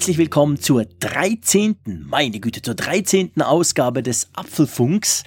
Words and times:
Herzlich 0.00 0.16
willkommen 0.16 0.58
zur 0.58 0.86
13. 0.86 1.76
meine 2.08 2.40
Güte, 2.40 2.62
zur 2.62 2.74
13. 2.74 3.32
Ausgabe 3.42 4.02
des 4.02 4.30
Apfelfunks. 4.32 5.24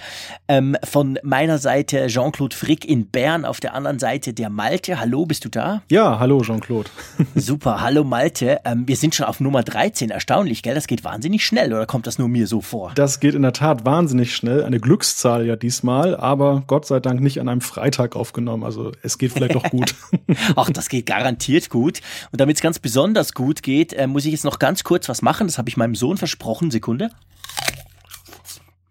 Ähm, 0.48 0.76
von 0.82 1.16
meiner 1.22 1.58
Seite 1.58 2.08
Jean-Claude 2.08 2.56
Frick 2.56 2.84
in 2.84 3.06
Bern, 3.06 3.44
auf 3.44 3.60
der 3.60 3.74
anderen 3.74 4.00
Seite 4.00 4.34
der 4.34 4.50
Malte. 4.50 4.98
Hallo, 4.98 5.26
bist 5.26 5.44
du 5.44 5.48
da? 5.48 5.84
Ja, 5.92 6.18
hallo 6.18 6.42
Jean-Claude. 6.42 6.90
Super, 7.36 7.82
hallo 7.82 8.02
Malte. 8.02 8.62
Ähm, 8.64 8.88
wir 8.88 8.96
sind 8.96 9.14
schon 9.14 9.26
auf 9.26 9.38
Nummer 9.38 9.62
13. 9.62 10.10
Erstaunlich, 10.10 10.64
gell? 10.64 10.74
Das 10.74 10.88
geht 10.88 11.04
wahnsinnig 11.04 11.46
schnell, 11.46 11.72
oder 11.72 11.86
kommt 11.86 12.08
das 12.08 12.18
nur 12.18 12.26
mir 12.26 12.48
so 12.48 12.60
vor? 12.60 12.90
Das 12.96 13.20
geht 13.20 13.36
in 13.36 13.42
der 13.42 13.52
Tat 13.52 13.86
wahnsinnig 13.86 14.34
schnell. 14.34 14.64
Eine 14.64 14.80
Glückszahl 14.80 15.46
ja 15.46 15.54
diesmal, 15.54 16.16
aber 16.16 16.64
Gott 16.66 16.84
sei 16.84 16.98
Dank 16.98 17.20
nicht 17.20 17.40
an 17.40 17.48
einem 17.48 17.60
Freitag 17.60 18.16
aufgenommen. 18.16 18.64
Also 18.64 18.90
es 19.02 19.18
geht 19.18 19.30
vielleicht 19.30 19.54
doch 19.54 19.70
gut. 19.70 19.94
Ach, 20.56 20.68
das 20.70 20.88
geht 20.88 21.06
garantiert 21.06 21.70
gut. 21.70 22.00
Und 22.32 22.40
damit 22.40 22.56
es 22.56 22.60
ganz 22.60 22.80
besonders 22.80 23.34
gut 23.34 23.62
geht, 23.62 23.92
äh, 23.92 24.08
muss 24.08 24.24
ich 24.24 24.32
jetzt 24.32 24.44
noch 24.44 24.58
ganz 24.64 24.82
kurz 24.82 25.10
was 25.10 25.20
machen. 25.20 25.46
Das 25.46 25.58
habe 25.58 25.68
ich 25.68 25.76
meinem 25.76 25.94
Sohn 25.94 26.16
versprochen. 26.16 26.70
Sekunde. 26.70 27.10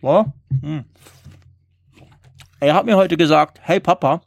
Ja. 0.04 0.32
Hm. 0.62 0.86
Er 2.60 2.76
hat 2.76 2.86
mir 2.86 2.96
heute 2.96 3.18
gesagt, 3.18 3.60
hey 3.64 3.80
Papa, 3.80 4.22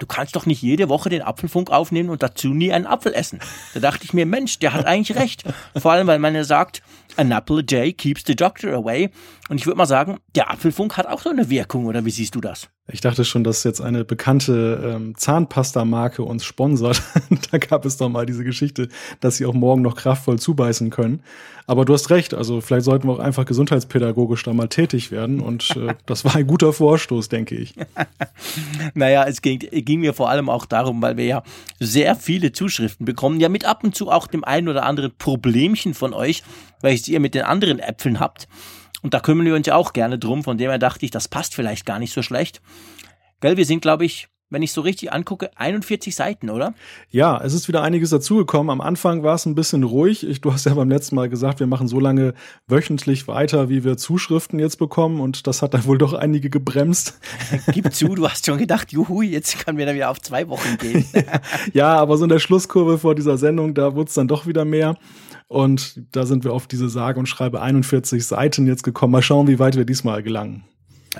du 0.00 0.04
kannst 0.04 0.36
doch 0.36 0.44
nicht 0.44 0.60
jede 0.60 0.90
Woche 0.90 1.08
den 1.08 1.22
Apfelfunk 1.22 1.70
aufnehmen 1.70 2.10
und 2.10 2.22
dazu 2.22 2.48
nie 2.48 2.74
einen 2.74 2.84
Apfel 2.86 3.14
essen. 3.14 3.40
Da 3.72 3.80
dachte 3.80 4.04
ich 4.04 4.12
mir, 4.12 4.26
Mensch, 4.26 4.58
der 4.58 4.74
hat 4.74 4.84
eigentlich 4.84 5.16
recht. 5.16 5.44
Vor 5.78 5.92
allem, 5.92 6.06
weil 6.06 6.18
man 6.18 6.34
ja 6.34 6.44
sagt, 6.44 6.82
an 7.16 7.32
apple 7.32 7.60
a 7.60 7.62
day 7.62 7.94
keeps 7.94 8.22
the 8.26 8.36
doctor 8.36 8.74
away. 8.74 9.08
Und 9.50 9.58
ich 9.58 9.66
würde 9.66 9.78
mal 9.78 9.86
sagen, 9.86 10.18
der 10.36 10.48
Apfelfunk 10.48 10.96
hat 10.96 11.08
auch 11.08 11.22
so 11.22 11.28
eine 11.28 11.50
Wirkung, 11.50 11.86
oder 11.86 12.04
wie 12.04 12.10
siehst 12.12 12.36
du 12.36 12.40
das? 12.40 12.68
Ich 12.86 13.00
dachte 13.00 13.24
schon, 13.24 13.42
dass 13.42 13.64
jetzt 13.64 13.80
eine 13.80 14.04
bekannte 14.04 14.94
ähm, 14.94 15.16
Zahnpasta-Marke 15.16 16.22
uns 16.22 16.44
sponsert. 16.44 17.02
da 17.50 17.58
gab 17.58 17.84
es 17.84 17.96
doch 17.96 18.08
mal 18.08 18.26
diese 18.26 18.44
Geschichte, 18.44 18.88
dass 19.18 19.38
sie 19.38 19.46
auch 19.46 19.52
morgen 19.52 19.82
noch 19.82 19.96
kraftvoll 19.96 20.38
zubeißen 20.38 20.90
können. 20.90 21.24
Aber 21.66 21.84
du 21.84 21.94
hast 21.94 22.10
recht, 22.10 22.32
also 22.32 22.60
vielleicht 22.60 22.84
sollten 22.84 23.08
wir 23.08 23.14
auch 23.14 23.18
einfach 23.18 23.44
gesundheitspädagogisch 23.44 24.44
da 24.44 24.52
mal 24.52 24.68
tätig 24.68 25.10
werden. 25.10 25.40
Und 25.40 25.76
äh, 25.76 25.94
das 26.06 26.24
war 26.24 26.36
ein 26.36 26.46
guter 26.46 26.72
Vorstoß, 26.72 27.28
denke 27.28 27.56
ich. 27.56 27.74
naja, 28.94 29.24
es 29.26 29.42
ging, 29.42 29.58
ging 29.58 29.98
mir 29.98 30.14
vor 30.14 30.30
allem 30.30 30.48
auch 30.48 30.64
darum, 30.64 31.02
weil 31.02 31.16
wir 31.16 31.24
ja 31.24 31.42
sehr 31.80 32.14
viele 32.14 32.52
Zuschriften 32.52 33.04
bekommen, 33.04 33.40
ja 33.40 33.48
mit 33.48 33.64
ab 33.64 33.82
und 33.82 33.96
zu 33.96 34.12
auch 34.12 34.28
dem 34.28 34.44
einen 34.44 34.68
oder 34.68 34.84
anderen 34.84 35.10
Problemchen 35.18 35.92
von 35.94 36.14
euch, 36.14 36.44
welches 36.82 37.08
ihr 37.08 37.18
mit 37.18 37.34
den 37.34 37.42
anderen 37.42 37.80
Äpfeln 37.80 38.20
habt. 38.20 38.46
Und 39.02 39.14
da 39.14 39.20
kümmern 39.20 39.46
wir 39.46 39.54
uns 39.54 39.66
ja 39.66 39.76
auch 39.76 39.92
gerne 39.92 40.18
drum, 40.18 40.44
von 40.44 40.58
dem 40.58 40.70
her 40.70 40.78
dachte 40.78 41.04
ich, 41.04 41.10
das 41.10 41.28
passt 41.28 41.54
vielleicht 41.54 41.86
gar 41.86 41.98
nicht 41.98 42.12
so 42.12 42.22
schlecht. 42.22 42.60
Gell, 43.40 43.56
wir 43.56 43.64
sind, 43.64 43.80
glaube 43.80 44.04
ich, 44.04 44.28
wenn 44.50 44.62
ich 44.62 44.72
so 44.72 44.80
richtig 44.80 45.12
angucke, 45.12 45.50
41 45.56 46.14
Seiten, 46.14 46.50
oder? 46.50 46.74
Ja, 47.08 47.40
es 47.42 47.54
ist 47.54 47.68
wieder 47.68 47.82
einiges 47.82 48.10
dazugekommen. 48.10 48.70
Am 48.70 48.80
Anfang 48.80 49.22
war 49.22 49.36
es 49.36 49.46
ein 49.46 49.54
bisschen 49.54 49.84
ruhig. 49.84 50.26
Ich, 50.28 50.40
du 50.40 50.52
hast 50.52 50.66
ja 50.66 50.74
beim 50.74 50.90
letzten 50.90 51.14
Mal 51.14 51.28
gesagt, 51.28 51.60
wir 51.60 51.68
machen 51.68 51.86
so 51.86 52.00
lange 52.00 52.34
wöchentlich 52.66 53.28
weiter, 53.28 53.68
wie 53.68 53.84
wir 53.84 53.96
Zuschriften 53.96 54.58
jetzt 54.58 54.76
bekommen. 54.76 55.20
Und 55.20 55.46
das 55.46 55.62
hat 55.62 55.72
dann 55.72 55.84
wohl 55.86 55.98
doch 55.98 56.14
einige 56.14 56.50
gebremst. 56.50 57.20
Gib 57.72 57.94
zu, 57.94 58.08
du 58.08 58.28
hast 58.28 58.44
schon 58.44 58.58
gedacht, 58.58 58.92
juhu, 58.92 59.22
jetzt 59.22 59.64
können 59.64 59.78
wir 59.78 59.86
dann 59.86 59.94
wieder 59.94 60.10
auf 60.10 60.20
zwei 60.20 60.48
Wochen 60.48 60.76
gehen. 60.78 61.06
ja, 61.72 61.94
aber 61.94 62.16
so 62.16 62.24
in 62.24 62.30
der 62.30 62.40
Schlusskurve 62.40 62.98
vor 62.98 63.14
dieser 63.14 63.38
Sendung, 63.38 63.72
da 63.74 63.94
wurde 63.94 64.08
es 64.08 64.14
dann 64.14 64.26
doch 64.26 64.46
wieder 64.46 64.64
mehr. 64.64 64.96
Und 65.50 66.00
da 66.12 66.26
sind 66.26 66.44
wir 66.44 66.52
auf 66.52 66.68
diese 66.68 66.88
sage 66.88 67.18
und 67.18 67.26
schreibe 67.26 67.60
41 67.60 68.24
Seiten 68.24 68.68
jetzt 68.68 68.84
gekommen. 68.84 69.10
Mal 69.10 69.22
schauen, 69.22 69.48
wie 69.48 69.58
weit 69.58 69.74
wir 69.76 69.84
diesmal 69.84 70.22
gelangen. 70.22 70.62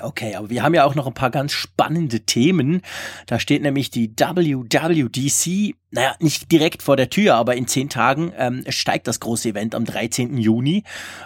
Okay, 0.01 0.35
aber 0.35 0.49
wir 0.49 0.63
haben 0.63 0.73
ja 0.73 0.85
auch 0.85 0.95
noch 0.95 1.05
ein 1.05 1.13
paar 1.13 1.31
ganz 1.31 1.51
spannende 1.51 2.21
Themen. 2.21 2.81
Da 3.25 3.39
steht 3.39 3.61
nämlich 3.61 3.89
die 3.89 4.09
WWDC 4.09 5.75
naja, 5.91 6.15
nicht 6.19 6.51
direkt 6.51 6.81
vor 6.81 6.95
der 6.95 7.09
Tür, 7.09 7.35
aber 7.35 7.55
in 7.55 7.67
zehn 7.67 7.89
Tagen 7.89 8.31
ähm, 8.37 8.63
steigt 8.69 9.07
das 9.07 9.19
große 9.19 9.49
Event 9.49 9.75
am 9.75 9.83
13. 9.83 10.37
Juni. 10.37 10.83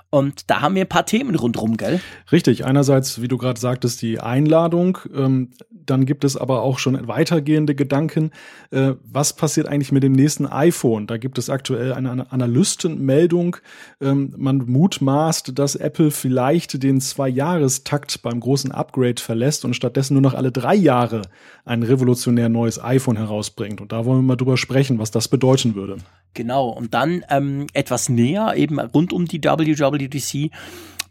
Und 0.09 0.49
da 0.49 0.61
haben 0.61 0.75
wir 0.75 0.81
ein 0.81 0.89
paar 0.89 1.05
Themen 1.05 1.35
rundherum, 1.35 1.77
gell? 1.77 2.01
Richtig. 2.31 2.65
Einerseits, 2.65 3.21
wie 3.21 3.27
du 3.27 3.37
gerade 3.37 3.59
sagtest, 3.59 4.01
die 4.01 4.19
Einladung. 4.19 4.97
Ähm, 5.15 5.51
dann 5.69 6.05
gibt 6.05 6.23
es 6.23 6.35
aber 6.35 6.63
auch 6.63 6.79
schon 6.79 7.07
weitergehende 7.07 7.75
Gedanken. 7.75 8.31
Äh, 8.71 8.93
was 9.03 9.33
passiert 9.33 9.67
eigentlich 9.67 9.91
mit 9.91 10.01
dem 10.01 10.13
nächsten 10.13 10.47
iPhone? 10.47 11.05
Da 11.05 11.17
gibt 11.17 11.37
es 11.37 11.49
aktuell 11.49 11.93
eine 11.93 12.31
Analystenmeldung. 12.31 13.57
Ähm, 14.01 14.33
man 14.35 14.57
mutmaßt, 14.65 15.57
dass 15.57 15.75
Apple 15.75 16.09
vielleicht 16.09 16.81
den 16.81 17.01
Zwei-Jahrestakt 17.01 18.23
beim 18.23 18.39
großen 18.39 18.71
Upgrade 18.71 19.21
verlässt 19.21 19.63
und 19.63 19.75
stattdessen 19.75 20.13
nur 20.13 20.21
noch 20.21 20.33
alle 20.33 20.51
drei 20.51 20.75
Jahre 20.75 21.21
ein 21.65 21.83
revolutionär 21.83 22.49
neues 22.49 22.83
iPhone 22.83 23.17
herausbringt. 23.17 23.81
Und 23.81 23.91
da 23.91 24.05
wollen 24.05 24.19
wir 24.19 24.27
mal 24.27 24.35
drüber 24.35 24.54
sprechen, 24.57 24.99
was 24.99 25.11
das 25.11 25.27
bedeuten 25.27 25.75
würde. 25.75 25.97
Genau, 26.33 26.69
und 26.69 26.93
dann 26.93 27.23
ähm, 27.29 27.67
etwas 27.73 28.09
näher, 28.09 28.53
eben 28.55 28.79
rund 28.79 29.13
um 29.13 29.25
die 29.25 29.43
WWDC. 29.43 30.51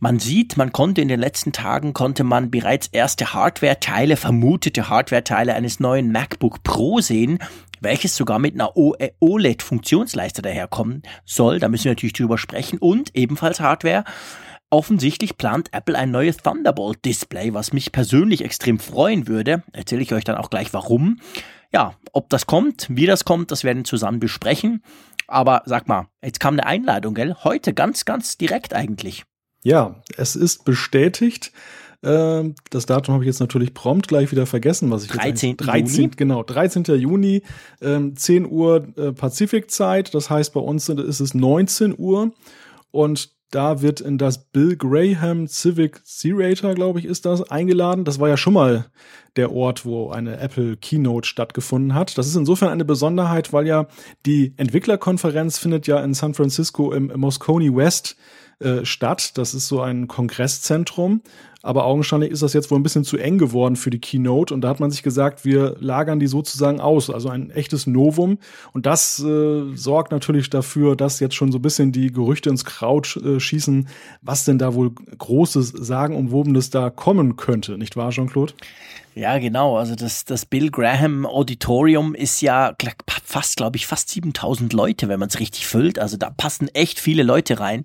Man 0.01 0.19
sieht, 0.19 0.57
man 0.57 0.73
konnte 0.73 1.01
in 1.01 1.09
den 1.09 1.21
letzten 1.21 1.53
Tagen, 1.53 1.95
konnte 1.95 2.25
man 2.25 2.51
bereits 2.51 2.89
erste 2.89 3.33
Hardware-Teile, 3.33 4.17
vermutete 4.17 4.89
Hardware-Teile 4.89 5.55
eines 5.55 5.81
neuen 5.81 6.13
MacBook 6.13 6.63
Pro 6.63 7.01
sehen, 7.01 7.39
welches 7.81 8.17
sogar 8.17 8.39
mit 8.39 8.55
einer 8.55 8.73
äh, 8.99 9.13
OLED-Funktionsleiste 9.21 10.43
daherkommen 10.43 11.03
soll. 11.25 11.59
Da 11.59 11.69
müssen 11.69 11.85
wir 11.85 11.93
natürlich 11.93 12.13
drüber 12.13 12.37
sprechen. 12.37 12.79
Und 12.79 13.15
ebenfalls 13.15 13.61
Hardware. 13.61 14.05
Offensichtlich 14.75 15.39
plant 15.39 15.69
Apple 15.73 15.97
ein 15.97 16.11
neues 16.11 16.39
Thunderbolt-Display, 16.39 17.55
was 17.55 17.73
mich 17.73 17.93
persönlich 17.93 18.45
extrem 18.45 18.81
freuen 18.81 19.29
würde. 19.29 19.63
Erzähle 19.73 20.03
ich 20.03 20.13
euch 20.13 20.25
dann 20.25 20.35
auch 20.35 20.51
gleich 20.51 20.75
warum. 20.75 21.21
Ja, 21.73 21.95
ob 22.13 22.29
das 22.29 22.47
kommt, 22.47 22.89
wie 22.91 23.07
das 23.07 23.25
kommt, 23.25 23.53
das 23.53 23.63
werden 23.63 23.79
wir 23.79 23.85
zusammen 23.85 24.19
besprechen. 24.19 24.83
Aber 25.29 25.63
sag 25.65 25.87
mal, 25.87 26.09
jetzt 26.25 26.41
kam 26.41 26.55
eine 26.55 26.67
Einladung, 26.67 27.15
gell? 27.15 27.37
Heute 27.45 27.73
ganz, 27.73 28.05
ganz 28.05 28.37
direkt 28.37 28.75
eigentlich. 28.75 29.23
Ja, 29.63 30.03
es 30.17 30.35
ist 30.35 30.65
bestätigt. 30.65 31.53
Ähm, 32.03 32.57
das 32.71 32.85
Datum 32.85 33.15
habe 33.15 33.23
ich 33.23 33.29
jetzt 33.29 33.39
natürlich 33.39 33.75
prompt 33.75 34.09
gleich 34.09 34.33
wieder 34.33 34.45
vergessen, 34.45 34.91
was 34.91 35.05
ich 35.05 35.11
13. 35.13 35.51
jetzt 35.51 35.59
13. 35.59 35.87
Juni? 35.87 36.11
Genau, 36.17 36.43
13. 36.43 36.83
Juni, 36.97 37.43
10 37.79 38.17
ähm, 38.29 38.47
Uhr 38.51 38.89
äh, 38.97 39.13
Pazifikzeit. 39.13 40.13
Das 40.15 40.31
heißt, 40.31 40.53
bei 40.53 40.59
uns 40.59 40.89
ist 40.89 41.21
es 41.21 41.33
19 41.33 41.95
Uhr. 41.97 42.33
Und 42.91 43.34
da 43.55 43.83
wird 43.83 44.01
in 44.01 44.19
das 44.19 44.39
Bill 44.39 44.77
Graham 44.77 45.47
Civic 45.47 46.03
Curator, 46.05 46.75
glaube 46.75 46.99
ich, 46.99 47.05
ist 47.05 47.25
das, 47.25 47.51
eingeladen. 47.51 48.05
Das 48.05 48.19
war 48.19 48.29
ja 48.29 48.37
schon 48.37 48.55
mal 48.55 48.87
der 49.37 49.53
Ort, 49.53 49.85
wo 49.85 50.11
eine 50.11 50.39
Apple 50.39 50.77
Keynote 50.77 51.29
stattgefunden 51.29 51.95
hat. 51.95 52.19
Das 52.19 52.27
ist 52.27 52.37
insofern 52.37 52.71
eine 52.71 52.85
Besonderheit, 52.85 53.53
weil 53.53 53.67
ja 53.67 53.87
die 54.27 54.55
Entwicklerkonferenz 54.57 55.59
findet 55.59 55.87
ja 55.87 56.03
in 56.03 56.15
San 56.15 56.35
Francisco 56.35 56.93
im 56.93 57.13
Moscone 57.15 57.75
West 57.75 58.17
äh, 58.17 58.44
statt. 58.83 59.37
Das 59.37 59.55
ist 59.55 59.69
so 59.69 59.81
ein 59.81 60.09
Kongresszentrum. 60.09 61.23
Aber 61.65 61.87
augenscheinlich 61.87 62.31
ist 62.31 62.43
das 62.43 62.53
jetzt 62.53 62.71
wohl 62.71 62.79
ein 62.79 62.83
bisschen 62.83 63.05
zu 63.05 63.17
eng 63.17 63.39
geworden 63.39 63.77
für 63.77 63.89
die 63.89 63.99
Keynote. 63.99 64.53
Und 64.53 64.61
da 64.61 64.69
hat 64.69 64.81
man 64.81 64.91
sich 64.91 65.03
gesagt, 65.03 65.47
wir 65.47 65.77
lagern 65.81 66.21
die 66.21 66.27
sozusagen 66.27 66.79
aus. 66.79 67.09
Also 67.09 67.31
ein 67.31 67.51
echtes 67.51 67.87
Novum. 67.87 68.37
Und 68.75 68.85
das 68.85 69.19
äh, 69.25 69.75
sorgt 69.75 70.13
natürlich 70.13 70.51
dafür, 70.51 70.95
dass 70.95 71.21
jetzt 71.21 71.35
schon 71.35 71.53
so 71.53 71.59
ein 71.59 71.63
bisschen 71.63 71.91
die 71.91 72.13
Gerüchte 72.13 72.51
ins 72.51 72.67
Kraut 72.67 73.17
äh, 73.17 73.41
schießen, 73.41 73.89
was 74.21 74.45
denn 74.45 74.59
da 74.59 74.75
wohl 74.75 74.93
Großes, 75.17 75.69
Sagenumwobenes 75.71 76.69
da 76.69 76.91
kommen 76.91 77.37
könnte. 77.37 77.79
Nicht 77.79 77.97
wahr, 77.97 78.11
Jean-Claude? 78.11 78.53
Ja, 79.17 79.39
genau. 79.39 79.77
Also 79.77 79.95
das, 79.95 80.25
das 80.25 80.45
Bill 80.45 80.73
Graham 80.73 81.25
Auditorium 81.25 82.17
ist 82.17 82.41
ja 82.41 82.75
fast, 83.25 83.57
glaube 83.57 83.77
ich, 83.77 83.87
fast 83.87 84.09
7000 84.09 84.73
Leute, 84.73 85.09
wenn 85.09 85.21
man 85.21 85.29
es 85.29 85.39
richtig 85.39 85.69
füllt. 85.69 86.01
Also 86.01 86.17
da 86.17 86.31
passen 86.31 86.67
echt 86.75 86.99
viele 86.99 87.23
Leute 87.23 87.61
rein. 87.61 87.85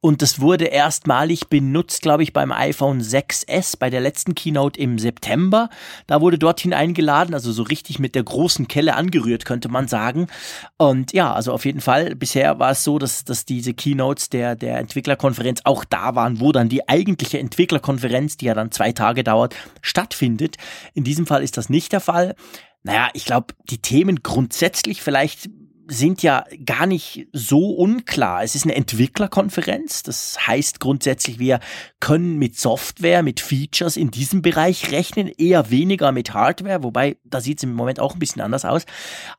Und 0.00 0.22
das 0.22 0.40
wurde 0.40 0.66
erstmalig 0.66 1.48
benutzt, 1.48 2.02
glaube 2.02 2.22
ich, 2.22 2.32
beim 2.32 2.52
iPhone 2.52 3.02
6S 3.02 3.76
bei 3.76 3.90
der 3.90 4.00
letzten 4.00 4.36
Keynote 4.36 4.78
im 4.78 5.00
September. 5.00 5.68
Da 6.06 6.20
wurde 6.20 6.38
dorthin 6.38 6.72
eingeladen, 6.72 7.34
also 7.34 7.50
so 7.50 7.64
richtig 7.64 7.98
mit 7.98 8.14
der 8.14 8.22
großen 8.22 8.68
Kelle 8.68 8.94
angerührt, 8.94 9.44
könnte 9.44 9.68
man 9.68 9.88
sagen. 9.88 10.28
Und 10.76 11.12
ja, 11.12 11.32
also 11.32 11.52
auf 11.52 11.64
jeden 11.64 11.80
Fall, 11.80 12.14
bisher 12.14 12.60
war 12.60 12.70
es 12.70 12.84
so, 12.84 13.00
dass, 13.00 13.24
dass 13.24 13.44
diese 13.44 13.74
Keynotes 13.74 14.30
der, 14.30 14.54
der 14.54 14.78
Entwicklerkonferenz 14.78 15.62
auch 15.64 15.84
da 15.84 16.14
waren, 16.14 16.38
wo 16.38 16.52
dann 16.52 16.68
die 16.68 16.88
eigentliche 16.88 17.40
Entwicklerkonferenz, 17.40 18.36
die 18.36 18.46
ja 18.46 18.54
dann 18.54 18.70
zwei 18.70 18.92
Tage 18.92 19.24
dauert, 19.24 19.56
stattfindet. 19.82 20.56
In 20.94 21.04
diesem 21.04 21.26
Fall 21.26 21.42
ist 21.42 21.56
das 21.56 21.68
nicht 21.68 21.92
der 21.92 22.00
Fall. 22.00 22.34
Naja, 22.82 23.10
ich 23.12 23.24
glaube, 23.24 23.54
die 23.70 23.78
Themen 23.78 24.22
grundsätzlich 24.22 25.02
vielleicht 25.02 25.50
sind 25.90 26.22
ja 26.22 26.44
gar 26.66 26.86
nicht 26.86 27.28
so 27.32 27.70
unklar. 27.70 28.42
Es 28.44 28.54
ist 28.54 28.64
eine 28.64 28.74
Entwicklerkonferenz. 28.74 30.02
Das 30.02 30.46
heißt 30.46 30.80
grundsätzlich, 30.80 31.38
wir 31.38 31.60
können 31.98 32.36
mit 32.38 32.58
Software, 32.58 33.22
mit 33.22 33.40
Features 33.40 33.96
in 33.96 34.10
diesem 34.10 34.42
Bereich 34.42 34.92
rechnen, 34.92 35.28
eher 35.28 35.70
weniger 35.70 36.12
mit 36.12 36.34
Hardware, 36.34 36.82
wobei 36.82 37.16
da 37.24 37.40
sieht 37.40 37.58
es 37.58 37.64
im 37.64 37.72
Moment 37.72 38.00
auch 38.00 38.12
ein 38.12 38.18
bisschen 38.18 38.42
anders 38.42 38.66
aus. 38.66 38.84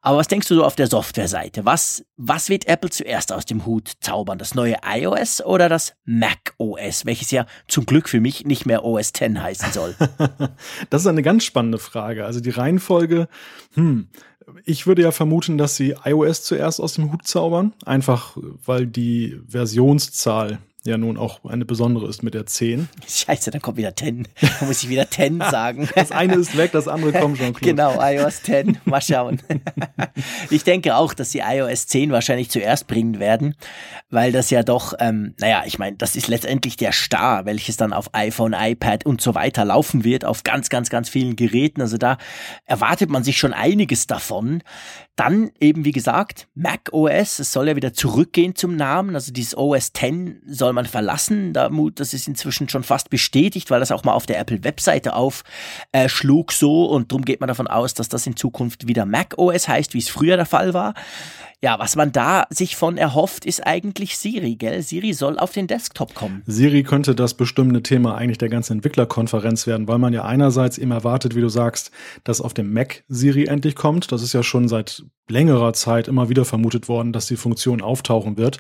Aber 0.01 0.17
was 0.17 0.27
denkst 0.27 0.47
du 0.47 0.55
so 0.55 0.65
auf 0.65 0.75
der 0.75 0.87
Software-Seite? 0.87 1.65
Was, 1.65 2.03
was 2.17 2.49
wird 2.49 2.67
Apple 2.67 2.89
zuerst 2.89 3.31
aus 3.31 3.45
dem 3.45 3.67
Hut 3.67 3.91
zaubern? 4.01 4.39
Das 4.39 4.55
neue 4.55 4.77
iOS 4.83 5.45
oder 5.45 5.69
das 5.69 5.93
Mac 6.03 6.55
OS, 6.57 7.05
welches 7.05 7.29
ja 7.29 7.45
zum 7.67 7.85
Glück 7.85 8.09
für 8.09 8.21
mich 8.21 8.45
nicht 8.45 8.65
mehr 8.65 8.83
OS 8.83 9.09
X 9.09 9.21
heißen 9.21 9.71
soll? 9.71 9.95
das 10.89 11.01
ist 11.03 11.07
eine 11.07 11.21
ganz 11.21 11.43
spannende 11.43 11.77
Frage. 11.77 12.25
Also 12.25 12.39
die 12.39 12.49
Reihenfolge, 12.49 13.27
hm, 13.75 14.09
ich 14.65 14.87
würde 14.87 15.01
ja 15.01 15.11
vermuten, 15.11 15.57
dass 15.57 15.75
sie 15.75 15.95
iOS 16.03 16.43
zuerst 16.43 16.79
aus 16.79 16.93
dem 16.93 17.11
Hut 17.11 17.27
zaubern, 17.27 17.73
einfach 17.85 18.37
weil 18.65 18.87
die 18.87 19.39
Versionszahl 19.47 20.59
ja 20.89 20.97
nun 20.97 21.17
auch 21.17 21.45
eine 21.45 21.65
besondere 21.65 22.07
ist 22.09 22.23
mit 22.23 22.33
der 22.33 22.45
10. 22.45 22.89
Scheiße, 23.07 23.51
dann 23.51 23.61
kommt 23.61 23.77
wieder 23.77 23.95
10. 23.95 24.27
Da 24.41 24.65
muss 24.65 24.83
ich 24.83 24.89
wieder 24.89 25.09
10 25.09 25.39
sagen. 25.51 25.87
Das 25.95 26.11
eine 26.11 26.35
ist 26.35 26.57
weg, 26.57 26.71
das 26.71 26.87
andere 26.87 27.13
kommt 27.13 27.37
schon. 27.37 27.53
Genau, 27.53 27.97
iOS 28.01 28.43
10. 28.43 28.79
Mal 28.85 29.01
schauen. 29.01 29.41
Ich 30.49 30.63
denke 30.63 30.95
auch, 30.95 31.13
dass 31.13 31.31
sie 31.31 31.39
iOS 31.39 31.87
10 31.87 32.11
wahrscheinlich 32.11 32.49
zuerst 32.49 32.87
bringen 32.87 33.19
werden, 33.19 33.55
weil 34.09 34.31
das 34.31 34.49
ja 34.49 34.63
doch, 34.63 34.93
ähm, 34.99 35.35
naja, 35.39 35.63
ich 35.65 35.79
meine, 35.79 35.95
das 35.95 36.15
ist 36.15 36.27
letztendlich 36.27 36.75
der 36.75 36.91
Star, 36.91 37.45
welches 37.45 37.77
dann 37.77 37.93
auf 37.93 38.13
iPhone, 38.13 38.53
iPad 38.53 39.05
und 39.05 39.21
so 39.21 39.35
weiter 39.35 39.65
laufen 39.65 40.03
wird, 40.03 40.25
auf 40.25 40.43
ganz, 40.43 40.69
ganz, 40.69 40.89
ganz 40.89 41.09
vielen 41.09 41.35
Geräten. 41.35 41.81
Also 41.81 41.97
da 41.97 42.17
erwartet 42.65 43.09
man 43.09 43.23
sich 43.23 43.37
schon 43.37 43.53
einiges 43.53 44.07
davon. 44.07 44.63
Dann 45.19 45.51
eben, 45.59 45.83
wie 45.83 45.91
gesagt, 45.91 46.47
Mac 46.55 46.93
OS, 46.93 47.39
es 47.39 47.51
soll 47.51 47.67
ja 47.67 47.75
wieder 47.75 47.91
zurückgehen 47.91 48.55
zum 48.55 48.77
Namen. 48.77 49.15
Also 49.15 49.33
dieses 49.33 49.57
OS 49.57 49.91
10 49.91 50.41
soll 50.47 50.71
man 50.71 50.85
verlassen. 50.85 51.51
Das 51.51 52.13
ist 52.13 52.29
inzwischen 52.29 52.69
schon 52.69 52.83
fast 52.83 53.09
bestätigt, 53.09 53.69
weil 53.69 53.81
das 53.81 53.91
auch 53.91 54.05
mal 54.05 54.13
auf 54.13 54.27
der 54.27 54.39
Apple-Webseite 54.39 55.13
aufschlug 55.13 56.53
so. 56.53 56.85
Und 56.85 57.11
darum 57.11 57.25
geht 57.25 57.41
man 57.41 57.49
davon 57.49 57.67
aus, 57.67 57.93
dass 57.93 58.07
das 58.07 58.25
in 58.27 58.37
Zukunft 58.37 58.87
wieder 58.87 59.05
Mac 59.05 59.37
OS 59.37 59.67
heißt, 59.67 59.93
wie 59.93 59.99
es 59.99 60.07
früher 60.07 60.37
der 60.37 60.45
Fall 60.45 60.73
war. 60.73 60.93
Ja, 61.61 61.77
was 61.77 61.97
man 61.97 62.13
da 62.13 62.45
sich 62.49 62.77
von 62.77 62.97
erhofft, 62.97 63.45
ist 63.45 63.67
eigentlich 63.67 64.17
Siri, 64.17 64.55
gell? 64.55 64.81
Siri 64.81 65.11
soll 65.11 65.37
auf 65.37 65.51
den 65.51 65.67
Desktop 65.67 66.15
kommen. 66.15 66.41
Siri 66.45 66.83
könnte 66.83 67.15
das 67.15 67.33
bestimmte 67.33 67.83
Thema 67.83 68.15
eigentlich 68.15 68.37
der 68.37 68.47
ganzen 68.47 68.73
Entwicklerkonferenz 68.73 69.67
werden, 69.67 69.85
weil 69.89 69.97
man 69.97 70.13
ja 70.13 70.23
einerseits 70.23 70.77
eben 70.77 70.91
erwartet, 70.91 71.35
wie 71.35 71.41
du 71.41 71.49
sagst, 71.49 71.91
dass 72.23 72.39
auf 72.39 72.53
dem 72.53 72.71
Mac 72.71 73.03
Siri 73.09 73.45
endlich 73.45 73.75
kommt. 73.75 74.13
Das 74.13 74.23
ist 74.23 74.31
ja 74.31 74.41
schon 74.41 74.69
seit 74.69 75.03
längerer 75.29 75.73
Zeit 75.73 76.07
immer 76.07 76.29
wieder 76.29 76.45
vermutet 76.45 76.89
worden, 76.89 77.13
dass 77.13 77.27
die 77.27 77.35
Funktion 77.35 77.81
auftauchen 77.81 78.37
wird. 78.37 78.57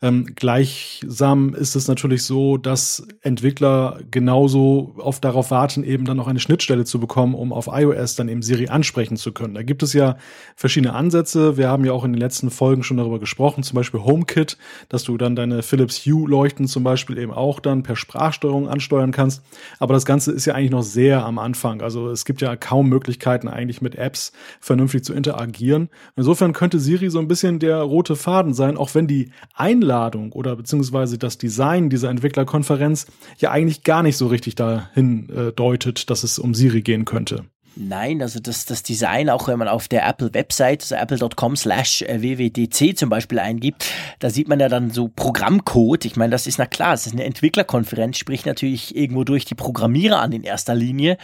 Ähm, 0.00 0.26
gleichsam 0.34 1.54
ist 1.54 1.76
es 1.76 1.88
natürlich 1.88 2.24
so, 2.24 2.56
dass 2.56 3.06
Entwickler 3.20 4.00
genauso 4.10 4.94
oft 4.98 5.24
darauf 5.24 5.50
warten, 5.50 5.84
eben 5.84 6.04
dann 6.04 6.16
noch 6.16 6.28
eine 6.28 6.40
Schnittstelle 6.40 6.84
zu 6.84 7.00
bekommen, 7.00 7.34
um 7.34 7.52
auf 7.52 7.68
iOS 7.70 8.14
dann 8.16 8.28
eben 8.28 8.42
Siri 8.42 8.68
ansprechen 8.68 9.16
zu 9.16 9.32
können. 9.32 9.54
Da 9.54 9.62
gibt 9.62 9.82
es 9.82 9.92
ja 9.92 10.16
verschiedene 10.56 10.94
Ansätze. 10.94 11.56
Wir 11.56 11.68
haben 11.68 11.84
ja 11.84 11.92
auch 11.92 12.04
in 12.04 12.12
den 12.12 12.20
letzten 12.20 12.50
Folgen 12.50 12.82
schon 12.82 12.96
darüber 12.96 13.18
gesprochen, 13.18 13.62
zum 13.62 13.76
Beispiel 13.76 14.00
HomeKit, 14.00 14.56
dass 14.88 15.04
du 15.04 15.16
dann 15.16 15.36
deine 15.36 15.62
Philips 15.62 16.06
Hue 16.06 16.28
Leuchten 16.28 16.66
zum 16.66 16.84
Beispiel 16.84 17.18
eben 17.18 17.32
auch 17.32 17.60
dann 17.60 17.82
per 17.82 17.96
Sprachsteuerung 17.96 18.68
ansteuern 18.68 19.12
kannst. 19.12 19.42
Aber 19.78 19.94
das 19.94 20.04
Ganze 20.04 20.32
ist 20.32 20.46
ja 20.46 20.54
eigentlich 20.54 20.70
noch 20.70 20.82
sehr 20.82 21.24
am 21.24 21.38
Anfang. 21.38 21.82
Also 21.82 22.10
es 22.10 22.24
gibt 22.24 22.40
ja 22.40 22.56
kaum 22.56 22.88
Möglichkeiten 22.88 23.48
eigentlich 23.48 23.82
mit 23.82 23.96
Apps 23.96 24.32
vernünftig 24.60 25.04
zu 25.04 25.12
interagieren. 25.12 25.88
Insofern 26.14 26.52
könnte 26.52 26.78
Siri 26.78 27.08
so 27.10 27.18
ein 27.18 27.28
bisschen 27.28 27.58
der 27.58 27.78
rote 27.78 28.16
Faden 28.16 28.52
sein, 28.52 28.76
auch 28.76 28.94
wenn 28.94 29.06
die 29.06 29.30
Einladung 29.54 30.32
oder 30.32 30.56
beziehungsweise 30.56 31.16
das 31.16 31.38
Design 31.38 31.88
dieser 31.88 32.10
Entwicklerkonferenz 32.10 33.06
ja 33.38 33.50
eigentlich 33.50 33.82
gar 33.82 34.02
nicht 34.02 34.18
so 34.18 34.26
richtig 34.26 34.54
dahin 34.54 35.30
äh, 35.30 35.52
deutet, 35.52 36.10
dass 36.10 36.22
es 36.22 36.38
um 36.38 36.54
Siri 36.54 36.82
gehen 36.82 37.06
könnte. 37.06 37.44
Nein, 37.74 38.20
also 38.20 38.38
das, 38.38 38.66
das 38.66 38.82
Design, 38.82 39.30
auch 39.30 39.48
wenn 39.48 39.58
man 39.58 39.68
auf 39.68 39.88
der 39.88 40.06
Apple-Website, 40.06 40.82
also 40.82 40.94
apple.com 40.94 41.56
slash 41.56 42.04
wwdc 42.06 42.94
zum 42.94 43.08
Beispiel 43.08 43.38
eingibt, 43.38 43.86
da 44.18 44.28
sieht 44.28 44.48
man 44.48 44.60
ja 44.60 44.68
dann 44.68 44.90
so 44.90 45.08
Programmcode. 45.08 46.04
Ich 46.04 46.16
meine, 46.16 46.32
das 46.32 46.46
ist 46.46 46.58
na 46.58 46.66
klar, 46.66 46.92
es 46.92 47.06
ist 47.06 47.14
eine 47.14 47.24
Entwicklerkonferenz, 47.24 48.18
spricht 48.18 48.44
natürlich 48.44 48.94
irgendwo 48.94 49.24
durch 49.24 49.46
die 49.46 49.54
Programmierer 49.54 50.20
an 50.20 50.32
in 50.32 50.42
erster 50.42 50.74
Linie. 50.74 51.16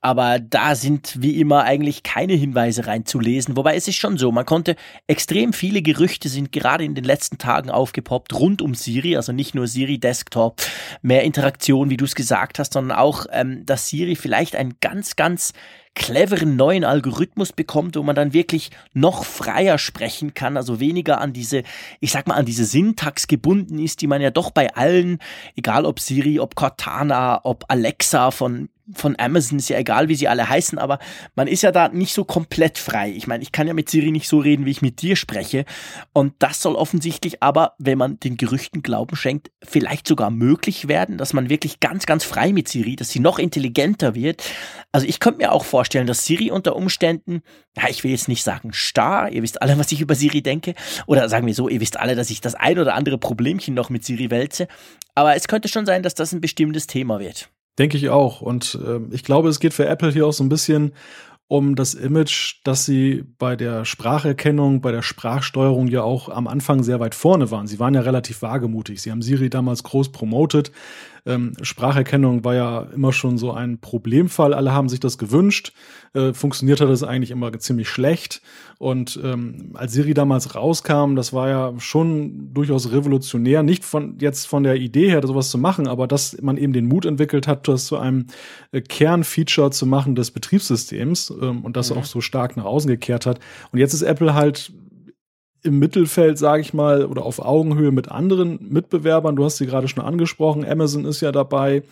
Aber 0.00 0.38
da 0.38 0.76
sind 0.76 1.16
wie 1.20 1.40
immer 1.40 1.64
eigentlich 1.64 2.04
keine 2.04 2.34
Hinweise 2.34 2.86
reinzulesen. 2.86 3.56
Wobei 3.56 3.74
es 3.74 3.88
ist 3.88 3.96
schon 3.96 4.16
so, 4.16 4.30
man 4.30 4.46
konnte 4.46 4.76
extrem 5.08 5.52
viele 5.52 5.82
Gerüchte 5.82 6.28
sind 6.28 6.52
gerade 6.52 6.84
in 6.84 6.94
den 6.94 7.02
letzten 7.02 7.38
Tagen 7.38 7.70
aufgepoppt 7.70 8.32
rund 8.34 8.62
um 8.62 8.76
Siri, 8.76 9.16
also 9.16 9.32
nicht 9.32 9.56
nur 9.56 9.66
Siri 9.66 9.98
Desktop, 9.98 10.62
mehr 11.02 11.24
Interaktion, 11.24 11.90
wie 11.90 11.96
du 11.96 12.04
es 12.04 12.14
gesagt 12.14 12.60
hast, 12.60 12.74
sondern 12.74 12.96
auch, 12.96 13.26
ähm, 13.32 13.66
dass 13.66 13.88
Siri 13.88 14.14
vielleicht 14.14 14.54
ein 14.54 14.74
ganz, 14.80 15.16
ganz 15.16 15.52
cleveren 15.94 16.56
neuen 16.56 16.84
Algorithmus 16.84 17.52
bekommt, 17.52 17.96
wo 17.96 18.02
man 18.02 18.16
dann 18.16 18.32
wirklich 18.32 18.70
noch 18.92 19.24
freier 19.24 19.78
sprechen 19.78 20.34
kann, 20.34 20.56
also 20.56 20.80
weniger 20.80 21.20
an 21.20 21.32
diese, 21.32 21.62
ich 22.00 22.12
sag 22.12 22.26
mal, 22.26 22.34
an 22.34 22.46
diese 22.46 22.64
Syntax 22.64 23.26
gebunden 23.26 23.78
ist, 23.78 24.00
die 24.00 24.06
man 24.06 24.20
ja 24.20 24.30
doch 24.30 24.50
bei 24.50 24.74
allen, 24.74 25.18
egal 25.56 25.84
ob 25.84 26.00
Siri, 26.00 26.40
ob 26.40 26.54
Cortana, 26.54 27.40
ob 27.44 27.64
Alexa 27.68 28.30
von 28.30 28.68
von 28.94 29.16
Amazon, 29.18 29.58
ist 29.58 29.68
ja 29.68 29.78
egal, 29.78 30.08
wie 30.08 30.14
sie 30.14 30.28
alle 30.28 30.48
heißen, 30.48 30.78
aber 30.78 30.98
man 31.34 31.46
ist 31.46 31.62
ja 31.62 31.72
da 31.72 31.88
nicht 31.88 32.14
so 32.14 32.24
komplett 32.24 32.78
frei. 32.78 33.10
Ich 33.10 33.26
meine, 33.26 33.42
ich 33.42 33.52
kann 33.52 33.66
ja 33.66 33.74
mit 33.74 33.90
Siri 33.90 34.10
nicht 34.10 34.28
so 34.28 34.38
reden, 34.38 34.64
wie 34.66 34.70
ich 34.70 34.82
mit 34.82 35.02
dir 35.02 35.16
spreche. 35.16 35.64
Und 36.12 36.34
das 36.38 36.62
soll 36.62 36.74
offensichtlich 36.74 37.42
aber, 37.42 37.74
wenn 37.78 37.98
man 37.98 38.18
den 38.20 38.36
Gerüchten 38.36 38.82
Glauben 38.82 39.16
schenkt, 39.16 39.50
vielleicht 39.62 40.06
sogar 40.06 40.30
möglich 40.30 40.88
werden, 40.88 41.18
dass 41.18 41.32
man 41.32 41.50
wirklich 41.50 41.80
ganz, 41.80 42.06
ganz 42.06 42.24
frei 42.24 42.52
mit 42.52 42.68
Siri, 42.68 42.96
dass 42.96 43.10
sie 43.10 43.20
noch 43.20 43.38
intelligenter 43.38 44.14
wird. 44.14 44.42
Also 44.92 45.06
ich 45.06 45.20
könnte 45.20 45.38
mir 45.38 45.52
auch 45.52 45.64
vorstellen, 45.64 46.06
dass 46.06 46.24
Siri 46.24 46.50
unter 46.50 46.76
Umständen, 46.76 47.42
ja, 47.76 47.88
ich 47.88 48.04
will 48.04 48.10
jetzt 48.10 48.28
nicht 48.28 48.42
sagen 48.42 48.72
starr, 48.72 49.30
ihr 49.30 49.42
wisst 49.42 49.60
alle, 49.62 49.78
was 49.78 49.92
ich 49.92 50.00
über 50.00 50.14
Siri 50.14 50.42
denke, 50.42 50.74
oder 51.06 51.28
sagen 51.28 51.46
wir 51.46 51.54
so, 51.54 51.68
ihr 51.68 51.80
wisst 51.80 51.98
alle, 51.98 52.16
dass 52.16 52.30
ich 52.30 52.40
das 52.40 52.54
ein 52.54 52.78
oder 52.78 52.94
andere 52.94 53.18
Problemchen 53.18 53.74
noch 53.74 53.90
mit 53.90 54.04
Siri 54.04 54.30
wälze, 54.30 54.68
aber 55.14 55.34
es 55.34 55.48
könnte 55.48 55.68
schon 55.68 55.86
sein, 55.86 56.02
dass 56.02 56.14
das 56.14 56.32
ein 56.32 56.40
bestimmtes 56.40 56.86
Thema 56.86 57.20
wird. 57.20 57.50
Denke 57.78 57.96
ich 57.96 58.10
auch. 58.10 58.40
Und 58.40 58.78
äh, 58.84 59.00
ich 59.10 59.24
glaube, 59.24 59.48
es 59.48 59.60
geht 59.60 59.74
für 59.74 59.86
Apple 59.86 60.10
hier 60.10 60.26
auch 60.26 60.32
so 60.32 60.44
ein 60.44 60.48
bisschen 60.48 60.92
um 61.48 61.76
das 61.76 61.94
Image, 61.94 62.56
dass 62.64 62.84
sie 62.84 63.24
bei 63.38 63.56
der 63.56 63.86
Spracherkennung, 63.86 64.82
bei 64.82 64.92
der 64.92 65.00
Sprachsteuerung 65.00 65.88
ja 65.88 66.02
auch 66.02 66.28
am 66.28 66.46
Anfang 66.46 66.82
sehr 66.82 67.00
weit 67.00 67.14
vorne 67.14 67.50
waren. 67.50 67.66
Sie 67.66 67.78
waren 67.78 67.94
ja 67.94 68.02
relativ 68.02 68.42
wagemutig. 68.42 69.00
Sie 69.00 69.10
haben 69.10 69.22
Siri 69.22 69.48
damals 69.48 69.82
groß 69.82 70.12
promotet. 70.12 70.72
Ähm, 71.26 71.52
Spracherkennung 71.62 72.44
war 72.44 72.54
ja 72.54 72.80
immer 72.94 73.12
schon 73.12 73.38
so 73.38 73.52
ein 73.52 73.78
Problemfall. 73.78 74.54
Alle 74.54 74.72
haben 74.72 74.88
sich 74.88 75.00
das 75.00 75.18
gewünscht. 75.18 75.72
Äh, 76.14 76.32
funktioniert 76.32 76.80
hat 76.80 76.88
das 76.88 77.02
eigentlich 77.02 77.30
immer 77.30 77.56
ziemlich 77.58 77.88
schlecht. 77.88 78.42
Und 78.78 79.18
ähm, 79.22 79.72
als 79.74 79.92
Siri 79.92 80.14
damals 80.14 80.54
rauskam, 80.54 81.16
das 81.16 81.32
war 81.32 81.48
ja 81.48 81.72
schon 81.78 82.54
durchaus 82.54 82.92
revolutionär. 82.92 83.62
Nicht 83.62 83.84
von 83.84 84.18
jetzt 84.20 84.46
von 84.46 84.62
der 84.62 84.76
Idee 84.76 85.08
her, 85.08 85.26
sowas 85.26 85.50
zu 85.50 85.58
machen, 85.58 85.88
aber 85.88 86.06
dass 86.06 86.40
man 86.40 86.56
eben 86.56 86.72
den 86.72 86.86
Mut 86.86 87.04
entwickelt 87.04 87.46
hat, 87.46 87.68
das 87.68 87.86
zu 87.86 87.98
einem 87.98 88.26
äh, 88.72 88.80
Kernfeature 88.80 89.70
zu 89.70 89.86
machen 89.86 90.14
des 90.14 90.30
Betriebssystems 90.30 91.32
ähm, 91.40 91.64
und 91.64 91.76
das 91.76 91.90
mhm. 91.90 91.98
auch 91.98 92.04
so 92.04 92.20
stark 92.20 92.56
nach 92.56 92.64
außen 92.64 92.88
gekehrt 92.88 93.26
hat. 93.26 93.40
Und 93.72 93.78
jetzt 93.78 93.94
ist 93.94 94.02
Apple 94.02 94.34
halt 94.34 94.72
im 95.68 95.78
Mittelfeld, 95.78 96.38
sage 96.38 96.62
ich 96.62 96.74
mal, 96.74 97.04
oder 97.04 97.24
auf 97.24 97.38
Augenhöhe 97.38 97.92
mit 97.92 98.10
anderen 98.10 98.58
Mitbewerbern. 98.68 99.36
Du 99.36 99.44
hast 99.44 99.58
sie 99.58 99.66
gerade 99.66 99.86
schon 99.86 100.02
angesprochen. 100.02 100.64
Amazon 100.64 101.04
ist 101.04 101.20
ja 101.20 101.30
dabei. 101.30 101.82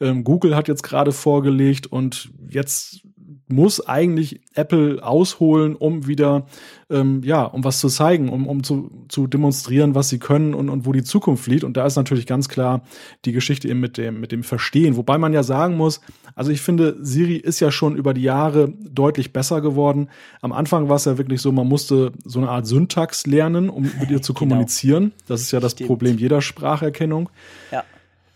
Ähm, 0.00 0.24
Google 0.24 0.56
hat 0.56 0.68
jetzt 0.68 0.82
gerade 0.82 1.12
vorgelegt 1.12 1.86
und 1.86 2.30
jetzt 2.48 3.02
muss 3.48 3.86
eigentlich 3.86 4.40
Apple 4.54 5.02
ausholen, 5.02 5.76
um 5.76 6.06
wieder, 6.06 6.46
ähm, 6.90 7.22
ja, 7.22 7.44
um 7.44 7.62
was 7.62 7.78
zu 7.78 7.88
zeigen, 7.88 8.28
um, 8.28 8.46
um 8.46 8.64
zu, 8.64 8.90
zu 9.08 9.26
demonstrieren, 9.26 9.94
was 9.94 10.08
sie 10.08 10.18
können 10.18 10.52
und, 10.52 10.68
und 10.68 10.84
wo 10.84 10.92
die 10.92 11.04
Zukunft 11.04 11.46
liegt. 11.46 11.62
Und 11.62 11.76
da 11.76 11.86
ist 11.86 11.96
natürlich 11.96 12.26
ganz 12.26 12.48
klar 12.48 12.82
die 13.24 13.32
Geschichte 13.32 13.68
eben 13.68 13.78
mit 13.78 13.98
dem, 13.98 14.20
mit 14.20 14.32
dem 14.32 14.42
Verstehen. 14.42 14.96
Wobei 14.96 15.16
man 15.18 15.32
ja 15.32 15.44
sagen 15.44 15.76
muss, 15.76 16.00
also 16.34 16.50
ich 16.50 16.60
finde, 16.60 16.96
Siri 17.00 17.36
ist 17.36 17.60
ja 17.60 17.70
schon 17.70 17.96
über 17.96 18.14
die 18.14 18.22
Jahre 18.22 18.72
deutlich 18.82 19.32
besser 19.32 19.60
geworden. 19.60 20.08
Am 20.40 20.52
Anfang 20.52 20.88
war 20.88 20.96
es 20.96 21.04
ja 21.04 21.16
wirklich 21.16 21.40
so, 21.40 21.52
man 21.52 21.68
musste 21.68 22.12
so 22.24 22.40
eine 22.40 22.48
Art 22.48 22.66
Syntax 22.66 23.26
lernen, 23.26 23.70
um 23.70 23.84
mit 24.00 24.10
ihr 24.10 24.22
zu 24.22 24.34
genau. 24.34 24.54
kommunizieren. 24.54 25.12
Das 25.28 25.40
ist 25.40 25.52
ja 25.52 25.60
das 25.60 25.72
Stimmt. 25.72 25.88
Problem 25.88 26.18
jeder 26.18 26.42
Spracherkennung. 26.42 27.30
Ja. 27.70 27.84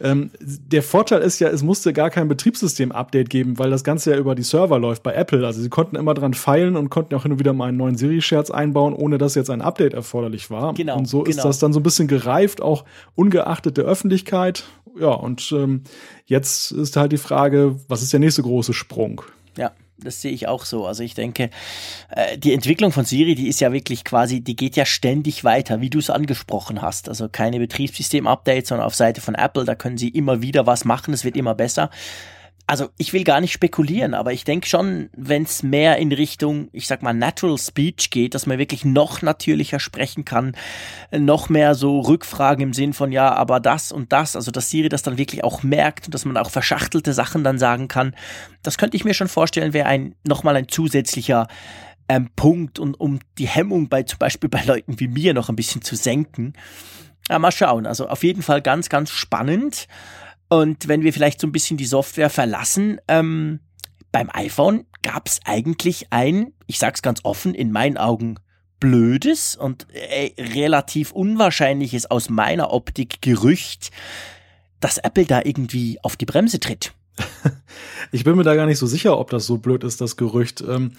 Ähm, 0.00 0.30
der 0.40 0.82
Vorteil 0.82 1.20
ist 1.20 1.38
ja, 1.40 1.48
es 1.48 1.62
musste 1.62 1.92
gar 1.92 2.10
kein 2.10 2.28
Betriebssystem-Update 2.28 3.28
geben, 3.28 3.58
weil 3.58 3.70
das 3.70 3.84
Ganze 3.84 4.12
ja 4.12 4.16
über 4.16 4.34
die 4.34 4.42
Server 4.42 4.78
läuft 4.78 5.02
bei 5.02 5.12
Apple. 5.12 5.46
Also 5.46 5.60
sie 5.60 5.68
konnten 5.68 5.96
immer 5.96 6.14
dran 6.14 6.34
feilen 6.34 6.76
und 6.76 6.88
konnten 6.90 7.14
auch 7.14 7.22
hin 7.22 7.32
und 7.32 7.38
wieder 7.38 7.52
mal 7.52 7.68
einen 7.68 7.76
neuen 7.76 7.96
Siri-Scherz 7.96 8.50
einbauen, 8.50 8.94
ohne 8.94 9.18
dass 9.18 9.34
jetzt 9.34 9.50
ein 9.50 9.60
Update 9.60 9.94
erforderlich 9.94 10.50
war. 10.50 10.74
Genau, 10.74 10.96
und 10.96 11.06
so 11.06 11.22
genau. 11.22 11.30
ist 11.30 11.44
das 11.44 11.58
dann 11.58 11.72
so 11.72 11.80
ein 11.80 11.82
bisschen 11.82 12.08
gereift, 12.08 12.62
auch 12.62 12.84
ungeachtet 13.14 13.76
der 13.76 13.84
Öffentlichkeit. 13.84 14.64
Ja, 14.98 15.10
und 15.10 15.52
ähm, 15.52 15.82
jetzt 16.26 16.72
ist 16.72 16.96
halt 16.96 17.12
die 17.12 17.18
Frage, 17.18 17.76
was 17.88 18.02
ist 18.02 18.12
der 18.12 18.20
nächste 18.20 18.42
große 18.42 18.72
Sprung? 18.72 19.22
Ja, 19.56 19.72
das 20.04 20.20
sehe 20.20 20.32
ich 20.32 20.48
auch 20.48 20.64
so. 20.64 20.86
Also 20.86 21.02
ich 21.02 21.14
denke, 21.14 21.50
äh, 22.10 22.38
die 22.38 22.52
Entwicklung 22.52 22.92
von 22.92 23.04
Siri, 23.04 23.34
die 23.34 23.48
ist 23.48 23.60
ja 23.60 23.72
wirklich 23.72 24.04
quasi, 24.04 24.40
die 24.40 24.56
geht 24.56 24.76
ja 24.76 24.84
ständig 24.84 25.44
weiter, 25.44 25.80
wie 25.80 25.90
du 25.90 25.98
es 25.98 26.10
angesprochen 26.10 26.82
hast. 26.82 27.08
Also 27.08 27.28
keine 27.28 27.58
Betriebssystem-Updates, 27.58 28.68
sondern 28.68 28.86
auf 28.86 28.94
Seite 28.94 29.20
von 29.20 29.34
Apple, 29.34 29.64
da 29.64 29.74
können 29.74 29.98
sie 29.98 30.08
immer 30.08 30.42
wieder 30.42 30.66
was 30.66 30.84
machen, 30.84 31.14
es 31.14 31.24
wird 31.24 31.36
immer 31.36 31.54
besser 31.54 31.90
also 32.70 32.90
ich 32.98 33.12
will 33.12 33.24
gar 33.24 33.40
nicht 33.40 33.50
spekulieren, 33.50 34.14
aber 34.14 34.32
ich 34.32 34.44
denke 34.44 34.68
schon, 34.68 35.10
wenn 35.16 35.42
es 35.42 35.64
mehr 35.64 35.96
in 35.96 36.12
Richtung, 36.12 36.68
ich 36.70 36.86
sag 36.86 37.02
mal, 37.02 37.12
Natural 37.12 37.58
Speech 37.58 38.10
geht, 38.10 38.32
dass 38.32 38.46
man 38.46 38.58
wirklich 38.58 38.84
noch 38.84 39.22
natürlicher 39.22 39.80
sprechen 39.80 40.24
kann, 40.24 40.52
noch 41.10 41.48
mehr 41.48 41.74
so 41.74 41.98
Rückfragen 41.98 42.62
im 42.62 42.72
Sinn 42.72 42.92
von, 42.92 43.10
ja, 43.10 43.34
aber 43.34 43.58
das 43.58 43.90
und 43.90 44.12
das, 44.12 44.36
also 44.36 44.52
dass 44.52 44.70
Siri 44.70 44.88
das 44.88 45.02
dann 45.02 45.18
wirklich 45.18 45.42
auch 45.42 45.64
merkt 45.64 46.06
und 46.06 46.14
dass 46.14 46.24
man 46.24 46.36
auch 46.36 46.48
verschachtelte 46.48 47.12
Sachen 47.12 47.42
dann 47.42 47.58
sagen 47.58 47.88
kann, 47.88 48.14
das 48.62 48.78
könnte 48.78 48.96
ich 48.96 49.04
mir 49.04 49.14
schon 49.14 49.26
vorstellen, 49.26 49.72
wäre 49.72 49.88
ein, 49.88 50.14
nochmal 50.24 50.54
ein 50.54 50.68
zusätzlicher 50.68 51.48
ähm, 52.08 52.30
Punkt 52.36 52.78
und 52.78 53.00
um 53.00 53.18
die 53.36 53.48
Hemmung 53.48 53.88
bei 53.88 54.04
zum 54.04 54.20
Beispiel 54.20 54.48
bei 54.48 54.62
Leuten 54.62 55.00
wie 55.00 55.08
mir 55.08 55.34
noch 55.34 55.48
ein 55.48 55.56
bisschen 55.56 55.82
zu 55.82 55.96
senken. 55.96 56.52
Ja, 57.28 57.40
mal 57.40 57.50
schauen. 57.50 57.86
Also 57.86 58.06
auf 58.08 58.22
jeden 58.22 58.42
Fall 58.42 58.62
ganz, 58.62 58.88
ganz 58.88 59.10
spannend. 59.10 59.88
Und 60.50 60.88
wenn 60.88 61.02
wir 61.02 61.12
vielleicht 61.12 61.40
so 61.40 61.46
ein 61.46 61.52
bisschen 61.52 61.76
die 61.76 61.86
Software 61.86 62.28
verlassen, 62.28 63.00
ähm, 63.08 63.60
beim 64.12 64.28
iPhone 64.32 64.84
gab 65.02 65.28
es 65.28 65.38
eigentlich 65.44 66.08
ein, 66.10 66.52
ich 66.66 66.78
sag's 66.78 67.02
ganz 67.02 67.20
offen, 67.22 67.54
in 67.54 67.70
meinen 67.70 67.96
Augen 67.96 68.34
blödes 68.80 69.54
und 69.54 69.86
äh, 69.92 70.32
relativ 70.38 71.12
unwahrscheinliches 71.12 72.10
aus 72.10 72.30
meiner 72.30 72.72
Optik 72.72 73.22
Gerücht, 73.22 73.92
dass 74.80 74.98
Apple 74.98 75.26
da 75.26 75.40
irgendwie 75.44 75.98
auf 76.02 76.16
die 76.16 76.26
Bremse 76.26 76.60
tritt. 76.60 76.92
Ich 78.12 78.24
bin 78.24 78.34
mir 78.34 78.42
da 78.42 78.56
gar 78.56 78.66
nicht 78.66 78.78
so 78.78 78.86
sicher, 78.86 79.16
ob 79.16 79.30
das 79.30 79.46
so 79.46 79.58
blöd 79.58 79.84
ist, 79.84 80.00
das 80.00 80.16
Gerücht. 80.16 80.62
Ähm, 80.62 80.94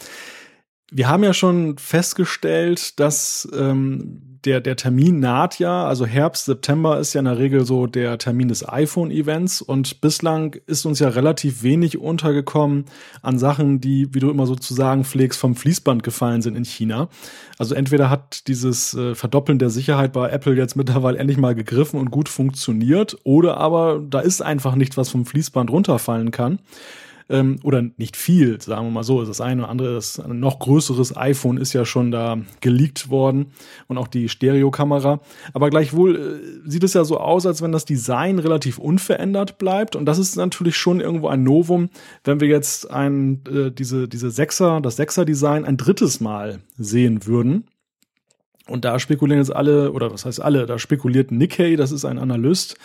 wir 0.91 1.09
haben 1.09 1.25
ja 1.25 1.33
schon 1.33 1.77
festgestellt, 1.77 3.01
dass 3.01 3.49
ähm, 3.53 4.30
der, 4.45 4.61
der 4.61 4.75
Termin 4.75 5.19
naht 5.19 5.59
ja, 5.59 5.85
also 5.85 6.05
Herbst, 6.05 6.45
September 6.45 6.99
ist 6.99 7.13
ja 7.13 7.19
in 7.19 7.25
der 7.25 7.37
Regel 7.37 7.65
so 7.65 7.87
der 7.87 8.17
Termin 8.17 8.47
des 8.47 8.67
iPhone-Events 8.67 9.61
und 9.61 10.01
bislang 10.01 10.55
ist 10.65 10.85
uns 10.85 10.99
ja 10.99 11.09
relativ 11.09 11.63
wenig 11.63 11.99
untergekommen 11.99 12.85
an 13.21 13.37
Sachen, 13.37 13.81
die, 13.81 14.13
wie 14.13 14.19
du 14.19 14.29
immer 14.29 14.47
sozusagen 14.47 15.03
pflegst, 15.05 15.39
vom 15.39 15.55
Fließband 15.55 16.03
gefallen 16.03 16.41
sind 16.41 16.55
in 16.55 16.65
China. 16.65 17.09
Also 17.57 17.75
entweder 17.75 18.09
hat 18.09 18.47
dieses 18.47 18.93
äh, 18.93 19.13
Verdoppeln 19.15 19.59
der 19.59 19.69
Sicherheit 19.69 20.13
bei 20.13 20.29
Apple 20.29 20.55
jetzt 20.55 20.75
mittlerweile 20.75 21.17
endlich 21.17 21.37
mal 21.37 21.55
gegriffen 21.55 21.99
und 21.99 22.11
gut 22.11 22.29
funktioniert, 22.29 23.17
oder 23.23 23.57
aber 23.57 24.01
da 24.09 24.19
ist 24.19 24.41
einfach 24.41 24.75
nichts, 24.75 24.97
was 24.97 25.09
vom 25.09 25.25
Fließband 25.25 25.69
runterfallen 25.69 26.31
kann 26.31 26.59
ähm, 27.29 27.59
oder 27.63 27.83
nicht 27.97 28.17
viel, 28.17 28.61
sagen 28.61 28.87
wir 28.87 28.91
mal 28.91 29.03
so. 29.03 29.23
Das 29.23 29.41
eine 29.41 29.63
oder 29.63 29.69
andere, 29.69 29.93
das 29.93 30.21
noch 30.27 30.59
größeres 30.59 31.15
iPhone 31.17 31.57
ist 31.57 31.73
ja 31.73 31.85
schon 31.85 32.11
da 32.11 32.37
geleakt 32.61 33.09
worden 33.09 33.47
und 33.87 33.97
auch 33.97 34.07
die 34.07 34.29
Stereokamera. 34.29 35.21
Aber 35.53 35.69
gleichwohl 35.69 36.15
äh, 36.65 36.69
sieht 36.69 36.83
es 36.83 36.93
ja 36.93 37.03
so 37.03 37.19
aus, 37.19 37.45
als 37.45 37.61
wenn 37.61 37.71
das 37.71 37.85
Design 37.85 38.39
relativ 38.39 38.77
unverändert 38.77 39.57
bleibt. 39.57 39.95
Und 39.95 40.05
das 40.05 40.17
ist 40.17 40.35
natürlich 40.35 40.77
schon 40.77 40.99
irgendwo 40.99 41.27
ein 41.27 41.43
Novum, 41.43 41.89
wenn 42.23 42.39
wir 42.39 42.47
jetzt 42.47 42.89
ein, 42.89 43.41
äh, 43.47 43.71
diese, 43.71 44.07
diese 44.07 44.31
Sechser, 44.31 44.81
das 44.81 44.95
Sechser-Design 44.95 45.65
ein 45.65 45.77
drittes 45.77 46.19
Mal 46.19 46.59
sehen 46.77 47.25
würden. 47.25 47.65
Und 48.71 48.85
da 48.85 48.99
spekulieren 48.99 49.39
jetzt 49.39 49.53
alle, 49.55 49.91
oder 49.91 50.11
was 50.11 50.25
heißt 50.25 50.41
alle, 50.41 50.65
da 50.65 50.79
spekuliert 50.79 51.31
Nikkei, 51.31 51.75
das 51.75 51.91
ist 51.91 52.05
ein 52.05 52.17
Analyst, 52.17 52.77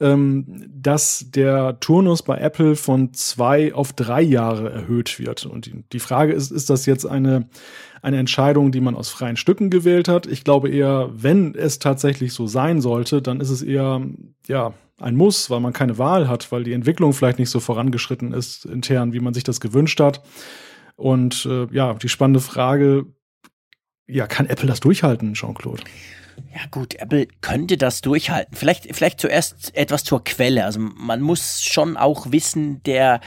ähm, 0.00 0.64
dass 0.68 1.26
der 1.30 1.78
Turnus 1.80 2.22
bei 2.22 2.38
Apple 2.38 2.76
von 2.76 3.12
zwei 3.12 3.74
auf 3.74 3.92
drei 3.92 4.22
Jahre 4.22 4.70
erhöht 4.70 5.18
wird. 5.18 5.46
Und 5.46 5.70
die, 5.92 5.98
Frage 6.00 6.32
ist, 6.32 6.50
ist 6.50 6.70
das 6.70 6.86
jetzt 6.86 7.04
eine, 7.04 7.48
eine 8.02 8.18
Entscheidung, 8.18 8.72
die 8.72 8.80
man 8.80 8.96
aus 8.96 9.10
freien 9.10 9.36
Stücken 9.36 9.70
gewählt 9.70 10.08
hat? 10.08 10.26
Ich 10.26 10.44
glaube 10.44 10.70
eher, 10.70 11.10
wenn 11.14 11.54
es 11.54 11.78
tatsächlich 11.78 12.32
so 12.32 12.46
sein 12.46 12.80
sollte, 12.80 13.22
dann 13.22 13.40
ist 13.40 13.50
es 13.50 13.62
eher, 13.62 14.02
ja, 14.48 14.72
ein 15.00 15.16
Muss, 15.16 15.50
weil 15.50 15.60
man 15.60 15.72
keine 15.72 15.98
Wahl 15.98 16.28
hat, 16.28 16.52
weil 16.52 16.64
die 16.64 16.72
Entwicklung 16.72 17.12
vielleicht 17.12 17.38
nicht 17.38 17.50
so 17.50 17.60
vorangeschritten 17.60 18.32
ist 18.32 18.64
intern, 18.64 19.12
wie 19.12 19.20
man 19.20 19.34
sich 19.34 19.44
das 19.44 19.60
gewünscht 19.60 20.00
hat. 20.00 20.22
Und 20.96 21.46
äh, 21.46 21.66
ja, 21.72 21.94
die 21.94 22.08
spannende 22.08 22.40
Frage, 22.40 23.06
ja, 24.06 24.26
kann 24.26 24.46
Apple 24.46 24.66
das 24.66 24.80
durchhalten, 24.80 25.34
Jean-Claude? 25.34 25.82
Ja 26.52 26.62
gut, 26.70 26.94
Apple 26.94 27.28
könnte 27.40 27.76
das 27.76 28.00
durchhalten. 28.00 28.56
Vielleicht, 28.56 28.94
vielleicht 28.94 29.20
zuerst 29.20 29.74
etwas 29.76 30.04
zur 30.04 30.22
Quelle. 30.24 30.64
Also 30.64 30.80
man 30.80 31.20
muss 31.20 31.62
schon 31.62 31.96
auch 31.96 32.32
wissen, 32.32 32.82
der, 32.84 33.20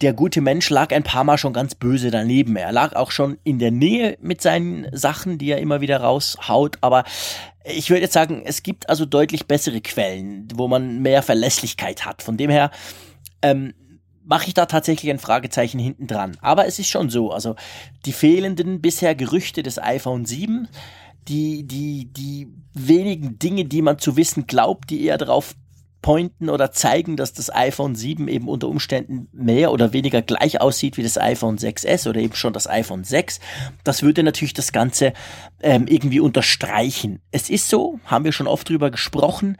der 0.00 0.12
gute 0.12 0.40
Mensch 0.40 0.68
lag 0.70 0.92
ein 0.92 1.02
paar 1.02 1.24
Mal 1.24 1.38
schon 1.38 1.52
ganz 1.52 1.74
böse 1.74 2.10
daneben. 2.10 2.56
Er 2.56 2.72
lag 2.72 2.94
auch 2.94 3.10
schon 3.10 3.38
in 3.44 3.58
der 3.58 3.70
Nähe 3.70 4.16
mit 4.20 4.40
seinen 4.40 4.86
Sachen, 4.92 5.38
die 5.38 5.50
er 5.50 5.58
immer 5.58 5.80
wieder 5.80 5.98
raushaut. 5.98 6.78
Aber 6.80 7.04
ich 7.64 7.90
würde 7.90 8.02
jetzt 8.02 8.14
sagen, 8.14 8.42
es 8.44 8.62
gibt 8.62 8.88
also 8.88 9.04
deutlich 9.04 9.46
bessere 9.46 9.80
Quellen, 9.80 10.48
wo 10.54 10.68
man 10.68 11.02
mehr 11.02 11.22
Verlässlichkeit 11.22 12.04
hat. 12.04 12.22
Von 12.22 12.36
dem 12.36 12.50
her, 12.50 12.70
ähm, 13.42 13.74
mache 14.26 14.48
ich 14.48 14.54
da 14.54 14.66
tatsächlich 14.66 15.10
ein 15.10 15.18
Fragezeichen 15.18 15.78
hinten 15.78 16.06
dran. 16.06 16.36
Aber 16.40 16.66
es 16.66 16.78
ist 16.78 16.88
schon 16.88 17.10
so, 17.10 17.30
also 17.30 17.56
die 18.04 18.12
fehlenden 18.12 18.80
bisher 18.80 19.14
Gerüchte 19.14 19.62
des 19.62 19.82
iPhone 19.82 20.26
7, 20.26 20.68
die, 21.28 21.64
die, 21.64 22.12
die 22.12 22.48
wenigen 22.74 23.38
Dinge, 23.38 23.64
die 23.64 23.82
man 23.82 23.98
zu 23.98 24.16
wissen 24.16 24.46
glaubt, 24.46 24.90
die 24.90 25.04
eher 25.04 25.18
darauf 25.18 25.54
pointen 26.02 26.50
oder 26.50 26.70
zeigen, 26.70 27.16
dass 27.16 27.32
das 27.32 27.52
iPhone 27.52 27.96
7 27.96 28.28
eben 28.28 28.48
unter 28.48 28.68
Umständen 28.68 29.28
mehr 29.32 29.72
oder 29.72 29.92
weniger 29.92 30.22
gleich 30.22 30.60
aussieht 30.60 30.96
wie 30.96 31.02
das 31.02 31.18
iPhone 31.18 31.58
6S 31.58 32.08
oder 32.08 32.20
eben 32.20 32.36
schon 32.36 32.52
das 32.52 32.68
iPhone 32.68 33.02
6. 33.02 33.40
Das 33.82 34.02
würde 34.04 34.22
natürlich 34.22 34.54
das 34.54 34.70
Ganze 34.70 35.14
ähm, 35.60 35.86
irgendwie 35.88 36.20
unterstreichen. 36.20 37.20
Es 37.32 37.50
ist 37.50 37.68
so, 37.68 37.98
haben 38.04 38.24
wir 38.24 38.30
schon 38.30 38.46
oft 38.46 38.68
drüber 38.68 38.90
gesprochen, 38.90 39.56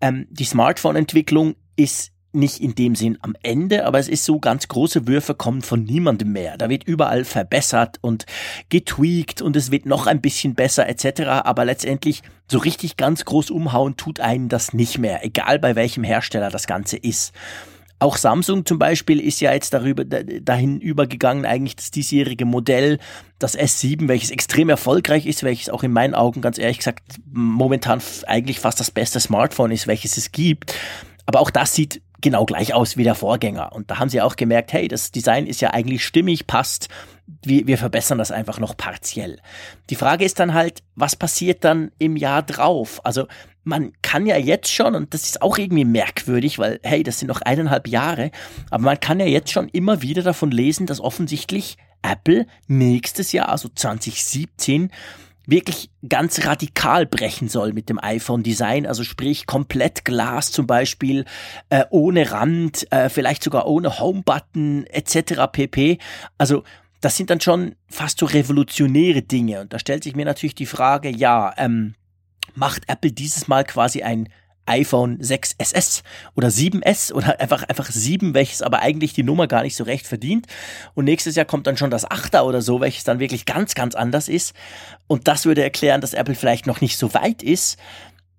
ähm, 0.00 0.26
die 0.30 0.44
Smartphone-Entwicklung 0.44 1.56
ist 1.76 2.12
nicht 2.32 2.60
in 2.60 2.74
dem 2.74 2.94
Sinn 2.94 3.18
am 3.22 3.34
Ende, 3.42 3.86
aber 3.86 3.98
es 3.98 4.08
ist 4.08 4.24
so, 4.24 4.38
ganz 4.38 4.68
große 4.68 5.06
Würfe 5.06 5.34
kommen 5.34 5.62
von 5.62 5.84
niemandem 5.84 6.32
mehr. 6.32 6.56
Da 6.56 6.68
wird 6.68 6.84
überall 6.84 7.24
verbessert 7.24 7.98
und 8.00 8.26
getweakt 8.68 9.42
und 9.42 9.56
es 9.56 9.70
wird 9.70 9.86
noch 9.86 10.06
ein 10.06 10.20
bisschen 10.20 10.54
besser 10.54 10.88
etc. 10.88 11.22
Aber 11.44 11.64
letztendlich 11.64 12.22
so 12.48 12.58
richtig 12.58 12.96
ganz 12.96 13.24
groß 13.24 13.50
umhauen 13.50 13.96
tut 13.96 14.20
einen 14.20 14.48
das 14.48 14.72
nicht 14.72 14.98
mehr, 14.98 15.24
egal 15.24 15.58
bei 15.58 15.76
welchem 15.76 16.04
Hersteller 16.04 16.50
das 16.50 16.66
Ganze 16.66 16.96
ist. 16.96 17.32
Auch 18.02 18.16
Samsung 18.16 18.64
zum 18.64 18.78
Beispiel 18.78 19.20
ist 19.20 19.42
ja 19.42 19.52
jetzt 19.52 19.74
darüber, 19.74 20.06
dahin 20.06 20.80
übergegangen, 20.80 21.44
eigentlich 21.44 21.76
das 21.76 21.90
diesjährige 21.90 22.46
Modell, 22.46 22.98
das 23.38 23.58
S7, 23.58 24.08
welches 24.08 24.30
extrem 24.30 24.70
erfolgreich 24.70 25.26
ist, 25.26 25.42
welches 25.42 25.68
auch 25.68 25.82
in 25.82 25.92
meinen 25.92 26.14
Augen 26.14 26.40
ganz 26.40 26.56
ehrlich 26.58 26.78
gesagt 26.78 27.02
momentan 27.30 28.00
eigentlich 28.26 28.58
fast 28.58 28.80
das 28.80 28.90
beste 28.90 29.20
Smartphone 29.20 29.70
ist, 29.70 29.86
welches 29.86 30.16
es 30.16 30.32
gibt. 30.32 30.74
Aber 31.26 31.40
auch 31.40 31.50
das 31.50 31.74
sieht 31.74 32.00
genau 32.20 32.44
gleich 32.44 32.74
aus 32.74 32.96
wie 32.96 33.04
der 33.04 33.14
Vorgänger. 33.14 33.72
Und 33.72 33.90
da 33.90 33.98
haben 33.98 34.08
sie 34.08 34.20
auch 34.20 34.36
gemerkt, 34.36 34.72
hey, 34.72 34.88
das 34.88 35.10
Design 35.10 35.46
ist 35.46 35.60
ja 35.60 35.70
eigentlich 35.70 36.04
stimmig, 36.04 36.46
passt. 36.46 36.88
Wir, 37.44 37.66
wir 37.66 37.78
verbessern 37.78 38.18
das 38.18 38.32
einfach 38.32 38.58
noch 38.58 38.76
partiell. 38.76 39.38
Die 39.88 39.94
Frage 39.94 40.24
ist 40.24 40.40
dann 40.40 40.54
halt, 40.54 40.82
was 40.96 41.16
passiert 41.16 41.64
dann 41.64 41.92
im 41.98 42.16
Jahr 42.16 42.42
drauf? 42.42 43.00
Also 43.04 43.26
man 43.62 43.92
kann 44.02 44.26
ja 44.26 44.36
jetzt 44.36 44.72
schon, 44.72 44.94
und 44.94 45.14
das 45.14 45.24
ist 45.24 45.42
auch 45.42 45.58
irgendwie 45.58 45.84
merkwürdig, 45.84 46.58
weil, 46.58 46.80
hey, 46.82 47.02
das 47.02 47.18
sind 47.18 47.28
noch 47.28 47.42
eineinhalb 47.42 47.88
Jahre, 47.88 48.30
aber 48.70 48.84
man 48.84 49.00
kann 49.00 49.20
ja 49.20 49.26
jetzt 49.26 49.52
schon 49.52 49.68
immer 49.68 50.02
wieder 50.02 50.22
davon 50.22 50.50
lesen, 50.50 50.86
dass 50.86 51.00
offensichtlich 51.00 51.76
Apple 52.02 52.46
nächstes 52.66 53.32
Jahr, 53.32 53.50
also 53.50 53.68
2017, 53.68 54.90
wirklich 55.46 55.90
ganz 56.08 56.44
radikal 56.44 57.06
brechen 57.06 57.48
soll 57.48 57.72
mit 57.72 57.88
dem 57.88 57.98
iPhone-Design, 58.02 58.86
also 58.86 59.04
sprich 59.04 59.46
komplett 59.46 60.04
Glas 60.04 60.52
zum 60.52 60.66
Beispiel, 60.66 61.24
äh, 61.70 61.84
ohne 61.90 62.30
Rand, 62.30 62.90
äh, 62.92 63.08
vielleicht 63.08 63.42
sogar 63.42 63.66
ohne 63.66 63.98
Home-Button 63.98 64.86
etc. 64.86 65.46
pp. 65.50 65.98
Also 66.38 66.62
das 67.00 67.16
sind 67.16 67.30
dann 67.30 67.40
schon 67.40 67.74
fast 67.88 68.18
so 68.18 68.26
revolutionäre 68.26 69.22
Dinge. 69.22 69.62
Und 69.62 69.72
da 69.72 69.78
stellt 69.78 70.04
sich 70.04 70.14
mir 70.14 70.24
natürlich 70.24 70.54
die 70.54 70.66
Frage, 70.66 71.08
ja, 71.08 71.54
ähm, 71.56 71.94
macht 72.54 72.88
Apple 72.88 73.12
dieses 73.12 73.48
Mal 73.48 73.64
quasi 73.64 74.02
ein 74.02 74.28
iPhone 74.66 75.18
6SS 75.18 76.02
oder 76.34 76.48
7S 76.48 77.12
oder 77.12 77.40
einfach, 77.40 77.62
einfach 77.64 77.90
7, 77.90 78.34
welches 78.34 78.62
aber 78.62 78.80
eigentlich 78.80 79.12
die 79.12 79.22
Nummer 79.22 79.46
gar 79.46 79.62
nicht 79.62 79.76
so 79.76 79.84
recht 79.84 80.06
verdient. 80.06 80.46
Und 80.94 81.04
nächstes 81.04 81.36
Jahr 81.36 81.46
kommt 81.46 81.66
dann 81.66 81.76
schon 81.76 81.90
das 81.90 82.08
8er 82.08 82.42
oder 82.42 82.62
so, 82.62 82.80
welches 82.80 83.04
dann 83.04 83.18
wirklich 83.18 83.46
ganz, 83.46 83.74
ganz 83.74 83.94
anders 83.94 84.28
ist. 84.28 84.54
Und 85.06 85.28
das 85.28 85.44
würde 85.44 85.62
erklären, 85.62 86.00
dass 86.00 86.14
Apple 86.14 86.34
vielleicht 86.34 86.66
noch 86.66 86.80
nicht 86.80 86.96
so 86.96 87.12
weit 87.14 87.42
ist. 87.42 87.78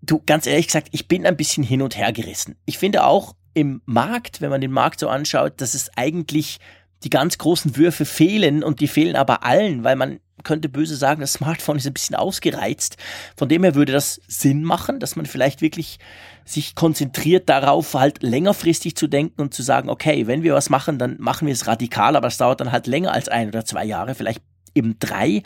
Du, 0.01 0.21
ganz 0.25 0.47
ehrlich 0.47 0.67
gesagt, 0.67 0.87
ich 0.91 1.07
bin 1.07 1.25
ein 1.25 1.37
bisschen 1.37 1.63
hin 1.63 1.81
und 1.81 1.95
her 1.97 2.11
gerissen. 2.11 2.55
Ich 2.65 2.77
finde 2.77 3.03
auch 3.03 3.35
im 3.53 3.81
Markt, 3.85 4.41
wenn 4.41 4.49
man 4.49 4.61
den 4.61 4.71
Markt 4.71 4.99
so 4.99 5.09
anschaut, 5.09 5.59
dass 5.61 5.73
es 5.73 5.91
eigentlich 5.95 6.59
die 7.03 7.09
ganz 7.09 7.37
großen 7.37 7.77
Würfe 7.77 8.05
fehlen 8.05 8.63
und 8.63 8.79
die 8.79 8.87
fehlen 8.87 9.15
aber 9.15 9.43
allen, 9.43 9.83
weil 9.83 9.95
man 9.95 10.19
könnte 10.43 10.69
böse 10.69 10.95
sagen, 10.95 11.21
das 11.21 11.33
Smartphone 11.33 11.77
ist 11.77 11.87
ein 11.87 11.93
bisschen 11.93 12.15
ausgereizt. 12.15 12.97
Von 13.35 13.49
dem 13.49 13.63
her 13.63 13.75
würde 13.75 13.91
das 13.91 14.21
Sinn 14.27 14.63
machen, 14.63 14.99
dass 14.99 15.15
man 15.15 15.25
vielleicht 15.25 15.61
wirklich 15.61 15.99
sich 16.45 16.75
konzentriert 16.75 17.49
darauf, 17.49 17.93
halt 17.93 18.23
längerfristig 18.23 18.95
zu 18.95 19.07
denken 19.07 19.41
und 19.41 19.53
zu 19.53 19.63
sagen, 19.63 19.89
okay, 19.89 20.27
wenn 20.27 20.43
wir 20.43 20.53
was 20.53 20.69
machen, 20.69 20.97
dann 20.97 21.17
machen 21.19 21.47
wir 21.47 21.53
es 21.53 21.67
radikal, 21.67 22.15
aber 22.15 22.27
es 22.27 22.37
dauert 22.37 22.61
dann 22.61 22.71
halt 22.71 22.87
länger 22.87 23.13
als 23.13 23.29
ein 23.29 23.49
oder 23.49 23.65
zwei 23.65 23.85
Jahre, 23.85 24.15
vielleicht 24.15 24.41
eben 24.75 24.97
drei. 24.99 25.43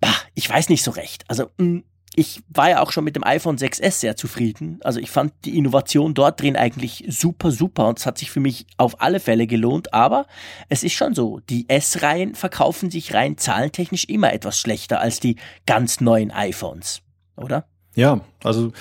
Bah, 0.00 0.14
ich 0.34 0.48
weiß 0.48 0.68
nicht 0.68 0.82
so 0.82 0.90
recht. 0.90 1.24
Also 1.28 1.50
mm, 1.58 1.78
ich 2.14 2.42
war 2.48 2.68
ja 2.68 2.82
auch 2.82 2.92
schon 2.92 3.04
mit 3.04 3.16
dem 3.16 3.24
iPhone 3.24 3.56
6S 3.56 3.92
sehr 3.92 4.16
zufrieden. 4.16 4.78
Also 4.82 5.00
ich 5.00 5.10
fand 5.10 5.32
die 5.44 5.56
Innovation 5.56 6.12
dort 6.12 6.40
drin 6.40 6.56
eigentlich 6.56 7.04
super, 7.08 7.50
super 7.50 7.88
und 7.88 7.98
es 7.98 8.06
hat 8.06 8.18
sich 8.18 8.30
für 8.30 8.40
mich 8.40 8.66
auf 8.76 9.00
alle 9.00 9.18
Fälle 9.18 9.46
gelohnt. 9.46 9.94
Aber 9.94 10.26
es 10.68 10.82
ist 10.82 10.92
schon 10.92 11.14
so, 11.14 11.40
die 11.48 11.68
S-Reihen 11.68 12.34
verkaufen 12.34 12.90
sich 12.90 13.14
rein 13.14 13.38
zahlentechnisch 13.38 14.04
immer 14.04 14.32
etwas 14.32 14.58
schlechter 14.58 15.00
als 15.00 15.20
die 15.20 15.36
ganz 15.64 16.00
neuen 16.00 16.30
iPhones, 16.30 17.00
oder? 17.36 17.66
Ja, 17.94 18.20
also 18.42 18.72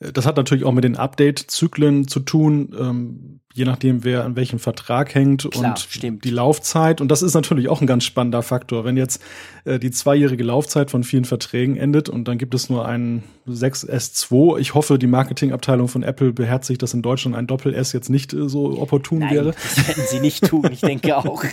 äh, 0.00 0.12
das 0.12 0.26
hat 0.26 0.36
natürlich 0.36 0.64
auch 0.64 0.72
mit 0.72 0.84
den 0.84 0.96
Update-Zyklen 0.96 2.08
zu 2.08 2.20
tun, 2.20 2.74
ähm, 2.78 3.40
je 3.58 3.64
nachdem, 3.64 4.04
wer 4.04 4.24
an 4.24 4.36
welchem 4.36 4.58
Vertrag 4.58 5.14
hängt 5.14 5.50
Klar, 5.50 5.70
und 5.70 5.78
stimmt. 5.80 6.24
die 6.24 6.30
Laufzeit. 6.30 7.00
Und 7.00 7.08
das 7.08 7.22
ist 7.22 7.34
natürlich 7.34 7.68
auch 7.68 7.80
ein 7.80 7.86
ganz 7.86 8.04
spannender 8.04 8.42
Faktor. 8.42 8.84
Wenn 8.84 8.96
jetzt 8.96 9.20
äh, 9.64 9.78
die 9.78 9.90
zweijährige 9.90 10.44
Laufzeit 10.44 10.90
von 10.90 11.02
vielen 11.02 11.24
Verträgen 11.24 11.76
endet 11.76 12.08
und 12.08 12.28
dann 12.28 12.38
gibt 12.38 12.54
es 12.54 12.70
nur 12.70 12.86
einen 12.86 13.24
6S2, 13.48 14.58
ich 14.58 14.74
hoffe, 14.74 14.98
die 14.98 15.08
Marketingabteilung 15.08 15.88
von 15.88 16.04
Apple 16.04 16.32
beherzigt, 16.32 16.82
dass 16.82 16.94
in 16.94 17.02
Deutschland 17.02 17.36
ein 17.36 17.48
Doppel-S 17.48 17.92
jetzt 17.92 18.08
nicht 18.08 18.32
äh, 18.32 18.48
so 18.48 18.80
opportun 18.80 19.18
Nein, 19.18 19.34
wäre. 19.34 19.52
das 19.52 19.88
werden 19.88 20.04
sie 20.06 20.20
nicht 20.20 20.46
tun, 20.46 20.68
ich 20.70 20.80
denke 20.80 21.16
auch. 21.16 21.44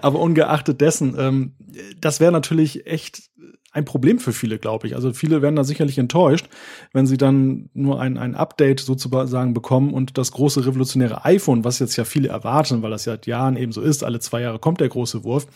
Aber 0.00 0.20
ungeachtet 0.20 0.80
dessen, 0.80 1.16
ähm, 1.18 1.52
das 2.00 2.20
wäre 2.20 2.32
natürlich 2.32 2.86
echt 2.86 3.22
ein 3.70 3.84
Problem 3.84 4.18
für 4.18 4.32
viele, 4.32 4.58
glaube 4.58 4.86
ich. 4.86 4.94
Also 4.94 5.12
viele 5.12 5.42
werden 5.42 5.56
da 5.56 5.64
sicherlich 5.64 5.98
enttäuscht, 5.98 6.48
wenn 6.94 7.06
sie 7.06 7.18
dann 7.18 7.68
nur 7.74 8.00
ein, 8.00 8.16
ein 8.16 8.34
Update 8.34 8.80
sozusagen 8.80 9.52
bekommen 9.52 9.92
und 9.92 10.16
das 10.16 10.32
große 10.32 10.64
revolutionäre 10.66 11.26
iPhone, 11.26 11.64
was 11.64 11.78
jetzt 11.78 11.96
ja 11.96 12.04
viele 12.04 12.28
erwarten, 12.28 12.82
weil 12.82 12.90
das 12.90 13.04
ja 13.04 13.12
seit 13.18 13.26
Jahren 13.26 13.56
eben 13.56 13.72
so 13.72 13.80
ist, 13.80 14.04
alle 14.04 14.20
zwei 14.20 14.40
Jahre 14.42 14.58
kommt 14.58 14.80
der 14.80 14.88
große 14.88 15.24
Wurf, 15.24 15.46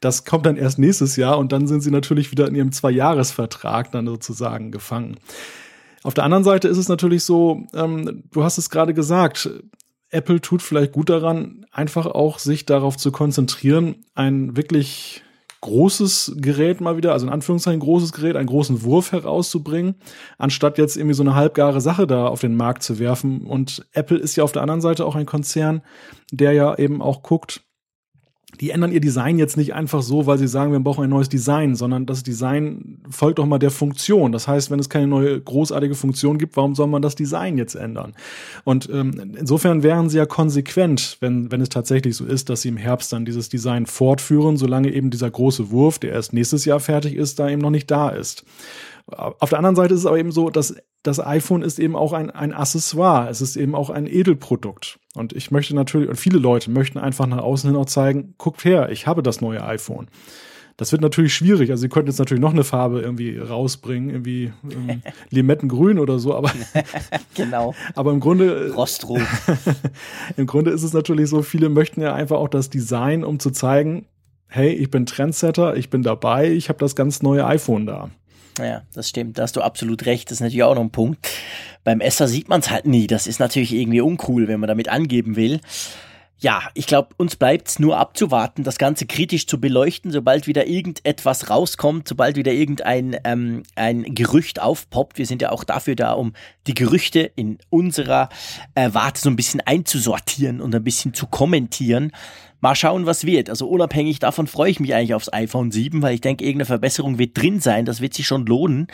das 0.00 0.24
kommt 0.24 0.44
dann 0.44 0.56
erst 0.56 0.78
nächstes 0.78 1.16
Jahr 1.16 1.38
und 1.38 1.52
dann 1.52 1.66
sind 1.66 1.80
sie 1.80 1.90
natürlich 1.90 2.30
wieder 2.30 2.46
in 2.46 2.54
ihrem 2.54 2.72
Zweijahresvertrag 2.72 3.90
dann 3.90 4.06
sozusagen 4.06 4.70
gefangen. 4.70 5.16
Auf 6.02 6.14
der 6.14 6.24
anderen 6.24 6.44
Seite 6.44 6.68
ist 6.68 6.78
es 6.78 6.88
natürlich 6.88 7.24
so, 7.24 7.66
ähm, 7.74 8.24
du 8.30 8.44
hast 8.44 8.58
es 8.58 8.70
gerade 8.70 8.94
gesagt, 8.94 9.50
Apple 10.10 10.40
tut 10.40 10.62
vielleicht 10.62 10.92
gut 10.92 11.08
daran, 11.08 11.66
einfach 11.72 12.06
auch 12.06 12.38
sich 12.38 12.66
darauf 12.66 12.96
zu 12.96 13.10
konzentrieren, 13.10 14.04
ein 14.14 14.56
wirklich 14.56 15.24
großes 15.60 16.36
Gerät 16.36 16.80
mal 16.80 16.96
wieder, 16.96 17.12
also 17.12 17.26
in 17.26 17.32
Anführungszeichen 17.32 17.80
großes 17.80 18.12
Gerät, 18.12 18.36
einen 18.36 18.46
großen 18.46 18.82
Wurf 18.82 19.12
herauszubringen, 19.12 19.96
anstatt 20.38 20.78
jetzt 20.78 20.96
irgendwie 20.96 21.14
so 21.14 21.22
eine 21.22 21.34
halbgare 21.34 21.80
Sache 21.80 22.06
da 22.06 22.26
auf 22.26 22.40
den 22.40 22.56
Markt 22.56 22.82
zu 22.82 22.98
werfen. 22.98 23.46
Und 23.46 23.86
Apple 23.92 24.18
ist 24.18 24.36
ja 24.36 24.44
auf 24.44 24.52
der 24.52 24.62
anderen 24.62 24.80
Seite 24.80 25.04
auch 25.04 25.16
ein 25.16 25.26
Konzern, 25.26 25.82
der 26.32 26.52
ja 26.52 26.76
eben 26.76 27.02
auch 27.02 27.22
guckt, 27.22 27.65
die 28.60 28.70
ändern 28.70 28.92
ihr 28.92 29.00
Design 29.00 29.38
jetzt 29.38 29.56
nicht 29.56 29.74
einfach 29.74 30.02
so, 30.02 30.26
weil 30.26 30.38
sie 30.38 30.48
sagen, 30.48 30.72
wir 30.72 30.80
brauchen 30.80 31.04
ein 31.04 31.10
neues 31.10 31.28
Design, 31.28 31.74
sondern 31.74 32.06
das 32.06 32.22
Design 32.22 32.98
folgt 33.10 33.38
doch 33.38 33.46
mal 33.46 33.58
der 33.58 33.70
Funktion. 33.70 34.32
Das 34.32 34.48
heißt, 34.48 34.70
wenn 34.70 34.78
es 34.78 34.88
keine 34.88 35.06
neue 35.06 35.40
großartige 35.40 35.94
Funktion 35.94 36.38
gibt, 36.38 36.56
warum 36.56 36.74
soll 36.74 36.86
man 36.86 37.02
das 37.02 37.14
Design 37.14 37.58
jetzt 37.58 37.74
ändern? 37.74 38.14
Und 38.64 38.88
ähm, 38.92 39.34
insofern 39.38 39.82
wären 39.82 40.08
sie 40.08 40.18
ja 40.18 40.26
konsequent, 40.26 41.18
wenn, 41.20 41.50
wenn 41.52 41.60
es 41.60 41.68
tatsächlich 41.68 42.16
so 42.16 42.24
ist, 42.24 42.48
dass 42.48 42.62
sie 42.62 42.68
im 42.68 42.76
Herbst 42.76 43.12
dann 43.12 43.24
dieses 43.24 43.48
Design 43.48 43.86
fortführen, 43.86 44.56
solange 44.56 44.92
eben 44.92 45.10
dieser 45.10 45.30
große 45.30 45.70
Wurf, 45.70 45.98
der 45.98 46.12
erst 46.12 46.32
nächstes 46.32 46.64
Jahr 46.64 46.80
fertig 46.80 47.14
ist, 47.14 47.38
da 47.38 47.48
eben 47.48 47.60
noch 47.60 47.70
nicht 47.70 47.90
da 47.90 48.08
ist. 48.08 48.44
Auf 49.06 49.50
der 49.50 49.58
anderen 49.58 49.76
Seite 49.76 49.94
ist 49.94 50.00
es 50.00 50.06
aber 50.06 50.18
eben 50.18 50.32
so, 50.32 50.50
dass 50.50 50.74
das 51.06 51.24
iPhone 51.24 51.62
ist 51.62 51.78
eben 51.78 51.96
auch 51.96 52.12
ein, 52.12 52.30
ein 52.30 52.52
Accessoire. 52.52 53.28
Es 53.30 53.40
ist 53.40 53.56
eben 53.56 53.74
auch 53.74 53.90
ein 53.90 54.06
Edelprodukt. 54.06 54.98
Und 55.14 55.32
ich 55.32 55.50
möchte 55.50 55.74
natürlich, 55.74 56.08
und 56.08 56.16
viele 56.16 56.38
Leute 56.38 56.70
möchten 56.70 56.98
einfach 56.98 57.26
nach 57.26 57.38
außen 57.38 57.70
hin 57.70 57.78
auch 57.78 57.86
zeigen, 57.86 58.34
guckt 58.38 58.64
her, 58.64 58.90
ich 58.90 59.06
habe 59.06 59.22
das 59.22 59.40
neue 59.40 59.64
iPhone. 59.64 60.08
Das 60.76 60.92
wird 60.92 61.00
natürlich 61.00 61.34
schwierig. 61.34 61.70
Also 61.70 61.82
sie 61.82 61.88
könnten 61.88 62.10
jetzt 62.10 62.18
natürlich 62.18 62.42
noch 62.42 62.52
eine 62.52 62.64
Farbe 62.64 63.00
irgendwie 63.00 63.38
rausbringen, 63.38 64.10
irgendwie 64.10 64.52
ähm, 64.70 65.00
Limettengrün 65.30 65.98
oder 65.98 66.18
so, 66.18 66.34
aber 66.34 66.50
genau. 67.34 67.74
aber 67.94 68.12
im 68.12 68.20
Grunde 68.20 68.72
Rostrot. 68.74 69.22
im 70.36 70.46
Grunde 70.46 70.72
ist 70.72 70.82
es 70.82 70.92
natürlich 70.92 71.30
so, 71.30 71.40
viele 71.42 71.70
möchten 71.70 72.02
ja 72.02 72.14
einfach 72.14 72.36
auch 72.36 72.48
das 72.48 72.68
Design, 72.68 73.24
um 73.24 73.38
zu 73.38 73.50
zeigen, 73.52 74.06
hey, 74.48 74.72
ich 74.72 74.90
bin 74.90 75.06
Trendsetter, 75.06 75.76
ich 75.76 75.88
bin 75.88 76.02
dabei, 76.02 76.50
ich 76.50 76.68
habe 76.68 76.78
das 76.78 76.94
ganz 76.94 77.22
neue 77.22 77.46
iPhone 77.46 77.86
da. 77.86 78.10
Ja, 78.58 78.82
das 78.94 79.08
stimmt, 79.08 79.38
da 79.38 79.42
hast 79.42 79.56
du 79.56 79.62
absolut 79.62 80.06
recht. 80.06 80.30
Das 80.30 80.38
ist 80.38 80.40
natürlich 80.40 80.62
auch 80.62 80.74
noch 80.74 80.82
ein 80.82 80.90
Punkt. 80.90 81.28
Beim 81.84 82.00
Esser 82.00 82.26
sieht 82.26 82.48
man 82.48 82.60
es 82.60 82.70
halt 82.70 82.86
nie. 82.86 83.06
Das 83.06 83.26
ist 83.26 83.38
natürlich 83.38 83.72
irgendwie 83.72 84.00
uncool, 84.00 84.48
wenn 84.48 84.60
man 84.60 84.68
damit 84.68 84.88
angeben 84.88 85.36
will. 85.36 85.60
Ja, 86.38 86.64
ich 86.74 86.86
glaube, 86.86 87.08
uns 87.16 87.36
bleibt's 87.36 87.78
nur 87.78 87.96
abzuwarten, 87.96 88.62
das 88.62 88.76
Ganze 88.76 89.06
kritisch 89.06 89.46
zu 89.46 89.58
beleuchten, 89.58 90.10
sobald 90.10 90.46
wieder 90.46 90.66
irgendetwas 90.66 91.48
rauskommt, 91.48 92.06
sobald 92.06 92.36
wieder 92.36 92.52
irgendein 92.52 93.16
ähm, 93.24 93.62
ein 93.74 94.02
Gerücht 94.14 94.60
aufpoppt. 94.60 95.16
Wir 95.16 95.24
sind 95.24 95.40
ja 95.40 95.50
auch 95.50 95.64
dafür 95.64 95.96
da, 95.96 96.12
um 96.12 96.34
die 96.66 96.74
Gerüchte 96.74 97.20
in 97.20 97.56
unserer 97.70 98.28
äh, 98.74 98.90
Warte 98.92 99.22
so 99.22 99.30
ein 99.30 99.36
bisschen 99.36 99.62
einzusortieren 99.62 100.60
und 100.60 100.74
ein 100.74 100.84
bisschen 100.84 101.14
zu 101.14 101.26
kommentieren. 101.26 102.12
Mal 102.60 102.74
schauen, 102.74 103.06
was 103.06 103.24
wird. 103.26 103.50
Also 103.50 103.68
unabhängig 103.68 104.18
davon 104.18 104.46
freue 104.46 104.70
ich 104.70 104.80
mich 104.80 104.94
eigentlich 104.94 105.14
aufs 105.14 105.32
iPhone 105.32 105.70
7, 105.70 106.02
weil 106.02 106.14
ich 106.14 106.20
denke, 106.20 106.44
irgendeine 106.44 106.66
Verbesserung 106.66 107.18
wird 107.18 107.36
drin 107.36 107.60
sein. 107.60 107.84
Das 107.84 108.00
wird 108.00 108.14
sich 108.14 108.26
schon 108.26 108.46
lohnen. 108.46 108.86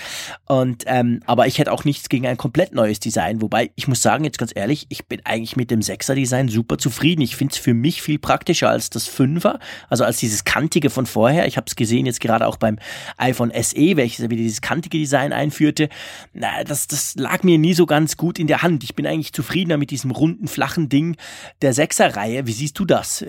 Und 0.46 0.85
ähm, 0.87 1.20
aber 1.27 1.46
ich 1.46 1.59
hätte 1.59 1.72
auch 1.72 1.85
nichts 1.85 2.09
gegen 2.09 2.27
ein 2.27 2.37
komplett 2.37 2.75
neues 2.75 3.01
Design. 3.01 3.40
Wobei 3.40 3.70
ich 3.77 3.88
muss 3.88 4.03
sagen, 4.03 4.25
jetzt 4.25 4.38
ganz 4.38 4.53
ehrlich, 4.55 4.87
ich 4.88 5.07
bin 5.07 5.20
eigentlich 5.25 5.57
mit 5.57 5.70
dem 5.70 5.81
6er 5.81 6.14
Design 6.14 6.48
super 6.48 6.79
zufrieden. 6.79 7.22
Ich 7.22 7.37
finde 7.37 7.53
es 7.53 7.59
für 7.59 7.75
mich 7.75 8.03
viel 8.03 8.18
praktischer 8.18 8.68
als 8.68 8.90
das 8.90 9.09
5er, 9.09 9.59
also 9.88 10.05
als 10.05 10.18
dieses 10.18 10.44
kantige 10.44 10.90
von 10.90 11.07
vorher. 11.07 11.46
Ich 11.46 11.57
habe 11.57 11.66
es 11.68 11.77
gesehen 11.77 12.07
jetzt 12.07 12.20
gerade 12.20 12.46
auch 12.46 12.57
beim 12.57 12.79
iPhone 13.16 13.53
SE, 13.61 13.96
welches 13.96 14.29
wieder 14.29 14.37
dieses 14.37 14.61
kantige 14.61 14.98
Design 14.98 15.33
einführte. 15.33 15.88
Na, 16.33 16.64
das 16.64 16.88
das 16.88 17.14
lag 17.16 17.42
mir 17.42 17.59
nie 17.59 17.75
so 17.75 17.87
ganz 17.87 18.16
gut 18.16 18.38
in 18.38 18.46
der 18.46 18.62
Hand. 18.62 18.85
Ich 18.85 18.94
bin 18.94 19.07
eigentlich 19.07 19.33
zufriedener 19.33 19.77
mit 19.77 19.90
diesem 19.90 20.11
runden 20.11 20.48
flachen 20.48 20.88
Ding 20.88 21.16
der 21.62 21.75
6er 21.75 22.16
Reihe. 22.16 22.46
Wie 22.46 22.53
siehst 22.53 22.79
du 22.79 22.85
das? 22.85 23.25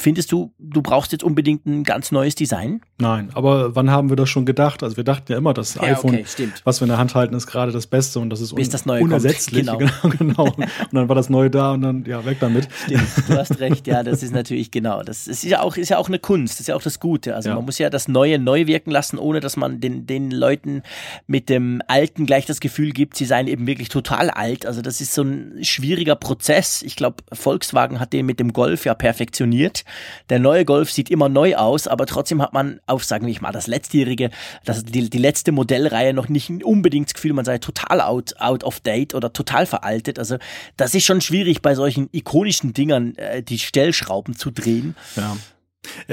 Findest 0.00 0.30
du, 0.30 0.52
du 0.58 0.80
brauchst 0.80 1.10
jetzt 1.10 1.24
unbedingt 1.24 1.66
ein 1.66 1.82
ganz 1.82 2.12
neues 2.12 2.36
Design? 2.36 2.80
Nein, 3.00 3.30
aber 3.34 3.74
wann 3.74 3.90
haben 3.90 4.10
wir 4.10 4.16
das 4.16 4.28
schon 4.28 4.46
gedacht? 4.46 4.82
Also 4.82 4.96
wir 4.96 5.04
dachten 5.04 5.32
ja 5.32 5.38
immer, 5.38 5.54
das 5.54 5.74
ja, 5.74 5.82
iPhone, 5.82 6.14
okay, 6.14 6.48
was 6.64 6.80
wir 6.80 6.84
in 6.84 6.90
der 6.90 6.98
Hand 6.98 7.14
halten, 7.14 7.34
ist 7.34 7.46
gerade 7.48 7.72
das 7.72 7.86
Beste 7.86 8.20
und 8.20 8.30
das 8.30 8.40
ist 8.40 8.54
Bis 8.54 8.68
das 8.68 8.86
neue 8.86 9.02
unersetzlich. 9.02 9.66
Kommt. 9.66 9.78
Genau. 9.80 9.92
genau, 10.18 10.44
genau. 10.44 10.44
Und 10.44 10.92
dann 10.92 11.08
war 11.08 11.16
das 11.16 11.28
neue 11.30 11.50
da 11.50 11.72
und 11.72 11.82
dann, 11.82 12.04
ja, 12.04 12.24
weg 12.24 12.38
damit. 12.40 12.68
Stimmt, 12.84 13.08
du 13.28 13.36
hast 13.36 13.58
recht, 13.58 13.86
ja, 13.88 14.02
das 14.04 14.22
ist 14.22 14.32
natürlich 14.32 14.70
genau. 14.70 15.02
Das 15.02 15.26
ist 15.26 15.42
ja 15.44 15.62
auch, 15.62 15.76
ist 15.76 15.88
ja 15.88 15.98
auch 15.98 16.08
eine 16.08 16.18
Kunst, 16.18 16.54
das 16.54 16.60
ist 16.60 16.66
ja 16.68 16.76
auch 16.76 16.82
das 16.82 17.00
Gute. 17.00 17.34
Also 17.34 17.48
ja. 17.48 17.56
man 17.56 17.64
muss 17.64 17.78
ja 17.78 17.90
das 17.90 18.06
Neue 18.08 18.38
neu 18.38 18.66
wirken 18.66 18.90
lassen, 18.90 19.18
ohne 19.18 19.40
dass 19.40 19.56
man 19.56 19.80
den, 19.80 20.06
den 20.06 20.30
Leuten 20.30 20.82
mit 21.26 21.48
dem 21.48 21.82
Alten 21.88 22.24
gleich 22.24 22.46
das 22.46 22.60
Gefühl 22.60 22.92
gibt, 22.92 23.16
sie 23.16 23.24
seien 23.24 23.48
eben 23.48 23.66
wirklich 23.66 23.88
total 23.88 24.30
alt. 24.30 24.64
Also 24.64 24.80
das 24.80 25.00
ist 25.00 25.12
so 25.12 25.22
ein 25.22 25.58
schwieriger 25.62 26.14
Prozess. 26.14 26.82
Ich 26.82 26.94
glaube, 26.94 27.16
Volkswagen 27.32 28.00
hat 28.00 28.12
den 28.12 28.26
mit 28.26 28.38
dem 28.38 28.52
Golf 28.52 28.84
ja 28.84 28.94
perfektioniert. 28.94 29.84
Der 30.30 30.38
neue 30.38 30.64
Golf 30.64 30.90
sieht 30.90 31.10
immer 31.10 31.28
neu 31.28 31.56
aus, 31.56 31.86
aber 31.86 32.06
trotzdem 32.06 32.42
hat 32.42 32.52
man 32.52 32.80
auf, 32.86 33.04
sagen 33.04 33.26
wir 33.26 33.38
mal, 33.40 33.52
das 33.52 33.66
letztjährige, 33.66 34.30
das, 34.64 34.84
die, 34.84 35.08
die 35.08 35.18
letzte 35.18 35.52
Modellreihe 35.52 36.12
noch 36.14 36.28
nicht 36.28 36.50
unbedingt 36.64 37.08
das 37.08 37.14
Gefühl, 37.14 37.32
man 37.32 37.44
sei 37.44 37.58
total 37.58 38.00
out, 38.00 38.34
out 38.38 38.64
of 38.64 38.80
date 38.80 39.14
oder 39.14 39.32
total 39.32 39.66
veraltet. 39.66 40.18
Also 40.18 40.38
das 40.76 40.94
ist 40.94 41.04
schon 41.04 41.20
schwierig 41.20 41.62
bei 41.62 41.74
solchen 41.74 42.08
ikonischen 42.12 42.72
Dingern, 42.72 43.14
äh, 43.16 43.42
die 43.42 43.58
Stellschrauben 43.58 44.36
zu 44.36 44.50
drehen. 44.50 44.96
Ja. 45.16 45.36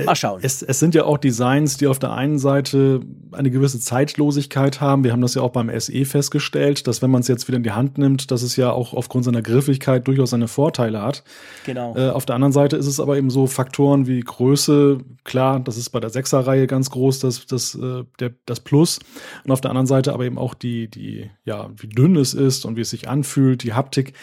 Mal 0.06 0.16
schauen. 0.16 0.40
Es, 0.44 0.62
es 0.62 0.80
sind 0.80 0.94
ja 0.94 1.06
auch 1.06 1.18
Designs, 1.18 1.78
die 1.78 1.88
auf 1.88 2.00
der 2.00 2.14
einen 2.14 2.38
Seite 2.38 3.02
eine 3.32 3.50
gewisse 3.50 3.80
Zeitlosigkeit 3.80 4.80
haben. 4.80 5.04
Wir 5.04 5.12
haben 5.12 5.22
das 5.22 5.36
ja 5.36 5.42
auch 5.42 5.52
beim 5.52 5.72
SE 5.80 6.06
festgestellt, 6.06 6.88
dass 6.88 7.02
wenn 7.02 7.10
man 7.10 7.22
es 7.22 7.28
jetzt 7.28 7.48
wieder 7.48 7.58
in 7.58 7.64
die 7.64 7.72
Hand 7.72 7.98
nimmt, 7.98 8.30
dass 8.32 8.44
es 8.44 8.56
ja 8.56 8.72
auch 8.72 8.94
aufgrund 8.94 9.26
seiner 9.26 9.42
Griffigkeit 9.42 10.08
durchaus 10.08 10.30
seine 10.30 10.48
Vorteile 10.48 11.02
hat. 11.02 11.24
Genau. 11.66 11.96
Äh, 11.96 12.10
auf 12.10 12.26
der 12.26 12.36
anderen 12.36 12.52
Seite 12.52 12.78
ist 12.78 12.88
es 12.88 13.00
aber 13.00 13.18
eben 13.18 13.30
so 13.30 13.48
Faktoren 13.48 14.08
wie 14.08 14.20
Größe, 14.20 15.00
klar, 15.24 15.60
das 15.60 15.78
ist 15.78 15.90
bei 15.90 16.00
der 16.00 16.10
Sechser-Reihe 16.10 16.68
ganz 16.68 16.90
groß, 16.92 17.20
das, 17.20 17.46
das, 17.46 17.76
äh, 17.76 18.04
der, 18.20 18.34
das 18.46 18.60
Plus. 18.60 19.00
Und 19.44 19.52
auf 19.52 19.62
der 19.62 19.72
anderen 19.72 19.88
Seite 19.88 20.14
aber 20.14 20.26
eben 20.26 20.38
auch 20.38 20.54
die, 20.54 20.90
die, 20.90 21.30
ja, 21.44 21.70
wie 21.78 21.88
dünn 21.88 22.16
es 22.16 22.34
ist 22.34 22.66
und 22.66 22.78
wie 22.78 22.82
es 22.82 22.92
sich 22.92 23.10
anfühlt, 23.10 23.64
die 23.64 23.74
Haptik 23.74 24.14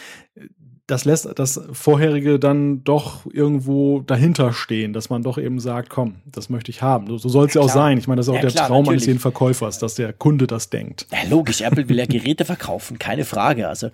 das 0.93 1.05
lässt 1.05 1.27
das 1.39 1.59
vorherige 1.71 2.37
dann 2.37 2.83
doch 2.83 3.25
irgendwo 3.31 4.01
dahinter 4.01 4.53
stehen, 4.53 4.93
dass 4.93 5.09
man 5.09 5.23
doch 5.23 5.39
eben 5.39 5.59
sagt, 5.59 5.89
komm, 5.89 6.17
das 6.25 6.51
möchte 6.51 6.69
ich 6.69 6.83
haben. 6.83 7.07
So, 7.07 7.17
so 7.17 7.29
soll 7.29 7.47
es 7.47 7.55
ja, 7.55 7.61
ja, 7.61 7.65
auch 7.65 7.69
sein. 7.71 7.97
Ich 7.97 8.07
meine, 8.07 8.17
das 8.17 8.27
ist 8.27 8.29
auch 8.29 8.35
ja, 8.35 8.41
der 8.41 8.51
klar, 8.51 8.67
Traum 8.67 8.83
natürlich. 8.83 8.97
eines 8.97 9.05
jeden 9.07 9.19
Verkäufers, 9.19 9.79
dass 9.79 9.95
der 9.95 10.13
Kunde 10.13 10.45
das 10.45 10.69
denkt. 10.69 11.07
Ja, 11.11 11.27
logisch. 11.27 11.61
Apple 11.61 11.89
will 11.89 11.97
ja 11.97 12.05
Geräte 12.05 12.45
verkaufen, 12.45 12.99
keine 12.99 13.25
Frage. 13.25 13.67
Also 13.67 13.89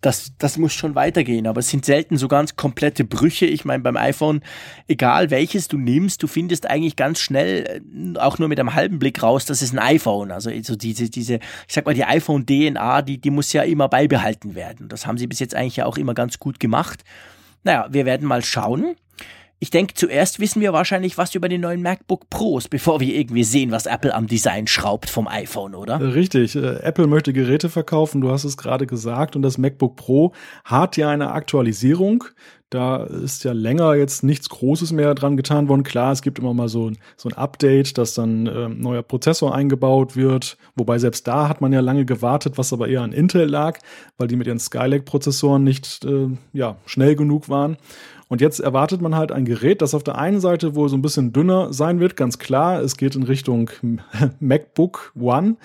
das, 0.00 0.32
das 0.38 0.58
muss 0.58 0.72
schon 0.72 0.96
weitergehen. 0.96 1.46
Aber 1.46 1.60
es 1.60 1.68
sind 1.68 1.84
selten 1.84 2.16
so 2.16 2.26
ganz 2.26 2.56
komplette 2.56 3.04
Brüche. 3.04 3.46
Ich 3.46 3.64
meine, 3.64 3.84
beim 3.84 3.96
iPhone, 3.96 4.40
egal 4.88 5.30
welches 5.30 5.68
du 5.68 5.78
nimmst, 5.78 6.20
du 6.24 6.26
findest 6.26 6.68
eigentlich 6.68 6.96
ganz 6.96 7.20
schnell, 7.20 7.80
äh, 8.14 8.18
auch 8.18 8.40
nur 8.40 8.48
mit 8.48 8.58
einem 8.58 8.74
halben 8.74 8.98
Blick 8.98 9.22
raus, 9.22 9.44
das 9.44 9.62
ist 9.62 9.72
ein 9.72 9.78
iPhone. 9.78 10.32
Also 10.32 10.50
so 10.62 10.74
diese, 10.74 11.10
diese, 11.10 11.36
ich 11.68 11.74
sag 11.74 11.86
mal, 11.86 11.94
die 11.94 12.04
iPhone-DNA, 12.04 13.02
die, 13.02 13.18
die 13.18 13.30
muss 13.30 13.52
ja 13.52 13.62
immer 13.62 13.88
beibehalten 13.88 14.56
werden. 14.56 14.88
Das 14.88 15.06
haben 15.06 15.16
sie 15.16 15.28
bis 15.28 15.38
jetzt 15.38 15.54
eigentlich 15.54 15.76
ja 15.76 15.86
auch 15.86 15.96
immer 15.96 16.14
ganz 16.14 16.39
gut 16.40 16.58
gemacht. 16.58 17.04
Naja, 17.62 17.86
wir 17.90 18.06
werden 18.06 18.26
mal 18.26 18.42
schauen. 18.42 18.96
Ich 19.62 19.68
denke, 19.68 19.92
zuerst 19.92 20.40
wissen 20.40 20.62
wir 20.62 20.72
wahrscheinlich 20.72 21.18
was 21.18 21.34
über 21.34 21.50
den 21.50 21.60
neuen 21.60 21.82
MacBook 21.82 22.30
Pros, 22.30 22.66
bevor 22.66 22.98
wir 22.98 23.14
irgendwie 23.14 23.44
sehen, 23.44 23.70
was 23.70 23.84
Apple 23.84 24.14
am 24.14 24.26
Design 24.26 24.66
schraubt 24.66 25.10
vom 25.10 25.28
iPhone, 25.28 25.74
oder? 25.74 26.00
Richtig. 26.14 26.56
Äh, 26.56 26.76
Apple 26.76 27.06
möchte 27.06 27.34
Geräte 27.34 27.68
verkaufen, 27.68 28.22
du 28.22 28.30
hast 28.30 28.44
es 28.44 28.56
gerade 28.56 28.86
gesagt, 28.86 29.36
und 29.36 29.42
das 29.42 29.58
MacBook 29.58 29.96
Pro 29.96 30.32
hat 30.64 30.96
ja 30.96 31.10
eine 31.10 31.32
Aktualisierung. 31.32 32.24
Da 32.70 33.02
ist 33.02 33.42
ja 33.42 33.50
länger 33.50 33.94
jetzt 33.94 34.22
nichts 34.22 34.48
Großes 34.48 34.92
mehr 34.92 35.14
dran 35.16 35.36
getan 35.36 35.68
worden. 35.68 35.82
Klar, 35.82 36.12
es 36.12 36.22
gibt 36.22 36.38
immer 36.38 36.54
mal 36.54 36.68
so, 36.68 36.92
so 37.16 37.28
ein 37.28 37.34
Update, 37.36 37.98
dass 37.98 38.14
dann 38.14 38.46
äh, 38.46 38.68
neuer 38.68 39.02
Prozessor 39.02 39.52
eingebaut 39.52 40.14
wird. 40.14 40.56
Wobei 40.76 40.98
selbst 40.98 41.26
da 41.26 41.48
hat 41.48 41.60
man 41.60 41.72
ja 41.72 41.80
lange 41.80 42.04
gewartet, 42.04 42.58
was 42.58 42.72
aber 42.72 42.86
eher 42.86 43.02
an 43.02 43.12
Intel 43.12 43.48
lag, 43.48 43.80
weil 44.18 44.28
die 44.28 44.36
mit 44.36 44.46
ihren 44.46 44.60
Skylake-Prozessoren 44.60 45.64
nicht 45.64 46.04
äh, 46.04 46.28
ja, 46.52 46.76
schnell 46.86 47.16
genug 47.16 47.48
waren. 47.48 47.76
Und 48.30 48.40
jetzt 48.40 48.60
erwartet 48.60 49.00
man 49.00 49.16
halt 49.16 49.32
ein 49.32 49.44
Gerät, 49.44 49.82
das 49.82 49.92
auf 49.92 50.04
der 50.04 50.16
einen 50.16 50.40
Seite 50.40 50.76
wohl 50.76 50.88
so 50.88 50.96
ein 50.96 51.02
bisschen 51.02 51.32
dünner 51.32 51.72
sein 51.72 51.98
wird, 51.98 52.16
ganz 52.16 52.38
klar. 52.38 52.80
Es 52.80 52.96
geht 52.96 53.16
in 53.16 53.24
Richtung 53.24 53.70
MacBook 54.38 55.12
One. 55.18 55.56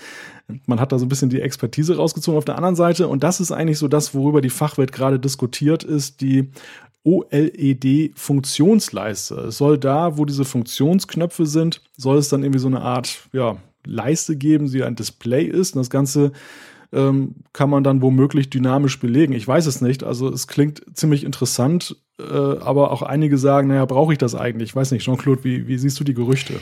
Man 0.65 0.79
hat 0.79 0.91
da 0.91 0.97
so 0.97 1.05
ein 1.05 1.09
bisschen 1.09 1.29
die 1.29 1.41
Expertise 1.41 1.95
rausgezogen 1.95 2.39
auf 2.39 2.45
der 2.45 2.55
anderen 2.55 2.75
Seite. 2.75 3.07
Und 3.07 3.23
das 3.23 3.39
ist 3.39 3.51
eigentlich 3.51 3.77
so 3.77 3.87
das, 3.87 4.15
worüber 4.15 4.41
die 4.41 4.49
Fachwelt 4.49 4.91
gerade 4.91 5.19
diskutiert, 5.19 5.83
ist 5.83 6.21
die 6.21 6.49
OLED-Funktionsleiste. 7.05 9.35
Es 9.35 9.57
soll 9.57 9.77
da, 9.77 10.17
wo 10.17 10.25
diese 10.25 10.43
Funktionsknöpfe 10.43 11.45
sind, 11.45 11.81
soll 11.95 12.17
es 12.17 12.27
dann 12.29 12.43
irgendwie 12.43 12.59
so 12.59 12.67
eine 12.67 12.81
Art 12.81 13.29
ja, 13.31 13.57
Leiste 13.85 14.35
geben, 14.35 14.69
die 14.69 14.83
ein 14.83 14.95
Display 14.95 15.45
ist. 15.45 15.75
Und 15.75 15.81
das 15.81 15.89
Ganze 15.89 16.31
ähm, 16.91 17.35
kann 17.53 17.69
man 17.69 17.83
dann 17.83 18.01
womöglich 18.01 18.49
dynamisch 18.49 18.99
belegen. 18.99 19.33
Ich 19.33 19.47
weiß 19.47 19.67
es 19.67 19.81
nicht. 19.81 20.03
Also 20.03 20.29
es 20.29 20.47
klingt 20.47 20.81
ziemlich 20.93 21.23
interessant, 21.23 21.95
äh, 22.19 22.23
aber 22.23 22.91
auch 22.91 23.03
einige 23.03 23.37
sagen, 23.37 23.67
naja, 23.67 23.85
brauche 23.85 24.13
ich 24.13 24.17
das 24.17 24.33
eigentlich? 24.33 24.69
Ich 24.69 24.75
weiß 24.75 24.91
nicht, 24.91 25.05
Jean-Claude, 25.05 25.43
wie, 25.43 25.67
wie 25.67 25.77
siehst 25.77 25.99
du 25.99 26.03
die 26.03 26.15
Gerüchte? 26.15 26.55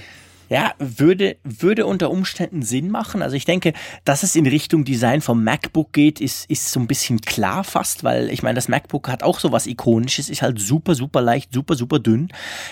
Ja, 0.49 0.73
würde, 0.77 1.37
würde 1.43 1.85
unter 1.85 2.11
Umständen 2.11 2.61
Sinn 2.61 2.89
machen. 2.89 3.21
Also 3.21 3.35
ich 3.35 3.45
denke, 3.45 3.73
dass 4.05 4.23
es 4.23 4.35
in 4.35 4.45
Richtung 4.45 4.83
Design 4.83 5.21
vom 5.21 5.43
MacBook 5.43 5.93
geht, 5.93 6.21
ist, 6.21 6.49
ist 6.49 6.71
so 6.71 6.79
ein 6.79 6.87
bisschen 6.87 7.21
klar 7.21 7.63
fast, 7.63 8.03
weil 8.03 8.29
ich 8.29 8.43
meine, 8.43 8.55
das 8.55 8.67
MacBook 8.67 9.07
hat 9.07 9.23
auch 9.23 9.39
so 9.39 9.51
was 9.51 9.67
Ikonisches, 9.67 10.29
ist 10.29 10.41
halt 10.41 10.59
super, 10.59 10.95
super 10.95 11.21
leicht, 11.21 11.53
super, 11.53 11.75
super 11.75 11.99
dünn. 11.99 12.29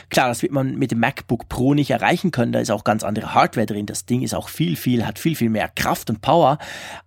Klar, 0.10 0.28
das 0.28 0.42
wird 0.42 0.52
man 0.52 0.76
mit 0.76 0.92
dem 0.92 1.00
MacBook 1.00 1.50
Pro 1.50 1.74
nicht 1.74 1.92
erreichen 1.92 2.32
können. 2.32 2.52
Da 2.52 2.60
ist 2.60 2.72
auch 2.72 2.84
ganz 2.84 3.04
andere 3.04 3.34
Hardware 3.34 3.66
drin. 3.66 3.86
Das 3.86 4.06
Ding 4.06 4.22
ist 4.22 4.36
auch 4.36 4.50
viel, 4.50 4.76
viel, 4.76 5.06
hat 5.06 5.18
viel, 5.18 5.36
viel 5.36 5.50
mehr 5.50 5.70
Kraft 5.70 6.10
und 6.10 6.22
Power. 6.22 6.58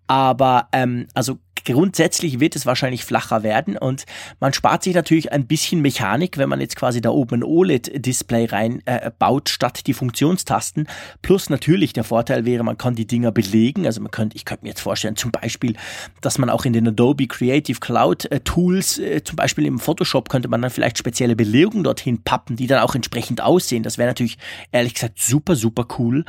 Aber 0.06 0.68
ähm, 0.72 1.06
also 1.14 1.38
grundsätzlich 1.64 2.40
wird 2.40 2.56
es 2.56 2.66
wahrscheinlich 2.66 3.04
flacher 3.04 3.42
werden 3.42 3.76
und 3.76 4.04
man 4.40 4.52
spart 4.52 4.82
sich 4.82 4.94
natürlich 4.94 5.32
ein 5.32 5.46
bisschen 5.46 5.80
Mechanik, 5.80 6.38
wenn 6.38 6.48
man 6.48 6.60
jetzt 6.60 6.76
quasi 6.76 7.00
da 7.00 7.10
oben 7.10 7.40
ein 7.40 7.44
OLED-Display 7.44 8.46
reinbaut, 8.46 9.48
äh, 9.48 9.52
statt 9.52 9.86
die 9.86 9.94
Funktionstasten. 9.94 10.86
Plus 11.22 11.50
natürlich 11.50 11.92
der 11.92 12.04
Vorteil 12.04 12.44
wäre, 12.44 12.64
man 12.64 12.78
kann 12.78 12.94
die 12.94 13.06
Dinger 13.06 13.32
belegen. 13.32 13.86
Also 13.86 14.00
man 14.00 14.10
könnte, 14.10 14.36
ich 14.36 14.44
könnte 14.44 14.64
mir 14.64 14.70
jetzt 14.70 14.80
vorstellen, 14.80 15.16
zum 15.16 15.30
Beispiel, 15.32 15.76
dass 16.20 16.38
man 16.38 16.50
auch 16.50 16.64
in 16.64 16.72
den 16.72 16.88
Adobe 16.88 17.26
Creative 17.26 17.80
Cloud 17.80 18.30
äh, 18.30 18.40
Tools, 18.40 18.98
äh, 18.98 19.22
zum 19.24 19.36
Beispiel 19.36 19.66
im 19.66 19.78
Photoshop, 19.78 20.28
könnte 20.28 20.48
man 20.48 20.62
dann 20.62 20.70
vielleicht 20.70 20.98
spezielle 20.98 21.36
Belegungen 21.36 21.84
dorthin 21.84 22.22
pappen, 22.22 22.56
die 22.56 22.66
dann 22.66 22.80
auch 22.80 22.94
entsprechend 22.94 23.40
aussehen. 23.42 23.82
Das 23.82 23.98
wäre 23.98 24.08
natürlich 24.08 24.38
ehrlich 24.72 24.94
gesagt 24.94 25.18
super, 25.18 25.56
super 25.56 25.86
cool. 25.98 26.24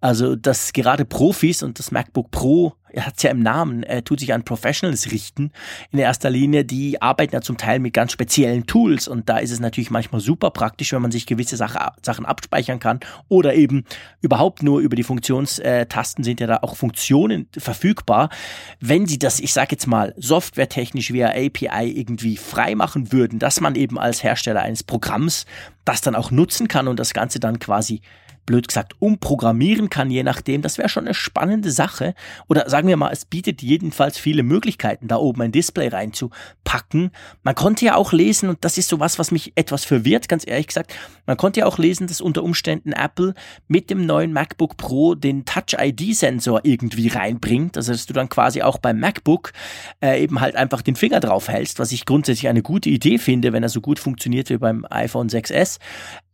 Also, 0.00 0.36
dass 0.36 0.72
gerade 0.72 1.04
Profis 1.04 1.62
und 1.62 1.78
das 1.78 1.90
MacBook 1.90 2.30
Pro 2.30 2.74
er 2.92 3.06
hat 3.06 3.14
es 3.16 3.22
ja 3.22 3.30
im 3.30 3.40
Namen, 3.40 3.82
er 3.82 4.04
tut 4.04 4.20
sich 4.20 4.32
an 4.32 4.44
Professionals 4.44 5.10
richten. 5.10 5.52
In 5.90 5.98
erster 5.98 6.30
Linie, 6.30 6.64
die 6.64 7.00
arbeiten 7.00 7.34
ja 7.34 7.40
zum 7.40 7.56
Teil 7.56 7.78
mit 7.78 7.92
ganz 7.92 8.12
speziellen 8.12 8.66
Tools 8.66 9.08
und 9.08 9.28
da 9.28 9.38
ist 9.38 9.50
es 9.50 9.60
natürlich 9.60 9.90
manchmal 9.90 10.20
super 10.20 10.50
praktisch, 10.50 10.92
wenn 10.92 11.02
man 11.02 11.12
sich 11.12 11.26
gewisse 11.26 11.56
Sachen 11.56 12.26
abspeichern 12.26 12.78
kann 12.78 13.00
oder 13.28 13.54
eben 13.54 13.84
überhaupt 14.20 14.62
nur 14.62 14.80
über 14.80 14.96
die 14.96 15.02
Funktionstasten 15.02 16.24
sind 16.24 16.40
ja 16.40 16.46
da 16.46 16.58
auch 16.62 16.76
Funktionen 16.76 17.48
verfügbar. 17.56 18.30
Wenn 18.80 19.06
sie 19.06 19.18
das, 19.18 19.40
ich 19.40 19.52
sage 19.52 19.68
jetzt 19.72 19.86
mal, 19.86 20.14
softwaretechnisch 20.16 21.12
via 21.12 21.28
API 21.28 21.90
irgendwie 21.90 22.36
frei 22.36 22.74
machen 22.74 23.12
würden, 23.12 23.38
dass 23.38 23.60
man 23.60 23.74
eben 23.74 23.98
als 23.98 24.22
Hersteller 24.22 24.62
eines 24.62 24.82
Programms 24.82 25.46
das 25.84 26.00
dann 26.00 26.14
auch 26.14 26.30
nutzen 26.30 26.68
kann 26.68 26.88
und 26.88 26.98
das 26.98 27.14
Ganze 27.14 27.40
dann 27.40 27.58
quasi 27.58 28.00
blöd 28.46 28.68
gesagt, 28.68 28.94
umprogrammieren 28.98 29.90
kann, 29.90 30.10
je 30.10 30.22
nachdem, 30.22 30.62
das 30.62 30.78
wäre 30.78 30.88
schon 30.88 31.04
eine 31.04 31.14
spannende 31.14 31.70
Sache. 31.70 32.14
Oder 32.48 32.68
sagen 32.68 32.88
wir 32.88 32.96
mal, 32.96 33.12
es 33.12 33.24
bietet 33.24 33.62
jedenfalls 33.62 34.18
viele 34.18 34.42
Möglichkeiten, 34.42 35.08
da 35.08 35.16
oben 35.16 35.42
ein 35.42 35.52
Display 35.52 35.88
reinzupacken. 35.88 37.10
Man 37.42 37.54
konnte 37.54 37.84
ja 37.84 37.94
auch 37.94 38.12
lesen, 38.12 38.48
und 38.48 38.64
das 38.64 38.78
ist 38.78 38.88
sowas, 38.88 39.18
was 39.18 39.30
mich 39.30 39.52
etwas 39.54 39.84
verwirrt, 39.84 40.28
ganz 40.28 40.46
ehrlich 40.46 40.66
gesagt, 40.66 40.94
man 41.26 41.36
konnte 41.36 41.60
ja 41.60 41.66
auch 41.66 41.78
lesen, 41.78 42.06
dass 42.06 42.20
unter 42.20 42.42
Umständen 42.42 42.92
Apple 42.92 43.34
mit 43.68 43.90
dem 43.90 44.04
neuen 44.04 44.32
MacBook 44.32 44.76
Pro 44.76 45.14
den 45.14 45.44
Touch-ID-Sensor 45.44 46.60
irgendwie 46.64 47.08
reinbringt. 47.08 47.76
Also, 47.76 47.92
dass 47.92 48.06
du 48.06 48.12
dann 48.12 48.28
quasi 48.28 48.62
auch 48.62 48.78
beim 48.78 48.98
MacBook 48.98 49.52
äh, 50.02 50.22
eben 50.22 50.40
halt 50.40 50.56
einfach 50.56 50.82
den 50.82 50.96
Finger 50.96 51.20
drauf 51.20 51.48
hältst, 51.48 51.78
was 51.78 51.92
ich 51.92 52.04
grundsätzlich 52.04 52.48
eine 52.48 52.62
gute 52.62 52.90
Idee 52.90 53.18
finde, 53.18 53.52
wenn 53.52 53.62
er 53.62 53.68
so 53.68 53.80
gut 53.80 53.98
funktioniert 53.98 54.50
wie 54.50 54.58
beim 54.58 54.84
iPhone 54.90 55.28
6S. 55.28 55.78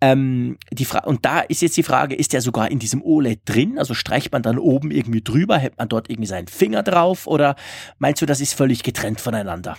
Ähm, 0.00 0.59
die 0.70 0.85
Fra 0.85 1.04
und 1.04 1.24
da 1.24 1.40
ist 1.40 1.62
jetzt 1.62 1.76
die 1.76 1.82
Frage, 1.82 2.14
ist 2.14 2.35
der 2.35 2.42
sogar 2.42 2.70
in 2.70 2.78
diesem 2.78 3.02
OLED 3.02 3.40
drin? 3.46 3.78
Also 3.78 3.94
streicht 3.94 4.30
man 4.32 4.42
dann 4.42 4.59
oben 4.59 4.90
irgendwie 4.90 5.22
drüber, 5.22 5.56
hält 5.56 5.78
man 5.78 5.88
dort 5.88 6.11
irgendwie 6.11 6.28
seinen 6.28 6.48
Finger 6.48 6.82
drauf 6.82 7.26
oder 7.26 7.56
meinst 7.98 8.20
du, 8.20 8.26
das 8.26 8.40
ist 8.40 8.52
völlig 8.52 8.82
getrennt 8.82 9.20
voneinander? 9.20 9.76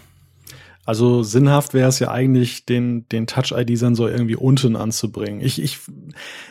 Also 0.88 1.22
sinnhaft 1.22 1.74
wäre 1.74 1.90
es 1.90 2.00
ja 2.00 2.12
eigentlich, 2.12 2.66
den, 2.66 3.10
den 3.10 3.28
Touch-ID-Sensor 3.28 4.10
irgendwie 4.10 4.38
unten 4.38 4.78
anzubringen. 4.78 5.42
Ich, 5.42 5.62
ich, 5.62 5.80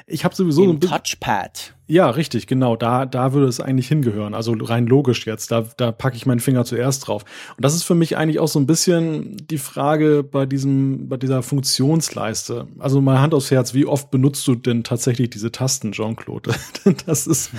ich 0.07 0.26
habe 0.26 0.35
sowieso 0.35 0.62
Im 0.62 0.68
so 0.68 0.74
ein 0.74 0.81
Touchpad. 0.81 1.74
Ja, 1.88 2.11
richtig, 2.11 2.46
genau. 2.49 2.75
Da, 2.75 3.07
da 3.07 3.33
würde 3.33 3.46
es 3.46 3.61
eigentlich 3.61 3.87
hingehören. 3.88 4.35
Also 4.35 4.53
rein 4.53 4.87
logisch 4.87 5.27
jetzt. 5.27 5.53
Da, 5.53 5.64
da 5.77 5.92
packe 5.92 6.16
ich 6.16 6.27
meinen 6.27 6.40
Finger 6.40 6.64
zuerst 6.64 7.07
drauf. 7.07 7.25
Und 7.57 7.64
das 7.64 7.75
ist 7.75 7.85
für 7.85 7.94
mich 7.94 8.16
eigentlich 8.16 8.40
auch 8.40 8.49
so 8.49 8.59
ein 8.59 8.66
bisschen 8.66 9.37
die 9.46 9.59
Frage 9.59 10.25
bei 10.25 10.46
diesem, 10.46 11.09
bei 11.09 11.16
dieser 11.16 11.42
Funktionsleiste. 11.44 12.66
Also 12.79 13.01
mal 13.01 13.20
Hand 13.20 13.35
aufs 13.35 13.53
Herz, 13.53 13.72
wie 13.72 13.87
oft 13.87 14.11
benutzt 14.11 14.46
du 14.49 14.57
denn 14.57 14.83
tatsächlich 14.83 15.31
diese 15.31 15.53
Tasten, 15.53 15.92
Jean-Claude? 15.92 16.55
das 17.07 17.29
ist. 17.29 17.51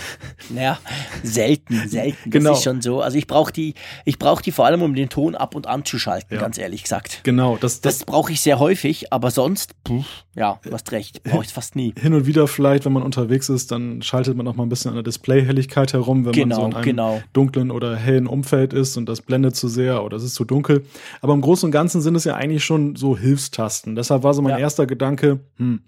Naja, 0.49 0.77
selten, 1.23 1.87
selten. 1.87 2.29
Genau. 2.29 2.49
Das 2.49 2.59
ist 2.59 2.63
schon 2.65 2.81
so. 2.81 3.01
Also 3.01 3.17
ich 3.17 3.27
brauche 3.27 3.53
die, 3.53 3.75
ich 4.03 4.19
brauche 4.19 4.43
die 4.43 4.51
vor 4.51 4.65
allem, 4.65 4.81
um 4.81 4.93
den 4.93 5.07
Ton 5.07 5.35
ab 5.35 5.55
und 5.55 5.67
an 5.67 5.85
zu 5.85 5.99
schalten, 5.99 6.35
ja. 6.35 6.41
ganz 6.41 6.57
ehrlich 6.57 6.83
gesagt. 6.83 7.21
Genau. 7.23 7.57
Das, 7.61 7.79
das, 7.79 7.99
das 7.99 8.05
brauche 8.05 8.33
ich 8.33 8.41
sehr 8.41 8.59
häufig, 8.59 9.13
aber 9.13 9.31
sonst, 9.31 9.73
pff, 9.87 10.05
ja, 10.35 10.59
du 10.63 10.71
hast 10.71 10.91
recht, 10.91 11.23
brauche 11.23 11.45
ich 11.45 11.53
fast 11.53 11.75
nie. 11.75 11.93
Hin 11.97 12.13
und 12.13 12.25
wieder 12.25 12.47
vielleicht, 12.47 12.85
wenn 12.85 12.93
man 12.93 13.03
unterwegs 13.03 13.49
ist, 13.49 13.71
dann 13.71 14.01
schaltet 14.01 14.16
schaltet 14.17 14.35
man 14.35 14.45
noch 14.45 14.55
mal 14.55 14.63
ein 14.63 14.69
bisschen 14.69 14.89
an 14.89 14.95
der 14.95 15.03
Displayhelligkeit 15.03 15.93
herum, 15.93 16.25
wenn 16.25 16.31
genau, 16.31 16.55
man 16.55 16.61
so 16.61 16.67
in 16.67 16.73
einem 16.73 16.83
genau. 16.83 17.21
dunklen 17.33 17.69
oder 17.69 17.95
hellen 17.95 18.25
Umfeld 18.25 18.73
ist 18.73 18.97
und 18.97 19.07
das 19.07 19.21
blendet 19.21 19.55
zu 19.55 19.67
sehr 19.67 20.03
oder 20.03 20.17
es 20.17 20.23
ist 20.23 20.33
zu 20.33 20.43
dunkel. 20.43 20.85
Aber 21.21 21.33
im 21.33 21.41
Großen 21.41 21.67
und 21.67 21.71
Ganzen 21.71 22.01
sind 22.01 22.15
es 22.15 22.23
ja 22.23 22.35
eigentlich 22.35 22.65
schon 22.65 22.95
so 22.95 23.15
Hilfstasten. 23.15 23.95
Deshalb 23.95 24.23
war 24.23 24.33
so 24.33 24.41
mein 24.41 24.53
ja. 24.53 24.57
erster 24.57 24.87
Gedanke, 24.87 25.41
hm, 25.57 25.81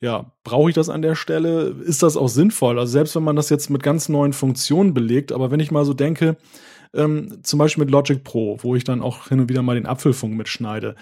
ja, 0.00 0.30
brauche 0.44 0.70
ich 0.70 0.76
das 0.76 0.88
an 0.88 1.02
der 1.02 1.16
Stelle? 1.16 1.74
Ist 1.84 2.04
das 2.04 2.16
auch 2.16 2.28
sinnvoll? 2.28 2.78
Also 2.78 2.92
selbst 2.92 3.16
wenn 3.16 3.24
man 3.24 3.34
das 3.34 3.50
jetzt 3.50 3.68
mit 3.68 3.82
ganz 3.82 4.08
neuen 4.08 4.32
Funktionen 4.32 4.94
belegt, 4.94 5.32
aber 5.32 5.50
wenn 5.50 5.58
ich 5.58 5.72
mal 5.72 5.84
so 5.84 5.92
denke, 5.92 6.36
ähm, 6.94 7.38
zum 7.42 7.58
Beispiel 7.58 7.82
mit 7.84 7.90
Logic 7.90 8.22
Pro, 8.22 8.58
wo 8.62 8.76
ich 8.76 8.84
dann 8.84 9.02
auch 9.02 9.28
hin 9.28 9.40
und 9.40 9.48
wieder 9.48 9.62
mal 9.62 9.74
den 9.74 9.86
Apfelfunk 9.86 10.36
mitschneide, 10.36 10.94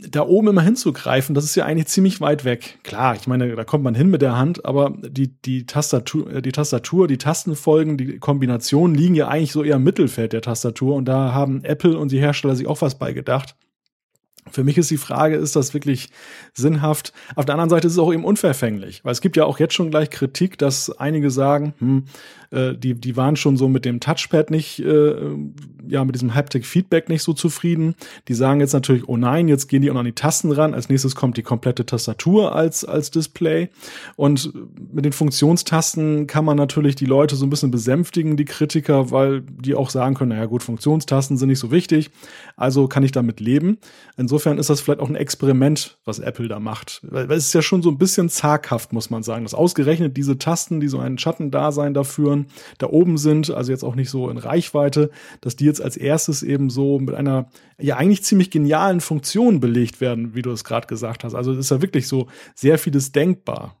da 0.00 0.26
oben 0.26 0.48
immer 0.48 0.62
hinzugreifen, 0.62 1.34
das 1.34 1.44
ist 1.44 1.54
ja 1.54 1.64
eigentlich 1.64 1.86
ziemlich 1.86 2.20
weit 2.20 2.44
weg. 2.44 2.78
Klar, 2.82 3.16
ich 3.16 3.26
meine, 3.26 3.54
da 3.54 3.64
kommt 3.64 3.84
man 3.84 3.94
hin 3.94 4.08
mit 4.08 4.22
der 4.22 4.36
Hand, 4.36 4.64
aber 4.64 4.94
die, 5.02 5.40
die 5.42 5.66
Tastatur, 5.66 6.30
äh, 6.30 6.42
die 6.42 6.52
Tastatur, 6.52 7.08
die 7.08 7.18
Tastenfolgen, 7.18 7.96
die 7.96 8.18
Kombinationen 8.18 8.94
liegen 8.94 9.14
ja 9.14 9.28
eigentlich 9.28 9.52
so 9.52 9.62
eher 9.62 9.76
im 9.76 9.84
Mittelfeld 9.84 10.32
der 10.32 10.42
Tastatur 10.42 10.94
und 10.94 11.06
da 11.06 11.32
haben 11.32 11.64
Apple 11.64 11.98
und 11.98 12.12
die 12.12 12.20
Hersteller 12.20 12.56
sich 12.56 12.66
auch 12.66 12.80
was 12.82 12.98
beigedacht. 12.98 13.56
Für 14.50 14.64
mich 14.64 14.78
ist 14.78 14.90
die 14.90 14.96
Frage, 14.96 15.36
ist 15.36 15.56
das 15.56 15.74
wirklich 15.74 16.10
sinnhaft? 16.54 17.12
Auf 17.34 17.44
der 17.44 17.54
anderen 17.54 17.70
Seite 17.70 17.88
ist 17.88 17.94
es 17.94 17.98
auch 17.98 18.12
eben 18.12 18.24
unverfänglich, 18.24 19.04
weil 19.04 19.12
es 19.12 19.20
gibt 19.20 19.36
ja 19.36 19.44
auch 19.44 19.58
jetzt 19.58 19.74
schon 19.74 19.90
gleich 19.90 20.10
Kritik, 20.10 20.58
dass 20.58 20.90
einige 20.90 21.30
sagen, 21.30 21.74
hm, 21.78 22.04
äh, 22.50 22.74
die, 22.74 22.94
die 22.94 23.16
waren 23.16 23.36
schon 23.36 23.56
so 23.56 23.68
mit 23.68 23.84
dem 23.84 24.00
Touchpad 24.00 24.50
nicht, 24.50 24.80
äh, 24.80 25.14
ja, 25.88 26.04
mit 26.04 26.14
diesem 26.14 26.34
Haptic-Feedback 26.34 27.08
nicht 27.08 27.22
so 27.22 27.32
zufrieden. 27.32 27.94
Die 28.28 28.34
sagen 28.34 28.60
jetzt 28.60 28.72
natürlich, 28.72 29.08
oh 29.08 29.16
nein, 29.16 29.48
jetzt 29.48 29.68
gehen 29.68 29.82
die 29.82 29.90
auch 29.90 29.96
an 29.96 30.04
die 30.04 30.12
Tasten 30.12 30.50
ran. 30.52 30.74
Als 30.74 30.88
nächstes 30.88 31.14
kommt 31.14 31.36
die 31.36 31.42
komplette 31.42 31.86
Tastatur 31.86 32.54
als, 32.54 32.84
als 32.84 33.10
Display. 33.10 33.68
Und 34.16 34.52
mit 34.92 35.04
den 35.04 35.12
Funktionstasten 35.12 36.26
kann 36.26 36.44
man 36.44 36.56
natürlich 36.56 36.96
die 36.96 37.06
Leute 37.06 37.36
so 37.36 37.46
ein 37.46 37.50
bisschen 37.50 37.70
besänftigen, 37.70 38.36
die 38.36 38.44
Kritiker, 38.44 39.10
weil 39.10 39.42
die 39.42 39.74
auch 39.74 39.90
sagen 39.90 40.14
können, 40.14 40.30
naja 40.30 40.46
gut, 40.46 40.62
Funktionstasten 40.62 41.36
sind 41.36 41.48
nicht 41.48 41.60
so 41.60 41.70
wichtig, 41.70 42.10
also 42.56 42.88
kann 42.88 43.02
ich 43.02 43.12
damit 43.12 43.40
leben. 43.40 43.78
Insofern 44.16 44.35
ist 44.36 44.68
das 44.68 44.82
vielleicht 44.82 45.00
auch 45.00 45.08
ein 45.08 45.16
Experiment, 45.16 45.96
was 46.04 46.18
Apple 46.18 46.48
da 46.48 46.60
macht. 46.60 47.00
Weil 47.02 47.30
es 47.32 47.46
ist 47.46 47.54
ja 47.54 47.62
schon 47.62 47.82
so 47.82 47.90
ein 47.90 47.98
bisschen 47.98 48.28
zaghaft, 48.28 48.92
muss 48.92 49.08
man 49.08 49.22
sagen, 49.22 49.44
dass 49.44 49.54
ausgerechnet 49.54 50.16
diese 50.16 50.38
Tasten, 50.38 50.80
die 50.80 50.88
so 50.88 50.98
ein 50.98 51.16
Schattendasein 51.18 51.94
dafür 51.94 52.26
Figuren 52.26 52.46
da 52.78 52.88
oben 52.88 53.18
sind, 53.18 53.50
also 53.50 53.72
jetzt 53.72 53.84
auch 53.84 53.94
nicht 53.94 54.10
so 54.10 54.28
in 54.28 54.38
Reichweite, 54.38 55.10
dass 55.40 55.56
die 55.56 55.64
jetzt 55.64 55.80
als 55.80 55.96
erstes 55.96 56.42
eben 56.42 56.70
so 56.70 56.98
mit 56.98 57.14
einer 57.14 57.48
ja 57.78 57.96
eigentlich 57.96 58.24
ziemlich 58.24 58.50
genialen 58.50 59.00
Funktion 59.00 59.60
belegt 59.60 60.00
werden, 60.00 60.34
wie 60.34 60.42
du 60.42 60.50
es 60.50 60.64
gerade 60.64 60.86
gesagt 60.86 61.24
hast. 61.24 61.34
Also 61.34 61.52
es 61.52 61.58
ist 61.58 61.70
ja 61.70 61.82
wirklich 61.82 62.08
so 62.08 62.28
sehr 62.54 62.78
vieles 62.78 63.12
denkbar. 63.12 63.76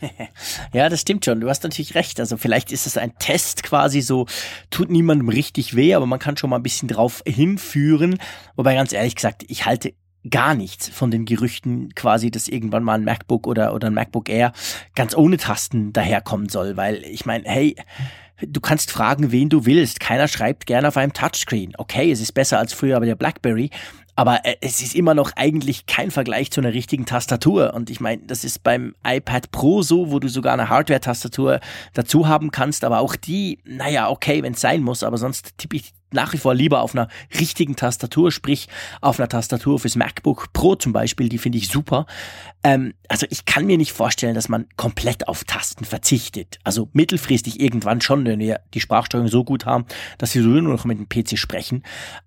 Ja, 0.72 0.88
das 0.88 1.00
stimmt 1.02 1.24
schon. 1.24 1.40
Du 1.40 1.48
hast 1.48 1.62
natürlich 1.62 1.94
recht. 1.94 2.18
Also 2.20 2.36
vielleicht 2.36 2.72
ist 2.72 2.86
es 2.86 2.96
ein 2.96 3.16
Test 3.18 3.62
quasi 3.62 4.00
so, 4.00 4.26
tut 4.70 4.90
niemandem 4.90 5.28
richtig 5.28 5.76
weh, 5.76 5.94
aber 5.94 6.06
man 6.06 6.18
kann 6.18 6.36
schon 6.36 6.50
mal 6.50 6.56
ein 6.56 6.62
bisschen 6.62 6.88
drauf 6.88 7.22
hinführen. 7.26 8.18
Wobei 8.56 8.74
ganz 8.74 8.92
ehrlich 8.92 9.14
gesagt, 9.14 9.44
ich 9.48 9.66
halte 9.66 9.94
gar 10.28 10.54
nichts 10.54 10.88
von 10.88 11.10
den 11.10 11.26
Gerüchten 11.26 11.94
quasi, 11.94 12.30
dass 12.30 12.48
irgendwann 12.48 12.82
mal 12.82 12.94
ein 12.94 13.04
MacBook 13.04 13.46
oder, 13.46 13.74
oder 13.74 13.88
ein 13.88 13.94
MacBook 13.94 14.28
Air 14.28 14.52
ganz 14.94 15.14
ohne 15.14 15.36
Tasten 15.36 15.92
daherkommen 15.92 16.48
soll, 16.48 16.76
weil 16.76 17.04
ich 17.04 17.26
meine, 17.26 17.44
hey, 17.46 17.76
du 18.40 18.60
kannst 18.60 18.90
fragen, 18.90 19.32
wen 19.32 19.48
du 19.48 19.66
willst. 19.66 20.00
Keiner 20.00 20.28
schreibt 20.28 20.66
gerne 20.66 20.88
auf 20.88 20.96
einem 20.96 21.12
Touchscreen. 21.12 21.74
Okay, 21.76 22.10
es 22.10 22.20
ist 22.20 22.32
besser 22.32 22.58
als 22.58 22.72
früher 22.72 22.98
bei 23.00 23.06
der 23.06 23.16
BlackBerry, 23.16 23.70
aber 24.16 24.44
äh, 24.44 24.56
es 24.60 24.80
ist 24.80 24.94
immer 24.94 25.14
noch 25.14 25.32
eigentlich 25.36 25.86
kein 25.86 26.10
Vergleich 26.10 26.50
zu 26.50 26.60
einer 26.60 26.72
richtigen 26.72 27.06
Tastatur. 27.06 27.74
Und 27.74 27.90
ich 27.90 28.00
meine, 28.00 28.22
das 28.22 28.44
ist 28.44 28.62
beim 28.62 28.94
iPad 29.04 29.50
Pro 29.50 29.82
so, 29.82 30.10
wo 30.10 30.18
du 30.18 30.28
sogar 30.28 30.52
eine 30.52 30.68
Hardware-Tastatur 30.68 31.60
dazu 31.94 32.28
haben 32.28 32.50
kannst. 32.50 32.84
Aber 32.84 33.00
auch 33.00 33.16
die, 33.16 33.58
naja, 33.64 34.08
okay, 34.10 34.42
wenn 34.42 34.54
es 34.54 34.60
sein 34.60 34.82
muss. 34.82 35.02
Aber 35.02 35.18
sonst 35.18 35.58
tippe 35.58 35.76
ich 35.76 35.92
nach 36.12 36.32
wie 36.32 36.38
vor 36.38 36.54
lieber 36.54 36.80
auf 36.80 36.94
einer 36.94 37.08
richtigen 37.38 37.76
Tastatur, 37.76 38.30
sprich 38.30 38.68
auf 39.00 39.18
einer 39.18 39.28
Tastatur 39.28 39.78
fürs 39.78 39.96
MacBook 39.96 40.52
Pro 40.52 40.76
zum 40.76 40.92
Beispiel, 40.92 41.28
die 41.28 41.38
finde 41.38 41.58
ich 41.58 41.68
super. 41.68 42.06
Ähm, 42.62 42.94
also 43.08 43.26
ich 43.30 43.44
kann 43.44 43.66
mir 43.66 43.76
nicht 43.76 43.92
vorstellen, 43.92 44.34
dass 44.34 44.48
man 44.48 44.66
komplett 44.76 45.28
auf 45.28 45.44
Tasten 45.44 45.84
verzichtet. 45.84 46.58
Also 46.64 46.88
mittelfristig 46.92 47.60
irgendwann 47.60 48.00
schon, 48.00 48.24
wenn 48.24 48.38
wir 48.38 48.60
die 48.72 48.80
Sprachsteuerung 48.80 49.28
so 49.28 49.44
gut 49.44 49.66
haben, 49.66 49.84
dass 50.18 50.34
wir 50.34 50.42
nur 50.42 50.62
noch 50.62 50.84
mit 50.84 50.98
dem 50.98 51.08
PC 51.08 51.38
sprechen. 51.38 51.82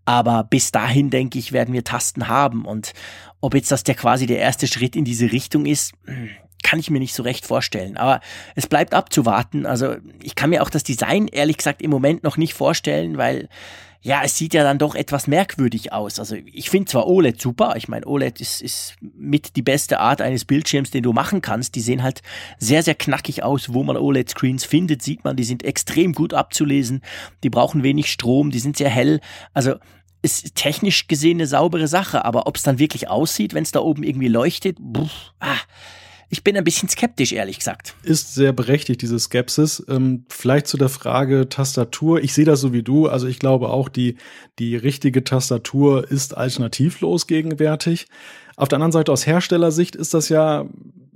Aber 0.05 0.43
bis 0.43 0.71
dahin, 0.71 1.09
denke 1.09 1.39
ich, 1.39 1.53
werden 1.53 1.73
wir 1.73 1.83
Tasten 1.83 2.27
haben. 2.27 2.65
Und 2.65 2.93
ob 3.41 3.55
jetzt 3.55 3.71
das 3.71 3.83
der 3.83 3.95
quasi 3.95 4.25
der 4.25 4.39
erste 4.39 4.67
Schritt 4.67 4.95
in 4.95 5.05
diese 5.05 5.31
Richtung 5.31 5.65
ist, 5.65 5.93
hm, 6.05 6.29
kann 6.63 6.79
ich 6.79 6.89
mir 6.89 6.99
nicht 6.99 7.13
so 7.13 7.23
recht 7.23 7.45
vorstellen. 7.45 7.97
Aber 7.97 8.21
es 8.55 8.67
bleibt 8.67 8.93
abzuwarten. 8.93 9.65
Also 9.65 9.95
ich 10.21 10.35
kann 10.35 10.49
mir 10.49 10.61
auch 10.63 10.69
das 10.69 10.83
Design 10.83 11.27
ehrlich 11.27 11.57
gesagt 11.57 11.81
im 11.81 11.91
Moment 11.91 12.23
noch 12.23 12.37
nicht 12.37 12.53
vorstellen, 12.53 13.17
weil 13.17 13.49
ja, 14.01 14.21
es 14.23 14.37
sieht 14.37 14.53
ja 14.53 14.63
dann 14.63 14.77
doch 14.77 14.95
etwas 14.95 15.27
merkwürdig 15.27 15.91
aus. 15.91 16.19
Also 16.19 16.35
ich 16.45 16.69
finde 16.69 16.89
zwar 16.89 17.07
OLED 17.07 17.41
super, 17.41 17.75
ich 17.75 17.87
meine, 17.87 18.05
OLED 18.05 18.39
ist, 18.39 18.61
ist 18.61 18.95
mit 19.01 19.55
die 19.55 19.61
beste 19.61 19.99
Art 19.99 20.21
eines 20.21 20.45
Bildschirms, 20.45 20.91
den 20.91 21.03
du 21.03 21.13
machen 21.13 21.41
kannst. 21.41 21.75
Die 21.75 21.81
sehen 21.81 22.03
halt 22.03 22.21
sehr, 22.57 22.83
sehr 22.83 22.95
knackig 22.95 23.43
aus. 23.43 23.73
Wo 23.73 23.83
man 23.83 23.97
OLED-Screens 23.97 24.63
findet, 24.63 25.01
sieht 25.01 25.23
man, 25.23 25.35
die 25.35 25.43
sind 25.43 25.63
extrem 25.63 26.13
gut 26.13 26.33
abzulesen, 26.33 27.01
die 27.43 27.49
brauchen 27.49 27.83
wenig 27.83 28.11
Strom, 28.11 28.51
die 28.51 28.59
sind 28.59 28.77
sehr 28.77 28.89
hell. 28.89 29.19
Also 29.53 29.75
ist 30.21 30.55
technisch 30.55 31.07
gesehen 31.07 31.37
eine 31.37 31.47
saubere 31.47 31.87
Sache, 31.87 32.25
aber 32.25 32.47
ob 32.47 32.55
es 32.55 32.63
dann 32.63 32.79
wirklich 32.79 33.09
aussieht, 33.09 33.53
wenn 33.53 33.63
es 33.63 33.71
da 33.71 33.79
oben 33.79 34.03
irgendwie 34.03 34.27
leuchtet, 34.27 34.77
pff, 34.77 35.33
ah, 35.39 35.57
ich 36.29 36.43
bin 36.43 36.57
ein 36.57 36.63
bisschen 36.63 36.89
skeptisch, 36.89 37.31
ehrlich 37.31 37.59
gesagt. 37.59 37.95
Ist 38.03 38.33
sehr 38.33 38.51
berechtigt, 38.51 39.01
diese 39.01 39.17
Skepsis. 39.17 39.83
Ähm, 39.87 40.25
vielleicht 40.29 40.67
zu 40.67 40.77
der 40.77 40.89
Frage 40.89 41.47
Tastatur. 41.47 42.21
Ich 42.21 42.33
sehe 42.33 42.45
das 42.45 42.59
so 42.59 42.73
wie 42.73 42.83
du. 42.83 43.07
Also 43.07 43.27
ich 43.27 43.39
glaube 43.39 43.69
auch, 43.69 43.87
die, 43.87 44.17
die 44.59 44.75
richtige 44.75 45.23
Tastatur 45.23 46.09
ist 46.09 46.35
alternativlos 46.35 47.27
gegenwärtig. 47.27 48.07
Auf 48.57 48.67
der 48.67 48.77
anderen 48.77 48.91
Seite 48.91 49.11
aus 49.11 49.25
Herstellersicht 49.25 49.95
ist 49.95 50.13
das 50.13 50.27
ja 50.29 50.65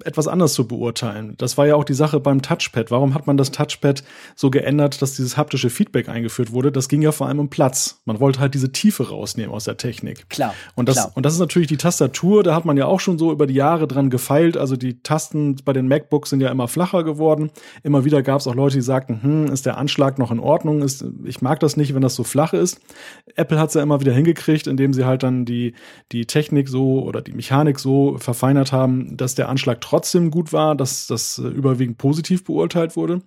etwas 0.05 0.27
anders 0.27 0.53
zu 0.53 0.67
beurteilen. 0.67 1.35
Das 1.37 1.57
war 1.57 1.67
ja 1.67 1.75
auch 1.75 1.83
die 1.83 1.93
Sache 1.93 2.19
beim 2.19 2.41
Touchpad. 2.41 2.91
Warum 2.91 3.13
hat 3.13 3.27
man 3.27 3.37
das 3.37 3.51
Touchpad 3.51 4.03
so 4.35 4.49
geändert, 4.49 5.01
dass 5.01 5.15
dieses 5.15 5.37
haptische 5.37 5.69
Feedback 5.69 6.09
eingeführt 6.09 6.51
wurde? 6.51 6.71
Das 6.71 6.89
ging 6.89 7.01
ja 7.01 7.11
vor 7.11 7.27
allem 7.27 7.39
um 7.39 7.49
Platz. 7.49 8.01
Man 8.05 8.19
wollte 8.19 8.39
halt 8.39 8.53
diese 8.53 8.71
Tiefe 8.71 9.09
rausnehmen 9.09 9.53
aus 9.53 9.65
der 9.65 9.77
Technik. 9.77 10.29
Klar. 10.29 10.53
Und 10.75 10.89
das, 10.89 10.95
klar. 10.95 11.11
und 11.15 11.25
das 11.25 11.33
ist 11.33 11.39
natürlich 11.39 11.67
die 11.67 11.77
Tastatur. 11.77 12.43
Da 12.43 12.55
hat 12.55 12.65
man 12.65 12.77
ja 12.77 12.85
auch 12.85 12.99
schon 12.99 13.17
so 13.17 13.31
über 13.31 13.47
die 13.47 13.53
Jahre 13.53 13.87
dran 13.87 14.09
gefeilt. 14.09 14.57
Also 14.57 14.75
die 14.75 15.01
Tasten 15.01 15.57
bei 15.63 15.73
den 15.73 15.87
MacBooks 15.87 16.29
sind 16.29 16.41
ja 16.41 16.49
immer 16.49 16.67
flacher 16.67 17.03
geworden. 17.03 17.51
Immer 17.83 18.05
wieder 18.05 18.23
gab 18.23 18.39
es 18.39 18.47
auch 18.47 18.55
Leute, 18.55 18.75
die 18.75 18.81
sagten, 18.81 19.21
hm, 19.21 19.45
ist 19.47 19.65
der 19.65 19.77
Anschlag 19.77 20.17
noch 20.17 20.31
in 20.31 20.39
Ordnung? 20.39 20.81
Ist, 20.81 21.05
ich 21.23 21.41
mag 21.41 21.59
das 21.59 21.77
nicht, 21.77 21.93
wenn 21.93 22.01
das 22.01 22.15
so 22.15 22.23
flach 22.23 22.53
ist. 22.53 22.79
Apple 23.35 23.59
hat 23.59 23.69
es 23.69 23.75
ja 23.75 23.81
immer 23.81 23.99
wieder 23.99 24.13
hingekriegt, 24.13 24.67
indem 24.67 24.93
sie 24.93 25.05
halt 25.05 25.23
dann 25.23 25.45
die, 25.45 25.73
die 26.11 26.25
Technik 26.25 26.69
so 26.69 27.03
oder 27.03 27.21
die 27.21 27.33
Mechanik 27.33 27.79
so 27.79 28.17
verfeinert 28.17 28.71
haben, 28.71 29.17
dass 29.17 29.35
der 29.35 29.49
Anschlag 29.49 29.81
trotzdem 29.81 29.90
gut 30.31 30.53
war, 30.53 30.75
dass 30.75 31.07
das 31.07 31.37
äh, 31.37 31.47
überwiegend 31.47 31.97
positiv 31.97 32.43
beurteilt 32.43 32.95
wurde. 32.95 33.21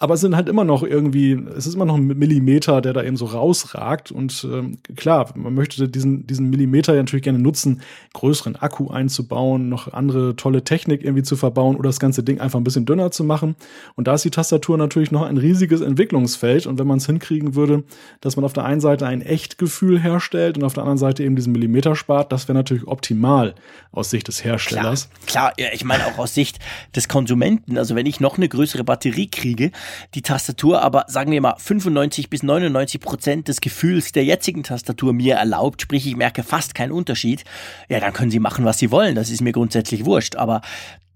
Aber 0.00 0.14
es 0.14 0.20
sind 0.20 0.36
halt 0.36 0.48
immer 0.48 0.62
noch 0.62 0.84
irgendwie, 0.84 1.32
es 1.56 1.66
ist 1.66 1.74
immer 1.74 1.84
noch 1.84 1.96
ein 1.96 2.06
Millimeter, 2.06 2.80
der 2.80 2.92
da 2.92 3.02
eben 3.02 3.16
so 3.16 3.24
rausragt. 3.24 4.12
Und 4.12 4.46
ähm, 4.48 4.78
klar, 4.94 5.32
man 5.34 5.54
möchte 5.54 5.88
diesen, 5.88 6.24
diesen 6.24 6.50
Millimeter 6.50 6.94
ja 6.94 7.00
natürlich 7.00 7.24
gerne 7.24 7.40
nutzen, 7.40 7.82
größeren 8.14 8.54
Akku 8.54 8.90
einzubauen, 8.90 9.68
noch 9.68 9.92
andere 9.92 10.36
tolle 10.36 10.62
Technik 10.62 11.02
irgendwie 11.02 11.24
zu 11.24 11.34
verbauen 11.34 11.74
oder 11.74 11.88
das 11.88 11.98
ganze 11.98 12.22
Ding 12.22 12.40
einfach 12.40 12.60
ein 12.60 12.64
bisschen 12.64 12.86
dünner 12.86 13.10
zu 13.10 13.24
machen. 13.24 13.56
Und 13.96 14.06
da 14.06 14.14
ist 14.14 14.24
die 14.24 14.30
Tastatur 14.30 14.78
natürlich 14.78 15.10
noch 15.10 15.22
ein 15.22 15.36
riesiges 15.36 15.80
Entwicklungsfeld. 15.80 16.68
Und 16.68 16.78
wenn 16.78 16.86
man 16.86 16.98
es 16.98 17.06
hinkriegen 17.06 17.56
würde, 17.56 17.82
dass 18.20 18.36
man 18.36 18.44
auf 18.44 18.52
der 18.52 18.64
einen 18.64 18.80
Seite 18.80 19.04
ein 19.04 19.20
Echtgefühl 19.20 19.98
herstellt 19.98 20.56
und 20.56 20.62
auf 20.62 20.74
der 20.74 20.84
anderen 20.84 20.98
Seite 20.98 21.24
eben 21.24 21.34
diesen 21.34 21.52
Millimeter 21.52 21.96
spart, 21.96 22.30
das 22.30 22.46
wäre 22.46 22.56
natürlich 22.56 22.86
optimal 22.86 23.56
aus 23.90 24.10
Sicht 24.10 24.28
des 24.28 24.44
Herstellers. 24.44 25.10
Klar, 25.26 25.52
klar 25.54 25.66
ja, 25.66 25.74
ich 25.74 25.84
meine 25.84 26.06
auch 26.06 26.18
aus 26.18 26.34
Sicht 26.34 26.60
des 26.94 27.08
Konsumenten. 27.08 27.76
Also 27.78 27.96
wenn 27.96 28.06
ich 28.06 28.20
noch 28.20 28.36
eine 28.36 28.48
größere 28.48 28.84
Batterie 28.84 29.28
kriege, 29.28 29.72
die 30.14 30.22
Tastatur 30.22 30.82
aber, 30.82 31.04
sagen 31.08 31.32
wir 31.32 31.40
mal, 31.40 31.56
95 31.58 32.30
bis 32.30 32.42
99 32.42 33.00
Prozent 33.00 33.48
des 33.48 33.60
Gefühls 33.60 34.12
der 34.12 34.24
jetzigen 34.24 34.62
Tastatur 34.62 35.12
mir 35.12 35.36
erlaubt, 35.36 35.82
sprich 35.82 36.06
ich 36.06 36.16
merke 36.16 36.42
fast 36.42 36.74
keinen 36.74 36.92
Unterschied, 36.92 37.44
ja, 37.88 38.00
dann 38.00 38.12
können 38.12 38.30
sie 38.30 38.40
machen, 38.40 38.64
was 38.64 38.78
sie 38.78 38.90
wollen. 38.90 39.14
Das 39.14 39.30
ist 39.30 39.40
mir 39.40 39.52
grundsätzlich 39.52 40.04
wurscht. 40.04 40.36
Aber 40.36 40.60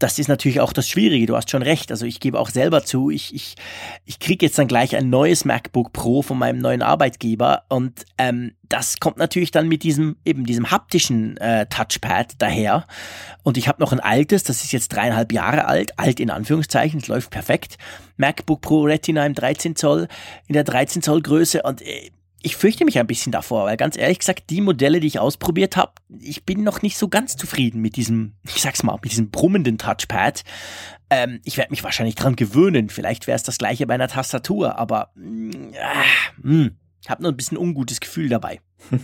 das 0.03 0.19
ist 0.19 0.29
natürlich 0.29 0.61
auch 0.61 0.73
das 0.73 0.89
Schwierige. 0.89 1.27
Du 1.27 1.37
hast 1.37 1.51
schon 1.51 1.63
recht. 1.63 1.91
Also 1.91 2.07
ich 2.07 2.19
gebe 2.19 2.39
auch 2.39 2.51
selber 2.51 2.85
zu, 2.85 3.11
ich, 3.11 3.35
ich, 3.35 3.55
ich 4.05 4.19
kriege 4.19 4.45
jetzt 4.47 4.59
dann 4.59 4.67
gleich 4.67 4.97
ein 4.97 5.11
neues 5.11 5.45
MacBook 5.45 5.93
Pro 5.93 6.23
von 6.23 6.39
meinem 6.39 6.59
neuen 6.59 6.83
Arbeitgeber 6.83 7.63
und 7.69 8.05
ähm, 8.19 8.53
das 8.69 8.99
kommt 9.01 9.19
natürlich 9.19 9.51
dann 9.51 9.69
mit 9.69 9.83
diesem 9.83 10.17
eben 10.25 10.45
diesem 10.45 10.71
haptischen 10.71 11.37
äh, 11.37 11.67
Touchpad 11.67 12.35
daher. 12.39 12.87
Und 13.43 13.57
ich 13.57 13.69
habe 13.69 13.81
noch 13.81 13.93
ein 13.93 14.01
altes, 14.01 14.43
das 14.43 14.65
ist 14.65 14.73
jetzt 14.73 14.89
dreieinhalb 14.89 15.33
Jahre 15.33 15.67
alt, 15.67 15.99
alt 15.99 16.19
in 16.21 16.31
Anführungszeichen, 16.31 17.01
es 17.01 17.09
läuft 17.09 17.31
perfekt. 17.31 17.77
MacBook 18.17 18.61
Pro 18.61 18.83
Retina 18.83 19.25
im 19.27 19.35
13 19.35 19.77
Zoll, 19.77 20.09
in 20.49 20.55
der 20.55 20.65
13 20.65 21.03
Zoll 21.03 21.23
Größe 21.23 21.63
und 21.63 21.83
äh, 21.83 22.11
ich 22.43 22.57
fürchte 22.57 22.85
mich 22.85 22.99
ein 22.99 23.07
bisschen 23.07 23.33
davor, 23.33 23.65
weil 23.65 23.77
ganz 23.77 23.97
ehrlich 23.97 24.19
gesagt, 24.19 24.51
die 24.51 24.61
Modelle, 24.61 25.01
die 25.01 25.07
ich 25.07 25.19
ausprobiert 25.19 25.77
habe, 25.77 25.93
ich 26.21 26.45
bin 26.45 26.65
noch 26.65 26.83
nicht 26.83 26.97
so 26.97 27.09
ganz 27.09 27.37
zufrieden 27.37 27.81
mit 27.81 27.97
diesem, 27.97 28.35
ich 28.45 28.63
sag's 28.63 28.83
mal, 28.83 28.99
mit 29.03 29.13
diesem 29.13 29.31
brummenden 29.31 29.79
Touchpad. 29.79 30.43
Ähm, 31.11 31.41
ich 31.45 31.57
werde 31.57 31.71
mich 31.71 31.85
wahrscheinlich 31.85 32.15
dran 32.15 32.37
gewöhnen. 32.37 32.89
Vielleicht 32.89 33.27
wäre 33.27 33.37
es 33.37 33.43
das 33.43 33.59
gleiche 33.59 33.87
bei 33.87 33.95
einer 33.95 34.09
Tastatur, 34.09 34.79
aber 34.79 35.13
äh, 35.17 35.73
mh, 36.43 36.71
habe 37.11 37.23
nur 37.23 37.33
ein 37.33 37.37
bisschen 37.37 37.59
ungutes 37.59 38.01
Gefühl 38.01 38.29
dabei. 38.29 38.61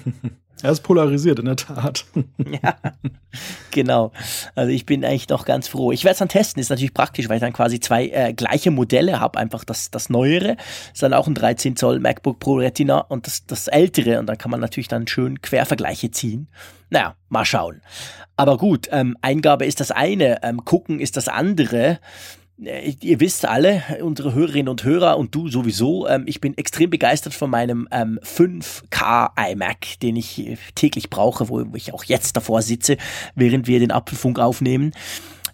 Er 0.63 0.73
ist 0.73 0.81
polarisiert, 0.81 1.39
in 1.39 1.45
der 1.45 1.57
Tat. 1.57 2.05
ja, 2.63 2.77
genau. 3.71 4.11
Also 4.57 4.73
ich 4.73 4.87
bin 4.87 5.05
eigentlich 5.05 5.29
noch 5.29 5.45
ganz 5.45 5.69
froh. 5.69 5.93
Ich 5.93 6.03
werde 6.03 6.15
es 6.15 6.19
dann 6.19 6.29
testen, 6.29 6.61
ist 6.61 6.71
natürlich 6.71 6.95
praktisch, 6.95 7.29
weil 7.29 7.37
ich 7.37 7.43
dann 7.43 7.53
quasi 7.53 7.79
zwei 7.79 8.09
äh, 8.09 8.33
gleiche 8.33 8.73
Modelle 8.73 9.21
habe. 9.21 9.39
Einfach 9.39 9.65
das, 9.65 9.93
das 9.93 10.11
Neuere, 10.11 10.57
ist 10.93 11.03
dann 11.03 11.15
auch 11.15 11.29
ein 11.29 11.35
13 11.35 11.77
Zoll 11.77 12.01
MacBook 12.01 12.41
Pro 12.41 12.55
Retina 12.55 12.99
und 12.99 13.29
das, 13.29 13.47
das 13.47 13.69
Ältere. 13.69 14.19
Und 14.19 14.27
dann 14.27 14.37
kann 14.37 14.51
man 14.51 14.61
natürlich 14.61 14.89
dann 14.89 15.07
schön 15.07 15.41
Quervergleiche 15.41 16.11
ziehen. 16.11 16.49
Naja, 16.91 17.15
mal 17.29 17.45
schauen. 17.45 17.81
Aber 18.37 18.57
gut, 18.57 18.89
ähm, 18.91 19.17
Eingabe 19.23 19.65
ist 19.65 19.79
das 19.79 19.93
eine, 19.93 20.43
ähm, 20.43 20.65
gucken 20.65 20.99
ist 20.99 21.17
das 21.17 21.29
andere 21.29 22.01
ihr 22.59 23.21
wisst 23.21 23.47
alle, 23.47 23.83
unsere 24.03 24.35
Hörerinnen 24.35 24.69
und 24.69 24.83
Hörer 24.83 25.17
und 25.17 25.35
du 25.35 25.49
sowieso, 25.49 26.09
ähm, 26.09 26.25
ich 26.27 26.41
bin 26.41 26.59
extrem 26.59 26.91
begeistert 26.91 27.33
von 27.35 27.51
meinem 27.51 27.89
ähm, 27.93 28.19
5K 28.23 29.31
iMac, 29.53 30.01
den 30.03 30.17
ich 30.17 30.47
äh, 30.47 30.57
täglich 30.75 31.09
brauche, 31.09 31.49
wo 31.49 31.65
ich 31.75 31.95
auch 31.95 32.05
jetzt 32.05 32.37
davor 32.37 32.63
sitze, 32.63 32.97
während 33.37 33.69
wir 33.69 33.79
den 33.79 33.93
Apfelfunk 33.93 34.41
aufnehmen. 34.41 34.93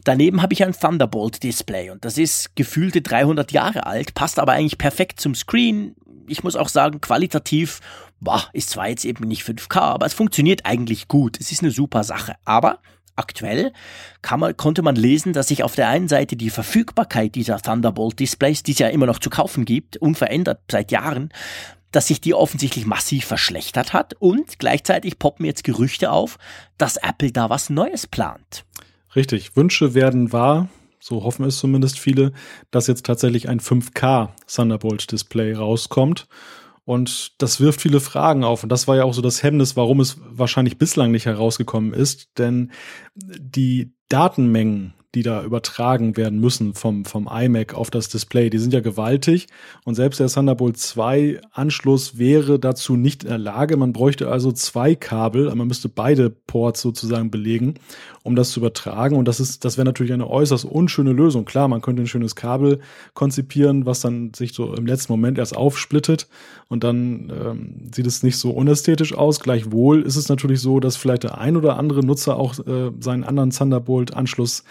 Daneben 0.04 0.42
habe 0.42 0.52
ich 0.54 0.64
ein 0.64 0.72
Thunderbolt-Display 0.72 1.90
und 1.90 2.04
das 2.04 2.18
ist 2.18 2.56
gefühlte 2.56 3.02
300 3.02 3.52
Jahre 3.52 3.86
alt, 3.86 4.14
passt 4.14 4.38
aber 4.38 4.52
eigentlich 4.52 4.78
perfekt 4.78 5.20
zum 5.20 5.34
Screen. 5.34 5.94
Ich 6.26 6.42
muss 6.42 6.56
auch 6.56 6.68
sagen, 6.68 7.00
qualitativ, 7.02 7.80
boah, 8.20 8.48
ist 8.54 8.70
zwar 8.70 8.88
jetzt 8.88 9.04
eben 9.04 9.26
nicht 9.28 9.42
5K, 9.42 9.78
aber 9.78 10.06
es 10.06 10.14
funktioniert 10.14 10.64
eigentlich 10.64 11.08
gut. 11.08 11.38
Es 11.38 11.52
ist 11.52 11.62
eine 11.62 11.70
super 11.70 12.02
Sache. 12.02 12.34
Aber 12.44 12.78
Aktuell 13.16 13.72
man, 14.36 14.56
konnte 14.56 14.82
man 14.82 14.96
lesen, 14.96 15.32
dass 15.32 15.48
sich 15.48 15.62
auf 15.62 15.74
der 15.74 15.88
einen 15.88 16.08
Seite 16.08 16.36
die 16.36 16.50
Verfügbarkeit 16.50 17.34
dieser 17.34 17.58
Thunderbolt-Displays, 17.58 18.62
die 18.62 18.72
es 18.72 18.78
ja 18.78 18.88
immer 18.88 19.06
noch 19.06 19.18
zu 19.18 19.30
kaufen 19.30 19.64
gibt, 19.64 19.96
unverändert 19.98 20.60
seit 20.70 20.90
Jahren, 20.90 21.30
dass 21.92 22.08
sich 22.08 22.20
die 22.20 22.34
offensichtlich 22.34 22.86
massiv 22.86 23.24
verschlechtert 23.24 23.92
hat 23.92 24.14
und 24.14 24.58
gleichzeitig 24.58 25.18
poppen 25.18 25.46
jetzt 25.46 25.62
Gerüchte 25.62 26.10
auf, 26.10 26.38
dass 26.76 26.96
Apple 26.96 27.30
da 27.30 27.50
was 27.50 27.70
Neues 27.70 28.08
plant. 28.08 28.64
Richtig, 29.14 29.54
Wünsche 29.54 29.94
werden 29.94 30.32
wahr, 30.32 30.68
so 30.98 31.22
hoffen 31.22 31.44
es 31.44 31.58
zumindest 31.58 32.00
viele, 32.00 32.32
dass 32.72 32.88
jetzt 32.88 33.06
tatsächlich 33.06 33.48
ein 33.48 33.60
5K 33.60 34.30
Thunderbolt 34.52 35.12
Display 35.12 35.54
rauskommt. 35.54 36.26
Und 36.84 37.40
das 37.40 37.60
wirft 37.60 37.80
viele 37.80 38.00
Fragen 38.00 38.44
auf. 38.44 38.62
Und 38.62 38.68
das 38.68 38.86
war 38.86 38.96
ja 38.96 39.04
auch 39.04 39.14
so 39.14 39.22
das 39.22 39.42
Hemmnis, 39.42 39.76
warum 39.76 40.00
es 40.00 40.18
wahrscheinlich 40.28 40.78
bislang 40.78 41.10
nicht 41.10 41.26
herausgekommen 41.26 41.94
ist. 41.94 42.38
Denn 42.38 42.72
die 43.14 43.94
Datenmengen, 44.08 44.94
die 45.14 45.22
da 45.22 45.42
übertragen 45.44 46.16
werden 46.16 46.40
müssen 46.40 46.74
vom, 46.74 47.04
vom 47.04 47.28
iMac 47.30 47.74
auf 47.74 47.90
das 47.90 48.08
Display. 48.08 48.50
Die 48.50 48.58
sind 48.58 48.72
ja 48.72 48.80
gewaltig 48.80 49.46
und 49.84 49.94
selbst 49.94 50.20
der 50.20 50.28
Thunderbolt 50.28 50.76
2 50.76 51.40
Anschluss 51.52 52.18
wäre 52.18 52.58
dazu 52.58 52.96
nicht 52.96 53.22
in 53.22 53.30
der 53.30 53.38
Lage. 53.38 53.76
Man 53.76 53.92
bräuchte 53.92 54.28
also 54.28 54.52
zwei 54.52 54.94
Kabel, 54.94 55.54
man 55.54 55.66
müsste 55.66 55.88
beide 55.88 56.30
Ports 56.30 56.80
sozusagen 56.80 57.30
belegen, 57.30 57.74
um 58.22 58.36
das 58.36 58.50
zu 58.50 58.60
übertragen. 58.60 59.16
Und 59.16 59.26
das 59.26 59.40
ist, 59.40 59.64
das 59.64 59.76
wäre 59.76 59.84
natürlich 59.84 60.12
eine 60.12 60.28
äußerst 60.28 60.64
unschöne 60.64 61.12
Lösung. 61.12 61.44
Klar, 61.44 61.68
man 61.68 61.80
könnte 61.80 62.02
ein 62.02 62.06
schönes 62.06 62.34
Kabel 62.34 62.80
konzipieren, 63.14 63.86
was 63.86 64.00
dann 64.00 64.32
sich 64.34 64.52
so 64.52 64.74
im 64.74 64.86
letzten 64.86 65.12
Moment 65.12 65.38
erst 65.38 65.56
aufsplittet 65.56 66.28
und 66.68 66.82
dann 66.82 67.32
ähm, 67.32 67.90
sieht 67.94 68.06
es 68.06 68.22
nicht 68.22 68.36
so 68.36 68.50
unästhetisch 68.50 69.14
aus. 69.14 69.40
Gleichwohl 69.40 70.02
ist 70.02 70.16
es 70.16 70.28
natürlich 70.28 70.60
so, 70.60 70.80
dass 70.80 70.96
vielleicht 70.96 71.22
der 71.22 71.38
ein 71.38 71.56
oder 71.56 71.76
andere 71.78 72.04
Nutzer 72.04 72.36
auch 72.36 72.58
äh, 72.66 72.90
seinen 73.00 73.24
anderen 73.24 73.50
Thunderbolt-Anschluss 73.50 74.64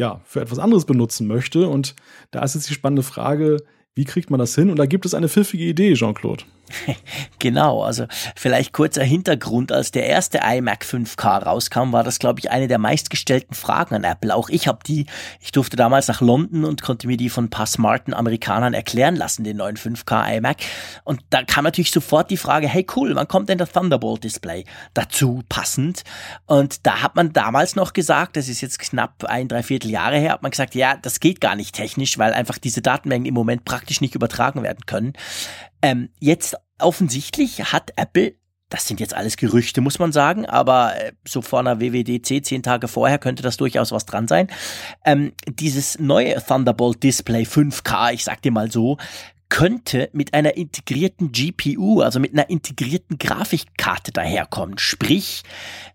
ja, 0.00 0.22
für 0.24 0.40
etwas 0.40 0.58
anderes 0.58 0.86
benutzen 0.86 1.26
möchte. 1.26 1.68
Und 1.68 1.94
da 2.30 2.42
ist 2.42 2.54
jetzt 2.54 2.70
die 2.70 2.74
spannende 2.74 3.02
Frage, 3.02 3.58
wie 3.94 4.04
kriegt 4.04 4.30
man 4.30 4.40
das 4.40 4.54
hin? 4.54 4.70
Und 4.70 4.78
da 4.78 4.86
gibt 4.86 5.04
es 5.04 5.14
eine 5.14 5.28
pfiffige 5.28 5.64
Idee, 5.64 5.92
Jean-Claude. 5.92 6.44
Genau, 7.38 7.82
also 7.82 8.06
vielleicht 8.36 8.72
kurzer 8.72 9.02
Hintergrund. 9.02 9.72
Als 9.72 9.90
der 9.92 10.06
erste 10.06 10.38
iMac 10.38 10.84
5K 10.84 11.44
rauskam, 11.44 11.92
war 11.92 12.04
das, 12.04 12.18
glaube 12.18 12.40
ich, 12.40 12.50
eine 12.50 12.68
der 12.68 12.78
meistgestellten 12.78 13.54
Fragen 13.54 13.94
an 13.94 14.04
Apple. 14.04 14.34
Auch 14.34 14.48
ich 14.48 14.68
habe 14.68 14.80
die, 14.86 15.06
ich 15.40 15.52
durfte 15.52 15.76
damals 15.76 16.08
nach 16.08 16.20
London 16.20 16.64
und 16.64 16.82
konnte 16.82 17.06
mir 17.06 17.16
die 17.16 17.30
von 17.30 17.44
ein 17.44 17.50
paar 17.50 17.66
smarten 17.66 18.14
Amerikanern 18.14 18.74
erklären 18.74 19.16
lassen, 19.16 19.44
den 19.44 19.56
neuen 19.56 19.76
5K 19.76 20.36
iMac. 20.36 20.58
Und 21.04 21.22
da 21.30 21.42
kam 21.42 21.64
natürlich 21.64 21.90
sofort 21.90 22.30
die 22.30 22.36
Frage, 22.36 22.68
hey 22.68 22.86
cool, 22.96 23.14
wann 23.14 23.28
kommt 23.28 23.48
denn 23.48 23.58
der 23.58 23.70
Thunderbolt-Display 23.70 24.64
dazu 24.94 25.42
passend? 25.48 26.02
Und 26.46 26.86
da 26.86 27.02
hat 27.02 27.16
man 27.16 27.32
damals 27.32 27.76
noch 27.76 27.92
gesagt, 27.92 28.36
das 28.36 28.48
ist 28.48 28.60
jetzt 28.60 28.78
knapp 28.78 29.24
ein, 29.24 29.48
dreiviertel 29.48 29.90
Jahre 29.90 30.18
her, 30.18 30.32
hat 30.32 30.42
man 30.42 30.50
gesagt, 30.50 30.74
ja, 30.74 30.96
das 30.96 31.20
geht 31.20 31.40
gar 31.40 31.56
nicht 31.56 31.74
technisch, 31.74 32.18
weil 32.18 32.32
einfach 32.32 32.58
diese 32.58 32.82
Datenmengen 32.82 33.26
im 33.26 33.34
Moment 33.34 33.64
praktisch 33.64 34.00
nicht 34.00 34.14
übertragen 34.14 34.62
werden 34.62 34.84
können. 34.86 35.14
Ähm, 35.82 36.10
jetzt 36.18 36.56
offensichtlich 36.78 37.72
hat 37.72 37.92
Apple 37.96 38.34
das 38.70 38.86
sind 38.86 39.00
jetzt 39.00 39.14
alles 39.14 39.36
Gerüchte, 39.36 39.80
muss 39.80 39.98
man 39.98 40.12
sagen, 40.12 40.46
aber 40.46 40.94
äh, 40.96 41.12
so 41.26 41.42
vor 41.42 41.58
einer 41.58 41.80
WWDC 41.80 42.44
zehn 42.44 42.62
Tage 42.62 42.88
vorher 42.88 43.18
könnte 43.18 43.42
das 43.42 43.56
durchaus 43.56 43.92
was 43.92 44.06
dran 44.06 44.28
sein. 44.28 44.46
Ähm, 45.04 45.32
dieses 45.46 45.98
neue 45.98 46.36
Thunderbolt 46.42 47.02
Display 47.02 47.42
5K, 47.42 48.14
ich 48.14 48.24
sag 48.24 48.40
dir 48.42 48.52
mal 48.52 48.70
so, 48.70 48.96
könnte 49.48 50.08
mit 50.12 50.32
einer 50.32 50.56
integrierten 50.56 51.32
GPU, 51.32 52.00
also 52.00 52.20
mit 52.20 52.32
einer 52.32 52.48
integrierten 52.48 53.18
Grafikkarte 53.18 54.12
daherkommen. 54.12 54.78
Sprich, 54.78 55.42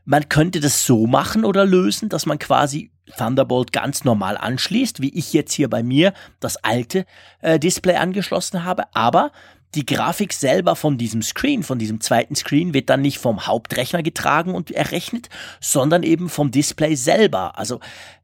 man 0.04 0.28
könnte 0.28 0.60
das 0.60 0.86
so 0.86 1.08
machen 1.08 1.46
oder 1.46 1.66
lösen, 1.66 2.10
dass 2.10 2.26
man 2.26 2.38
quasi 2.38 2.92
Thunderbolt 3.18 3.72
ganz 3.72 4.04
normal 4.04 4.36
anschließt, 4.36 5.02
wie 5.02 5.18
ich 5.18 5.32
jetzt 5.32 5.54
hier 5.54 5.70
bei 5.70 5.84
mir 5.84 6.14
das 6.42 6.58
alte 6.58 7.06
äh, 7.42 7.58
Display 7.58 7.96
angeschlossen 7.96 8.66
habe, 8.66 8.94
aber 8.94 9.32
die 9.76 9.86
Grafik 9.86 10.34
selber 10.34 10.76
von 10.76 10.98
diesem 10.98 11.22
Screen, 11.22 11.64
von 11.64 11.78
diesem 11.78 12.02
zweiten 12.02 12.36
Screen, 12.36 12.74
wird 12.74 12.90
dann 12.90 13.02
nicht 13.02 13.20
vom 13.20 13.46
Hauptrechner 13.46 14.04
getragen 14.04 14.56
und 14.56 14.72
errechnet, 14.72 15.30
sondern 15.60 16.04
eben 16.04 16.30
vom 16.30 16.52
Display 16.52 16.96
selber. 16.96 17.58
Also 17.58 17.80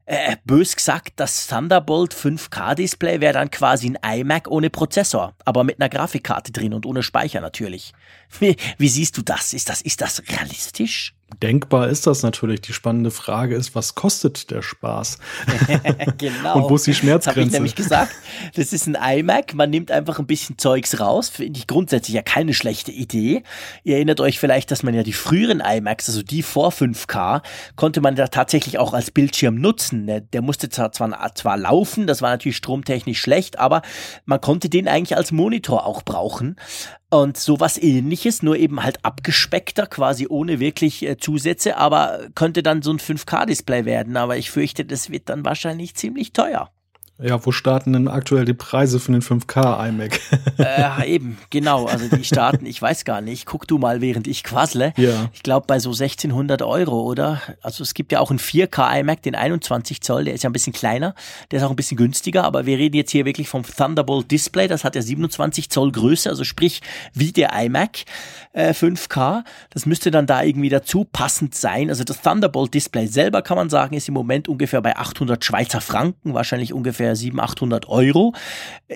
äh, 0.06 0.36
bös 0.44 0.74
gesagt, 0.74 1.12
das 1.16 1.46
Thunderbolt 1.46 2.14
5K 2.14 2.74
Display 2.74 3.20
wäre 3.20 3.34
dann 3.34 3.50
quasi 3.50 3.94
ein 4.02 4.20
iMac 4.20 4.48
ohne 4.48 4.70
Prozessor, 4.70 5.34
aber 5.44 5.62
mit 5.62 5.80
einer 5.80 5.88
Grafikkarte 5.88 6.52
drin 6.52 6.74
und 6.74 6.86
ohne 6.86 7.02
Speicher 7.02 7.40
natürlich. 7.40 7.92
Wie, 8.40 8.56
wie 8.78 8.88
siehst 8.88 9.16
du 9.16 9.22
das? 9.22 9.52
Ist 9.52 9.68
das, 9.68 9.82
ist 9.82 10.00
das 10.00 10.22
realistisch? 10.28 11.14
Denkbar 11.40 11.88
ist 11.88 12.06
das 12.06 12.22
natürlich. 12.22 12.60
Die 12.60 12.72
spannende 12.72 13.10
Frage 13.10 13.54
ist, 13.54 13.74
was 13.74 13.94
kostet 13.94 14.50
der 14.50 14.62
Spaß? 14.62 15.18
genau. 16.18 16.56
Und 16.56 16.70
wo 16.70 16.76
ist 16.76 16.86
die 16.86 16.94
Schmerzgrenze? 16.94 17.24
Das 17.24 17.36
habe 17.36 17.46
ich 17.46 17.52
nämlich 17.52 17.74
gesagt. 17.74 18.12
Das 18.54 18.72
ist 18.72 18.86
ein 18.86 18.96
iMac. 18.96 19.54
Man 19.54 19.70
nimmt 19.70 19.90
einfach 19.90 20.18
ein 20.18 20.26
bisschen 20.26 20.58
Zeugs 20.58 21.00
raus. 21.00 21.28
Finde 21.28 21.58
ich 21.58 21.66
grundsätzlich 21.66 22.14
ja 22.14 22.22
keine 22.22 22.54
schlechte 22.54 22.92
Idee. 22.92 23.42
Ihr 23.84 23.96
erinnert 23.96 24.20
euch 24.20 24.38
vielleicht, 24.38 24.70
dass 24.70 24.82
man 24.82 24.94
ja 24.94 25.02
die 25.02 25.12
früheren 25.12 25.60
iMacs, 25.60 26.08
also 26.08 26.22
die 26.22 26.42
vor 26.42 26.70
5K, 26.70 27.42
konnte 27.76 28.00
man 28.00 28.16
da 28.16 28.28
tatsächlich 28.28 28.78
auch 28.78 28.92
als 28.92 29.10
Bildschirm 29.10 29.56
nutzen. 29.56 30.04
Ne? 30.04 30.22
Der 30.22 30.42
musste 30.42 30.68
zwar, 30.68 30.92
zwar, 30.92 31.34
zwar 31.34 31.56
laufen, 31.56 32.06
das 32.06 32.22
war 32.22 32.30
natürlich 32.30 32.56
stromtechnisch 32.56 33.20
schlecht, 33.20 33.58
aber 33.58 33.82
man 34.24 34.40
konnte 34.40 34.68
den 34.68 34.88
eigentlich 34.88 35.16
als 35.16 35.32
Monitor 35.32 35.86
auch 35.86 36.02
brauchen. 36.02 36.56
Und 37.12 37.36
sowas 37.36 37.76
ähnliches, 37.76 38.42
nur 38.42 38.56
eben 38.56 38.82
halt 38.82 39.04
abgespeckter, 39.04 39.86
quasi 39.86 40.28
ohne 40.30 40.60
wirklich 40.60 41.02
äh, 41.06 41.18
Zusätze, 41.18 41.76
aber 41.76 42.28
könnte 42.34 42.62
dann 42.62 42.80
so 42.80 42.90
ein 42.90 43.00
5K-Display 43.00 43.84
werden. 43.84 44.16
Aber 44.16 44.38
ich 44.38 44.50
fürchte, 44.50 44.86
das 44.86 45.10
wird 45.10 45.28
dann 45.28 45.44
wahrscheinlich 45.44 45.94
ziemlich 45.94 46.32
teuer. 46.32 46.70
Ja, 47.18 47.44
wo 47.44 47.52
starten 47.52 47.92
denn 47.92 48.08
aktuell 48.08 48.44
die 48.44 48.54
Preise 48.54 48.98
für 48.98 49.12
den 49.12 49.22
5K 49.22 49.88
iMac? 49.88 50.18
äh, 50.58 51.06
eben, 51.14 51.38
genau. 51.50 51.86
Also 51.86 52.08
die 52.08 52.24
starten, 52.24 52.66
ich 52.66 52.82
weiß 52.82 53.04
gar 53.04 53.20
nicht. 53.20 53.46
Guck 53.46 53.68
du 53.68 53.78
mal, 53.78 54.00
während 54.00 54.26
ich 54.26 54.42
quassle. 54.42 54.92
Ja. 54.96 55.30
Ich 55.32 55.42
glaube 55.42 55.66
bei 55.68 55.78
so 55.78 55.90
1600 55.90 56.62
Euro, 56.62 57.02
oder? 57.02 57.40
Also 57.60 57.84
es 57.84 57.94
gibt 57.94 58.10
ja 58.10 58.18
auch 58.18 58.30
einen 58.30 58.40
4K 58.40 59.00
iMac, 59.00 59.22
den 59.22 59.36
21 59.36 60.00
Zoll, 60.00 60.24
der 60.24 60.34
ist 60.34 60.42
ja 60.42 60.50
ein 60.50 60.52
bisschen 60.52 60.72
kleiner. 60.72 61.14
Der 61.50 61.58
ist 61.58 61.64
auch 61.64 61.70
ein 61.70 61.76
bisschen 61.76 61.96
günstiger, 61.96 62.44
aber 62.44 62.66
wir 62.66 62.78
reden 62.78 62.96
jetzt 62.96 63.12
hier 63.12 63.24
wirklich 63.24 63.48
vom 63.48 63.62
Thunderbolt 63.62 64.30
Display. 64.30 64.66
Das 64.66 64.82
hat 64.82 64.96
ja 64.96 65.02
27 65.02 65.70
Zoll 65.70 65.92
Größe, 65.92 66.28
also 66.28 66.42
sprich 66.42 66.82
wie 67.14 67.30
der 67.30 67.52
iMac 67.52 68.04
äh, 68.52 68.70
5K. 68.70 69.44
Das 69.70 69.86
müsste 69.86 70.10
dann 70.10 70.26
da 70.26 70.42
irgendwie 70.42 70.70
dazu 70.70 71.04
passend 71.04 71.54
sein. 71.54 71.88
Also 71.88 72.02
das 72.04 72.20
Thunderbolt 72.20 72.74
Display 72.74 73.06
selber 73.06 73.42
kann 73.42 73.56
man 73.56 73.70
sagen, 73.70 73.94
ist 73.94 74.08
im 74.08 74.14
Moment 74.14 74.48
ungefähr 74.48 74.80
bei 74.80 74.96
800 74.96 75.44
Schweizer 75.44 75.80
Franken, 75.80 76.34
wahrscheinlich 76.34 76.72
ungefähr 76.72 77.11
ungefähr 77.12 77.16
700, 77.16 77.42
800 77.52 77.88
Euro. 77.88 78.34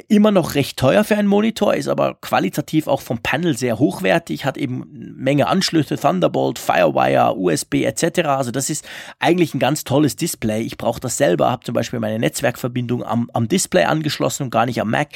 Immer 0.09 0.31
noch 0.31 0.55
recht 0.55 0.79
teuer 0.79 1.05
für 1.05 1.17
einen 1.17 1.29
Monitor, 1.29 1.75
ist 1.75 1.89
aber 1.89 2.15
qualitativ 2.15 2.87
auch 2.87 3.01
vom 3.01 3.19
Panel 3.19 3.57
sehr 3.57 3.79
hochwertig, 3.79 4.45
hat 4.45 4.57
eben 4.57 4.87
Menge 5.17 5.47
Anschlüsse, 5.47 5.97
Thunderbolt, 5.97 6.59
Firewire, 6.59 7.37
USB 7.37 7.85
etc. 7.85 8.29
Also 8.29 8.51
das 8.51 8.71
ist 8.71 8.87
eigentlich 9.19 9.55
ein 9.55 9.59
ganz 9.59 9.85
tolles 9.85 10.17
Display. 10.17 10.63
Ich 10.63 10.77
brauche 10.77 11.01
das 11.01 11.17
selber, 11.17 11.51
habe 11.51 11.65
zum 11.65 11.75
Beispiel 11.75 12.01
meine 12.01 12.19
Netzwerkverbindung 12.19 13.05
am, 13.05 13.31
am 13.33 13.49
Display 13.49 13.85
angeschlossen 13.85 14.45
und 14.45 14.51
gar 14.51 14.67
nicht 14.67 14.81
am 14.81 14.91
Mac 14.91 15.09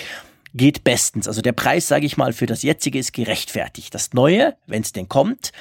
geht 0.55 0.85
bestens. 0.85 1.29
Also 1.29 1.43
der 1.43 1.53
Preis, 1.53 1.89
sage 1.89 2.07
ich 2.07 2.17
mal, 2.17 2.33
für 2.33 2.47
das 2.47 2.63
jetzige 2.63 2.99
ist 2.99 3.13
gerechtfertigt. 3.13 3.95
Das 3.95 4.13
neue, 4.13 4.57
wenn 4.67 4.83
es 4.83 4.93
denn 4.93 5.09
kommt, 5.09 5.53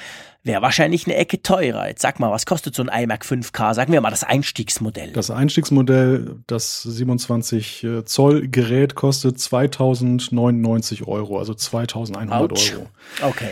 wäre 0.42 0.62
wahrscheinlich 0.62 1.06
eine 1.06 1.16
Ecke 1.16 1.42
teurer. 1.42 1.88
Jetzt 1.88 2.02
sag 2.02 2.18
mal, 2.18 2.30
was 2.30 2.46
kostet 2.46 2.74
so 2.74 2.82
ein 2.82 2.88
iMac 2.88 3.24
5K? 3.24 3.74
Sagen 3.74 3.92
wir 3.92 4.00
mal 4.00 4.10
das 4.10 4.24
Einstiegsmodell. 4.24 5.12
Das 5.12 5.30
Einstiegsmodell, 5.30 6.36
das 6.46 6.82
27 6.82 7.84
äh, 7.84 8.04
Zoll 8.04 8.48
Gerät 8.48 8.94
kostet 8.94 9.38
2099 9.38 11.06
Euro, 11.06 11.38
also 11.38 11.54
2100 11.54 12.52
Ouch. 12.52 12.72
Euro. 12.72 12.86
Okay. 13.22 13.50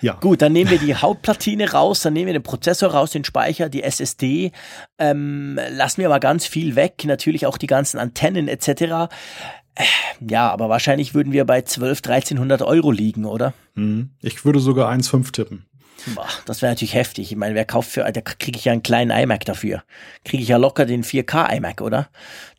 Ja. 0.00 0.18
Gut, 0.20 0.42
dann 0.42 0.52
nehmen 0.52 0.70
wir 0.70 0.78
die 0.78 0.94
Hauptplatine 0.94 1.70
raus, 1.70 2.02
dann 2.02 2.12
nehmen 2.12 2.26
wir 2.26 2.34
den 2.34 2.42
Prozessor 2.42 2.90
raus, 2.90 3.12
den 3.12 3.24
Speicher, 3.24 3.70
die 3.70 3.82
SSD, 3.82 4.52
ähm, 4.98 5.58
lassen 5.70 6.02
wir 6.02 6.10
mal 6.10 6.18
ganz 6.18 6.44
viel 6.44 6.76
weg, 6.76 7.04
natürlich 7.06 7.46
auch 7.46 7.56
die 7.56 7.66
ganzen 7.66 7.98
Antennen 7.98 8.48
etc. 8.48 9.08
Ja, 10.20 10.50
aber 10.50 10.68
wahrscheinlich 10.68 11.14
würden 11.14 11.32
wir 11.32 11.44
bei 11.44 11.62
12, 11.62 11.98
1300 11.98 12.62
Euro 12.62 12.90
liegen, 12.90 13.24
oder? 13.24 13.52
Hm. 13.74 14.10
Ich 14.22 14.44
würde 14.44 14.60
sogar 14.60 14.90
1,5 14.92 15.32
tippen. 15.32 15.66
Boah, 16.14 16.28
das 16.44 16.60
wäre 16.60 16.72
natürlich 16.72 16.94
heftig. 16.94 17.30
Ich 17.30 17.36
meine, 17.36 17.54
wer 17.54 17.64
kauft 17.64 17.90
für, 17.90 18.04
da 18.10 18.20
kriege 18.20 18.58
ich 18.58 18.66
ja 18.66 18.72
einen 18.72 18.82
kleinen 18.82 19.10
iMac 19.10 19.44
dafür. 19.44 19.82
Kriege 20.24 20.42
ich 20.42 20.48
ja 20.48 20.58
locker 20.58 20.84
den 20.84 21.02
4K 21.02 21.56
iMac, 21.56 21.80
oder? 21.80 22.08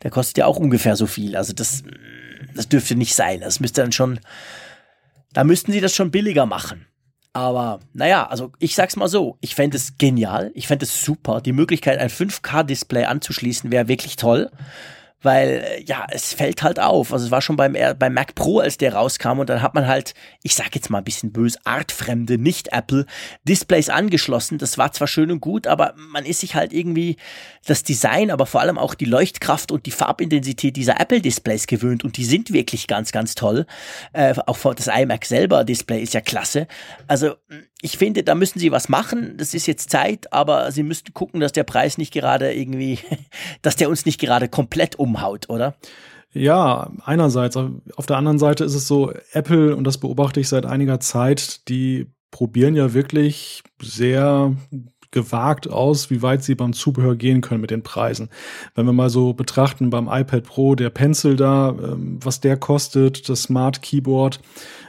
Der 0.03 0.11
kostet 0.11 0.39
ja 0.39 0.45
auch 0.45 0.57
ungefähr 0.57 0.95
so 0.95 1.05
viel. 1.05 1.35
Also 1.35 1.53
das, 1.53 1.83
das 2.55 2.67
dürfte 2.67 2.95
nicht 2.95 3.13
sein. 3.13 3.41
Das 3.41 3.59
müsste 3.59 3.81
dann 3.81 3.91
schon, 3.91 4.19
da 5.33 5.43
müssten 5.43 5.71
sie 5.71 5.81
das 5.81 5.93
schon 5.93 6.11
billiger 6.11 6.45
machen. 6.45 6.87
Aber 7.33 7.81
naja, 7.93 8.25
also 8.27 8.53
ich 8.59 8.75
sag's 8.75 8.95
mal 8.95 9.09
so, 9.09 9.37
ich 9.41 9.55
fände 9.55 9.77
es 9.77 9.97
genial, 9.97 10.51
ich 10.55 10.67
fände 10.67 10.85
es 10.85 11.03
super. 11.03 11.41
Die 11.41 11.51
Möglichkeit, 11.51 11.99
ein 11.99 12.09
5K-Display 12.09 13.03
anzuschließen, 13.03 13.71
wäre 13.71 13.89
wirklich 13.89 14.15
toll 14.15 14.49
weil 15.25 15.65
äh, 15.65 15.83
ja, 15.83 16.07
es 16.09 16.33
fällt 16.33 16.63
halt 16.63 16.79
auf. 16.79 17.11
Also 17.11 17.25
es 17.25 17.31
war 17.31 17.41
schon 17.41 17.57
beim, 17.57 17.75
beim 17.99 18.13
Mac 18.13 18.35
Pro, 18.35 18.59
als 18.59 18.77
der 18.77 18.93
rauskam 18.93 19.39
und 19.39 19.49
dann 19.49 19.61
hat 19.61 19.73
man 19.73 19.87
halt, 19.87 20.13
ich 20.43 20.55
sag 20.55 20.73
jetzt 20.75 20.89
mal 20.89 20.99
ein 20.99 21.03
bisschen 21.03 21.33
bös, 21.33 21.57
artfremde, 21.65 22.37
nicht 22.37 22.69
Apple 22.71 23.05
Displays 23.43 23.89
angeschlossen. 23.89 24.57
Das 24.57 24.77
war 24.77 24.93
zwar 24.93 25.07
schön 25.07 25.31
und 25.31 25.41
gut, 25.41 25.67
aber 25.67 25.93
man 25.97 26.25
ist 26.25 26.39
sich 26.39 26.55
halt 26.55 26.71
irgendwie 26.71 27.17
das 27.65 27.83
Design, 27.83 28.31
aber 28.31 28.45
vor 28.45 28.61
allem 28.61 28.77
auch 28.77 28.93
die 28.93 29.05
Leuchtkraft 29.05 29.71
und 29.71 29.85
die 29.85 29.91
Farbintensität 29.91 30.75
dieser 30.77 31.01
Apple 31.01 31.19
Displays 31.19 31.67
gewöhnt 31.67 32.03
und 32.03 32.17
die 32.17 32.25
sind 32.25 32.53
wirklich 32.53 32.87
ganz, 32.87 33.11
ganz 33.11 33.35
toll. 33.35 33.65
Äh, 34.13 34.35
auch 34.45 34.59
das 34.73 34.87
iMac 34.87 35.25
selber 35.25 35.63
Display 35.63 36.01
ist 36.01 36.13
ja 36.13 36.21
klasse. 36.21 36.67
Also 37.07 37.35
ich 37.85 37.99
finde, 37.99 38.23
da 38.23 38.33
müssen 38.33 38.57
sie 38.57 38.71
was 38.71 38.89
machen. 38.89 39.35
Das 39.37 39.53
ist 39.53 39.67
jetzt 39.67 39.91
Zeit, 39.91 40.33
aber 40.33 40.71
sie 40.71 40.81
müssten 40.81 41.13
gucken, 41.13 41.39
dass 41.39 41.51
der 41.51 41.63
Preis 41.63 41.99
nicht 41.99 42.11
gerade 42.11 42.51
irgendwie, 42.51 42.97
dass 43.61 43.75
der 43.75 43.89
uns 43.89 44.07
nicht 44.07 44.19
gerade 44.19 44.49
komplett 44.49 44.97
umhaut, 44.97 45.49
oder? 45.49 45.75
Ja, 46.33 46.91
einerseits. 47.05 47.55
Auf 47.55 48.07
der 48.07 48.17
anderen 48.17 48.39
Seite 48.39 48.63
ist 48.63 48.73
es 48.73 48.87
so, 48.87 49.13
Apple, 49.33 49.75
und 49.75 49.83
das 49.83 49.99
beobachte 49.99 50.39
ich 50.39 50.49
seit 50.49 50.65
einiger 50.65 50.99
Zeit, 50.99 51.69
die 51.69 52.07
probieren 52.31 52.75
ja 52.75 52.93
wirklich 52.93 53.61
sehr 53.79 54.55
gewagt 55.11 55.69
aus, 55.69 56.09
wie 56.09 56.23
weit 56.23 56.43
sie 56.43 56.55
beim 56.55 56.73
Zubehör 56.73 57.15
gehen 57.15 57.41
können 57.41 57.61
mit 57.61 57.71
den 57.71 57.83
Preisen. 57.83 58.29
Wenn 58.73 58.87
wir 58.87 58.93
mal 58.93 59.11
so 59.11 59.33
betrachten 59.33 59.91
beim 59.91 60.09
iPad 60.09 60.43
Pro, 60.43 60.73
der 60.73 60.89
Pencil 60.89 61.35
da, 61.35 61.69
ähm, 61.69 62.19
was 62.21 62.41
der 62.41 62.57
kostet, 62.57 63.29
das 63.29 63.43
Smart 63.43 63.83
Keyboard, 63.83 64.41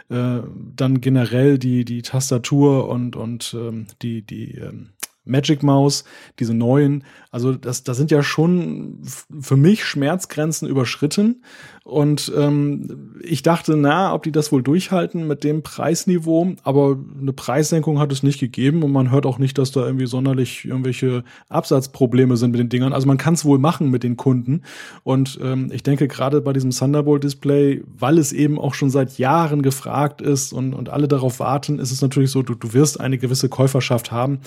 äh, 0.09 0.41
dann 0.77 1.01
generell 1.01 1.59
die, 1.59 1.85
die 1.85 2.03
Tastatur 2.03 2.89
und, 2.89 3.17
und 3.17 3.57
ähm, 3.59 3.87
die, 4.03 4.23
die 4.23 4.53
ähm, 4.57 4.91
Magic 5.27 5.63
Mouse, 5.63 6.05
diese 6.39 6.55
neuen, 6.55 7.05
also 7.31 7.53
das, 7.53 7.83
das 7.83 7.99
sind 7.99 8.11
ja 8.11 8.23
schon 8.23 9.01
für 9.41 9.57
mich 9.57 9.85
Schmerzgrenzen 9.85 10.69
überschritten. 10.69 11.43
Und 11.85 12.33
ähm, 12.37 13.15
ich 13.23 13.43
dachte, 13.43 13.77
na, 13.77 14.13
ob 14.13 14.25
die 14.25 14.33
das 14.33 14.51
wohl 14.51 14.63
durchhalten 14.63 15.29
mit 15.29 15.45
dem 15.45 15.63
Preisniveau, 15.63 16.55
aber 16.65 16.99
eine 17.21 17.33
Preissenkung 17.33 18.01
hat 18.01 18.11
es 18.11 18.25
nicht 18.25 18.41
gegeben 18.41 18.83
und 18.83 18.91
man 18.91 19.13
hört 19.13 19.25
auch 19.25 19.39
nicht, 19.39 19.57
dass 19.59 19.71
da 19.71 19.87
irgendwie 19.87 20.07
sonderlich 20.07 20.65
irgendwelche 20.65 21.23
Absatzprobleme 21.49 22.37
sind 22.37 22.51
mit 22.51 22.59
den 22.59 22.71
Dingern. 22.71 22.93
Also 22.93 23.07
man 23.07 23.19
kann 23.19 23.35
es 23.35 23.45
wohl 23.45 23.59
machen 23.61 23.91
mit 23.91 24.03
den 24.03 24.17
Kunden. 24.17 24.63
Und 25.05 25.39
ähm, 25.41 25.71
ich 25.73 25.85
denke 25.85 26.09
gerade 26.09 26.41
bei 26.41 26.53
diesem 26.53 26.71
Thunderbolt-Display, 26.71 27.85
weil 27.87 28.19
es 28.19 28.33
eben 28.33 28.59
auch 28.59 28.75
schon 28.75 28.91
seit 28.91 29.19
Jahren 29.19 29.63
gefragt 29.63 30.21
ist 30.21 30.53
und, 30.53 30.75
und 30.75 30.89
alle 30.89 31.07
darauf 31.07 31.39
warten, 31.39 31.79
ist 31.79 31.93
es 31.93 32.03
natürlich 32.03 32.33
so, 32.33 32.43
du, 32.43 32.55
du 32.55 32.73
wirst 32.73 32.99
eine 32.99 33.19
gewisse 33.19 33.49
Käuferschaft 33.49 34.11
haben, 34.11 34.41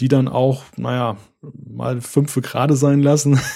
die 0.00 0.08
dann 0.08 0.19
auch, 0.28 0.64
naja, 0.76 1.16
mal 1.40 2.00
fünf 2.00 2.34
gerade 2.34 2.76
sein 2.76 3.00
lassen. 3.00 3.40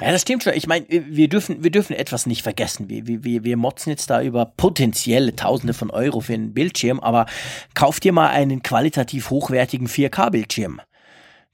Ja, 0.00 0.12
das 0.12 0.22
stimmt 0.22 0.42
schon. 0.42 0.52
Ich 0.52 0.66
meine, 0.66 0.86
wir 0.88 1.28
dürfen, 1.28 1.64
wir 1.64 1.70
dürfen 1.70 1.96
etwas 1.96 2.26
nicht 2.26 2.42
vergessen. 2.42 2.88
Wir, 2.88 3.06
wir, 3.06 3.44
wir 3.44 3.56
motzen 3.56 3.90
jetzt 3.90 4.10
da 4.10 4.22
über 4.22 4.44
potenzielle 4.44 5.34
Tausende 5.34 5.74
von 5.74 5.90
Euro 5.90 6.20
für 6.20 6.34
einen 6.34 6.52
Bildschirm, 6.54 7.00
aber 7.00 7.26
kauf 7.74 7.98
dir 7.98 8.12
mal 8.12 8.28
einen 8.28 8.62
qualitativ 8.62 9.30
hochwertigen 9.30 9.88
4K-Bildschirm. 9.88 10.80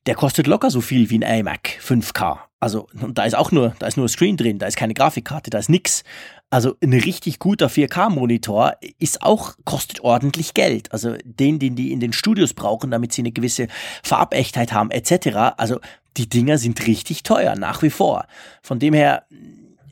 Der 0.07 0.17
kostet 0.17 0.49
locker 0.49 0.71
so 0.71 0.81
viel 0.81 1.09
wie 1.11 1.19
ein 1.25 1.41
iMac 1.41 1.79
5K. 1.81 2.41
Also, 2.63 2.87
da 2.93 3.25
ist 3.25 3.35
auch 3.35 3.51
nur, 3.51 3.75
da 3.81 3.89
ist 3.89 3.97
nur 3.97 4.09
Screen 4.09 4.37
drin, 4.37 4.61
da 4.61 4.69
ist 4.69 4.77
keine 4.77 4.95
Grafikkarte, 4.95 5.51
da 5.51 5.59
ist 5.59 5.69
nix. 5.69 6.05
Also 6.49 6.77
ein 6.81 6.93
richtig 6.93 7.41
guter 7.41 7.67
4K-Monitor 7.67 8.75
ist 9.01 9.21
auch, 9.23 9.55
kostet 9.65 9.99
ordentlich 10.03 10.55
Geld. 10.55 10.93
Also 10.93 11.17
den, 11.25 11.59
den 11.59 11.75
die 11.75 11.91
in 11.91 11.99
den 11.99 12.13
Studios 12.13 12.55
brauchen, 12.55 12.93
damit 12.93 13.13
sie 13.13 13.23
eine 13.23 13.33
gewisse 13.33 13.67
Farbechtheit 14.05 14.73
haben, 14.73 14.93
etc. 14.93 15.57
Also 15.57 15.81
die 16.17 16.29
Dinger 16.29 16.57
sind 16.57 16.87
richtig 16.87 17.25
teuer, 17.25 17.57
nach 17.57 17.83
wie 17.83 17.91
vor. 17.91 18.27
Von 18.63 18.79
dem 18.79 18.95
her 18.95 19.25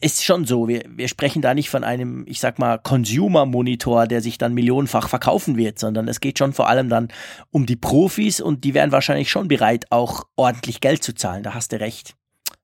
ist 0.01 0.25
schon 0.25 0.45
so, 0.45 0.69
wir, 0.69 0.85
wir 0.87 1.09
sprechen 1.09 1.43
da 1.43 1.55
nicht 1.55 1.71
von 1.71 1.83
einem, 1.83 2.25
ich 2.29 2.39
sag 2.39 2.61
mal, 2.61 2.79
Consumer-Monitor, 2.79 4.07
der 4.07 4.21
sich 4.21 4.39
dann 4.39 4.55
millionenfach 4.55 5.09
verkaufen 5.09 5.57
wird, 5.57 5.81
sondern 5.81 6.07
es 6.07 6.21
geht 6.21 6.39
schon 6.39 6.53
vor 6.53 6.69
allem 6.69 6.89
dann 6.89 7.09
um 7.51 7.67
die 7.67 7.75
Profis 7.75 8.41
und 8.41 8.63
die 8.63 8.75
wären 8.75 8.93
wahrscheinlich 8.93 9.29
schon 9.29 9.49
bereit, 9.49 9.87
auch 9.91 10.29
ordentlich 10.37 10.81
Geld 10.81 11.03
zu 11.03 11.17
zahlen. 11.17 11.43
Da 11.43 11.53
hast 11.55 11.73
du 11.73 11.81
recht. 11.81 12.15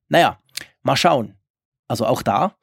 Naja, 0.08 0.40
mal 0.82 0.96
schauen. 0.96 1.36
Also 1.88 2.06
auch 2.06 2.22
da, 2.22 2.56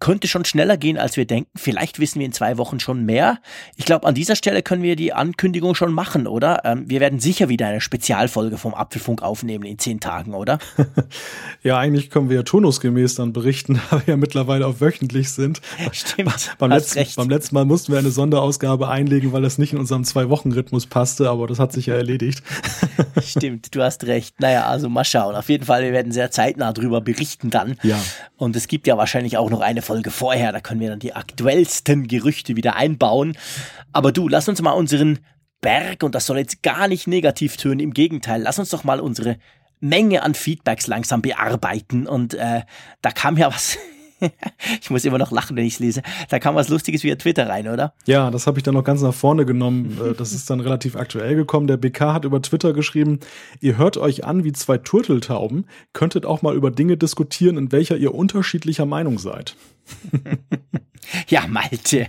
könnte 0.00 0.28
schon 0.28 0.46
schneller 0.46 0.78
gehen, 0.78 0.98
als 0.98 1.16
wir 1.18 1.26
denken. 1.26 1.50
Vielleicht 1.54 2.00
wissen 2.00 2.18
wir 2.18 2.26
in 2.26 2.32
zwei 2.32 2.56
Wochen 2.56 2.80
schon 2.80 3.04
mehr. 3.04 3.38
Ich 3.76 3.84
glaube, 3.84 4.06
an 4.06 4.14
dieser 4.14 4.34
Stelle 4.34 4.62
können 4.62 4.82
wir 4.82 4.96
die 4.96 5.12
Ankündigung 5.12 5.74
schon 5.74 5.92
machen, 5.92 6.26
oder? 6.26 6.62
Ähm, 6.64 6.88
wir 6.88 7.00
werden 7.00 7.20
sicher 7.20 7.50
wieder 7.50 7.66
eine 7.66 7.82
Spezialfolge 7.82 8.56
vom 8.56 8.74
Apfelfunk 8.74 9.22
aufnehmen 9.22 9.64
in 9.64 9.78
zehn 9.78 10.00
Tagen, 10.00 10.34
oder? 10.34 10.58
ja, 11.62 11.78
eigentlich 11.78 12.08
können 12.08 12.30
wir 12.30 12.36
ja 12.36 12.42
turnusgemäß 12.42 13.14
dann 13.14 13.34
berichten, 13.34 13.80
da 13.90 13.98
wir 13.98 14.14
ja 14.14 14.16
mittlerweile 14.16 14.66
auf 14.66 14.80
wöchentlich 14.80 15.30
sind. 15.30 15.60
Stimmt. 15.92 16.56
beim, 16.58 16.70
letzten, 16.70 16.98
recht. 16.98 17.16
beim 17.16 17.28
letzten 17.28 17.54
Mal 17.54 17.66
mussten 17.66 17.92
wir 17.92 17.98
eine 17.98 18.10
Sonderausgabe 18.10 18.88
einlegen, 18.88 19.32
weil 19.32 19.42
das 19.42 19.58
nicht 19.58 19.74
in 19.74 19.78
unserem 19.78 20.04
Zwei-Wochen-Rhythmus 20.04 20.86
passte, 20.86 21.28
aber 21.28 21.46
das 21.46 21.58
hat 21.58 21.72
sich 21.72 21.86
ja 21.86 21.94
erledigt. 21.94 22.42
Stimmt, 23.22 23.74
du 23.74 23.82
hast 23.82 24.04
recht. 24.04 24.40
Naja, 24.40 24.64
also 24.66 24.88
mal 24.88 25.04
schauen. 25.04 25.36
Auf 25.36 25.50
jeden 25.50 25.66
Fall, 25.66 25.82
wir 25.82 25.92
werden 25.92 26.10
sehr 26.10 26.30
zeitnah 26.30 26.72
darüber 26.72 27.02
berichten 27.02 27.50
dann. 27.50 27.76
Ja. 27.82 28.00
Und 28.38 28.56
es 28.56 28.66
gibt 28.66 28.86
ja 28.86 28.96
wahrscheinlich 28.96 29.36
auch 29.36 29.50
noch 29.50 29.60
eine 29.60 29.82
Folge 29.82 29.89
vorher, 30.08 30.52
da 30.52 30.60
können 30.60 30.80
wir 30.80 30.90
dann 30.90 30.98
die 30.98 31.14
aktuellsten 31.14 32.08
Gerüchte 32.08 32.56
wieder 32.56 32.76
einbauen. 32.76 33.36
Aber 33.92 34.12
du, 34.12 34.28
lass 34.28 34.48
uns 34.48 34.62
mal 34.62 34.72
unseren 34.72 35.18
Berg, 35.60 36.02
und 36.02 36.14
das 36.14 36.26
soll 36.26 36.38
jetzt 36.38 36.62
gar 36.62 36.88
nicht 36.88 37.06
negativ 37.06 37.56
tönen, 37.56 37.80
im 37.80 37.92
Gegenteil, 37.92 38.42
lass 38.42 38.58
uns 38.58 38.70
doch 38.70 38.84
mal 38.84 39.00
unsere 39.00 39.36
Menge 39.80 40.22
an 40.22 40.34
Feedbacks 40.34 40.86
langsam 40.86 41.22
bearbeiten. 41.22 42.06
Und 42.06 42.34
äh, 42.34 42.62
da 43.02 43.10
kam 43.10 43.36
ja 43.36 43.52
was 43.52 43.78
ich 44.80 44.90
muss 44.90 45.04
immer 45.04 45.18
noch 45.18 45.30
lachen, 45.30 45.56
wenn 45.56 45.64
ich 45.64 45.74
es 45.74 45.78
lese. 45.78 46.02
Da 46.28 46.38
kam 46.38 46.54
was 46.54 46.68
Lustiges 46.68 47.02
via 47.02 47.16
Twitter 47.16 47.48
rein, 47.48 47.68
oder? 47.68 47.94
Ja, 48.06 48.30
das 48.30 48.46
habe 48.46 48.58
ich 48.58 48.62
dann 48.62 48.74
noch 48.74 48.84
ganz 48.84 49.02
nach 49.02 49.14
vorne 49.14 49.44
genommen. 49.44 49.98
Äh, 50.04 50.14
das 50.14 50.32
ist 50.32 50.50
dann 50.50 50.60
relativ 50.60 50.96
aktuell 50.96 51.34
gekommen. 51.34 51.66
Der 51.66 51.76
BK 51.76 52.12
hat 52.12 52.24
über 52.24 52.40
Twitter 52.42 52.72
geschrieben, 52.72 53.20
ihr 53.60 53.78
hört 53.78 53.96
euch 53.96 54.24
an 54.24 54.44
wie 54.44 54.52
zwei 54.52 54.78
Turteltauben, 54.78 55.66
könntet 55.92 56.26
auch 56.26 56.42
mal 56.42 56.54
über 56.54 56.70
Dinge 56.70 56.96
diskutieren, 56.96 57.56
in 57.56 57.72
welcher 57.72 57.96
ihr 57.96 58.14
unterschiedlicher 58.14 58.86
Meinung 58.86 59.18
seid. 59.18 59.56
Ja, 61.28 61.46
Malte, 61.46 62.08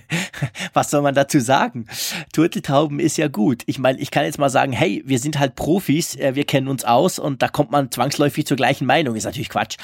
was 0.73 0.91
soll 0.91 1.01
man 1.01 1.15
dazu 1.15 1.39
sagen? 1.39 1.87
Turteltauben 2.33 2.99
ist 2.99 3.17
ja 3.17 3.27
gut. 3.27 3.63
Ich 3.65 3.79
meine, 3.79 3.99
ich 3.99 4.11
kann 4.11 4.25
jetzt 4.25 4.37
mal 4.37 4.49
sagen, 4.49 4.71
hey, 4.71 5.01
wir 5.05 5.19
sind 5.19 5.39
halt 5.39 5.55
Profis, 5.55 6.15
äh, 6.15 6.35
wir 6.35 6.43
kennen 6.45 6.67
uns 6.67 6.83
aus 6.83 7.19
und 7.19 7.41
da 7.41 7.47
kommt 7.47 7.71
man 7.71 7.91
zwangsläufig 7.91 8.45
zur 8.45 8.57
gleichen 8.57 8.85
Meinung. 8.85 9.15
Ist 9.15 9.23
natürlich 9.23 9.49
Quatsch. 9.49 9.77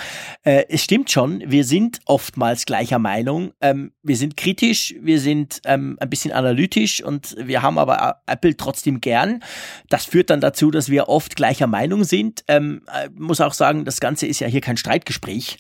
Äh, 0.44 0.66
es 0.70 0.84
stimmt 0.84 1.12
schon, 1.12 1.44
wir 1.46 1.64
sind 1.64 2.00
oftmals 2.06 2.66
gleicher 2.66 3.00
Meinung. 3.00 3.54
Ähm, 3.62 3.92
wir 4.04 4.18
sind 4.18 4.38
kritisch, 4.38 4.96
wir 5.02 5.20
sind 5.20 5.62
ähm, 5.66 5.98
ein 6.00 6.10
bisschen 6.10 6.32
analytisch 6.32 7.04
und 7.04 7.36
wir 7.40 7.62
haben 7.62 7.78
aber 7.78 8.22
Apple 8.28 8.56
trotzdem 8.56 9.02
gern. 9.02 9.44
Das 9.90 10.06
führt 10.06 10.30
dann 10.30 10.42
dazu, 10.42 10.72
dass 10.72 10.90
wir 10.90 11.10
oft 11.10 11.36
gleicher 11.36 11.68
Meinung 11.68 12.04
sind. 12.04 12.44
Ähm, 12.48 12.84
äh, 12.94 13.10
muss 13.16 13.42
auch 13.42 13.54
sagen, 13.54 13.86
das 13.86 14.00
Ganze 14.00 14.28
ist 14.28 14.40
ja 14.40 14.48
hier 14.48 14.62
kein 14.62 14.78
Streitgespräch. 14.78 15.58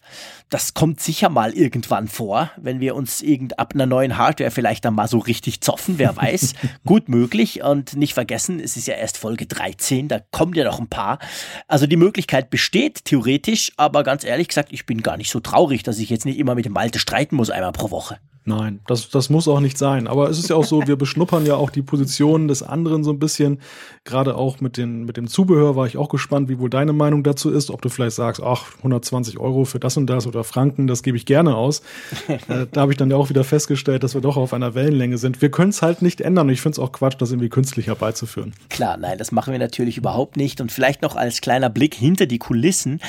Das 0.49 0.73
kommt 0.73 1.01
sicher 1.01 1.29
mal 1.29 1.53
irgendwann 1.53 2.07
vor, 2.07 2.26
wenn 2.57 2.79
wir 2.79 2.95
uns 2.95 3.21
irgend 3.21 3.59
ab 3.59 3.71
einer 3.73 3.85
neuen 3.85 4.17
Hardware 4.17 4.51
vielleicht 4.51 4.85
dann 4.85 4.95
mal 4.95 5.07
so 5.07 5.17
richtig 5.17 5.61
zoffen, 5.61 5.97
wer 5.97 6.15
weiß. 6.15 6.53
Gut 6.85 7.09
möglich 7.09 7.63
und 7.63 7.95
nicht 7.95 8.13
vergessen, 8.13 8.59
es 8.59 8.77
ist 8.77 8.87
ja 8.87 8.95
erst 8.95 9.17
Folge 9.17 9.45
13, 9.45 10.07
da 10.07 10.19
kommen 10.31 10.53
ja 10.53 10.63
noch 10.63 10.79
ein 10.79 10.87
paar. 10.87 11.19
Also 11.67 11.87
die 11.87 11.95
Möglichkeit 11.95 12.49
besteht 12.49 13.05
theoretisch, 13.05 13.71
aber 13.77 14.03
ganz 14.03 14.23
ehrlich 14.23 14.49
gesagt, 14.49 14.69
ich 14.71 14.85
bin 14.85 15.01
gar 15.01 15.17
nicht 15.17 15.31
so 15.31 15.39
traurig, 15.39 15.83
dass 15.83 15.99
ich 15.99 16.09
jetzt 16.09 16.25
nicht 16.25 16.39
immer 16.39 16.55
mit 16.55 16.65
dem 16.65 16.73
Malte 16.73 16.99
streiten 16.99 17.35
muss 17.35 17.49
einmal 17.49 17.71
pro 17.71 17.91
Woche. 17.91 18.17
Nein, 18.47 18.79
das, 18.87 19.09
das 19.09 19.29
muss 19.29 19.49
auch 19.49 19.59
nicht 19.59 19.77
sein. 19.77 20.07
Aber 20.07 20.29
es 20.29 20.39
ist 20.39 20.49
ja 20.49 20.55
auch 20.55 20.63
so, 20.63 20.87
wir 20.87 20.95
beschnuppern 20.95 21.45
ja 21.45 21.55
auch 21.55 21.69
die 21.69 21.81
Positionen 21.81 22.47
des 22.47 22.63
anderen 22.63 23.03
so 23.03 23.11
ein 23.11 23.19
bisschen. 23.19 23.59
Gerade 24.05 24.35
auch 24.37 24.61
mit, 24.61 24.77
den, 24.77 25.03
mit 25.03 25.17
dem 25.17 25.27
Zubehör 25.27 25.75
war 25.75 25.85
ich 25.85 25.97
auch 25.97 26.07
gespannt, 26.07 26.47
wie 26.47 26.57
wohl 26.57 26.69
deine 26.69 26.93
Meinung 26.93 27.23
dazu 27.23 27.49
ist. 27.49 27.69
Ob 27.69 27.81
du 27.81 27.89
vielleicht 27.89 28.15
sagst, 28.15 28.41
ach, 28.41 28.77
120 28.77 29.37
Euro 29.37 29.65
für 29.65 29.81
das 29.81 29.97
und 29.97 30.07
das 30.07 30.25
oder 30.27 30.45
Franken, 30.45 30.87
das 30.87 31.03
gebe 31.03 31.17
ich 31.17 31.25
gerne 31.25 31.57
aus. 31.57 31.81
äh, 32.29 32.67
da 32.71 32.79
habe 32.79 32.93
ich 32.93 32.97
dann 32.97 33.11
ja 33.11 33.17
auch 33.17 33.29
wieder 33.29 33.43
festgestellt, 33.43 34.03
dass 34.03 34.13
wir 34.13 34.21
doch 34.21 34.37
auf 34.37 34.53
einer 34.53 34.75
Wellenlänge 34.75 35.17
sind. 35.17 35.41
Wir 35.41 35.51
können 35.51 35.71
es 35.71 35.81
halt 35.81 36.01
nicht 36.01 36.21
ändern 36.21 36.47
und 36.47 36.53
ich 36.53 36.61
finde 36.61 36.75
es 36.75 36.79
auch 36.79 36.93
Quatsch, 36.93 37.15
das 37.19 37.31
irgendwie 37.31 37.49
künstlich 37.49 37.87
herbeizuführen. 37.87 38.53
Klar, 38.69 38.95
nein, 38.95 39.17
das 39.17 39.33
machen 39.33 39.51
wir 39.51 39.59
natürlich 39.59 39.97
überhaupt 39.97 40.37
nicht. 40.37 40.61
Und 40.61 40.71
vielleicht 40.71 41.01
noch 41.01 41.17
als 41.17 41.41
kleiner 41.41 41.69
Blick 41.69 41.95
hinter 41.95 42.27
die 42.27 42.37
Kulissen. 42.37 43.01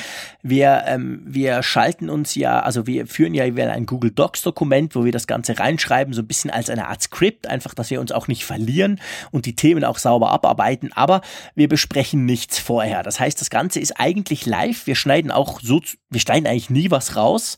Wir, 0.43 0.83
ähm, 0.85 1.21
wir 1.25 1.63
schalten 1.63 2.09
uns 2.09 2.35
ja, 2.35 2.59
also 2.59 2.87
wir 2.87 3.07
führen 3.07 3.33
ja 3.33 3.45
ein 3.45 3.85
Google 3.85 4.11
Docs 4.11 4.41
Dokument, 4.41 4.95
wo 4.95 5.05
wir 5.05 5.13
das 5.13 5.28
Ganze 5.29 5.57
reinschreiben, 5.57 6.13
so 6.13 6.21
ein 6.21 6.27
bisschen 6.27 6.51
als 6.51 6.69
eine 6.69 6.89
Art 6.89 7.01
Skript, 7.01 7.47
einfach, 7.47 7.73
dass 7.73 7.89
wir 7.89 8.01
uns 8.01 8.11
auch 8.11 8.27
nicht 8.27 8.43
verlieren 8.43 8.99
und 9.31 9.45
die 9.45 9.55
Themen 9.55 9.85
auch 9.85 9.97
sauber 9.97 10.31
abarbeiten. 10.31 10.91
Aber 10.93 11.21
wir 11.55 11.69
besprechen 11.69 12.25
nichts 12.25 12.59
vorher. 12.59 13.03
Das 13.03 13.19
heißt, 13.19 13.39
das 13.39 13.49
Ganze 13.49 13.79
ist 13.79 13.99
eigentlich 13.99 14.45
live. 14.45 14.87
Wir 14.87 14.95
schneiden 14.95 15.31
auch 15.31 15.61
so, 15.61 15.81
wir 16.09 16.19
schneiden 16.19 16.47
eigentlich 16.47 16.69
nie 16.69 16.91
was 16.91 17.15
raus. 17.15 17.57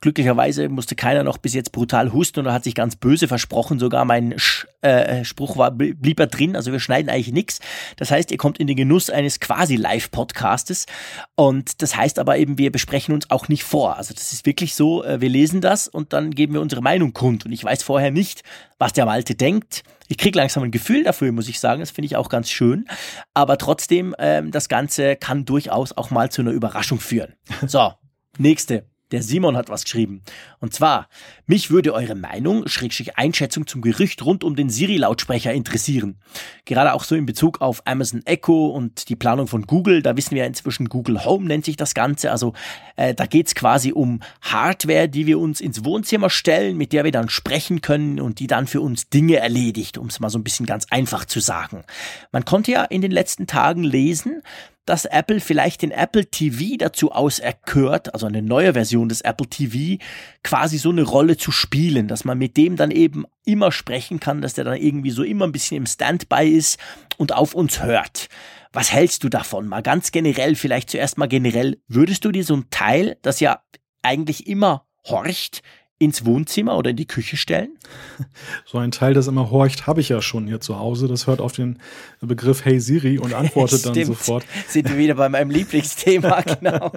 Glücklicherweise 0.00 0.68
musste 0.68 0.94
keiner 0.94 1.24
noch 1.24 1.38
bis 1.38 1.52
jetzt 1.52 1.72
brutal 1.72 2.12
husten 2.12 2.40
oder 2.40 2.52
hat 2.52 2.64
sich 2.64 2.74
ganz 2.74 2.96
böse 2.96 3.28
versprochen. 3.28 3.78
Sogar 3.78 4.04
mein 4.04 4.38
Sch 4.38 4.66
äh, 4.80 5.24
Spruch 5.24 5.56
war, 5.56 5.72
blieb 5.72 6.20
er 6.20 6.28
drin. 6.28 6.54
Also 6.54 6.70
wir 6.70 6.78
schneiden 6.78 7.10
eigentlich 7.10 7.32
nichts. 7.32 7.58
Das 7.96 8.12
heißt, 8.12 8.30
ihr 8.30 8.38
kommt 8.38 8.58
in 8.58 8.68
den 8.68 8.76
Genuss 8.76 9.10
eines 9.10 9.40
quasi 9.40 9.74
Live-Podcastes. 9.74 10.86
Und 11.34 11.82
das 11.82 11.96
heißt 11.96 12.20
aber 12.20 12.38
eben, 12.38 12.58
wir 12.58 12.70
besprechen 12.70 13.12
uns 13.12 13.30
auch 13.30 13.48
nicht 13.48 13.64
vor. 13.64 13.96
Also 13.96 14.14
das 14.14 14.32
ist 14.32 14.46
wirklich 14.46 14.76
so, 14.76 15.02
äh, 15.02 15.20
wir 15.20 15.28
lesen 15.28 15.60
das 15.60 15.88
und 15.88 16.12
dann 16.12 16.30
geben 16.30 16.54
wir 16.54 16.60
unsere 16.60 16.82
Meinung 16.82 17.07
kund. 17.12 17.46
Und 17.46 17.52
ich 17.52 17.64
weiß 17.64 17.82
vorher 17.82 18.10
nicht, 18.10 18.42
was 18.78 18.92
der 18.92 19.06
Malte 19.06 19.34
denkt. 19.34 19.82
Ich 20.08 20.18
kriege 20.18 20.38
langsam 20.38 20.62
ein 20.62 20.70
Gefühl 20.70 21.04
dafür, 21.04 21.32
muss 21.32 21.48
ich 21.48 21.60
sagen. 21.60 21.80
Das 21.80 21.90
finde 21.90 22.06
ich 22.06 22.16
auch 22.16 22.28
ganz 22.28 22.50
schön. 22.50 22.86
Aber 23.34 23.58
trotzdem, 23.58 24.14
ähm, 24.18 24.50
das 24.50 24.68
Ganze 24.68 25.16
kann 25.16 25.44
durchaus 25.44 25.92
auch 25.92 26.10
mal 26.10 26.30
zu 26.30 26.42
einer 26.42 26.52
Überraschung 26.52 27.00
führen. 27.00 27.34
So, 27.66 27.92
nächste. 28.38 28.84
Der 29.10 29.22
Simon 29.22 29.56
hat 29.56 29.70
was 29.70 29.84
geschrieben. 29.84 30.22
Und 30.60 30.74
zwar, 30.74 31.08
mich 31.46 31.70
würde 31.70 31.94
eure 31.94 32.14
Meinung, 32.14 32.68
Schrägstrich 32.68 33.16
Einschätzung 33.16 33.66
zum 33.66 33.80
Gerücht 33.80 34.24
rund 34.24 34.44
um 34.44 34.54
den 34.54 34.68
Siri-Lautsprecher 34.68 35.52
interessieren. 35.52 36.18
Gerade 36.66 36.92
auch 36.92 37.04
so 37.04 37.14
in 37.14 37.24
Bezug 37.24 37.62
auf 37.62 37.82
Amazon 37.86 38.20
Echo 38.26 38.66
und 38.68 39.08
die 39.08 39.16
Planung 39.16 39.46
von 39.46 39.62
Google. 39.62 40.02
Da 40.02 40.16
wissen 40.16 40.34
wir 40.34 40.44
inzwischen, 40.44 40.90
Google 40.90 41.24
Home 41.24 41.46
nennt 41.46 41.64
sich 41.64 41.76
das 41.76 41.94
Ganze. 41.94 42.30
Also 42.30 42.52
äh, 42.96 43.14
da 43.14 43.24
geht's 43.24 43.54
quasi 43.54 43.92
um 43.92 44.20
Hardware, 44.42 45.08
die 45.08 45.26
wir 45.26 45.38
uns 45.38 45.60
ins 45.60 45.84
Wohnzimmer 45.84 46.28
stellen, 46.28 46.76
mit 46.76 46.92
der 46.92 47.04
wir 47.04 47.12
dann 47.12 47.30
sprechen 47.30 47.80
können 47.80 48.20
und 48.20 48.40
die 48.40 48.46
dann 48.46 48.66
für 48.66 48.82
uns 48.82 49.08
Dinge 49.08 49.36
erledigt, 49.36 49.96
um 49.96 50.08
es 50.08 50.20
mal 50.20 50.28
so 50.28 50.38
ein 50.38 50.44
bisschen 50.44 50.66
ganz 50.66 50.86
einfach 50.90 51.24
zu 51.24 51.40
sagen. 51.40 51.84
Man 52.30 52.44
konnte 52.44 52.72
ja 52.72 52.84
in 52.84 53.00
den 53.00 53.10
letzten 53.10 53.46
Tagen 53.46 53.84
lesen, 53.84 54.42
dass 54.88 55.04
Apple 55.04 55.40
vielleicht 55.40 55.82
den 55.82 55.90
Apple 55.90 56.26
TV 56.26 56.76
dazu 56.78 57.12
auserkört, 57.12 58.14
also 58.14 58.26
eine 58.26 58.42
neue 58.42 58.72
Version 58.72 59.08
des 59.08 59.20
Apple 59.20 59.46
TV, 59.46 60.02
quasi 60.42 60.78
so 60.78 60.90
eine 60.90 61.02
Rolle 61.02 61.36
zu 61.36 61.52
spielen, 61.52 62.08
dass 62.08 62.24
man 62.24 62.38
mit 62.38 62.56
dem 62.56 62.76
dann 62.76 62.90
eben 62.90 63.24
immer 63.44 63.70
sprechen 63.70 64.18
kann, 64.18 64.40
dass 64.40 64.54
der 64.54 64.64
dann 64.64 64.76
irgendwie 64.76 65.10
so 65.10 65.22
immer 65.22 65.46
ein 65.46 65.52
bisschen 65.52 65.76
im 65.76 65.86
Standby 65.86 66.48
ist 66.48 66.78
und 67.18 67.34
auf 67.34 67.54
uns 67.54 67.82
hört. 67.82 68.28
Was 68.72 68.92
hältst 68.92 69.24
du 69.24 69.28
davon? 69.28 69.68
Mal 69.68 69.82
ganz 69.82 70.10
generell, 70.10 70.54
vielleicht 70.54 70.90
zuerst 70.90 71.18
mal 71.18 71.28
generell, 71.28 71.78
würdest 71.88 72.24
du 72.24 72.32
dir 72.32 72.44
so 72.44 72.56
ein 72.56 72.70
Teil, 72.70 73.18
das 73.22 73.40
ja 73.40 73.60
eigentlich 74.02 74.46
immer 74.46 74.86
horcht, 75.04 75.62
ins 75.98 76.24
Wohnzimmer 76.24 76.76
oder 76.76 76.90
in 76.90 76.96
die 76.96 77.06
Küche 77.06 77.36
stellen? 77.36 77.76
So 78.66 78.78
ein 78.78 78.90
Teil, 78.90 79.14
das 79.14 79.26
immer 79.26 79.50
horcht, 79.50 79.86
habe 79.86 80.00
ich 80.00 80.10
ja 80.10 80.20
schon 80.20 80.46
hier 80.46 80.60
zu 80.60 80.78
Hause. 80.78 81.08
Das 81.08 81.26
hört 81.26 81.40
auf 81.40 81.52
den 81.52 81.78
Begriff 82.20 82.64
Hey 82.64 82.80
Siri 82.80 83.18
und 83.18 83.32
antwortet 83.32 83.86
dann 83.86 84.04
sofort. 84.04 84.44
Sind 84.68 84.88
wir 84.88 84.98
wieder 84.98 85.14
bei 85.14 85.28
meinem 85.28 85.50
Lieblingsthema, 85.58 86.42
genau. 86.42 86.92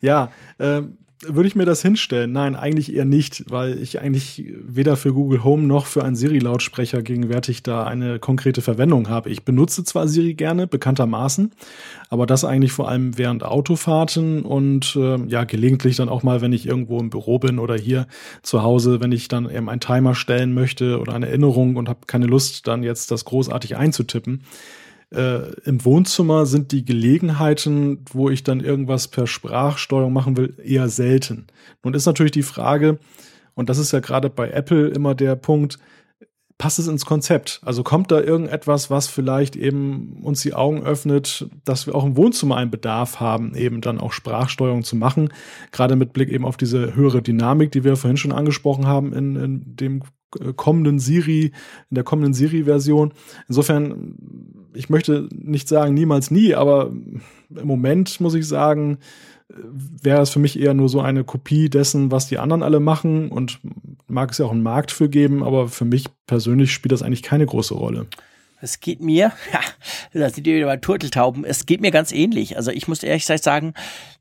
ja, 0.00 0.30
ähm, 0.60 0.98
würde 1.28 1.46
ich 1.46 1.54
mir 1.54 1.64
das 1.64 1.82
hinstellen? 1.82 2.32
Nein, 2.32 2.56
eigentlich 2.56 2.94
eher 2.94 3.04
nicht, 3.04 3.44
weil 3.50 3.78
ich 3.80 4.00
eigentlich 4.00 4.44
weder 4.62 4.96
für 4.96 5.12
Google 5.12 5.44
Home 5.44 5.62
noch 5.62 5.86
für 5.86 6.04
einen 6.04 6.16
Siri-Lautsprecher 6.16 7.02
gegenwärtig 7.02 7.62
da 7.62 7.84
eine 7.84 8.18
konkrete 8.18 8.62
Verwendung 8.62 9.08
habe. 9.08 9.30
Ich 9.30 9.44
benutze 9.44 9.84
zwar 9.84 10.08
Siri 10.08 10.34
gerne, 10.34 10.66
bekanntermaßen, 10.66 11.52
aber 12.10 12.26
das 12.26 12.44
eigentlich 12.44 12.72
vor 12.72 12.88
allem 12.88 13.18
während 13.18 13.44
Autofahrten 13.44 14.42
und 14.42 14.96
äh, 14.96 15.16
ja, 15.26 15.44
gelegentlich 15.44 15.96
dann 15.96 16.08
auch 16.08 16.22
mal, 16.22 16.40
wenn 16.40 16.52
ich 16.52 16.66
irgendwo 16.66 16.98
im 17.00 17.10
Büro 17.10 17.38
bin 17.38 17.58
oder 17.58 17.76
hier 17.76 18.06
zu 18.42 18.62
Hause, 18.62 19.00
wenn 19.00 19.12
ich 19.12 19.28
dann 19.28 19.50
eben 19.50 19.68
einen 19.68 19.80
Timer 19.80 20.14
stellen 20.14 20.54
möchte 20.54 21.00
oder 21.00 21.14
eine 21.14 21.28
Erinnerung 21.28 21.76
und 21.76 21.88
habe 21.88 22.00
keine 22.06 22.26
Lust, 22.26 22.66
dann 22.66 22.82
jetzt 22.82 23.10
das 23.10 23.24
großartig 23.24 23.76
einzutippen 23.76 24.42
äh, 25.14 25.52
im 25.64 25.84
Wohnzimmer 25.84 26.46
sind 26.46 26.72
die 26.72 26.84
Gelegenheiten, 26.84 28.04
wo 28.12 28.30
ich 28.30 28.42
dann 28.42 28.60
irgendwas 28.60 29.08
per 29.08 29.26
Sprachsteuerung 29.26 30.12
machen 30.12 30.36
will, 30.36 30.54
eher 30.62 30.88
selten. 30.88 31.46
Nun 31.82 31.94
ist 31.94 32.06
natürlich 32.06 32.32
die 32.32 32.42
Frage, 32.42 32.98
und 33.54 33.68
das 33.68 33.78
ist 33.78 33.92
ja 33.92 34.00
gerade 34.00 34.30
bei 34.30 34.50
Apple 34.50 34.88
immer 34.88 35.14
der 35.14 35.36
Punkt, 35.36 35.78
passt 36.58 36.78
es 36.78 36.86
ins 36.86 37.04
Konzept? 37.04 37.60
Also 37.64 37.82
kommt 37.82 38.10
da 38.10 38.20
irgendetwas, 38.20 38.90
was 38.90 39.08
vielleicht 39.08 39.56
eben 39.56 40.20
uns 40.22 40.42
die 40.42 40.54
Augen 40.54 40.82
öffnet, 40.84 41.48
dass 41.64 41.86
wir 41.86 41.94
auch 41.94 42.04
im 42.04 42.16
Wohnzimmer 42.16 42.56
einen 42.56 42.70
Bedarf 42.70 43.20
haben, 43.20 43.54
eben 43.54 43.80
dann 43.80 44.00
auch 44.00 44.12
Sprachsteuerung 44.12 44.84
zu 44.84 44.96
machen, 44.96 45.30
gerade 45.72 45.96
mit 45.96 46.12
Blick 46.12 46.28
eben 46.28 46.44
auf 46.44 46.56
diese 46.56 46.94
höhere 46.94 47.22
Dynamik, 47.22 47.72
die 47.72 47.84
wir 47.84 47.96
vorhin 47.96 48.16
schon 48.16 48.32
angesprochen 48.32 48.86
haben 48.86 49.12
in, 49.12 49.36
in 49.36 49.76
dem 49.76 50.02
äh, 50.40 50.52
kommenden 50.54 50.98
Siri, 50.98 51.52
in 51.90 51.94
der 51.94 52.04
kommenden 52.04 52.34
Siri-Version. 52.34 53.12
Insofern, 53.48 54.16
ich 54.74 54.90
möchte 54.90 55.28
nicht 55.32 55.68
sagen 55.68 55.94
niemals 55.94 56.30
nie, 56.30 56.54
aber 56.54 56.90
im 56.90 57.66
Moment 57.66 58.20
muss 58.20 58.34
ich 58.34 58.46
sagen, 58.46 58.98
wäre 59.48 60.22
es 60.22 60.30
für 60.30 60.38
mich 60.38 60.58
eher 60.58 60.74
nur 60.74 60.88
so 60.88 61.00
eine 61.00 61.24
Kopie 61.24 61.68
dessen, 61.68 62.10
was 62.10 62.28
die 62.28 62.38
anderen 62.38 62.62
alle 62.62 62.80
machen 62.80 63.30
und 63.30 63.60
mag 64.06 64.30
es 64.30 64.38
ja 64.38 64.46
auch 64.46 64.52
einen 64.52 64.62
Markt 64.62 64.90
für 64.90 65.08
geben, 65.08 65.42
aber 65.42 65.68
für 65.68 65.84
mich 65.84 66.06
persönlich 66.26 66.72
spielt 66.72 66.92
das 66.92 67.02
eigentlich 67.02 67.22
keine 67.22 67.46
große 67.46 67.74
Rolle. 67.74 68.06
Es 68.60 68.80
geht 68.80 69.00
mir, 69.00 69.32
ja, 69.52 69.60
da 70.12 70.30
sind 70.30 70.46
wir 70.46 70.56
wieder 70.56 70.66
bei 70.66 70.78
Turteltauben, 70.78 71.44
es 71.44 71.66
geht 71.66 71.80
mir 71.80 71.90
ganz 71.90 72.12
ähnlich. 72.12 72.56
Also 72.56 72.70
ich 72.70 72.88
muss 72.88 73.02
ehrlich 73.02 73.26
sagen, 73.26 73.74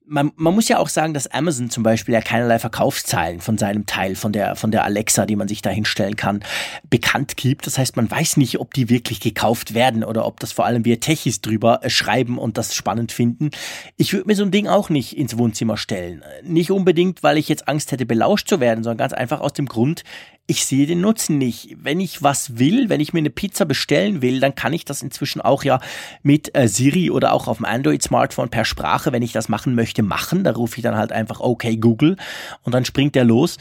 man, 0.05 0.31
man 0.35 0.53
muss 0.53 0.67
ja 0.67 0.79
auch 0.79 0.89
sagen, 0.89 1.13
dass 1.13 1.27
Amazon 1.27 1.69
zum 1.69 1.83
Beispiel 1.83 2.13
ja 2.13 2.21
keinerlei 2.21 2.59
Verkaufszahlen 2.59 3.39
von 3.39 3.57
seinem 3.57 3.85
Teil, 3.85 4.15
von 4.15 4.33
der, 4.33 4.55
von 4.55 4.71
der 4.71 4.83
Alexa, 4.83 5.25
die 5.25 5.35
man 5.35 5.47
sich 5.47 5.61
da 5.61 5.69
hinstellen 5.69 6.15
kann, 6.15 6.43
bekannt 6.89 7.37
gibt. 7.37 7.67
Das 7.67 7.77
heißt, 7.77 7.95
man 7.95 8.09
weiß 8.09 8.37
nicht, 8.37 8.59
ob 8.59 8.73
die 8.73 8.89
wirklich 8.89 9.19
gekauft 9.19 9.73
werden 9.73 10.03
oder 10.03 10.25
ob 10.25 10.39
das 10.39 10.51
vor 10.51 10.65
allem 10.65 10.85
wir 10.85 10.99
Techis 10.99 11.41
drüber 11.41 11.83
äh, 11.83 11.89
schreiben 11.89 12.37
und 12.37 12.57
das 12.57 12.75
spannend 12.75 13.11
finden. 13.11 13.51
Ich 13.97 14.13
würde 14.13 14.27
mir 14.27 14.35
so 14.35 14.43
ein 14.43 14.51
Ding 14.51 14.67
auch 14.67 14.89
nicht 14.89 15.17
ins 15.17 15.37
Wohnzimmer 15.37 15.77
stellen. 15.77 16.23
Nicht 16.43 16.71
unbedingt, 16.71 17.23
weil 17.23 17.37
ich 17.37 17.47
jetzt 17.47 17.67
Angst 17.67 17.91
hätte, 17.91 18.05
belauscht 18.05 18.47
zu 18.47 18.59
werden, 18.59 18.83
sondern 18.83 18.97
ganz 18.97 19.13
einfach 19.13 19.39
aus 19.39 19.53
dem 19.53 19.67
Grund, 19.67 20.03
ich 20.45 20.65
sehe 20.65 20.85
den 20.85 21.01
Nutzen 21.01 21.37
nicht. 21.37 21.77
Wenn 21.79 21.99
ich 21.99 22.21
was 22.21 22.57
will, 22.57 22.89
wenn 22.89 22.99
ich 22.99 23.13
mir 23.13 23.19
eine 23.19 23.29
Pizza 23.29 23.65
bestellen 23.65 24.21
will, 24.21 24.39
dann 24.41 24.55
kann 24.55 24.73
ich 24.73 24.83
das 24.83 25.01
inzwischen 25.01 25.41
auch 25.41 25.63
ja 25.63 25.79
mit 26.21 26.55
äh, 26.55 26.67
Siri 26.67 27.11
oder 27.11 27.31
auch 27.31 27.47
auf 27.47 27.57
dem 27.57 27.65
Android-Smartphone 27.65 28.49
per 28.49 28.65
Sprache, 28.65 29.13
wenn 29.13 29.23
ich 29.23 29.31
das 29.31 29.47
machen 29.47 29.73
möchte, 29.73 30.03
machen. 30.03 30.43
Da 30.43 30.51
rufe 30.51 30.77
ich 30.77 30.83
dann 30.83 30.97
halt 30.97 31.13
einfach 31.13 31.39
okay 31.39 31.77
Google 31.77 32.17
und 32.63 32.73
dann 32.73 32.83
springt 32.83 33.15
der 33.15 33.23
los. 33.23 33.57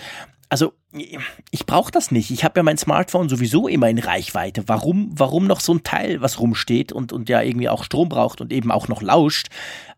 Also 0.48 0.74
ich 1.50 1.64
brauche 1.64 1.90
das 1.90 2.10
nicht. 2.10 2.30
Ich 2.30 2.44
habe 2.44 2.58
ja 2.58 2.62
mein 2.62 2.76
Smartphone 2.76 3.28
sowieso 3.28 3.68
immer 3.68 3.88
in 3.88 3.98
Reichweite. 3.98 4.64
Warum, 4.66 5.10
warum 5.14 5.46
noch 5.46 5.60
so 5.60 5.72
ein 5.72 5.84
Teil, 5.84 6.20
was 6.20 6.40
rumsteht 6.40 6.92
und, 6.92 7.12
und 7.12 7.28
ja 7.28 7.40
irgendwie 7.40 7.70
auch 7.70 7.84
Strom 7.84 8.10
braucht 8.10 8.40
und 8.42 8.52
eben 8.52 8.70
auch 8.70 8.88
noch 8.88 9.00
lauscht? 9.00 9.48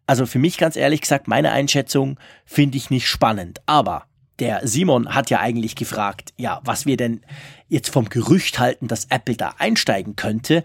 Also 0.06 0.26
für 0.26 0.38
mich 0.38 0.58
ganz 0.58 0.76
ehrlich 0.76 1.00
gesagt, 1.00 1.26
meine 1.26 1.50
Einschätzung 1.50 2.20
finde 2.44 2.76
ich 2.76 2.90
nicht 2.90 3.08
spannend. 3.08 3.60
Aber 3.66 4.04
der 4.38 4.66
Simon 4.66 5.14
hat 5.14 5.30
ja 5.30 5.40
eigentlich 5.40 5.76
gefragt, 5.76 6.34
ja, 6.36 6.60
was 6.64 6.86
wir 6.86 6.96
denn 6.96 7.22
jetzt 7.68 7.90
vom 7.90 8.08
Gerücht 8.08 8.58
halten, 8.58 8.88
dass 8.88 9.06
Apple 9.06 9.36
da 9.36 9.54
einsteigen 9.58 10.16
könnte. 10.16 10.62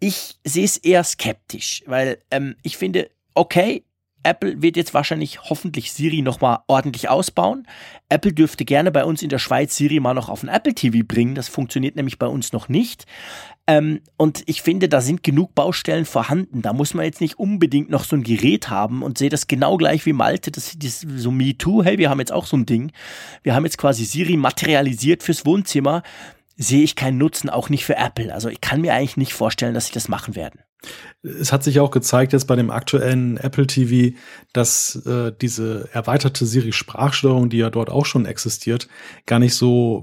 Ich 0.00 0.36
sehe 0.44 0.64
es 0.64 0.76
eher 0.76 1.04
skeptisch, 1.04 1.82
weil 1.86 2.18
ähm, 2.30 2.56
ich 2.62 2.76
finde, 2.76 3.10
okay, 3.34 3.84
Apple 4.24 4.62
wird 4.62 4.76
jetzt 4.76 4.94
wahrscheinlich 4.94 5.42
hoffentlich 5.42 5.92
Siri 5.92 6.22
nochmal 6.22 6.60
ordentlich 6.68 7.08
ausbauen. 7.08 7.66
Apple 8.08 8.32
dürfte 8.32 8.64
gerne 8.64 8.92
bei 8.92 9.04
uns 9.04 9.22
in 9.22 9.28
der 9.28 9.38
Schweiz 9.38 9.76
Siri 9.76 10.00
mal 10.00 10.14
noch 10.14 10.28
auf 10.28 10.40
den 10.40 10.48
Apple 10.48 10.74
TV 10.74 11.04
bringen. 11.04 11.34
Das 11.34 11.48
funktioniert 11.48 11.96
nämlich 11.96 12.18
bei 12.18 12.26
uns 12.26 12.52
noch 12.52 12.68
nicht. 12.68 13.06
Ähm, 13.72 14.00
und 14.18 14.42
ich 14.46 14.60
finde, 14.60 14.88
da 14.88 15.00
sind 15.00 15.22
genug 15.22 15.54
Baustellen 15.54 16.04
vorhanden. 16.04 16.60
Da 16.60 16.74
muss 16.74 16.92
man 16.92 17.06
jetzt 17.06 17.22
nicht 17.22 17.38
unbedingt 17.38 17.88
noch 17.88 18.04
so 18.04 18.16
ein 18.16 18.22
Gerät 18.22 18.68
haben 18.68 19.02
und 19.02 19.16
sehe 19.16 19.30
das 19.30 19.46
genau 19.46 19.78
gleich 19.78 20.04
wie 20.04 20.12
Malte. 20.12 20.50
Das 20.50 20.74
ist 20.74 21.06
so 21.16 21.30
Me 21.30 21.56
Too. 21.56 21.82
Hey, 21.82 21.96
wir 21.96 22.10
haben 22.10 22.20
jetzt 22.20 22.32
auch 22.32 22.44
so 22.44 22.56
ein 22.56 22.66
Ding. 22.66 22.92
Wir 23.42 23.54
haben 23.54 23.64
jetzt 23.64 23.78
quasi 23.78 24.04
Siri 24.04 24.36
materialisiert 24.36 25.22
fürs 25.22 25.46
Wohnzimmer. 25.46 26.02
Sehe 26.56 26.82
ich 26.82 26.96
keinen 26.96 27.16
Nutzen, 27.16 27.48
auch 27.48 27.70
nicht 27.70 27.86
für 27.86 27.96
Apple. 27.96 28.32
Also 28.34 28.50
ich 28.50 28.60
kann 28.60 28.82
mir 28.82 28.92
eigentlich 28.92 29.16
nicht 29.16 29.32
vorstellen, 29.32 29.72
dass 29.72 29.86
sie 29.86 29.94
das 29.94 30.08
machen 30.08 30.36
werden. 30.36 30.60
Es 31.22 31.52
hat 31.52 31.62
sich 31.62 31.78
auch 31.78 31.90
gezeigt 31.90 32.32
jetzt 32.32 32.46
bei 32.46 32.56
dem 32.56 32.70
aktuellen 32.70 33.36
Apple 33.36 33.66
TV, 33.66 34.16
dass 34.52 34.96
äh, 35.06 35.32
diese 35.40 35.88
erweiterte 35.92 36.46
Siri-Sprachsteuerung, 36.46 37.48
die 37.48 37.58
ja 37.58 37.70
dort 37.70 37.90
auch 37.90 38.06
schon 38.06 38.26
existiert, 38.26 38.88
gar 39.26 39.38
nicht 39.38 39.54
so 39.54 40.02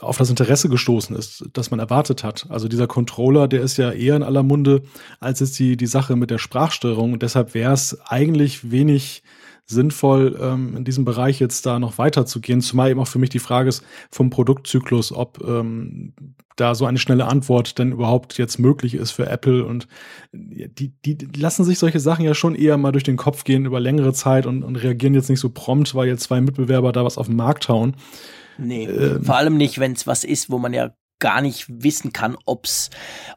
auf 0.00 0.18
das 0.18 0.28
Interesse 0.28 0.68
gestoßen 0.68 1.16
ist, 1.16 1.46
das 1.54 1.70
man 1.70 1.80
erwartet 1.80 2.24
hat. 2.24 2.46
Also 2.50 2.68
dieser 2.68 2.86
Controller, 2.86 3.48
der 3.48 3.62
ist 3.62 3.78
ja 3.78 3.90
eher 3.90 4.16
in 4.16 4.22
aller 4.22 4.42
Munde 4.42 4.82
als 5.18 5.40
jetzt 5.40 5.58
die, 5.58 5.76
die 5.76 5.86
Sache 5.86 6.16
mit 6.16 6.30
der 6.30 6.38
Sprachsteuerung. 6.38 7.14
Und 7.14 7.22
deshalb 7.22 7.54
wäre 7.54 7.72
es 7.72 7.98
eigentlich 8.06 8.70
wenig 8.70 9.22
sinnvoll, 9.70 10.38
ähm, 10.40 10.76
in 10.76 10.84
diesem 10.84 11.04
Bereich 11.04 11.40
jetzt 11.40 11.66
da 11.66 11.78
noch 11.78 11.98
weiterzugehen. 11.98 12.60
Zumal 12.60 12.90
eben 12.90 13.00
auch 13.00 13.08
für 13.08 13.18
mich 13.18 13.30
die 13.30 13.38
Frage 13.38 13.68
ist 13.68 13.84
vom 14.10 14.30
Produktzyklus, 14.30 15.12
ob 15.12 15.42
ähm, 15.46 16.12
da 16.56 16.74
so 16.74 16.84
eine 16.84 16.98
schnelle 16.98 17.26
Antwort 17.26 17.78
denn 17.78 17.92
überhaupt 17.92 18.36
jetzt 18.38 18.58
möglich 18.58 18.94
ist 18.94 19.12
für 19.12 19.26
Apple. 19.26 19.64
Und 19.64 19.88
die, 20.32 20.88
die 20.88 21.16
lassen 21.38 21.64
sich 21.64 21.78
solche 21.78 22.00
Sachen 22.00 22.24
ja 22.24 22.34
schon 22.34 22.54
eher 22.54 22.76
mal 22.76 22.92
durch 22.92 23.04
den 23.04 23.16
Kopf 23.16 23.44
gehen 23.44 23.64
über 23.64 23.80
längere 23.80 24.12
Zeit 24.12 24.46
und, 24.46 24.62
und 24.62 24.76
reagieren 24.76 25.14
jetzt 25.14 25.30
nicht 25.30 25.40
so 25.40 25.50
prompt, 25.50 25.94
weil 25.94 26.08
jetzt 26.08 26.24
zwei 26.24 26.40
Mitbewerber 26.40 26.92
da 26.92 27.04
was 27.04 27.18
auf 27.18 27.26
den 27.26 27.36
Markt 27.36 27.68
hauen. 27.68 27.96
Nee, 28.58 28.84
ähm, 28.84 29.24
vor 29.24 29.36
allem 29.36 29.56
nicht, 29.56 29.78
wenn 29.78 29.92
es 29.92 30.06
was 30.06 30.22
ist, 30.22 30.50
wo 30.50 30.58
man 30.58 30.74
ja 30.74 30.92
gar 31.20 31.40
nicht 31.40 31.66
wissen 31.68 32.12
kann, 32.12 32.36
ob's 32.44 32.90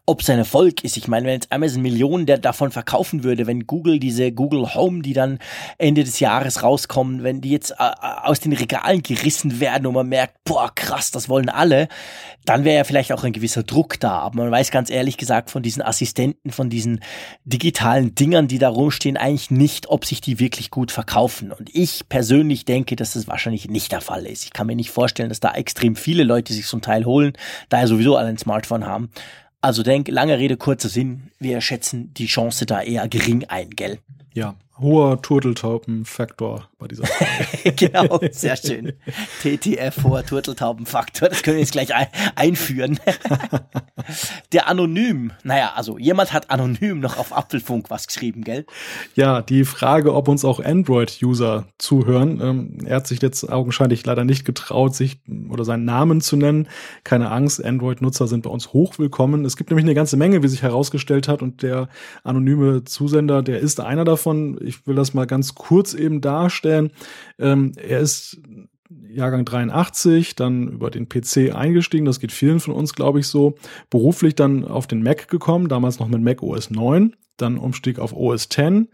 ob's 0.05 0.29
ein 0.29 0.39
Erfolg 0.39 0.83
ist. 0.83 0.97
Ich 0.97 1.07
meine, 1.07 1.27
wenn 1.27 1.35
jetzt 1.35 1.51
Amazon 1.51 1.81
Millionen 1.81 2.25
der 2.25 2.37
davon 2.37 2.71
verkaufen 2.71 3.23
würde, 3.23 3.47
wenn 3.47 3.67
Google 3.67 3.99
diese 3.99 4.31
Google 4.31 4.73
Home, 4.73 5.01
die 5.01 5.13
dann 5.13 5.39
Ende 5.77 6.03
des 6.03 6.19
Jahres 6.19 6.63
rauskommen, 6.63 7.23
wenn 7.23 7.41
die 7.41 7.51
jetzt 7.51 7.71
äh, 7.71 7.91
aus 8.23 8.39
den 8.39 8.53
Regalen 8.53 9.03
gerissen 9.03 9.59
werden 9.59 9.85
und 9.85 9.93
man 9.93 10.09
merkt, 10.09 10.43
boah, 10.43 10.73
krass, 10.73 11.11
das 11.11 11.29
wollen 11.29 11.49
alle, 11.49 11.87
dann 12.45 12.65
wäre 12.65 12.77
ja 12.77 12.83
vielleicht 12.83 13.13
auch 13.13 13.23
ein 13.23 13.31
gewisser 13.31 13.63
Druck 13.63 13.99
da. 13.99 14.19
Aber 14.19 14.43
man 14.43 14.51
weiß 14.51 14.71
ganz 14.71 14.89
ehrlich 14.89 15.17
gesagt 15.17 15.49
von 15.49 15.63
diesen 15.63 15.81
Assistenten, 15.81 16.51
von 16.51 16.69
diesen 16.69 16.99
digitalen 17.45 18.15
Dingern, 18.15 18.47
die 18.47 18.59
da 18.59 18.69
rumstehen, 18.69 19.17
eigentlich 19.17 19.51
nicht, 19.51 19.87
ob 19.87 20.05
sich 20.05 20.19
die 20.19 20.39
wirklich 20.39 20.71
gut 20.71 20.91
verkaufen. 20.91 21.51
Und 21.51 21.69
ich 21.73 22.09
persönlich 22.09 22.65
denke, 22.65 22.95
dass 22.95 23.13
das 23.13 23.27
wahrscheinlich 23.27 23.69
nicht 23.69 23.91
der 23.91 24.01
Fall 24.01 24.25
ist. 24.25 24.43
Ich 24.43 24.53
kann 24.53 24.67
mir 24.67 24.75
nicht 24.75 24.91
vorstellen, 24.91 25.29
dass 25.29 25.39
da 25.39 25.53
extrem 25.53 25.95
viele 25.95 26.23
Leute 26.23 26.53
sich 26.53 26.71
ein 26.73 26.81
Teil 26.81 27.05
holen 27.05 27.33
da 27.73 27.79
ja 27.79 27.87
sowieso 27.87 28.15
alle 28.15 28.29
ein 28.29 28.37
Smartphone 28.37 28.85
haben. 28.85 29.09
Also 29.59 29.81
denk, 29.81 30.07
lange 30.07 30.37
Rede, 30.37 30.57
kurzer 30.57 30.89
Sinn, 30.89 31.31
wir 31.39 31.59
schätzen 31.59 32.13
die 32.13 32.27
Chance 32.27 32.65
da 32.65 32.81
eher 32.81 33.07
gering 33.07 33.45
ein, 33.45 33.71
gell? 33.71 33.97
Ja, 34.33 34.55
hoher 34.79 35.21
Turteltaubenfaktor 35.21 36.69
bei 36.79 36.87
dieser 36.87 37.05
Frage. 37.05 37.71
genau, 37.75 38.19
sehr 38.31 38.57
schön. 38.57 38.93
TTF, 39.41 40.03
hoher 40.03 40.25
Turteltaubenfaktor, 40.25 41.29
das 41.29 41.43
können 41.43 41.57
wir 41.57 41.61
jetzt 41.61 41.73
gleich 41.73 41.93
ein 41.93 42.07
einführen. 42.35 42.99
Der 44.51 44.67
Anonym, 44.67 45.31
naja, 45.43 45.73
also 45.75 45.97
jemand 45.97 46.33
hat 46.33 46.49
anonym 46.49 46.99
noch 46.99 47.17
auf 47.17 47.35
Apfelfunk 47.35 47.89
was 47.89 48.07
geschrieben, 48.07 48.43
gell? 48.43 48.65
Ja, 49.15 49.41
die 49.41 49.63
Frage, 49.63 50.13
ob 50.13 50.27
uns 50.27 50.43
auch 50.43 50.59
Android-User 50.59 51.65
zuhören. 51.77 52.41
Ähm, 52.41 52.77
er 52.85 52.97
hat 52.97 53.07
sich 53.07 53.21
jetzt 53.21 53.49
augenscheinlich 53.49 54.05
leider 54.05 54.25
nicht 54.25 54.45
getraut, 54.45 54.95
sich 54.95 55.21
oder 55.49 55.63
seinen 55.65 55.85
Namen 55.85 56.21
zu 56.21 56.35
nennen. 56.35 56.67
Keine 57.03 57.31
Angst, 57.31 57.63
Android-Nutzer 57.63 58.27
sind 58.27 58.43
bei 58.43 58.49
uns 58.49 58.73
hochwillkommen. 58.73 59.45
Es 59.45 59.55
gibt 59.55 59.69
nämlich 59.69 59.85
eine 59.85 59.95
ganze 59.95 60.17
Menge, 60.17 60.43
wie 60.43 60.47
sich 60.47 60.63
herausgestellt 60.63 61.27
hat, 61.27 61.41
und 61.41 61.61
der 61.61 61.89
anonyme 62.23 62.83
Zusender, 62.83 63.41
der 63.41 63.59
ist 63.59 63.79
einer 63.79 64.03
davon. 64.03 64.57
Ich 64.63 64.87
will 64.87 64.95
das 64.95 65.13
mal 65.13 65.25
ganz 65.25 65.55
kurz 65.55 65.93
eben 65.93 66.21
darstellen. 66.21 66.91
Ähm, 67.39 67.73
er 67.75 67.99
ist 67.99 68.39
Jahrgang 69.09 69.45
83, 69.45 70.35
dann 70.35 70.67
über 70.67 70.89
den 70.89 71.09
PC 71.09 71.55
eingestiegen, 71.55 72.05
das 72.05 72.19
geht 72.19 72.31
vielen 72.31 72.59
von 72.59 72.73
uns, 72.73 72.93
glaube 72.93 73.19
ich, 73.19 73.27
so. 73.27 73.55
Beruflich 73.89 74.35
dann 74.35 74.65
auf 74.65 74.87
den 74.87 75.03
Mac 75.03 75.27
gekommen, 75.27 75.67
damals 75.67 75.99
noch 75.99 76.07
mit 76.07 76.21
Mac 76.21 76.41
OS 76.43 76.69
9, 76.69 77.15
dann 77.37 77.57
Umstieg 77.57 77.99
auf 77.99 78.13
OS 78.15 78.49
10 78.49 78.87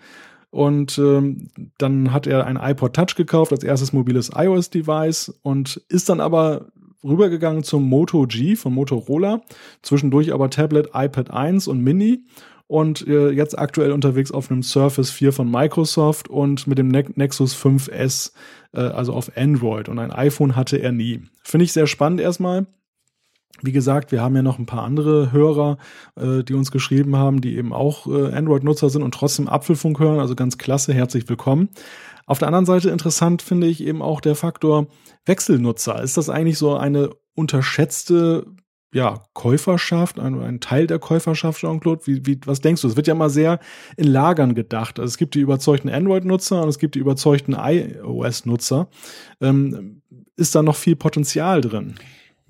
und 0.52 0.98
ähm, 0.98 1.50
dann 1.78 2.12
hat 2.12 2.26
er 2.26 2.46
ein 2.46 2.58
iPod 2.58 2.96
Touch 2.96 3.16
gekauft 3.16 3.52
als 3.52 3.64
erstes 3.64 3.94
mobiles 3.94 4.32
iOS-Device 4.36 5.40
und 5.44 5.78
ist 5.90 6.10
dann 6.10 6.20
aber 6.20 6.68
rübergegangen 7.04 7.64
zum 7.64 7.88
Moto 7.88 8.26
G 8.28 8.56
von 8.56 8.74
Motorola, 8.74 9.42
zwischendurch 9.84 10.34
aber 10.34 10.50
Tablet, 10.50 10.90
iPad 10.94 11.32
1 11.32 11.68
und 11.68 11.82
Mini 11.82 12.26
und 12.70 13.08
äh, 13.08 13.32
jetzt 13.32 13.58
aktuell 13.58 13.92
unterwegs 13.92 14.32
auf 14.32 14.52
einem 14.52 14.62
Surface 14.62 15.10
4 15.10 15.34
von 15.34 15.50
Microsoft 15.50 16.30
und 16.30 16.68
mit 16.68 16.78
dem 16.78 16.90
ne 16.90 17.04
Nexus 17.16 17.56
5S, 17.56 18.32
äh, 18.74 18.80
also 18.80 19.14
auf 19.14 19.36
Android. 19.36 19.90
Und 19.90 19.98
ein 19.98 20.12
iPhone 20.12 20.56
hatte 20.56 20.78
er 20.78 20.92
nie. 20.92 21.24
Finde 21.44 21.64
ich 21.64 21.74
sehr 21.74 21.88
spannend 21.88 22.22
erstmal. 22.22 22.68
Wie 23.64 23.72
gesagt, 23.72 24.12
wir 24.12 24.22
haben 24.22 24.36
ja 24.36 24.44
noch 24.44 24.60
ein 24.60 24.68
paar 24.68 24.84
andere 24.84 25.32
Hörer, 25.32 25.80
äh, 26.16 26.44
die 26.44 26.54
uns 26.54 26.70
geschrieben 26.70 27.16
haben, 27.16 27.42
die 27.42 27.58
eben 27.58 27.74
auch 27.74 28.06
äh, 28.06 28.32
Android-Nutzer 28.36 28.92
sind 28.92 29.02
und 29.02 29.16
trotzdem 29.16 29.48
Apfelfunk 29.48 30.00
hören. 30.00 30.20
Also 30.20 30.36
ganz 30.36 30.60
klasse, 30.60 30.94
herzlich 30.94 31.28
willkommen. 31.28 31.70
Auf 32.28 32.38
der 32.38 32.50
anderen 32.50 32.68
Seite 32.68 32.92
interessant 32.92 33.42
finde 33.42 33.66
ich 33.66 33.84
eben 33.84 34.04
auch 34.04 34.22
der 34.22 34.36
Faktor 34.36 34.86
Wechselnutzer. 35.26 36.04
Ist 36.04 36.18
das 36.18 36.30
eigentlich 36.30 36.60
so 36.60 36.76
eine 36.76 37.10
unterschätzte 37.34 38.46
ja, 38.94 39.24
Käuferschaft, 39.34 40.20
ein, 40.20 40.42
ein 40.42 40.60
Teil 40.60 40.88
der 40.88 41.00
Käuferschaft, 41.00 41.60
Jean-Claude? 41.60 42.08
Wie, 42.08 42.26
wie, 42.26 42.40
was 42.46 42.62
denkst 42.62 42.82
du? 42.82 42.88
Es 42.88 42.96
wird 42.96 43.08
ja 43.08 43.16
mal 43.16 43.30
sehr 43.30 43.60
in 43.98 44.08
Lagern 44.08 44.56
gedacht. 44.56 45.00
Also 45.00 45.10
es 45.10 45.18
gibt 45.18 45.36
die 45.36 45.42
überzeugten 45.42 45.90
Android-Nutzer 45.90 46.64
und 46.64 46.70
es 46.70 46.80
gibt 46.80 46.96
die 46.96 47.00
überzeugten 47.00 47.54
iOS-Nutzer. 47.54 48.88
Ähm, 49.42 50.02
ist 50.36 50.56
da 50.56 50.64
noch 50.64 50.76
viel 50.76 50.96
Potenzial 50.96 51.62
drin? 51.62 51.96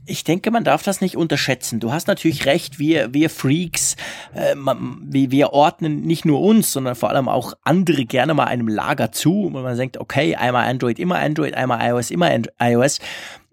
Ich 0.05 0.23
denke, 0.23 0.49
man 0.49 0.63
darf 0.63 0.81
das 0.81 1.01
nicht 1.01 1.17
unterschätzen. 1.17 1.79
Du 1.79 1.91
hast 1.91 2.07
natürlich 2.07 2.45
recht, 2.45 2.79
wir, 2.79 3.13
wir 3.13 3.29
Freaks, 3.29 3.95
äh, 4.33 4.55
wir, 4.55 5.31
wir 5.31 5.53
ordnen 5.53 6.01
nicht 6.01 6.25
nur 6.25 6.41
uns, 6.41 6.71
sondern 6.71 6.95
vor 6.95 7.09
allem 7.09 7.27
auch 7.27 7.53
andere 7.63 8.05
gerne 8.05 8.33
mal 8.33 8.45
einem 8.45 8.67
Lager 8.67 9.11
zu. 9.11 9.43
Und 9.43 9.53
man 9.53 9.77
denkt, 9.77 9.97
okay, 9.97 10.35
einmal 10.35 10.67
Android, 10.67 10.97
immer 10.99 11.19
Android, 11.19 11.53
einmal 11.53 11.87
iOS, 11.87 12.11
immer 12.11 12.31
iOS 12.59 12.99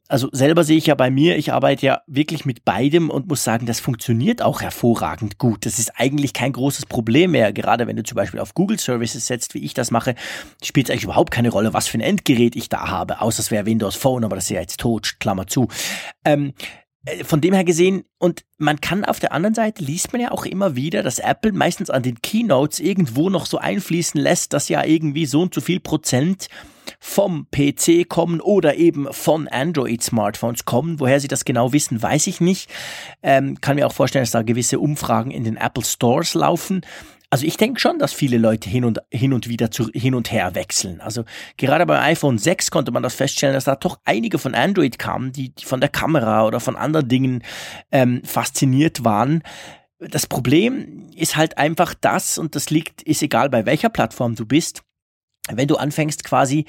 also 0.09 0.29
selber 0.33 0.65
sehe 0.65 0.77
ich 0.77 0.87
ja 0.87 0.95
bei 0.95 1.11
mir, 1.11 1.37
ich 1.37 1.53
arbeite 1.53 1.87
ja 1.87 2.01
wirklich 2.07 2.45
mit 2.45 2.65
beidem 2.65 3.11
und 3.11 3.29
muss 3.29 3.45
sagen, 3.45 3.67
das 3.67 3.81
funktioniert 3.81 4.43
auch 4.43 4.61
hervorragend 4.61 5.39
gut. 5.39 5.67
Das 5.67 5.79
ist 5.79 5.93
eigentlich 5.97 6.33
kein 6.33 6.53
großes 6.53 6.87
Problem 6.87 7.33
mehr. 7.33 7.53
Gerade 7.53 7.87
wenn 7.87 7.97
du 7.97 8.03
zum 8.03 8.17
Beispiel 8.17 8.41
auf 8.41 8.55
Google 8.55 8.79
Services 8.79 9.27
setzt, 9.27 9.55
wie 9.55 9.65
ich 9.65 9.75
das 9.75 9.91
mache, 9.91 10.15
spielt 10.63 10.87
es 10.87 10.91
eigentlich 10.91 11.05
überhaupt 11.05 11.33
keine 11.33 11.51
Rolle, 11.51 11.75
was 11.75 11.89
für 11.89 11.99
ein 11.99 12.03
Endgerät 12.03 12.57
ich 12.57 12.69
da 12.69 12.89
habe. 12.89 13.21
Außer 13.21 13.41
es 13.41 13.51
wäre 13.51 13.67
Windows 13.67 13.97
Phone, 13.97 14.25
aber 14.25 14.37
das 14.37 14.45
ist 14.45 14.51
ja 14.51 14.61
jetzt 14.61 14.81
tot, 14.81 15.17
Klammer 15.19 15.47
zu. 15.47 15.69
Ähm, 16.25 16.49
äh, 16.49 16.86
von 17.25 17.41
dem 17.41 17.55
her 17.55 17.65
gesehen, 17.65 18.05
und 18.19 18.45
man 18.59 18.81
kann 18.81 19.05
auf 19.05 19.21
der 19.21 19.33
anderen 19.33 19.55
Seite, 19.55 19.85
liest 19.85 20.13
man 20.13 20.21
ja 20.21 20.31
auch 20.33 20.45
immer 20.45 20.75
wieder, 20.75 21.03
dass 21.03 21.19
Apple 21.19 21.53
meistens 21.53 21.91
an 21.91 22.03
den 22.03 22.21
Keynotes 22.21 22.81
irgendwo 22.81 23.31
noch 23.31 23.47
so 23.47 23.59
einfließen 23.59 24.21
lässt, 24.21 24.53
dass 24.53 24.69
ja 24.69 24.85
irgendwie 24.85 25.27
so 25.27 25.43
und 25.43 25.55
so 25.55 25.61
viel 25.61 25.81
Prozent 25.81 26.49
vom 26.99 27.47
PC 27.51 28.09
kommen 28.09 28.41
oder 28.41 28.77
eben 28.77 29.13
von 29.13 29.49
Android-Smartphones 29.49 30.65
kommen. 30.65 31.01
Woher 31.01 31.21
sie 31.21 31.29
das 31.29 31.45
genau 31.45 31.73
wissen, 31.73 32.03
weiß 32.03 32.27
ich 32.27 32.41
nicht. 32.41 32.71
Ähm, 33.23 33.61
kann 33.61 33.77
mir 33.77 33.87
auch 33.87 33.93
vorstellen, 33.93 34.23
dass 34.23 34.31
da 34.31 34.43
gewisse 34.43 34.79
Umfragen 34.79 35.31
in 35.31 35.45
den 35.45 35.57
Apple 35.57 35.85
Stores 35.85 36.35
laufen. 36.35 36.83
Also 37.31 37.45
ich 37.45 37.57
denke 37.57 37.81
schon, 37.81 37.99
dass 37.99 38.13
viele 38.13 38.39
Leute 38.39 38.71
hin 38.71 38.85
und, 38.85 39.01
hin 39.11 39.33
und 39.33 39.49
wieder 39.49 39.71
zu, 39.71 39.89
hin 39.93 40.15
und 40.15 40.31
her 40.31 40.55
wechseln. 40.55 41.01
Also 41.01 41.25
gerade 41.57 41.85
beim 41.85 42.03
iPhone 42.03 42.39
6 42.39 42.71
konnte 42.71 42.93
man 42.93 43.03
das 43.03 43.15
feststellen, 43.15 43.55
dass 43.55 43.65
da 43.65 43.75
doch 43.75 43.99
einige 44.05 44.39
von 44.39 44.55
Android 44.55 44.99
kamen, 44.99 45.33
die, 45.33 45.51
die 45.51 45.65
von 45.65 45.81
der 45.81 45.89
Kamera 45.89 46.47
oder 46.47 46.61
von 46.61 46.77
anderen 46.77 47.09
Dingen 47.09 47.43
ähm, 47.91 48.23
fasziniert 48.25 49.05
waren. 49.05 49.43
Das 49.99 50.27
Problem 50.27 51.11
ist 51.17 51.37
halt 51.37 51.59
einfach 51.59 51.95
das, 51.95 52.39
und 52.39 52.55
das 52.55 52.71
liegt, 52.71 53.03
ist 53.03 53.23
egal 53.23 53.51
bei 53.51 53.67
welcher 53.67 53.89
Plattform 53.89 54.37
du 54.37 54.47
bist, 54.47 54.83
wenn 55.51 55.69
du 55.69 55.77
anfängst 55.77 56.23
quasi 56.23 56.67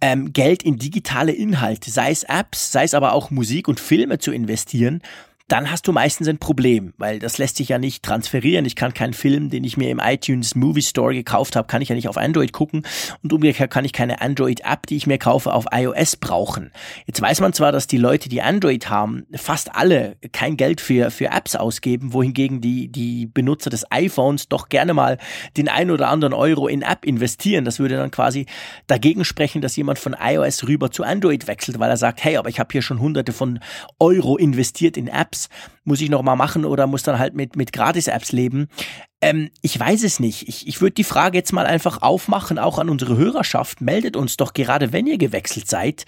ähm, 0.00 0.32
Geld 0.32 0.62
in 0.62 0.76
digitale 0.76 1.32
Inhalte, 1.32 1.90
sei 1.90 2.10
es 2.10 2.24
Apps, 2.24 2.72
sei 2.72 2.84
es 2.84 2.94
aber 2.94 3.12
auch 3.12 3.30
Musik 3.30 3.68
und 3.68 3.80
Filme 3.80 4.18
zu 4.18 4.32
investieren, 4.32 5.00
dann 5.48 5.70
hast 5.70 5.86
du 5.86 5.92
meistens 5.92 6.26
ein 6.26 6.38
Problem, 6.38 6.94
weil 6.96 7.18
das 7.18 7.36
lässt 7.36 7.56
sich 7.58 7.68
ja 7.68 7.78
nicht 7.78 8.02
transferieren. 8.02 8.64
Ich 8.64 8.76
kann 8.76 8.94
keinen 8.94 9.12
Film, 9.12 9.50
den 9.50 9.62
ich 9.62 9.76
mir 9.76 9.90
im 9.90 10.00
iTunes 10.02 10.54
Movie 10.54 10.80
Store 10.80 11.12
gekauft 11.12 11.54
habe, 11.54 11.66
kann 11.66 11.82
ich 11.82 11.90
ja 11.90 11.94
nicht 11.94 12.08
auf 12.08 12.16
Android 12.16 12.52
gucken 12.52 12.82
und 13.22 13.30
umgekehrt 13.30 13.70
kann 13.70 13.84
ich 13.84 13.92
keine 13.92 14.22
Android-App, 14.22 14.86
die 14.86 14.96
ich 14.96 15.06
mir 15.06 15.18
kaufe, 15.18 15.52
auf 15.52 15.66
iOS 15.70 16.16
brauchen. 16.16 16.72
Jetzt 17.04 17.20
weiß 17.20 17.40
man 17.40 17.52
zwar, 17.52 17.72
dass 17.72 17.86
die 17.86 17.98
Leute, 17.98 18.30
die 18.30 18.40
Android 18.40 18.88
haben, 18.88 19.26
fast 19.34 19.74
alle 19.74 20.16
kein 20.32 20.56
Geld 20.56 20.80
für, 20.80 21.10
für 21.10 21.26
Apps 21.26 21.56
ausgeben, 21.56 22.14
wohingegen 22.14 22.62
die, 22.62 22.88
die 22.88 23.26
Benutzer 23.26 23.68
des 23.68 23.84
iPhones 23.90 24.48
doch 24.48 24.70
gerne 24.70 24.94
mal 24.94 25.18
den 25.58 25.68
ein 25.68 25.90
oder 25.90 26.08
anderen 26.08 26.32
Euro 26.32 26.68
in 26.68 26.80
App 26.80 27.04
investieren. 27.04 27.66
Das 27.66 27.78
würde 27.78 27.96
dann 27.96 28.10
quasi 28.10 28.46
dagegen 28.86 29.26
sprechen, 29.26 29.60
dass 29.60 29.76
jemand 29.76 29.98
von 29.98 30.16
iOS 30.18 30.66
rüber 30.66 30.90
zu 30.90 31.02
Android 31.02 31.46
wechselt, 31.48 31.78
weil 31.78 31.90
er 31.90 31.98
sagt, 31.98 32.24
hey, 32.24 32.38
aber 32.38 32.48
ich 32.48 32.58
habe 32.58 32.72
hier 32.72 32.82
schon 32.82 32.98
hunderte 32.98 33.32
von 33.32 33.60
Euro 33.98 34.38
investiert 34.38 34.96
in 34.96 35.08
Apps 35.08 35.33
Apps 35.34 35.48
muss 35.84 36.00
ich 36.00 36.08
noch 36.08 36.22
mal 36.22 36.36
machen 36.36 36.64
oder 36.64 36.86
muss 36.86 37.02
dann 37.02 37.18
halt 37.18 37.34
mit, 37.34 37.56
mit 37.56 37.72
Gratis-Apps 37.72 38.32
leben? 38.32 38.68
Ähm, 39.20 39.50
ich 39.60 39.78
weiß 39.78 40.04
es 40.04 40.20
nicht. 40.20 40.48
Ich, 40.48 40.66
ich 40.66 40.80
würde 40.80 40.94
die 40.94 41.04
Frage 41.04 41.36
jetzt 41.36 41.52
mal 41.52 41.66
einfach 41.66 42.02
aufmachen, 42.02 42.58
auch 42.58 42.78
an 42.78 42.88
unsere 42.88 43.16
Hörerschaft. 43.16 43.80
Meldet 43.80 44.16
uns 44.16 44.36
doch 44.36 44.52
gerade, 44.52 44.92
wenn 44.92 45.06
ihr 45.06 45.18
gewechselt 45.18 45.68
seid. 45.68 46.06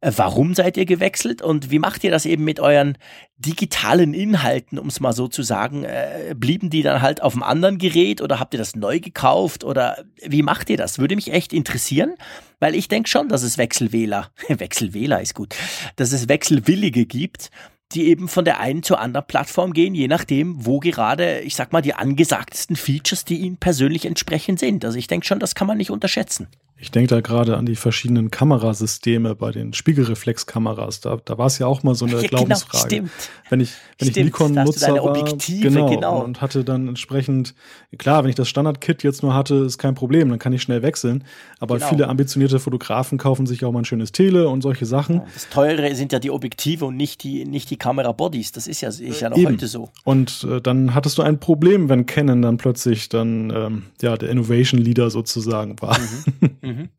Äh, 0.00 0.12
warum 0.16 0.54
seid 0.54 0.76
ihr 0.76 0.84
gewechselt 0.84 1.42
und 1.42 1.70
wie 1.70 1.78
macht 1.78 2.04
ihr 2.04 2.10
das 2.10 2.26
eben 2.26 2.44
mit 2.44 2.60
euren 2.60 2.98
digitalen 3.38 4.14
Inhalten, 4.14 4.78
um 4.78 4.88
es 4.88 5.00
mal 5.00 5.12
so 5.12 5.26
zu 5.26 5.42
sagen? 5.42 5.84
Äh, 5.84 6.34
blieben 6.36 6.70
die 6.70 6.82
dann 6.82 7.02
halt 7.02 7.22
auf 7.22 7.32
einem 7.32 7.42
anderen 7.42 7.78
Gerät 7.78 8.20
oder 8.20 8.38
habt 8.38 8.54
ihr 8.54 8.58
das 8.58 8.76
neu 8.76 9.00
gekauft 9.00 9.64
oder 9.64 10.04
wie 10.22 10.42
macht 10.42 10.70
ihr 10.70 10.76
das? 10.76 10.98
Würde 10.98 11.16
mich 11.16 11.32
echt 11.32 11.52
interessieren, 11.52 12.14
weil 12.60 12.74
ich 12.74 12.88
denke 12.88 13.08
schon, 13.08 13.28
dass 13.28 13.42
es 13.42 13.58
Wechselwähler, 13.58 14.30
Wechselwähler 14.48 15.20
ist 15.20 15.34
gut, 15.34 15.54
dass 15.96 16.12
es 16.12 16.28
Wechselwillige 16.28 17.06
gibt 17.06 17.50
die 17.92 18.08
eben 18.08 18.28
von 18.28 18.44
der 18.44 18.58
einen 18.60 18.82
zur 18.82 19.00
anderen 19.00 19.26
Plattform 19.26 19.72
gehen, 19.72 19.94
je 19.94 20.08
nachdem, 20.08 20.66
wo 20.66 20.80
gerade, 20.80 21.40
ich 21.40 21.54
sag 21.54 21.72
mal, 21.72 21.82
die 21.82 21.94
angesagtesten 21.94 22.76
Features, 22.76 23.24
die 23.24 23.38
ihnen 23.38 23.58
persönlich 23.58 24.06
entsprechend 24.06 24.58
sind. 24.58 24.84
Also 24.84 24.98
ich 24.98 25.06
denke 25.06 25.26
schon, 25.26 25.38
das 25.38 25.54
kann 25.54 25.66
man 25.66 25.78
nicht 25.78 25.90
unterschätzen. 25.90 26.48
Ich 26.78 26.90
denke 26.90 27.08
da 27.08 27.22
gerade 27.22 27.56
an 27.56 27.64
die 27.64 27.74
verschiedenen 27.74 28.30
Kamerasysteme 28.30 29.34
bei 29.34 29.50
den 29.50 29.72
Spiegelreflexkameras. 29.72 31.00
Da, 31.00 31.16
da 31.24 31.38
war 31.38 31.46
es 31.46 31.58
ja 31.58 31.66
auch 31.66 31.82
mal 31.82 31.94
so 31.94 32.04
eine 32.04 32.16
ja, 32.16 32.20
genau, 32.28 32.28
Glaubensfrage. 32.36 32.96
Genau. 32.96 33.08
Wenn 33.48 33.60
ich, 33.60 33.72
wenn 33.98 34.10
stimmt, 34.10 34.16
ich 34.18 34.24
Nikon-Nutzer 34.24 34.94
war, 35.02 35.24
genau, 35.48 35.88
genau. 35.88 36.22
Und, 36.22 36.42
hatte 36.42 36.64
dann 36.64 36.88
entsprechend, 36.88 37.54
klar, 37.96 38.24
wenn 38.24 38.28
ich 38.28 38.36
das 38.36 38.50
Standard-Kit 38.50 39.02
jetzt 39.04 39.22
nur 39.22 39.32
hatte, 39.32 39.54
ist 39.54 39.78
kein 39.78 39.94
Problem, 39.94 40.28
dann 40.28 40.38
kann 40.38 40.52
ich 40.52 40.60
schnell 40.60 40.82
wechseln. 40.82 41.24
Aber 41.60 41.76
genau. 41.76 41.88
viele 41.88 42.08
ambitionierte 42.08 42.58
Fotografen 42.58 43.16
kaufen 43.16 43.46
sich 43.46 43.64
auch 43.64 43.72
mal 43.72 43.78
ein 43.78 43.84
schönes 43.86 44.12
Tele 44.12 44.48
und 44.50 44.60
solche 44.60 44.84
Sachen. 44.84 45.22
Das 45.32 45.48
Teure 45.48 45.94
sind 45.94 46.12
ja 46.12 46.18
die 46.18 46.30
Objektive 46.30 46.84
und 46.84 46.96
nicht 46.96 47.22
die, 47.22 47.46
nicht 47.46 47.70
die 47.70 47.78
Kamera-Bodies. 47.78 48.52
Das 48.52 48.66
ist 48.66 48.82
ja, 48.82 48.90
ist 48.90 49.20
ja 49.20 49.30
noch 49.30 49.38
Eben. 49.38 49.54
heute 49.54 49.66
so. 49.66 49.88
Und 50.04 50.46
äh, 50.50 50.60
dann 50.60 50.94
hattest 50.94 51.16
du 51.16 51.22
ein 51.22 51.40
Problem, 51.40 51.88
wenn 51.88 52.04
Canon 52.04 52.42
dann 52.42 52.58
plötzlich 52.58 53.08
dann 53.08 53.50
ähm, 53.50 53.82
ja 54.02 54.18
der 54.18 54.28
Innovation 54.28 54.78
Leader 54.78 55.08
sozusagen 55.08 55.80
war. 55.80 55.96
Mhm. 55.98 56.50
Mhm. 56.66 56.90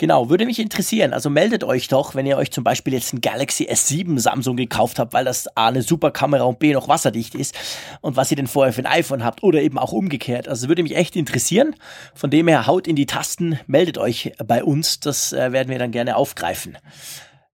Genau, 0.00 0.30
würde 0.30 0.46
mich 0.46 0.58
interessieren. 0.58 1.12
Also 1.12 1.28
meldet 1.28 1.62
euch 1.62 1.88
doch, 1.88 2.14
wenn 2.14 2.24
ihr 2.24 2.38
euch 2.38 2.50
zum 2.50 2.64
Beispiel 2.64 2.94
jetzt 2.94 3.12
ein 3.12 3.20
Galaxy 3.20 3.64
S7 3.64 4.18
Samsung 4.18 4.56
gekauft 4.56 4.98
habt, 4.98 5.12
weil 5.12 5.26
das 5.26 5.46
A 5.58 5.68
eine 5.68 5.82
super 5.82 6.10
Kamera 6.10 6.44
und 6.44 6.58
B 6.58 6.72
noch 6.72 6.88
wasserdicht 6.88 7.34
ist 7.34 7.54
und 8.00 8.16
was 8.16 8.30
ihr 8.30 8.38
denn 8.38 8.46
vorher 8.46 8.72
für 8.72 8.80
ein 8.80 8.86
iPhone 8.86 9.22
habt 9.22 9.42
oder 9.42 9.60
eben 9.60 9.76
auch 9.76 9.92
umgekehrt. 9.92 10.48
Also 10.48 10.68
würde 10.68 10.82
mich 10.82 10.96
echt 10.96 11.16
interessieren. 11.16 11.76
Von 12.14 12.30
dem 12.30 12.48
her 12.48 12.66
haut 12.66 12.88
in 12.88 12.96
die 12.96 13.04
Tasten, 13.04 13.60
meldet 13.66 13.98
euch 13.98 14.32
bei 14.42 14.64
uns. 14.64 15.00
Das 15.00 15.34
äh, 15.34 15.52
werden 15.52 15.68
wir 15.68 15.78
dann 15.78 15.92
gerne 15.92 16.16
aufgreifen. 16.16 16.78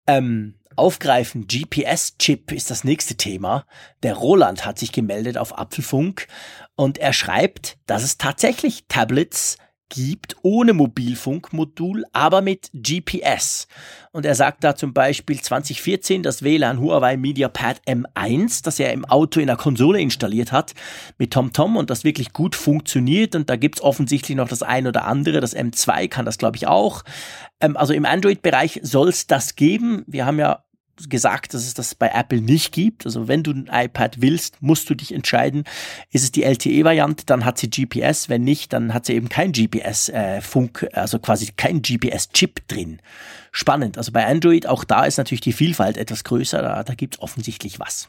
Ähm, 0.06 0.54
aufgreifen, 0.76 1.48
GPS-Chip 1.48 2.52
ist 2.52 2.70
das 2.70 2.84
nächste 2.84 3.16
Thema. 3.16 3.66
Der 4.04 4.14
Roland 4.14 4.64
hat 4.64 4.78
sich 4.78 4.92
gemeldet 4.92 5.36
auf 5.36 5.58
Apfelfunk 5.58 6.28
und 6.76 6.98
er 6.98 7.12
schreibt, 7.12 7.76
dass 7.86 8.04
es 8.04 8.18
tatsächlich 8.18 8.84
Tablets 8.86 9.56
gibt, 9.88 10.36
ohne 10.42 10.72
Mobilfunkmodul, 10.72 12.04
aber 12.12 12.42
mit 12.42 12.70
GPS. 12.72 13.68
Und 14.12 14.26
er 14.26 14.34
sagt 14.34 14.64
da 14.64 14.74
zum 14.74 14.92
Beispiel 14.92 15.40
2014 15.40 16.22
das 16.22 16.42
WLAN 16.42 16.80
Huawei 16.80 17.16
MediaPad 17.16 17.82
M1, 17.86 18.64
das 18.64 18.80
er 18.80 18.92
im 18.92 19.04
Auto 19.04 19.40
in 19.40 19.46
der 19.46 19.56
Konsole 19.56 20.00
installiert 20.00 20.52
hat, 20.52 20.74
mit 21.18 21.32
TomTom 21.32 21.76
und 21.76 21.90
das 21.90 22.04
wirklich 22.04 22.32
gut 22.32 22.54
funktioniert. 22.54 23.34
Und 23.34 23.50
da 23.50 23.56
gibt's 23.56 23.80
offensichtlich 23.80 24.36
noch 24.36 24.48
das 24.48 24.62
ein 24.62 24.86
oder 24.86 25.04
andere. 25.04 25.40
Das 25.40 25.56
M2 25.56 26.08
kann 26.08 26.24
das, 26.24 26.38
glaube 26.38 26.56
ich, 26.56 26.66
auch. 26.66 27.02
Ähm, 27.60 27.76
also 27.76 27.92
im 27.92 28.04
Android-Bereich 28.04 28.80
soll's 28.82 29.26
das 29.26 29.54
geben. 29.54 30.04
Wir 30.06 30.26
haben 30.26 30.38
ja 30.38 30.65
gesagt, 31.08 31.54
dass 31.54 31.66
es 31.66 31.74
das 31.74 31.94
bei 31.94 32.10
Apple 32.12 32.40
nicht 32.40 32.72
gibt. 32.72 33.06
Also 33.06 33.28
wenn 33.28 33.42
du 33.42 33.52
ein 33.52 33.68
iPad 33.70 34.20
willst, 34.20 34.62
musst 34.62 34.88
du 34.90 34.94
dich 34.94 35.14
entscheiden, 35.14 35.64
ist 36.10 36.24
es 36.24 36.32
die 36.32 36.42
LTE-Variante, 36.42 37.26
dann 37.26 37.44
hat 37.44 37.58
sie 37.58 37.70
GPS, 37.70 38.28
wenn 38.28 38.44
nicht, 38.44 38.72
dann 38.72 38.94
hat 38.94 39.06
sie 39.06 39.14
eben 39.14 39.28
kein 39.28 39.52
GPS-Funk, 39.52 40.88
äh, 40.90 40.96
also 40.96 41.18
quasi 41.18 41.52
kein 41.56 41.82
GPS-Chip 41.82 42.66
drin. 42.68 43.00
Spannend. 43.52 43.98
Also 43.98 44.12
bei 44.12 44.26
Android, 44.26 44.66
auch 44.66 44.84
da 44.84 45.04
ist 45.04 45.18
natürlich 45.18 45.40
die 45.40 45.52
Vielfalt 45.52 45.96
etwas 45.96 46.24
größer, 46.24 46.62
da, 46.62 46.82
da 46.82 46.94
gibt 46.94 47.14
es 47.14 47.22
offensichtlich 47.22 47.78
was. 47.80 48.08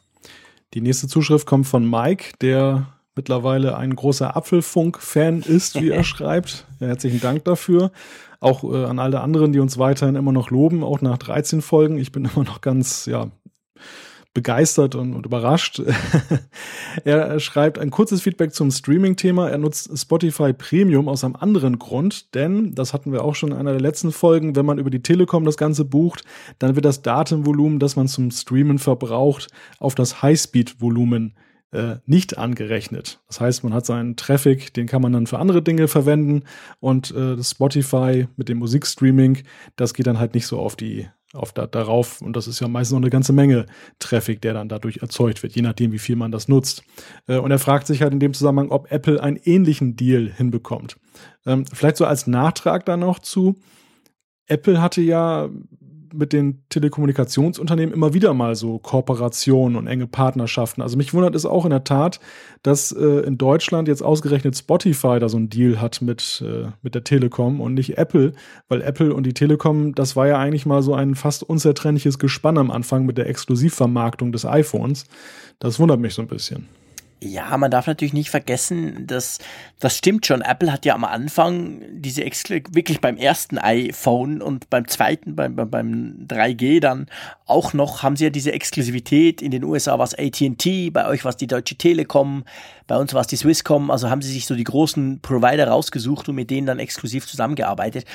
Die 0.73 0.81
nächste 0.81 1.07
Zuschrift 1.07 1.45
kommt 1.45 1.67
von 1.67 1.89
Mike, 1.89 2.33
der 2.41 2.87
mittlerweile 3.15 3.77
ein 3.77 3.95
großer 3.95 4.37
Apfelfunk-Fan 4.37 5.41
ist, 5.41 5.81
wie 5.81 5.89
er 5.91 6.03
schreibt. 6.03 6.65
Ja, 6.79 6.87
herzlichen 6.87 7.19
Dank 7.19 7.43
dafür. 7.45 7.91
Auch 8.39 8.63
äh, 8.63 8.85
an 8.85 8.99
alle 8.99 9.21
anderen, 9.21 9.51
die 9.51 9.59
uns 9.59 9.77
weiterhin 9.77 10.15
immer 10.15 10.31
noch 10.31 10.51
loben, 10.51 10.83
auch 10.83 11.01
nach 11.01 11.17
13 11.17 11.61
Folgen. 11.61 11.97
Ich 11.97 12.11
bin 12.11 12.25
immer 12.35 12.45
noch 12.45 12.61
ganz, 12.61 13.05
ja, 13.05 13.31
begeistert 14.37 14.93
und, 14.93 15.15
und 15.15 15.25
überrascht. 15.25 15.81
er 17.03 17.39
schreibt 17.39 17.79
ein 17.79 17.89
kurzes 17.89 18.21
Feedback 18.21 18.53
zum 18.53 18.69
Streaming-Thema. 18.69 19.49
Er 19.49 19.57
nutzt 19.57 19.89
Spotify 19.97 20.53
Premium 20.53 21.09
aus 21.09 21.23
einem 21.23 21.35
anderen 21.35 21.79
Grund, 21.79 22.35
denn, 22.35 22.75
das 22.75 22.93
hatten 22.93 23.11
wir 23.11 23.23
auch 23.23 23.33
schon 23.33 23.51
in 23.51 23.57
einer 23.57 23.71
der 23.71 23.81
letzten 23.81 24.11
Folgen, 24.11 24.55
wenn 24.55 24.67
man 24.67 24.77
über 24.77 24.91
die 24.91 25.01
Telekom 25.01 25.43
das 25.43 25.57
Ganze 25.57 25.85
bucht, 25.85 26.23
dann 26.59 26.75
wird 26.75 26.85
das 26.85 27.01
Datenvolumen, 27.01 27.79
das 27.79 27.95
man 27.95 28.07
zum 28.07 28.29
Streamen 28.29 28.77
verbraucht, 28.77 29.47
auf 29.79 29.95
das 29.95 30.21
Highspeed-Volumen 30.21 31.33
äh, 31.71 31.95
nicht 32.05 32.37
angerechnet. 32.37 33.21
Das 33.27 33.41
heißt, 33.41 33.63
man 33.63 33.73
hat 33.73 33.85
seinen 33.85 34.15
Traffic, 34.15 34.73
den 34.73 34.87
kann 34.87 35.01
man 35.01 35.11
dann 35.11 35.27
für 35.27 35.39
andere 35.39 35.61
Dinge 35.61 35.87
verwenden 35.87 36.43
und 36.79 37.11
äh, 37.11 37.35
das 37.35 37.51
Spotify 37.51 38.27
mit 38.37 38.49
dem 38.49 38.59
Musikstreaming, 38.59 39.39
das 39.75 39.93
geht 39.93 40.07
dann 40.07 40.19
halt 40.19 40.33
nicht 40.33 40.47
so 40.47 40.59
auf 40.59 40.75
die 40.75 41.07
auf 41.33 41.51
da, 41.51 41.67
darauf 41.67 42.21
und 42.21 42.35
das 42.37 42.47
ist 42.47 42.61
ja 42.61 42.67
meistens 42.67 42.93
noch 42.93 43.01
eine 43.01 43.09
ganze 43.09 43.33
Menge 43.33 43.65
Traffic, 43.99 44.41
der 44.41 44.53
dann 44.53 44.69
dadurch 44.69 44.97
erzeugt 44.97 45.43
wird, 45.43 45.55
je 45.55 45.61
nachdem, 45.61 45.91
wie 45.91 45.99
viel 45.99 46.15
man 46.15 46.31
das 46.31 46.47
nutzt. 46.47 46.83
Äh, 47.27 47.37
und 47.37 47.51
er 47.51 47.59
fragt 47.59 47.87
sich 47.87 48.01
halt 48.01 48.13
in 48.13 48.19
dem 48.19 48.33
Zusammenhang, 48.33 48.69
ob 48.69 48.91
Apple 48.91 49.21
einen 49.21 49.37
ähnlichen 49.43 49.95
Deal 49.95 50.31
hinbekommt. 50.31 50.97
Ähm, 51.45 51.65
vielleicht 51.65 51.97
so 51.97 52.05
als 52.05 52.27
Nachtrag 52.27 52.85
da 52.85 52.95
noch 52.95 53.19
zu. 53.19 53.55
Apple 54.47 54.81
hatte 54.81 55.01
ja 55.01 55.49
mit 56.13 56.33
den 56.33 56.63
Telekommunikationsunternehmen 56.69 57.93
immer 57.93 58.13
wieder 58.13 58.33
mal 58.33 58.55
so 58.55 58.79
Kooperationen 58.79 59.77
und 59.77 59.87
enge 59.87 60.07
Partnerschaften. 60.07 60.81
Also 60.81 60.97
mich 60.97 61.13
wundert 61.13 61.35
es 61.35 61.45
auch 61.45 61.65
in 61.65 61.71
der 61.71 61.83
Tat, 61.83 62.19
dass 62.63 62.91
äh, 62.91 63.21
in 63.25 63.37
Deutschland 63.37 63.87
jetzt 63.87 64.01
ausgerechnet 64.03 64.57
Spotify 64.57 65.19
da 65.19 65.29
so 65.29 65.37
einen 65.37 65.49
Deal 65.49 65.81
hat 65.81 66.01
mit, 66.01 66.43
äh, 66.45 66.69
mit 66.81 66.95
der 66.95 67.03
Telekom 67.03 67.61
und 67.61 67.73
nicht 67.73 67.97
Apple, 67.97 68.33
weil 68.67 68.81
Apple 68.81 69.13
und 69.13 69.25
die 69.25 69.33
Telekom, 69.33 69.95
das 69.95 70.15
war 70.15 70.27
ja 70.27 70.37
eigentlich 70.37 70.65
mal 70.65 70.81
so 70.81 70.93
ein 70.93 71.15
fast 71.15 71.43
unzertrennliches 71.43 72.19
Gespann 72.19 72.57
am 72.57 72.71
Anfang 72.71 73.05
mit 73.05 73.17
der 73.17 73.27
Exklusivvermarktung 73.27 74.31
des 74.31 74.45
iPhones. 74.45 75.05
Das 75.59 75.79
wundert 75.79 75.99
mich 75.99 76.13
so 76.13 76.21
ein 76.21 76.27
bisschen. 76.27 76.67
Ja, 77.19 77.57
man 77.57 77.71
darf 77.71 77.87
natürlich 77.87 78.13
nicht 78.13 78.29
vergessen, 78.29 79.07
dass 79.07 79.39
das 79.79 79.97
stimmt 79.97 80.27
schon. 80.27 80.41
Apple 80.41 80.71
hat 80.71 80.85
ja 80.85 80.93
am 80.93 81.03
Anfang 81.03 81.81
diese 81.89 82.23
Exklu 82.23 82.59
wirklich 82.71 83.01
beim 83.01 83.17
ersten 83.17 83.57
iPhone 83.57 84.39
und 84.39 84.69
beim 84.69 84.87
zweiten, 84.87 85.35
beim, 85.35 85.55
beim 85.55 86.27
3G 86.27 86.79
dann 86.79 87.07
auch 87.47 87.73
noch, 87.73 88.03
haben 88.03 88.17
sie 88.17 88.25
ja 88.25 88.29
diese 88.29 88.51
Exklusivität. 88.51 89.41
In 89.41 89.49
den 89.49 89.63
USA 89.63 89.97
war 89.97 90.05
es 90.05 90.13
AT&T, 90.13 90.91
bei 90.91 91.07
euch 91.07 91.25
war 91.25 91.29
es 91.29 91.37
die 91.37 91.47
Deutsche 91.47 91.75
Telekom, 91.75 92.43
bei 92.85 92.97
uns 92.97 93.15
war 93.15 93.21
es 93.21 93.27
die 93.27 93.37
Swisscom. 93.37 93.89
Also 93.89 94.11
haben 94.11 94.21
sie 94.21 94.31
sich 94.31 94.45
so 94.45 94.53
die 94.53 94.63
großen 94.63 95.19
Provider 95.21 95.67
rausgesucht 95.69 96.29
und 96.29 96.35
mit 96.35 96.51
denen 96.51 96.67
dann 96.67 96.77
exklusiv 96.77 97.25
zusammengearbeitet 97.25 98.05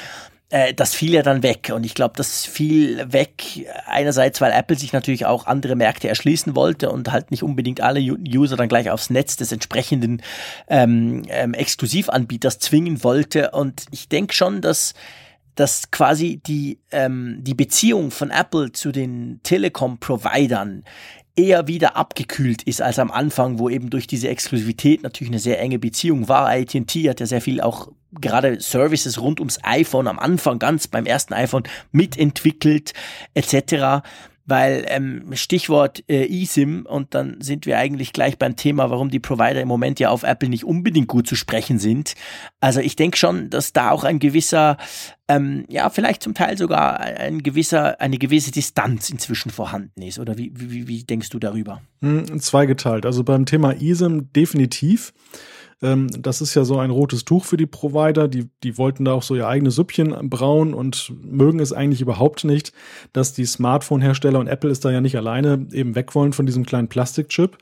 äh, 0.53 0.75
das 0.75 0.95
fiel 0.95 1.15
ja 1.15 1.23
dann 1.23 1.43
weg. 1.43 1.73
Und 1.75 1.85
ich 1.85 1.95
glaube, 1.95 2.15
das 2.17 2.45
fiel 2.45 3.11
weg 3.11 3.67
einerseits, 3.87 4.41
weil 4.41 4.53
Apple 4.53 4.77
sich 4.77 4.93
natürlich 4.93 5.25
auch 5.25 5.47
andere 5.47 5.77
Märkte 5.77 6.09
erschließen 6.09 6.55
wollte 6.55 6.91
und 6.91 7.11
halt 7.11 7.31
nicht 7.31 7.43
unbedingt 7.43 7.81
alle 7.81 8.01
User 8.01 8.57
dann 8.57 8.69
gleich 8.69 8.91
aufs 8.91 9.09
Netz 9.09 9.37
des 9.37 9.51
entsprechenden 9.51 10.23
ähm, 10.69 11.23
ähm, 11.29 11.55
Exklusivanbieters 11.55 12.59
zwingen 12.59 13.03
wollte. 13.03 13.53
Und 13.53 13.87
ich 13.91 14.09
denke 14.09 14.35
schon, 14.35 14.61
dass 14.61 14.95
dass 15.55 15.91
quasi 15.91 16.41
die, 16.47 16.79
ähm, 16.93 17.41
die 17.43 17.53
Beziehung 17.53 18.11
von 18.11 18.31
Apple 18.31 18.73
zu 18.73 18.91
den 18.91 19.41
Telekom-Providern 19.43 20.83
eher 21.37 21.67
wieder 21.67 21.97
abgekühlt 21.97 22.63
ist 22.63 22.83
als 22.83 22.99
am 22.99 23.11
Anfang, 23.11 23.59
wo 23.59 23.69
eben 23.69 23.91
durch 23.91 24.07
diese 24.07 24.29
Exklusivität 24.29 25.03
natürlich 25.03 25.31
eine 25.31 25.41
sehr 25.41 25.61
enge 25.61 25.79
Beziehung 25.79 26.29
war. 26.29 26.49
AT&T 26.49 27.09
hat 27.09 27.21
ja 27.21 27.27
sehr 27.27 27.41
viel 27.41 27.61
auch 27.61 27.89
gerade 28.21 28.61
Services 28.61 29.21
rund 29.21 29.41
ums 29.41 29.59
iPhone 29.63 30.07
am 30.07 30.19
Anfang 30.19 30.59
ganz 30.59 30.87
beim 30.87 31.07
ersten 31.07 31.33
iPhone 31.33 31.63
mitentwickelt 31.93 32.93
etc 33.35 34.03
weil 34.47 34.85
ähm, 34.89 35.25
Stichwort 35.35 36.03
äh, 36.09 36.27
eSIM 36.43 36.87
und 36.87 37.15
dann 37.15 37.41
sind 37.41 37.67
wir 37.67 37.79
eigentlich 37.79 38.13
gleich 38.13 38.39
beim 38.39 38.57
Thema, 38.57 38.91
warum 38.91 39.11
die 39.11 39.21
Provider 39.21 39.61
im 39.61 39.69
Moment 39.69 40.01
ja 40.01 40.11
auf 40.11 40.23
Apple 40.23 40.49
nicht 40.49 40.65
unbedingt 40.65 41.09
gut 41.09 41.27
zu 41.27 41.37
sprechen 41.37 41.79
sind. 41.79 42.15
Also 42.61 42.81
ich 42.81 42.97
denke 42.97 43.17
schon, 43.17 43.51
dass 43.51 43.73
da 43.73 43.91
auch 43.91 44.05
ein 44.05 44.19
gewisser, 44.19 44.77
ähm, 45.29 45.65
ja 45.69 45.91
vielleicht 45.91 46.23
zum 46.23 46.35
Teil 46.35 46.59
sogar 46.59 47.01
ein 47.01 47.43
gewisser, 47.43 48.01
eine 48.01 48.19
gewisse 48.19 48.51
Distanz 48.51 49.11
inzwischen 49.11 49.51
vorhanden 49.51 50.03
ist. 50.03 50.19
Oder 50.19 50.39
wie, 50.39 50.53
wie, 50.55 50.89
wie 50.89 51.05
denkst 51.05 51.31
du 51.31 51.39
darüber? 51.39 51.83
Hm, 52.01 52.41
zweigeteilt. 52.41 53.07
Also 53.07 53.25
beim 53.25 53.47
Thema 53.47 53.73
eSIM 53.81 54.33
definitiv. 54.33 55.13
Ähm, 55.83 56.09
das 56.19 56.41
ist 56.41 56.55
ja 56.55 56.65
so 56.65 56.79
ein 56.79 56.91
rotes 56.91 57.25
Tuch 57.25 57.45
für 57.45 57.57
die 57.57 57.67
Provider. 57.67 58.29
Die, 58.29 58.49
die 58.63 58.79
wollten 58.79 59.05
da 59.05 59.13
auch 59.13 59.23
so 59.23 59.35
ihr 59.35 59.49
eigenes 59.49 59.75
Süppchen 59.75 60.31
brauen 60.31 60.75
und 60.75 61.13
mögen 61.23 61.61
es 61.61 61.73
eigentlich 61.73 62.01
überhaupt 62.01 62.45
nicht, 62.45 62.73
dass 63.13 63.33
die 63.33 63.45
Smartphone-Hersteller 63.45 64.39
und 64.39 64.47
Apple 64.47 64.71
ist 64.71 64.85
da 64.85 64.91
ja 64.91 65.01
nicht 65.01 65.17
alleine 65.17 65.67
eben 65.73 65.95
weg 65.95 66.15
wollen 66.15 66.33
von 66.33 66.47
diesem 66.47 66.65
kleinen 66.65 66.89
Plastikchip. 66.89 67.59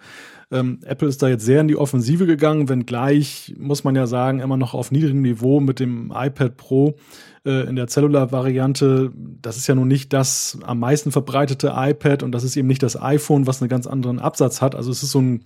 Ähm, 0.53 0.81
Apple 0.85 1.09
ist 1.09 1.23
da 1.23 1.29
jetzt 1.29 1.45
sehr 1.45 1.61
in 1.61 1.69
die 1.69 1.77
Offensive 1.77 2.27
gegangen, 2.27 2.69
wenngleich, 2.69 3.55
muss 3.57 3.85
man 3.85 3.95
ja 3.95 4.07
sagen, 4.09 4.41
immer 4.41 4.57
noch 4.57 4.75
auf 4.75 4.91
niedrigem 4.91 5.23
Niveau 5.23 5.61
mit 5.61 5.79
dem 5.79 6.13
iPad 6.15 6.57
Pro 6.57 6.97
äh, 7.45 7.69
in 7.69 7.77
der 7.77 7.87
Cellular-Variante. 7.87 9.13
Das 9.15 9.57
ist 9.57 9.69
ja 9.69 9.77
nun 9.77 9.87
nicht 9.87 10.13
das 10.13 10.59
am 10.65 10.81
meisten 10.81 11.13
verbreitete 11.13 11.73
iPad 11.77 12.25
und 12.25 12.33
das 12.33 12.43
ist 12.43 12.57
eben 12.57 12.67
nicht 12.67 12.83
das 12.83 13.01
iPhone, 13.01 13.47
was 13.47 13.63
einen 13.63 13.69
ganz 13.69 13.87
anderen 13.87 14.19
Absatz 14.19 14.61
hat. 14.61 14.75
Also 14.75 14.91
es 14.91 15.05
ist 15.05 15.13
so 15.13 15.21
ein 15.21 15.45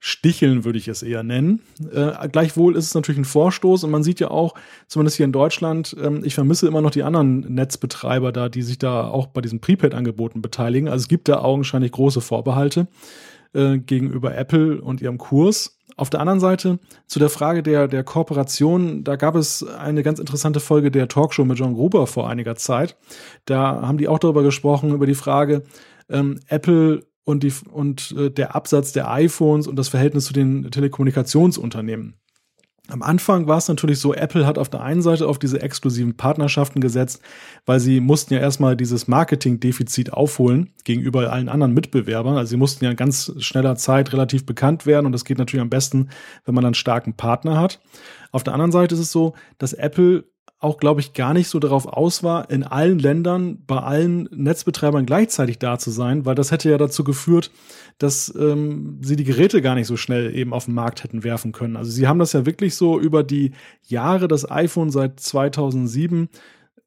Sticheln 0.00 0.64
würde 0.64 0.78
ich 0.78 0.88
es 0.88 1.02
eher 1.02 1.22
nennen. 1.22 1.60
Äh, 1.92 2.28
gleichwohl 2.28 2.76
ist 2.76 2.86
es 2.86 2.94
natürlich 2.94 3.18
ein 3.18 3.24
Vorstoß 3.24 3.84
und 3.84 3.90
man 3.90 4.02
sieht 4.02 4.20
ja 4.20 4.30
auch, 4.30 4.54
zumindest 4.86 5.16
hier 5.16 5.24
in 5.24 5.32
Deutschland, 5.32 5.96
ähm, 6.00 6.22
ich 6.24 6.34
vermisse 6.34 6.66
immer 6.66 6.82
noch 6.82 6.90
die 6.90 7.02
anderen 7.02 7.40
Netzbetreiber 7.54 8.30
da, 8.32 8.48
die 8.48 8.62
sich 8.62 8.78
da 8.78 9.08
auch 9.08 9.26
bei 9.26 9.40
diesen 9.40 9.60
Prepaid-Angeboten 9.60 10.42
beteiligen. 10.42 10.88
Also 10.88 11.04
es 11.04 11.08
gibt 11.08 11.28
da 11.28 11.40
augenscheinlich 11.40 11.92
große 11.92 12.20
Vorbehalte 12.20 12.86
äh, 13.54 13.78
gegenüber 13.78 14.36
Apple 14.36 14.80
und 14.80 15.00
ihrem 15.00 15.18
Kurs. 15.18 15.78
auf 15.96 16.10
der 16.10 16.20
anderen 16.20 16.40
Seite 16.40 16.78
zu 17.06 17.18
der 17.18 17.28
Frage 17.28 17.62
der, 17.62 17.88
der 17.88 18.04
Kooperation, 18.04 19.04
da 19.04 19.16
gab 19.16 19.36
es 19.36 19.62
eine 19.62 20.02
ganz 20.02 20.18
interessante 20.18 20.60
Folge 20.60 20.90
der 20.90 21.08
Talkshow 21.08 21.44
mit 21.44 21.58
John 21.58 21.74
Gruber 21.74 22.06
vor 22.06 22.28
einiger 22.28 22.56
Zeit. 22.56 22.96
Da 23.44 23.82
haben 23.82 23.98
die 23.98 24.08
auch 24.08 24.18
darüber 24.18 24.42
gesprochen, 24.42 24.92
über 24.92 25.06
die 25.06 25.14
Frage, 25.14 25.62
ähm, 26.08 26.40
Apple 26.48 27.04
und, 27.24 27.42
die, 27.42 27.52
und 27.70 28.14
äh, 28.16 28.30
der 28.30 28.54
Absatz 28.54 28.92
der 28.92 29.10
iPhones 29.10 29.66
und 29.66 29.76
das 29.76 29.88
Verhältnis 29.88 30.26
zu 30.26 30.32
den 30.32 30.70
Telekommunikationsunternehmen. 30.70 32.14
Am 32.88 33.00
Anfang 33.00 33.46
war 33.46 33.56
es 33.56 33.68
natürlich 33.68 33.98
so, 33.98 34.12
Apple 34.12 34.46
hat 34.46 34.58
auf 34.58 34.68
der 34.68 34.82
einen 34.82 35.00
Seite 35.00 35.26
auf 35.26 35.38
diese 35.38 35.62
exklusiven 35.62 36.18
Partnerschaften 36.18 36.80
gesetzt, 36.80 37.22
weil 37.64 37.80
sie 37.80 37.98
mussten 37.98 38.34
ja 38.34 38.40
erstmal 38.40 38.76
dieses 38.76 39.08
Marketingdefizit 39.08 40.12
aufholen 40.12 40.74
gegenüber 40.84 41.32
allen 41.32 41.48
anderen 41.48 41.72
Mitbewerbern. 41.72 42.36
Also 42.36 42.50
sie 42.50 42.56
mussten 42.58 42.84
ja 42.84 42.90
in 42.90 42.96
ganz 42.98 43.32
schneller 43.38 43.76
Zeit 43.76 44.12
relativ 44.12 44.44
bekannt 44.44 44.84
werden 44.84 45.06
und 45.06 45.12
das 45.12 45.24
geht 45.24 45.38
natürlich 45.38 45.62
am 45.62 45.70
besten, 45.70 46.10
wenn 46.44 46.54
man 46.54 46.66
einen 46.66 46.74
starken 46.74 47.14
Partner 47.14 47.58
hat. 47.58 47.80
Auf 48.32 48.44
der 48.44 48.52
anderen 48.52 48.72
Seite 48.72 48.94
ist 48.94 49.00
es 49.00 49.12
so, 49.12 49.32
dass 49.56 49.72
Apple 49.72 50.24
auch, 50.64 50.78
glaube 50.78 51.00
ich, 51.00 51.12
gar 51.12 51.34
nicht 51.34 51.48
so 51.48 51.60
darauf 51.60 51.86
aus 51.86 52.22
war, 52.22 52.50
in 52.50 52.64
allen 52.64 52.98
Ländern 52.98 53.58
bei 53.66 53.78
allen 53.78 54.28
Netzbetreibern 54.32 55.04
gleichzeitig 55.06 55.58
da 55.58 55.78
zu 55.78 55.90
sein, 55.90 56.24
weil 56.24 56.34
das 56.34 56.50
hätte 56.50 56.70
ja 56.70 56.78
dazu 56.78 57.04
geführt, 57.04 57.50
dass 57.98 58.34
ähm, 58.34 58.98
sie 59.02 59.16
die 59.16 59.24
Geräte 59.24 59.62
gar 59.62 59.74
nicht 59.74 59.86
so 59.86 59.96
schnell 59.96 60.34
eben 60.34 60.52
auf 60.52 60.64
den 60.64 60.74
Markt 60.74 61.04
hätten 61.04 61.22
werfen 61.22 61.52
können. 61.52 61.76
Also 61.76 61.90
sie 61.90 62.08
haben 62.08 62.18
das 62.18 62.32
ja 62.32 62.46
wirklich 62.46 62.74
so 62.74 62.98
über 62.98 63.22
die 63.22 63.52
Jahre 63.82 64.26
das 64.26 64.50
iPhone 64.50 64.90
seit 64.90 65.20
2007 65.20 66.28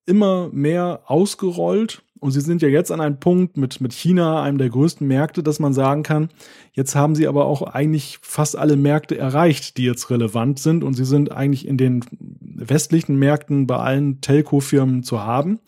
immer 0.07 0.49
mehr 0.51 1.01
ausgerollt 1.05 2.01
und 2.19 2.31
sie 2.31 2.41
sind 2.41 2.61
ja 2.61 2.67
jetzt 2.67 2.91
an 2.91 3.01
einem 3.01 3.19
Punkt 3.19 3.57
mit, 3.57 3.81
mit 3.81 3.93
China, 3.93 4.41
einem 4.41 4.57
der 4.57 4.69
größten 4.69 5.07
Märkte, 5.07 5.43
dass 5.43 5.59
man 5.59 5.73
sagen 5.73 6.03
kann, 6.03 6.29
jetzt 6.73 6.95
haben 6.95 7.15
sie 7.15 7.27
aber 7.27 7.45
auch 7.45 7.61
eigentlich 7.61 8.19
fast 8.21 8.55
alle 8.55 8.75
Märkte 8.75 9.17
erreicht, 9.17 9.77
die 9.77 9.83
jetzt 9.83 10.09
relevant 10.09 10.59
sind. 10.59 10.83
Und 10.83 10.93
sie 10.95 11.05
sind 11.05 11.31
eigentlich 11.31 11.67
in 11.67 11.77
den 11.77 12.03
westlichen 12.39 13.17
Märkten 13.17 13.67
bei 13.67 13.77
allen 13.77 14.21
Telco-Firmen 14.21 15.03
zu 15.03 15.23
haben. 15.23 15.59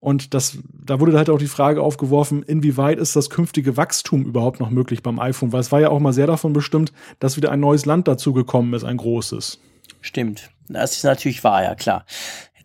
Und 0.00 0.32
das, 0.32 0.58
da 0.72 0.98
wurde 0.98 1.16
halt 1.16 1.28
auch 1.28 1.38
die 1.38 1.46
Frage 1.46 1.82
aufgeworfen, 1.82 2.42
inwieweit 2.42 2.98
ist 2.98 3.16
das 3.16 3.28
künftige 3.28 3.76
Wachstum 3.76 4.24
überhaupt 4.24 4.58
noch 4.58 4.70
möglich 4.70 5.02
beim 5.02 5.18
iPhone? 5.18 5.52
Weil 5.52 5.60
es 5.60 5.72
war 5.72 5.80
ja 5.80 5.90
auch 5.90 6.00
mal 6.00 6.14
sehr 6.14 6.26
davon 6.26 6.54
bestimmt, 6.54 6.92
dass 7.18 7.36
wieder 7.36 7.52
ein 7.52 7.60
neues 7.60 7.84
Land 7.84 8.08
dazugekommen 8.08 8.72
ist, 8.72 8.84
ein 8.84 8.96
großes. 8.96 9.60
Stimmt. 10.00 10.50
Das 10.68 10.96
ist 10.96 11.04
natürlich 11.04 11.44
wahr, 11.44 11.62
ja 11.62 11.74
klar. 11.74 12.06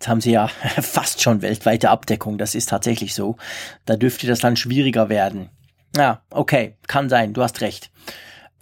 Jetzt 0.05 0.11
haben 0.11 0.21
sie 0.21 0.33
ja 0.33 0.47
fast 0.81 1.23
schon 1.23 1.41
weltweite 1.41 1.89
Abdeckung, 1.89 2.37
das 2.37 2.53
ist 2.53 2.69
tatsächlich 2.69 3.15
so. 3.15 3.37
Da 3.85 3.95
dürfte 3.95 4.27
das 4.27 4.37
dann 4.37 4.55
schwieriger 4.55 5.09
werden. 5.09 5.49
Ja, 5.97 6.21
okay, 6.29 6.75
kann 6.85 7.09
sein, 7.09 7.33
du 7.33 7.41
hast 7.41 7.61
recht. 7.61 7.89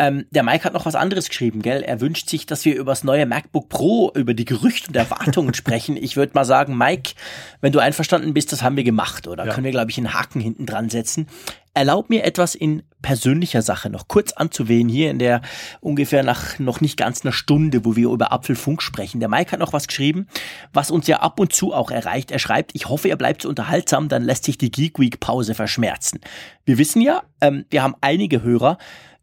Ähm, 0.03 0.25
der 0.31 0.43
Mike 0.43 0.65
hat 0.65 0.73
noch 0.73 0.85
was 0.85 0.95
anderes 0.95 1.29
geschrieben, 1.29 1.61
gell? 1.61 1.81
Er 1.81 2.01
wünscht 2.01 2.29
sich, 2.29 2.45
dass 2.45 2.65
wir 2.65 2.75
über 2.75 2.91
das 2.91 3.05
neue 3.05 3.25
MacBook 3.25 3.69
Pro, 3.69 4.11
über 4.15 4.33
die 4.33 4.43
Gerüchte 4.43 4.89
und 4.89 4.97
Erwartungen 4.97 5.53
sprechen. 5.53 5.95
Ich 5.95 6.17
würde 6.17 6.33
mal 6.35 6.43
sagen, 6.43 6.77
Mike, 6.77 7.13
wenn 7.61 7.71
du 7.71 7.79
einverstanden 7.79 8.33
bist, 8.33 8.51
das 8.51 8.63
haben 8.63 8.75
wir 8.75 8.83
gemacht, 8.83 9.29
oder? 9.29 9.45
Ja. 9.45 9.53
Können 9.53 9.63
wir, 9.63 9.71
glaube 9.71 9.91
ich, 9.91 9.97
einen 9.97 10.13
Haken 10.13 10.41
hinten 10.41 10.65
dran 10.65 10.89
setzen. 10.89 11.27
Erlaub 11.73 12.09
mir 12.09 12.25
etwas 12.25 12.53
in 12.53 12.83
persönlicher 13.01 13.61
Sache 13.61 13.89
noch 13.89 14.09
kurz 14.09 14.33
anzuwählen, 14.33 14.89
hier 14.89 15.09
in 15.09 15.19
der 15.19 15.41
ungefähr 15.79 16.21
nach 16.21 16.59
noch 16.59 16.81
nicht 16.81 16.97
ganz 16.97 17.23
einer 17.23 17.31
Stunde, 17.31 17.85
wo 17.85 17.95
wir 17.95 18.09
über 18.09 18.33
Apfelfunk 18.33 18.81
sprechen. 18.81 19.21
Der 19.21 19.29
Mike 19.29 19.53
hat 19.53 19.59
noch 19.59 19.73
was 19.73 19.87
geschrieben, 19.87 20.27
was 20.73 20.91
uns 20.91 21.07
ja 21.07 21.21
ab 21.21 21.39
und 21.39 21.53
zu 21.53 21.73
auch 21.73 21.91
erreicht. 21.91 22.29
Er 22.29 22.39
schreibt, 22.39 22.75
ich 22.75 22.89
hoffe, 22.89 23.07
ihr 23.07 23.15
bleibt 23.15 23.43
so 23.43 23.49
unterhaltsam, 23.49 24.09
dann 24.09 24.23
lässt 24.23 24.43
sich 24.43 24.57
die 24.57 24.69
Geek 24.69 24.99
Week 24.99 25.19
Pause 25.21 25.55
verschmerzen. 25.55 26.19
Wir 26.65 26.77
wissen 26.77 27.01
ja, 27.01 27.23
ähm, 27.41 27.65
wir 27.69 27.81
haben 27.81 27.95
einige 28.01 28.43
Hörer, 28.43 28.77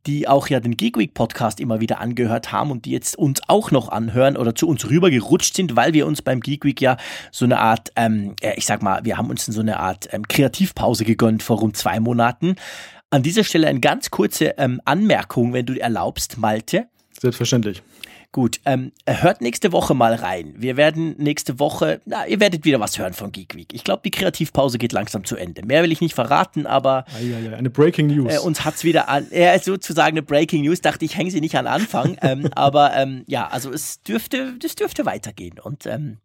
die 0.07 0.29
auch 0.29 0.49
ja 0.49 0.61
den 0.61 0.77
Geek 0.77 0.97
Week 0.97 1.15
Podcast 1.15 1.61
immer 1.61 1.81
wieder 1.81 2.01
angehört 2.01 2.53
haben 2.53 2.71
und 2.71 2.85
die 2.85 2.91
jetzt 2.91 3.17
uns 3.17 3.41
auch 3.49 3.71
noch 3.71 3.89
anhören 3.89 4.37
oder 4.37 4.55
zu 4.55 4.69
uns 4.69 4.89
rübergerutscht 4.89 5.55
sind, 5.55 5.77
weil 5.77 5.93
wir 5.93 6.07
uns 6.07 6.23
beim 6.23 6.41
Geek 6.41 6.65
Week 6.65 6.81
ja 6.81 6.97
so 7.31 7.45
eine 7.45 7.59
Art, 7.59 7.91
ähm, 7.97 8.35
ich 8.57 8.67
sag 8.67 8.83
mal, 8.83 9.05
wir 9.05 9.19
haben 9.19 9.31
uns 9.31 9.47
so 9.47 9.61
eine 9.61 9.79
Art 9.81 10.09
ähm, 10.13 10.27
Kreativpause 10.27 11.05
gegönnt 11.05 11.43
vor 11.43 11.59
rund 11.59 11.77
zwei 11.77 12.01
Monaten. 12.01 12.57
An 13.11 13.23
dieser 13.23 13.45
Stelle 13.45 13.67
eine 13.67 13.81
ganz 13.81 14.11
kurze 14.11 14.55
ähm, 14.59 14.81
Anmerkung, 14.85 15.53
wenn 15.53 15.67
du 15.67 15.79
erlaubst, 15.79 16.39
Malte. 16.39 16.87
Selbstverständlich. 17.19 17.83
Gut, 18.33 18.61
ähm, 18.65 18.93
hört 19.07 19.41
nächste 19.41 19.73
Woche 19.73 19.93
mal 19.93 20.15
rein. 20.15 20.55
Wir 20.57 20.77
werden 20.77 21.17
nächste 21.19 21.59
Woche, 21.59 22.01
na, 22.05 22.29
ihr 22.29 22.39
werdet 22.39 22.65
wieder 22.65 22.79
was 22.79 22.97
hören 22.97 23.13
von 23.13 23.33
Geek 23.33 23.57
Week. 23.57 23.75
Ich 23.75 23.83
glaube, 23.83 24.03
die 24.05 24.13
Kreativpause 24.13 24.79
geht 24.79 24.93
langsam 24.93 25.25
zu 25.25 25.35
Ende. 25.35 25.67
Mehr 25.67 25.83
will 25.83 25.91
ich 25.91 26.01
nicht 26.01 26.15
verraten, 26.15 26.65
aber 26.65 27.07
Eieiei, 27.19 27.57
eine 27.57 27.71
Breaking 27.71 28.07
News. 28.07 28.33
Äh, 28.33 28.39
uns 28.39 28.65
hat's 28.65 28.85
wieder 28.85 29.09
an, 29.09 29.29
äh, 29.33 29.59
sozusagen 29.59 30.17
eine 30.17 30.23
Breaking 30.23 30.63
News. 30.63 30.81
Dachte 30.81 31.05
ich, 31.05 31.17
hänge 31.17 31.33
sie 31.33 31.41
nicht 31.41 31.57
an 31.57 31.67
Anfang, 31.67 32.19
ähm, 32.23 32.49
aber 32.55 32.95
ähm, 32.95 33.25
ja, 33.27 33.49
also 33.49 33.73
es 33.73 34.01
dürfte, 34.05 34.55
das 34.61 34.77
dürfte 34.77 35.07
weitergehen 35.07 35.59
und 35.59 35.87
ähm, 35.87 36.19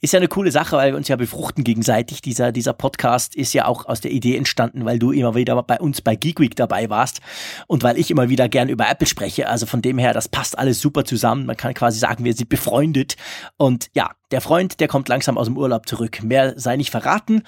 ist 0.00 0.12
ja 0.12 0.18
eine 0.18 0.26
coole 0.26 0.50
Sache, 0.50 0.76
weil 0.76 0.90
wir 0.90 0.96
uns 0.96 1.06
ja 1.06 1.14
befruchten 1.14 1.62
gegenseitig. 1.62 2.22
Dieser 2.22 2.50
dieser 2.50 2.72
Podcast 2.72 3.36
ist 3.36 3.52
ja 3.52 3.66
auch 3.66 3.86
aus 3.86 4.00
der 4.00 4.10
Idee 4.10 4.36
entstanden, 4.36 4.84
weil 4.84 4.98
du 4.98 5.12
immer 5.12 5.36
wieder 5.36 5.62
bei 5.62 5.78
uns 5.78 6.00
bei 6.00 6.16
Geek 6.16 6.40
Week 6.40 6.56
dabei 6.56 6.90
warst 6.90 7.20
und 7.68 7.84
weil 7.84 7.98
ich 7.98 8.10
immer 8.10 8.28
wieder 8.28 8.48
gern 8.48 8.68
über 8.68 8.90
Apple 8.90 9.06
spreche. 9.06 9.48
Also 9.48 9.66
von 9.66 9.80
dem 9.80 9.98
her, 9.98 10.12
das 10.12 10.28
passt 10.28 10.58
alles 10.58 10.80
super 10.80 11.04
zusammen 11.04 11.51
man 11.52 11.58
kann 11.58 11.74
quasi 11.74 11.98
sagen, 11.98 12.24
wir 12.24 12.32
sind 12.32 12.48
befreundet. 12.48 13.16
Und 13.58 13.90
ja, 13.92 14.10
der 14.30 14.40
Freund, 14.40 14.80
der 14.80 14.88
kommt 14.88 15.10
langsam 15.10 15.36
aus 15.36 15.46
dem 15.46 15.58
Urlaub 15.58 15.86
zurück. 15.86 16.22
Mehr 16.22 16.58
sei 16.58 16.76
nicht 16.76 16.90
verraten. 16.90 17.42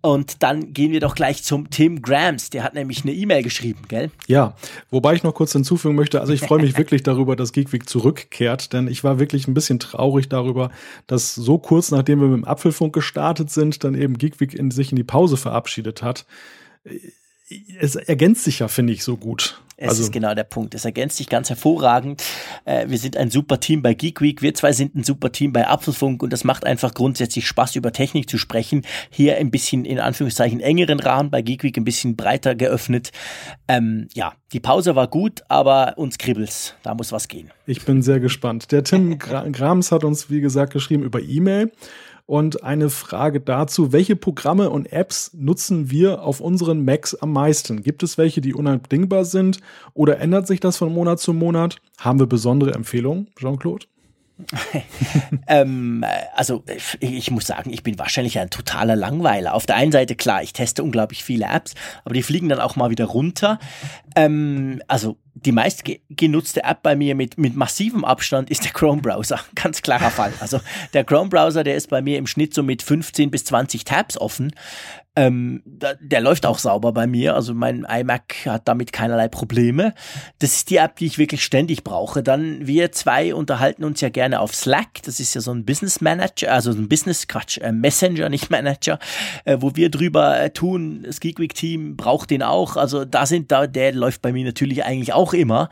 Und 0.00 0.44
dann 0.44 0.72
gehen 0.72 0.92
wir 0.92 1.00
doch 1.00 1.16
gleich 1.16 1.42
zum 1.42 1.70
Tim 1.70 2.00
Grams. 2.00 2.50
Der 2.50 2.62
hat 2.62 2.74
nämlich 2.74 3.02
eine 3.02 3.12
E-Mail 3.12 3.42
geschrieben, 3.42 3.82
gell? 3.88 4.12
Ja, 4.28 4.54
wobei 4.90 5.14
ich 5.14 5.24
noch 5.24 5.34
kurz 5.34 5.52
hinzufügen 5.52 5.96
möchte, 5.96 6.20
also 6.20 6.32
ich 6.32 6.40
freue 6.40 6.60
mich 6.60 6.78
wirklich 6.78 7.02
darüber, 7.02 7.34
dass 7.34 7.52
Geekweek 7.52 7.88
zurückkehrt, 7.88 8.72
denn 8.72 8.86
ich 8.86 9.02
war 9.02 9.18
wirklich 9.18 9.48
ein 9.48 9.54
bisschen 9.54 9.80
traurig 9.80 10.28
darüber, 10.28 10.70
dass 11.08 11.34
so 11.34 11.58
kurz 11.58 11.90
nachdem 11.90 12.20
wir 12.20 12.28
mit 12.28 12.44
dem 12.44 12.48
Apfelfunk 12.48 12.94
gestartet 12.94 13.50
sind, 13.50 13.82
dann 13.82 13.96
eben 13.96 14.18
Geekweek 14.18 14.54
in 14.54 14.70
sich 14.70 14.92
in 14.92 14.96
die 14.96 15.04
Pause 15.04 15.36
verabschiedet 15.36 16.02
hat. 16.02 16.26
Es 17.80 17.96
ergänzt 17.96 18.44
sich 18.44 18.60
ja, 18.60 18.68
finde 18.68 18.92
ich, 18.92 19.02
so 19.02 19.16
gut. 19.16 19.60
Es 19.80 19.90
also, 19.90 20.02
ist 20.02 20.12
genau 20.12 20.34
der 20.34 20.42
Punkt. 20.42 20.74
Es 20.74 20.84
ergänzt 20.84 21.18
sich 21.18 21.28
ganz 21.28 21.50
hervorragend. 21.50 22.24
Äh, 22.64 22.88
wir 22.88 22.98
sind 22.98 23.16
ein 23.16 23.30
super 23.30 23.60
Team 23.60 23.80
bei 23.80 23.94
Geek 23.94 24.20
Week. 24.20 24.42
Wir 24.42 24.52
zwei 24.52 24.72
sind 24.72 24.96
ein 24.96 25.04
super 25.04 25.30
Team 25.30 25.52
bei 25.52 25.68
Apfelfunk 25.68 26.20
und 26.24 26.32
das 26.32 26.42
macht 26.42 26.66
einfach 26.66 26.94
grundsätzlich 26.94 27.46
Spaß, 27.46 27.76
über 27.76 27.92
Technik 27.92 28.28
zu 28.28 28.38
sprechen. 28.38 28.82
Hier 29.08 29.36
ein 29.36 29.52
bisschen 29.52 29.84
in 29.84 30.00
Anführungszeichen 30.00 30.58
engeren 30.58 30.98
Rahmen, 30.98 31.30
bei 31.30 31.42
Geek 31.42 31.62
Week 31.62 31.76
ein 31.76 31.84
bisschen 31.84 32.16
breiter 32.16 32.56
geöffnet. 32.56 33.12
Ähm, 33.68 34.08
ja, 34.14 34.32
die 34.52 34.58
Pause 34.58 34.96
war 34.96 35.06
gut, 35.06 35.42
aber 35.46 35.94
uns 35.96 36.18
kribbelt's. 36.18 36.74
Da 36.82 36.96
muss 36.96 37.12
was 37.12 37.28
gehen. 37.28 37.52
Ich 37.64 37.84
bin 37.84 38.02
sehr 38.02 38.18
gespannt. 38.18 38.72
Der 38.72 38.82
Tim 38.82 39.16
Grams 39.18 39.92
hat 39.92 40.02
uns, 40.02 40.28
wie 40.28 40.40
gesagt, 40.40 40.72
geschrieben 40.72 41.04
über 41.04 41.20
E-Mail 41.20 41.70
und 42.28 42.62
eine 42.62 42.90
Frage 42.90 43.40
dazu, 43.40 43.90
welche 43.90 44.14
Programme 44.14 44.68
und 44.68 44.92
Apps 44.92 45.30
nutzen 45.32 45.90
wir 45.90 46.22
auf 46.22 46.40
unseren 46.40 46.84
Macs 46.84 47.14
am 47.14 47.32
meisten? 47.32 47.82
Gibt 47.82 48.02
es 48.02 48.18
welche, 48.18 48.42
die 48.42 48.52
unabdingbar 48.52 49.24
sind 49.24 49.60
oder 49.94 50.18
ändert 50.18 50.46
sich 50.46 50.60
das 50.60 50.76
von 50.76 50.92
Monat 50.92 51.20
zu 51.20 51.32
Monat? 51.32 51.76
Haben 51.96 52.18
wir 52.18 52.26
besondere 52.26 52.74
Empfehlungen, 52.74 53.28
Jean-Claude? 53.38 53.86
ähm, 55.48 56.04
also 56.34 56.64
ich 57.00 57.30
muss 57.30 57.46
sagen, 57.46 57.72
ich 57.72 57.82
bin 57.82 57.98
wahrscheinlich 57.98 58.38
ein 58.38 58.50
totaler 58.50 58.94
Langweiler. 58.94 59.54
Auf 59.54 59.64
der 59.64 59.76
einen 59.76 59.90
Seite 59.90 60.14
klar, 60.14 60.42
ich 60.42 60.52
teste 60.52 60.84
unglaublich 60.84 61.24
viele 61.24 61.46
Apps, 61.46 61.74
aber 62.04 62.12
die 62.12 62.22
fliegen 62.22 62.50
dann 62.50 62.60
auch 62.60 62.76
mal 62.76 62.90
wieder 62.90 63.06
runter. 63.06 63.58
Ähm, 64.14 64.82
also 64.86 65.16
die 65.44 65.52
meistgenutzte 65.52 66.64
App 66.64 66.82
bei 66.82 66.96
mir 66.96 67.14
mit, 67.14 67.38
mit 67.38 67.56
massivem 67.56 68.04
Abstand 68.04 68.50
ist 68.50 68.64
der 68.64 68.72
Chrome-Browser. 68.72 69.40
Ganz 69.54 69.82
klarer 69.82 70.10
Fall. 70.10 70.32
Also 70.40 70.60
der 70.94 71.04
Chrome-Browser, 71.04 71.64
der 71.64 71.76
ist 71.76 71.88
bei 71.88 72.02
mir 72.02 72.18
im 72.18 72.26
Schnitt 72.26 72.54
so 72.54 72.62
mit 72.62 72.82
15 72.82 73.30
bis 73.30 73.44
20 73.44 73.84
Tabs 73.84 74.18
offen. 74.18 74.52
Ähm, 75.18 75.62
der, 75.64 75.96
der 76.00 76.20
läuft 76.20 76.46
auch 76.46 76.58
sauber 76.60 76.92
bei 76.92 77.08
mir. 77.08 77.34
Also 77.34 77.52
mein 77.52 77.84
iMac 77.84 78.46
hat 78.46 78.68
damit 78.68 78.92
keinerlei 78.92 79.26
Probleme. 79.26 79.92
Das 80.38 80.52
ist 80.52 80.70
die 80.70 80.76
App, 80.76 80.94
die 80.94 81.06
ich 81.06 81.18
wirklich 81.18 81.42
ständig 81.42 81.82
brauche. 81.82 82.22
Dann 82.22 82.68
wir 82.68 82.92
zwei 82.92 83.34
unterhalten 83.34 83.82
uns 83.82 84.00
ja 84.00 84.10
gerne 84.10 84.38
auf 84.38 84.54
Slack. 84.54 85.02
Das 85.04 85.18
ist 85.18 85.34
ja 85.34 85.40
so 85.40 85.50
ein 85.50 85.64
Business 85.64 86.00
Manager, 86.00 86.52
also 86.52 86.70
ein 86.70 86.88
Business 86.88 87.26
Quatsch, 87.26 87.58
äh, 87.58 87.72
Messenger, 87.72 88.28
nicht 88.28 88.50
Manager, 88.50 89.00
äh, 89.44 89.56
wo 89.58 89.74
wir 89.74 89.90
drüber 89.90 90.40
äh, 90.40 90.50
tun. 90.50 91.02
Das 91.04 91.18
Geekweek 91.18 91.52
Team 91.52 91.96
braucht 91.96 92.30
den 92.30 92.44
auch. 92.44 92.76
Also 92.76 93.04
da 93.04 93.26
sind 93.26 93.50
da, 93.50 93.66
der 93.66 93.92
läuft 93.92 94.22
bei 94.22 94.32
mir 94.32 94.44
natürlich 94.44 94.84
eigentlich 94.84 95.14
auch 95.14 95.27
immer. 95.34 95.68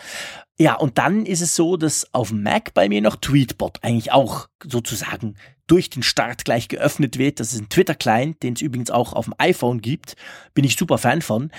Ja, 0.58 0.74
und 0.74 0.96
dann 0.96 1.26
ist 1.26 1.42
es 1.42 1.54
so, 1.54 1.76
dass 1.76 2.12
auf 2.14 2.30
dem 2.30 2.42
Mac 2.42 2.72
bei 2.72 2.88
mir 2.88 3.02
noch 3.02 3.16
Tweetbot 3.16 3.78
eigentlich 3.82 4.12
auch 4.12 4.48
sozusagen 4.64 5.36
durch 5.66 5.90
den 5.90 6.02
Start 6.02 6.44
gleich 6.44 6.68
geöffnet 6.68 7.18
wird. 7.18 7.40
Das 7.40 7.52
ist 7.52 7.60
ein 7.60 7.68
Twitter-Client, 7.68 8.42
den 8.42 8.54
es 8.54 8.62
übrigens 8.62 8.90
auch 8.90 9.12
auf 9.12 9.26
dem 9.26 9.34
iPhone 9.38 9.80
gibt. 9.80 10.16
Bin 10.54 10.64
ich 10.64 10.76
super 10.76 10.96
Fan 10.96 11.20
von. 11.20 11.50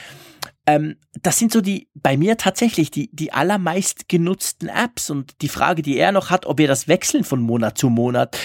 Ähm, 0.66 0.96
das 1.22 1.38
sind 1.38 1.52
so 1.52 1.62
die, 1.62 1.90
bei 1.94 2.18
mir 2.18 2.38
tatsächlich 2.38 2.90
die, 2.90 3.10
die 3.14 3.32
allermeist 3.34 4.10
genutzten 4.10 4.68
Apps 4.68 5.10
und 5.10 5.42
die 5.42 5.50
Frage, 5.50 5.82
die 5.82 5.98
er 5.98 6.12
noch 6.12 6.30
hat, 6.30 6.46
ob 6.46 6.58
wir 6.58 6.68
das 6.68 6.88
wechseln 6.88 7.24
von 7.24 7.42
Monat 7.42 7.78
zu 7.78 7.90
Monat. 7.90 8.38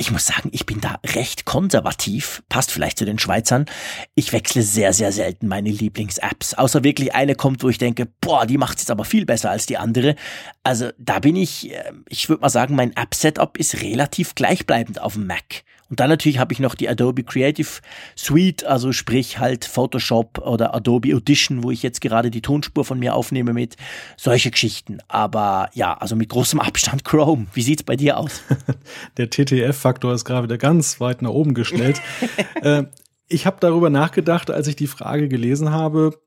Ich 0.00 0.12
muss 0.12 0.26
sagen, 0.26 0.50
ich 0.52 0.64
bin 0.64 0.80
da 0.80 1.00
recht 1.04 1.44
konservativ, 1.44 2.44
passt 2.48 2.70
vielleicht 2.70 2.98
zu 2.98 3.04
den 3.04 3.18
Schweizern. 3.18 3.66
Ich 4.14 4.32
wechsle 4.32 4.62
sehr, 4.62 4.92
sehr 4.92 5.10
selten 5.10 5.48
meine 5.48 5.70
Lieblings-Apps, 5.70 6.54
außer 6.54 6.84
wirklich 6.84 7.14
eine 7.16 7.34
kommt, 7.34 7.64
wo 7.64 7.68
ich 7.68 7.78
denke, 7.78 8.06
boah, 8.20 8.46
die 8.46 8.58
macht 8.58 8.78
jetzt 8.78 8.92
aber 8.92 9.04
viel 9.04 9.26
besser 9.26 9.50
als 9.50 9.66
die 9.66 9.76
andere. 9.76 10.14
Also 10.62 10.90
da 10.98 11.18
bin 11.18 11.34
ich, 11.34 11.72
äh, 11.72 11.92
ich 12.08 12.28
würde 12.28 12.42
mal 12.42 12.48
sagen, 12.48 12.76
mein 12.76 12.94
App-Setup 12.96 13.58
ist 13.58 13.82
relativ 13.82 14.36
gleichbleibend 14.36 15.00
auf 15.00 15.14
dem 15.14 15.26
Mac. 15.26 15.64
Und 15.88 16.00
dann 16.00 16.10
natürlich 16.10 16.38
habe 16.38 16.52
ich 16.52 16.60
noch 16.60 16.74
die 16.74 16.88
Adobe 16.88 17.22
Creative 17.22 17.68
Suite, 18.16 18.64
also 18.64 18.92
sprich 18.92 19.38
halt 19.38 19.64
Photoshop 19.64 20.38
oder 20.38 20.74
Adobe 20.74 21.14
Audition, 21.14 21.62
wo 21.62 21.70
ich 21.70 21.82
jetzt 21.82 22.00
gerade 22.00 22.30
die 22.30 22.42
Tonspur 22.42 22.84
von 22.84 22.98
mir 22.98 23.14
aufnehme 23.14 23.52
mit 23.52 23.76
solche 24.16 24.50
Geschichten. 24.50 24.98
Aber 25.08 25.70
ja, 25.74 25.94
also 25.94 26.16
mit 26.16 26.28
großem 26.28 26.60
Abstand 26.68 27.04
Chrome. 27.04 27.46
Wie 27.54 27.62
sieht's 27.62 27.82
bei 27.82 27.96
dir 27.96 28.18
aus? 28.18 28.42
Der 29.16 29.30
TTF-Faktor 29.30 30.12
ist 30.12 30.24
gerade 30.24 30.44
wieder 30.44 30.58
ganz 30.58 31.00
weit 31.00 31.22
nach 31.22 31.30
oben 31.30 31.54
gestellt. 31.54 32.00
äh, 32.62 32.84
ich 33.28 33.46
habe 33.46 33.58
darüber 33.60 33.90
nachgedacht, 33.90 34.50
als 34.50 34.68
ich 34.68 34.76
die 34.76 34.86
Frage 34.86 35.28
gelesen 35.28 35.70
habe, 35.70 36.18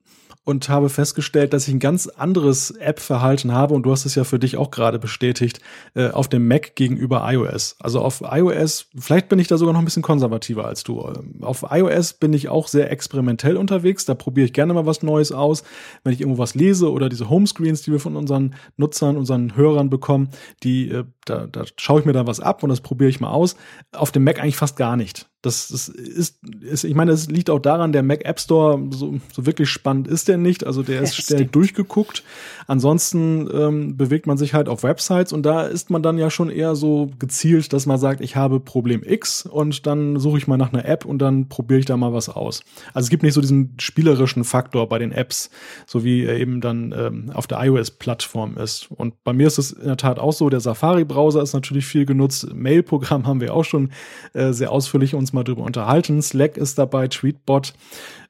und 0.44 0.70
habe 0.70 0.90
festgestellt, 0.90 1.54
dass 1.54 1.68
ich 1.68 1.74
ein 1.74 1.80
ganz 1.80 2.08
anderes 2.08 2.72
App-Verhalten 2.72 3.52
habe 3.52 3.76
und 3.76 3.84
du 3.84 3.92
hast 3.92 4.06
es 4.06 4.16
ja 4.16 4.24
für 4.24 4.40
dich 4.40 4.58
auch 4.58 4.72
gerade 4.72 4.98
bestätigt, 4.98 5.60
äh, 5.94 6.10
auf 6.10 6.30
dem 6.30 6.48
Mac 6.48 6.76
gegenüber 6.76 7.24
iOS. 7.32 7.76
Also 7.80 8.02
auf 8.02 8.24
iOS, 8.26 8.88
vielleicht 8.98 9.30
bin 9.30 9.38
ich 9.38 9.48
da 9.48 9.58
sogar 9.58 9.74
noch 9.74 9.82
ein 9.82 9.86
bisschen 9.86 10.02
konservativer 10.02 10.66
als 10.66 10.84
du. 10.84 11.02
Ähm, 11.02 11.44
auf 11.44 11.66
iOS 11.70 12.14
bin 12.14 12.34
ich 12.34 12.50
auch 12.50 12.68
sehr 12.68 12.92
experimentell 12.92 13.56
unterwegs, 13.56 14.06
da 14.06 14.16
probiere 14.16 14.46
ich 14.46 14.54
gerne 14.54 14.74
mal 14.74 14.88
was 14.88 15.04
Neues 15.04 15.32
aus. 15.32 15.64
Wenn 16.04 16.14
ich 16.14 16.22
irgendwo 16.22 16.42
was 16.42 16.56
lese 16.56 16.92
oder 16.92 17.08
diese 17.08 17.30
Homescreens, 17.30 17.84
die 17.84 17.92
wir 17.92 18.00
von 18.00 18.16
unseren 18.16 18.56
Nutzern, 18.78 19.18
unseren 19.18 19.56
Hörern 19.56 19.92
bekommen, 19.92 20.30
die, 20.64 20.90
äh, 20.90 21.04
da, 21.26 21.46
da 21.46 21.66
schaue 21.78 22.00
ich 22.00 22.06
mir 22.06 22.14
dann 22.14 22.26
was 22.26 22.40
ab 22.40 22.64
und 22.64 22.70
das 22.70 22.82
probiere 22.82 23.12
ich 23.12 23.20
mal 23.20 23.30
aus. 23.30 23.56
Auf 23.92 24.12
dem 24.12 24.24
Mac 24.24 24.40
eigentlich 24.40 24.58
fast 24.58 24.76
gar 24.76 24.98
nicht. 24.98 25.28
Das, 25.44 25.70
das 25.70 25.88
ist, 25.88 26.44
ist, 26.62 26.84
ich 26.84 26.94
meine, 26.94 27.12
es 27.12 27.28
liegt 27.28 27.50
auch 27.50 27.60
daran, 27.60 27.94
der 27.94 28.04
Mac 28.04 28.26
App 28.26 28.40
Store, 28.40 28.80
so, 28.92 29.20
so 29.34 29.46
wirklich 29.46 29.70
spannend 29.70 30.08
ist 30.08 30.28
der 30.32 30.38
nicht. 30.38 30.66
Also 30.66 30.82
der 30.82 31.02
ist 31.02 31.16
schnell 31.16 31.46
durchgeguckt. 31.46 32.24
Ansonsten 32.68 33.50
ähm, 33.54 33.98
bewegt 33.98 34.28
man 34.28 34.38
sich 34.38 34.54
halt 34.54 34.70
auf 34.70 34.84
Websites 34.84 35.34
und 35.34 35.44
da 35.46 35.64
ist 35.64 35.90
man 35.90 36.02
dann 36.02 36.18
ja 36.18 36.30
schon 36.30 36.50
eher 36.50 36.76
so 36.76 37.10
gezielt, 37.20 37.74
dass 37.74 37.86
man 37.86 37.98
sagt, 37.98 38.22
ich 38.22 38.36
habe 38.36 38.60
Problem 38.60 39.04
X 39.04 39.46
und 39.46 39.86
dann 39.86 40.18
suche 40.20 40.38
ich 40.38 40.48
mal 40.48 40.58
nach 40.58 40.72
einer 40.72 40.86
App 40.86 41.06
und 41.06 41.20
dann 41.20 41.50
probiere 41.50 41.80
ich 41.80 41.86
da 41.86 41.98
mal 41.98 42.14
was 42.14 42.30
aus. 42.30 42.64
Also 42.94 43.08
es 43.08 43.10
gibt 43.10 43.24
nicht 43.24 43.34
so 43.34 43.42
diesen 43.42 43.76
spielerischen 43.78 44.44
Faktor 44.44 44.88
bei 44.88 45.00
den 45.00 45.12
Apps, 45.12 45.50
so 45.86 46.04
wie 46.04 46.24
er 46.24 46.40
eben 46.40 46.62
dann 46.62 46.94
ähm, 46.98 47.32
auf 47.34 47.46
der 47.46 47.62
iOS-Plattform 47.62 48.58
ist. 48.58 48.90
Und 48.90 49.22
bei 49.24 49.34
mir 49.34 49.48
ist 49.48 49.58
es 49.58 49.72
in 49.72 49.88
der 49.88 49.98
Tat 49.98 50.18
auch 50.18 50.34
so, 50.34 50.50
der 50.50 50.62
Safari-Browser 50.62 51.42
ist 51.42 51.54
natürlich 51.54 51.86
viel 51.86 52.06
genutzt. 52.06 52.54
Mail-Programm 52.54 53.28
haben 53.28 53.42
wir 53.42 53.54
auch 53.54 53.66
schon 53.66 53.92
äh, 54.34 54.54
sehr 54.54 54.72
ausführlich 54.72 55.14
uns 55.14 55.34
mal 55.34 55.44
drüber 55.44 55.64
unterhalten. 55.64 56.22
Slack 56.22 56.56
ist 56.56 56.78
dabei, 56.78 57.08
Tweetbot. 57.10 57.74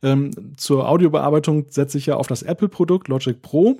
Ähm, 0.03 0.31
zur 0.57 0.89
Audiobearbeitung 0.89 1.69
setze 1.91 1.97
ich 1.97 2.05
ja 2.05 2.15
auf 2.15 2.27
das 2.27 2.41
Apple-Produkt 2.41 3.09
Logic 3.09 3.41
Pro 3.41 3.77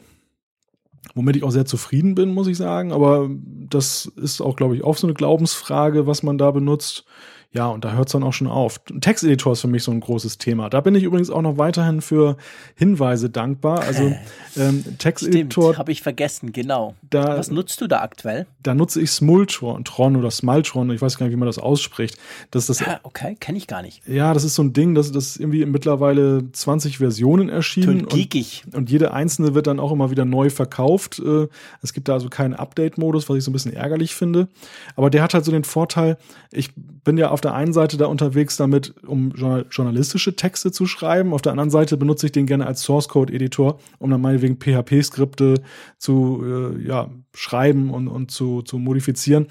womit 1.16 1.36
ich 1.36 1.44
auch 1.44 1.52
sehr 1.52 1.66
zufrieden 1.66 2.16
bin, 2.16 2.30
muss 2.30 2.48
ich 2.48 2.58
sagen. 2.58 2.92
Aber 2.92 3.30
das 3.70 4.06
ist 4.06 4.42
auch, 4.42 4.56
glaube 4.56 4.76
ich, 4.76 4.84
auch 4.84 4.98
so 4.98 5.08
eine 5.08 5.14
Glaubensfrage, 5.14 6.06
was 6.08 6.24
man 6.24 6.38
da 6.38 6.52
benutzt. 6.52 7.06
Ja, 7.54 7.68
und 7.68 7.84
da 7.84 7.92
hört 7.92 8.08
es 8.08 8.14
dann 8.14 8.24
auch 8.24 8.32
schon 8.32 8.48
auf. 8.48 8.80
Texteditor 9.02 9.52
ist 9.52 9.62
für 9.62 9.68
mich 9.68 9.84
so 9.84 9.92
ein 9.92 10.00
großes 10.00 10.38
Thema. 10.38 10.70
Da 10.70 10.80
bin 10.80 10.96
ich 10.96 11.04
übrigens 11.04 11.30
auch 11.30 11.42
noch 11.42 11.58
weiterhin 11.58 12.00
für 12.00 12.38
Hinweise 12.76 13.30
dankbar. 13.30 13.82
Also 13.82 14.16
ähm, 14.56 14.86
Texteditor. 14.98 15.78
habe 15.78 15.92
ich 15.92 16.02
vergessen, 16.02 16.54
genau. 16.54 16.96
Da, 17.10 17.38
Was 17.38 17.52
nutzt 17.52 17.82
du 17.82 17.88
da 17.88 18.02
aktuell? 18.02 18.48
Da 18.64 18.74
nutze 18.74 19.02
ich 19.02 19.12
Smultron 19.12 20.16
oder 20.16 20.32
Smultron, 20.32 20.92
ich 20.92 21.02
weiß 21.02 21.18
gar 21.18 21.26
nicht, 21.26 21.34
wie 21.34 21.40
man 21.40 21.46
das 21.46 21.58
ausspricht. 21.58 22.18
Das 22.52 22.70
ist 22.70 22.80
das, 22.80 22.88
ah, 22.88 23.00
okay, 23.04 23.36
kenne 23.38 23.58
ich 23.58 23.68
gar 23.68 23.82
nicht. 23.82 24.08
Ja, 24.08 24.34
das 24.34 24.46
ist 24.46 24.56
so 24.56 24.64
ein 24.64 24.72
Ding, 24.72 24.96
das, 24.96 25.12
das 25.12 25.32
ist 25.32 25.40
irgendwie 25.42 25.66
mittlerweile 25.66 26.50
20 26.54 27.00
Versionen 27.00 27.50
erschienen. 27.50 28.08
geekig. 28.08 28.64
Und, 28.68 28.76
und 28.76 28.90
jede 28.90 29.14
einzelne 29.14 29.54
wird 29.54 29.68
dann 29.68 29.82
auch 29.82 29.92
immer 29.92 30.10
wieder 30.10 30.24
neu 30.24 30.50
verkauft. 30.50 31.20
Äh, 31.20 31.50
es 31.82 31.92
gibt 31.92 32.08
da 32.08 32.14
also 32.14 32.30
keinen 32.30 32.54
Update-Modus, 32.54 33.28
was 33.28 33.38
ich 33.38 33.44
so 33.44 33.52
ein 33.52 33.54
bisschen 33.54 33.74
ärgerlich 33.74 34.16
finde. 34.16 34.48
Aber 34.96 35.10
der 35.10 35.22
hat 35.22 35.34
halt 35.34 35.44
so 35.44 35.52
den 35.52 35.66
Vorteil, 35.66 36.18
ich 36.50 36.72
bin 37.04 37.18
ja 37.18 37.30
auf 37.30 37.41
der 37.42 37.54
einen 37.54 37.74
Seite 37.74 37.98
da 37.98 38.06
unterwegs 38.06 38.58
damit, 38.58 38.94
um 39.06 39.32
journalistische 39.32 40.36
Texte 40.36 40.72
zu 40.72 40.86
schreiben. 40.86 41.34
Auf 41.34 41.42
der 41.42 41.52
anderen 41.52 41.70
Seite 41.70 41.98
benutze 41.98 42.28
ich 42.28 42.32
den 42.32 42.46
gerne 42.46 42.68
als 42.68 42.82
Source 42.82 43.10
Code 43.10 43.34
Editor, 43.34 43.80
um 44.00 44.10
dann 44.10 44.22
meinetwegen 44.22 44.58
PHP-Skripte 44.58 45.62
zu 45.98 46.44
äh, 46.44 46.88
ja, 46.88 47.10
schreiben 47.34 47.92
und, 47.92 48.08
und 48.08 48.32
zu, 48.32 48.62
zu 48.62 48.78
modifizieren 48.78 49.48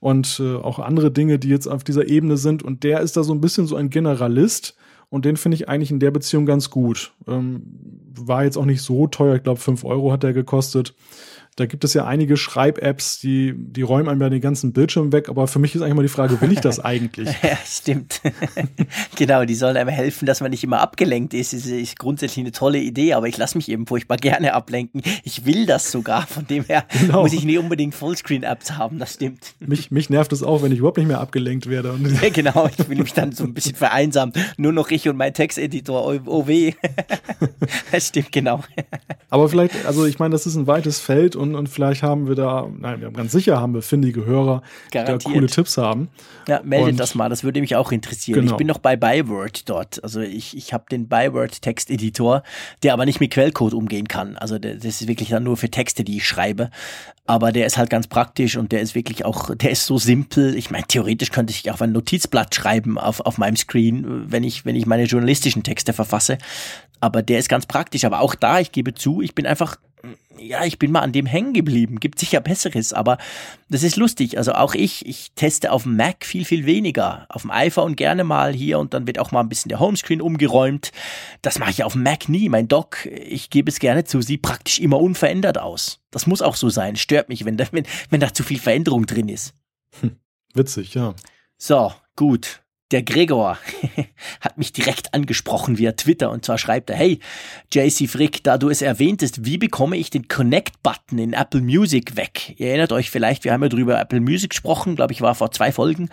und 0.00 0.40
äh, 0.40 0.56
auch 0.56 0.78
andere 0.78 1.10
Dinge, 1.10 1.38
die 1.38 1.48
jetzt 1.48 1.66
auf 1.66 1.84
dieser 1.84 2.08
Ebene 2.08 2.36
sind. 2.36 2.62
Und 2.62 2.84
der 2.84 3.00
ist 3.00 3.16
da 3.16 3.22
so 3.22 3.32
ein 3.32 3.40
bisschen 3.40 3.66
so 3.66 3.76
ein 3.76 3.90
Generalist. 3.90 4.76
Und 5.10 5.24
den 5.24 5.36
finde 5.36 5.54
ich 5.54 5.68
eigentlich 5.68 5.90
in 5.90 6.00
der 6.00 6.10
Beziehung 6.10 6.44
ganz 6.44 6.70
gut. 6.70 7.12
Ähm, 7.28 7.62
war 8.18 8.44
jetzt 8.44 8.56
auch 8.56 8.64
nicht 8.64 8.82
so 8.82 9.06
teuer. 9.06 9.36
Ich 9.36 9.42
glaube, 9.42 9.60
fünf 9.60 9.84
Euro 9.84 10.10
hat 10.10 10.22
der 10.22 10.32
gekostet. 10.32 10.94
Da 11.56 11.66
gibt 11.66 11.84
es 11.84 11.94
ja 11.94 12.04
einige 12.04 12.36
Schreib-Apps, 12.36 13.20
die, 13.20 13.54
die 13.56 13.82
räumen 13.82 14.08
einem 14.08 14.20
ja 14.20 14.28
den 14.28 14.40
ganzen 14.40 14.72
Bildschirm 14.72 15.12
weg, 15.12 15.28
aber 15.28 15.46
für 15.46 15.60
mich 15.60 15.72
ist 15.76 15.82
eigentlich 15.82 15.94
mal 15.94 16.02
die 16.02 16.08
Frage, 16.08 16.40
will 16.40 16.50
ich 16.50 16.60
das 16.60 16.80
eigentlich? 16.84 17.28
ja, 17.42 17.56
stimmt. 17.64 18.20
genau, 19.16 19.44
die 19.44 19.54
sollen 19.54 19.76
einem 19.76 19.88
helfen, 19.88 20.26
dass 20.26 20.40
man 20.40 20.50
nicht 20.50 20.64
immer 20.64 20.80
abgelenkt 20.80 21.32
ist. 21.32 21.52
Das 21.52 21.66
ist 21.66 21.96
grundsätzlich 21.96 22.44
eine 22.44 22.50
tolle 22.50 22.80
Idee, 22.80 23.12
aber 23.14 23.28
ich 23.28 23.36
lasse 23.36 23.56
mich 23.56 23.68
eben 23.68 23.86
furchtbar 23.86 24.16
gerne 24.16 24.52
ablenken. 24.52 25.00
Ich 25.22 25.46
will 25.46 25.64
das 25.64 25.92
sogar, 25.92 26.26
von 26.26 26.44
dem 26.44 26.64
her 26.64 26.86
genau. 26.90 27.22
muss 27.22 27.32
ich 27.32 27.44
nicht 27.44 27.58
unbedingt 27.58 27.94
Fullscreen-Apps 27.94 28.72
haben, 28.72 28.98
das 28.98 29.14
stimmt. 29.14 29.54
Mich, 29.60 29.92
mich 29.92 30.10
nervt 30.10 30.32
es 30.32 30.42
auch, 30.42 30.62
wenn 30.62 30.72
ich 30.72 30.78
überhaupt 30.78 30.98
nicht 30.98 31.06
mehr 31.06 31.20
abgelenkt 31.20 31.68
werde. 31.68 31.96
ja, 32.22 32.30
genau, 32.30 32.68
ich 32.76 32.88
will 32.88 32.98
mich 32.98 33.12
dann 33.12 33.30
so 33.30 33.44
ein 33.44 33.54
bisschen 33.54 33.76
vereinsamen. 33.76 34.32
Nur 34.56 34.72
noch 34.72 34.90
ich 34.90 35.08
und 35.08 35.16
mein 35.16 35.32
Texteditor, 35.32 36.04
oh, 36.04 36.18
oh 36.26 36.48
weh. 36.48 36.72
das 37.92 38.08
stimmt, 38.08 38.32
genau. 38.32 38.60
aber 39.30 39.48
vielleicht, 39.48 39.86
also 39.86 40.04
ich 40.04 40.18
meine, 40.18 40.32
das 40.32 40.46
ist 40.46 40.56
ein 40.56 40.66
weites 40.66 40.98
Feld 40.98 41.36
und 41.36 41.43
und, 41.44 41.54
und 41.54 41.68
vielleicht 41.68 42.02
haben 42.02 42.26
wir 42.26 42.34
da, 42.34 42.68
nein, 42.78 43.00
wir 43.00 43.06
haben 43.06 43.14
ganz 43.14 43.32
sicher 43.32 43.60
haben 43.60 43.74
wir 43.74 43.82
findige 43.82 44.24
Hörer, 44.24 44.62
Garantiert. 44.90 45.22
die 45.22 45.24
da 45.26 45.32
coole 45.32 45.46
Tipps 45.46 45.76
haben. 45.76 46.08
Ja, 46.48 46.60
meldet 46.62 46.92
und, 46.92 47.00
das 47.00 47.14
mal, 47.14 47.28
das 47.28 47.44
würde 47.44 47.60
mich 47.60 47.76
auch 47.76 47.92
interessieren. 47.92 48.40
Genau. 48.40 48.52
Ich 48.52 48.56
bin 48.56 48.66
noch 48.66 48.78
bei 48.78 48.96
Byword 48.96 49.68
dort. 49.68 50.02
Also 50.02 50.20
ich, 50.20 50.56
ich 50.56 50.72
habe 50.72 50.84
den 50.90 51.08
Byword-Texteditor, 51.08 52.42
der 52.82 52.92
aber 52.92 53.04
nicht 53.04 53.20
mit 53.20 53.30
Quellcode 53.32 53.74
umgehen 53.74 54.08
kann. 54.08 54.36
Also 54.36 54.58
das 54.58 54.84
ist 54.84 55.06
wirklich 55.06 55.28
dann 55.28 55.44
nur 55.44 55.56
für 55.56 55.70
Texte, 55.70 56.04
die 56.04 56.16
ich 56.16 56.26
schreibe. 56.26 56.70
Aber 57.26 57.52
der 57.52 57.66
ist 57.66 57.78
halt 57.78 57.88
ganz 57.88 58.06
praktisch 58.06 58.56
und 58.56 58.72
der 58.72 58.80
ist 58.80 58.94
wirklich 58.94 59.24
auch, 59.24 59.54
der 59.54 59.70
ist 59.70 59.86
so 59.86 59.96
simpel. 59.98 60.54
Ich 60.56 60.70
meine, 60.70 60.84
theoretisch 60.86 61.30
könnte 61.30 61.52
ich 61.52 61.70
auch 61.70 61.80
ein 61.80 61.92
Notizblatt 61.92 62.54
schreiben 62.54 62.98
auf, 62.98 63.20
auf 63.20 63.38
meinem 63.38 63.56
Screen, 63.56 64.30
wenn 64.30 64.44
ich, 64.44 64.66
wenn 64.66 64.76
ich 64.76 64.86
meine 64.86 65.04
journalistischen 65.04 65.62
Texte 65.62 65.92
verfasse. 65.92 66.38
Aber 67.00 67.22
der 67.22 67.38
ist 67.38 67.48
ganz 67.48 67.66
praktisch. 67.66 68.04
Aber 68.04 68.20
auch 68.20 68.34
da, 68.34 68.60
ich 68.60 68.72
gebe 68.72 68.94
zu, 68.94 69.22
ich 69.22 69.34
bin 69.34 69.46
einfach 69.46 69.76
ja, 70.44 70.64
ich 70.64 70.78
bin 70.78 70.92
mal 70.92 71.00
an 71.00 71.12
dem 71.12 71.26
hängen 71.26 71.52
geblieben. 71.52 72.00
Gibt 72.00 72.18
sicher 72.18 72.40
Besseres, 72.40 72.92
aber 72.92 73.18
das 73.68 73.82
ist 73.82 73.96
lustig. 73.96 74.38
Also 74.38 74.52
auch 74.52 74.74
ich, 74.74 75.06
ich 75.06 75.32
teste 75.34 75.72
auf 75.72 75.84
dem 75.84 75.96
Mac 75.96 76.24
viel, 76.24 76.44
viel 76.44 76.66
weniger. 76.66 77.26
Auf 77.28 77.42
dem 77.42 77.50
iPhone 77.50 77.96
gerne 77.96 78.24
mal 78.24 78.52
hier 78.52 78.78
und 78.78 78.94
dann 78.94 79.06
wird 79.06 79.18
auch 79.18 79.32
mal 79.32 79.40
ein 79.40 79.48
bisschen 79.48 79.68
der 79.68 79.80
Homescreen 79.80 80.20
umgeräumt. 80.20 80.92
Das 81.42 81.58
mache 81.58 81.70
ich 81.70 81.84
auf 81.84 81.94
dem 81.94 82.02
Mac 82.02 82.28
nie. 82.28 82.48
Mein 82.48 82.68
Dock, 82.68 83.06
ich 83.06 83.50
gebe 83.50 83.70
es 83.70 83.78
gerne 83.78 84.04
zu, 84.04 84.20
sieht 84.20 84.42
praktisch 84.42 84.78
immer 84.78 85.00
unverändert 85.00 85.58
aus. 85.58 86.00
Das 86.10 86.26
muss 86.26 86.42
auch 86.42 86.56
so 86.56 86.68
sein. 86.68 86.96
Stört 86.96 87.28
mich, 87.28 87.44
wenn 87.44 87.56
da, 87.56 87.66
wenn, 87.72 87.86
wenn 88.10 88.20
da 88.20 88.32
zu 88.32 88.42
viel 88.42 88.58
Veränderung 88.58 89.06
drin 89.06 89.28
ist. 89.28 89.54
Hm, 90.00 90.16
witzig, 90.54 90.94
ja. 90.94 91.14
So, 91.56 91.92
gut 92.16 92.63
der 92.90 93.02
Gregor 93.02 93.58
hat 94.40 94.58
mich 94.58 94.72
direkt 94.72 95.14
angesprochen 95.14 95.78
via 95.78 95.92
Twitter 95.92 96.30
und 96.30 96.44
zwar 96.44 96.58
schreibt 96.58 96.90
er, 96.90 96.96
hey, 96.96 97.18
JC 97.72 98.08
Frick, 98.08 98.44
da 98.44 98.58
du 98.58 98.68
es 98.68 98.82
erwähntest, 98.82 99.44
wie 99.44 99.58
bekomme 99.58 99.96
ich 99.96 100.10
den 100.10 100.28
Connect-Button 100.28 101.18
in 101.18 101.32
Apple 101.32 101.60
Music 101.60 102.16
weg? 102.16 102.54
Ihr 102.56 102.68
erinnert 102.68 102.92
euch 102.92 103.10
vielleicht, 103.10 103.44
wir 103.44 103.52
haben 103.52 103.62
ja 103.62 103.68
drüber 103.68 104.00
Apple 104.00 104.20
Music 104.20 104.50
gesprochen, 104.50 104.96
glaube 104.96 105.12
ich, 105.12 105.20
war 105.20 105.34
vor 105.34 105.50
zwei 105.50 105.72
Folgen. 105.72 106.08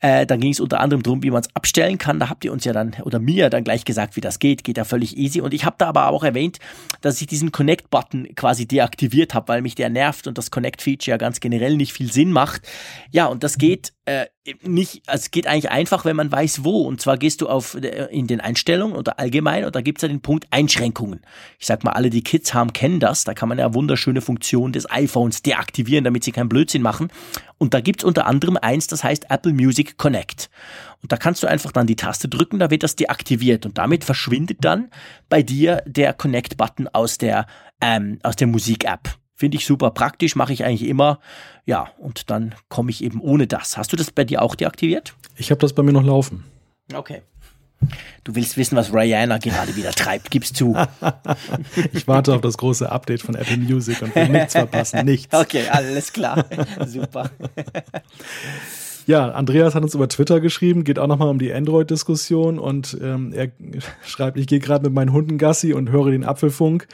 Äh, 0.00 0.26
da 0.26 0.36
ging 0.36 0.52
es 0.52 0.60
unter 0.60 0.80
anderem 0.80 1.02
darum, 1.02 1.22
wie 1.22 1.30
man 1.30 1.40
es 1.40 1.54
abstellen 1.54 1.98
kann. 1.98 2.18
Da 2.18 2.28
habt 2.28 2.44
ihr 2.44 2.52
uns 2.52 2.64
ja 2.64 2.72
dann, 2.72 2.96
oder 3.04 3.18
mir 3.18 3.50
dann 3.50 3.64
gleich 3.64 3.84
gesagt, 3.84 4.16
wie 4.16 4.20
das 4.20 4.38
geht. 4.38 4.64
Geht 4.64 4.76
ja 4.76 4.84
völlig 4.84 5.16
easy. 5.16 5.40
Und 5.40 5.54
ich 5.54 5.64
habe 5.64 5.76
da 5.78 5.86
aber 5.86 6.08
auch 6.08 6.24
erwähnt, 6.24 6.58
dass 7.00 7.20
ich 7.20 7.26
diesen 7.26 7.52
Connect-Button 7.52 8.34
quasi 8.34 8.66
deaktiviert 8.66 9.34
habe, 9.34 9.48
weil 9.48 9.62
mich 9.62 9.74
der 9.74 9.88
nervt 9.88 10.26
und 10.26 10.36
das 10.36 10.50
Connect-Feature 10.50 11.12
ja 11.12 11.16
ganz 11.16 11.40
generell 11.40 11.76
nicht 11.76 11.92
viel 11.92 12.12
Sinn 12.12 12.32
macht. 12.32 12.62
Ja, 13.10 13.26
und 13.26 13.44
das 13.44 13.56
geht 13.56 13.93
äh, 14.06 14.26
nicht, 14.62 15.02
also 15.06 15.22
es 15.22 15.30
geht 15.30 15.46
eigentlich 15.46 15.70
einfach, 15.70 16.04
wenn 16.04 16.16
man 16.16 16.30
weiß 16.30 16.62
wo. 16.62 16.82
Und 16.82 17.00
zwar 17.00 17.16
gehst 17.16 17.40
du 17.40 17.48
auf 17.48 17.74
äh, 17.74 18.06
in 18.10 18.26
den 18.26 18.40
Einstellungen 18.40 18.96
oder 18.96 19.18
allgemein 19.18 19.64
und 19.64 19.74
da 19.74 19.80
gibt's 19.80 20.02
ja 20.02 20.08
den 20.08 20.20
Punkt 20.20 20.46
Einschränkungen. 20.50 21.20
Ich 21.58 21.66
sag 21.66 21.84
mal, 21.84 21.92
alle, 21.92 22.10
die 22.10 22.22
Kids 22.22 22.52
haben, 22.52 22.74
kennen 22.74 23.00
das. 23.00 23.24
Da 23.24 23.32
kann 23.32 23.48
man 23.48 23.58
ja 23.58 23.72
wunderschöne 23.72 24.20
Funktionen 24.20 24.74
des 24.74 24.90
iPhones 24.90 25.42
deaktivieren, 25.42 26.04
damit 26.04 26.22
sie 26.22 26.32
keinen 26.32 26.50
Blödsinn 26.50 26.82
machen. 26.82 27.08
Und 27.56 27.72
da 27.72 27.80
gibt's 27.80 28.04
unter 28.04 28.26
anderem 28.26 28.58
eins, 28.58 28.88
das 28.88 29.02
heißt 29.02 29.30
Apple 29.30 29.54
Music 29.54 29.96
Connect. 29.96 30.50
Und 31.02 31.12
da 31.12 31.16
kannst 31.16 31.42
du 31.42 31.46
einfach 31.46 31.72
dann 31.72 31.86
die 31.86 31.96
Taste 31.96 32.28
drücken, 32.28 32.58
da 32.58 32.70
wird 32.70 32.82
das 32.82 32.96
deaktiviert 32.96 33.64
und 33.64 33.78
damit 33.78 34.04
verschwindet 34.04 34.58
dann 34.60 34.90
bei 35.28 35.42
dir 35.42 35.82
der 35.86 36.12
Connect-Button 36.12 36.88
aus 36.88 37.18
der 37.18 37.46
ähm, 37.80 38.18
aus 38.22 38.36
der 38.36 38.46
Musik-App. 38.48 39.23
Finde 39.34 39.56
ich 39.56 39.66
super 39.66 39.90
praktisch, 39.90 40.36
mache 40.36 40.52
ich 40.52 40.64
eigentlich 40.64 40.88
immer. 40.88 41.18
Ja, 41.66 41.88
und 41.98 42.30
dann 42.30 42.54
komme 42.68 42.90
ich 42.90 43.02
eben 43.02 43.20
ohne 43.20 43.46
das. 43.46 43.76
Hast 43.76 43.92
du 43.92 43.96
das 43.96 44.10
bei 44.10 44.24
dir 44.24 44.42
auch 44.42 44.54
deaktiviert? 44.54 45.14
Ich 45.36 45.50
habe 45.50 45.60
das 45.60 45.72
bei 45.72 45.82
mir 45.82 45.92
noch 45.92 46.04
laufen. 46.04 46.44
Okay. 46.92 47.22
Du 48.22 48.34
willst 48.34 48.56
wissen, 48.56 48.76
was 48.76 48.94
Rihanna 48.94 49.38
gerade 49.38 49.76
wieder 49.76 49.90
treibt, 49.90 50.30
gib's 50.30 50.52
zu. 50.52 50.76
ich 51.92 52.06
warte 52.08 52.34
auf 52.34 52.40
das 52.40 52.56
große 52.56 52.90
Update 52.90 53.22
von 53.22 53.34
Apple 53.34 53.58
Music 53.58 54.00
und 54.00 54.14
will 54.14 54.28
nichts 54.28 54.52
verpassen, 54.52 55.00
nichts. 55.04 55.34
Okay, 55.34 55.68
alles 55.68 56.12
klar. 56.12 56.46
Super. 56.86 57.30
Ja, 59.06 59.32
Andreas 59.32 59.74
hat 59.74 59.82
uns 59.82 59.94
über 59.94 60.08
Twitter 60.08 60.40
geschrieben, 60.40 60.84
geht 60.84 60.98
auch 60.98 61.06
nochmal 61.06 61.28
um 61.28 61.38
die 61.38 61.52
Android-Diskussion 61.52 62.58
und 62.58 62.96
ähm, 63.02 63.32
er 63.34 63.48
schreibt, 64.06 64.38
ich 64.38 64.46
gehe 64.46 64.60
gerade 64.60 64.84
mit 64.84 64.94
meinen 64.94 65.12
Hunden 65.12 65.36
Gassi 65.36 65.74
und 65.74 65.90
höre 65.90 66.10
den 66.10 66.24
Apfelfunk 66.24 66.86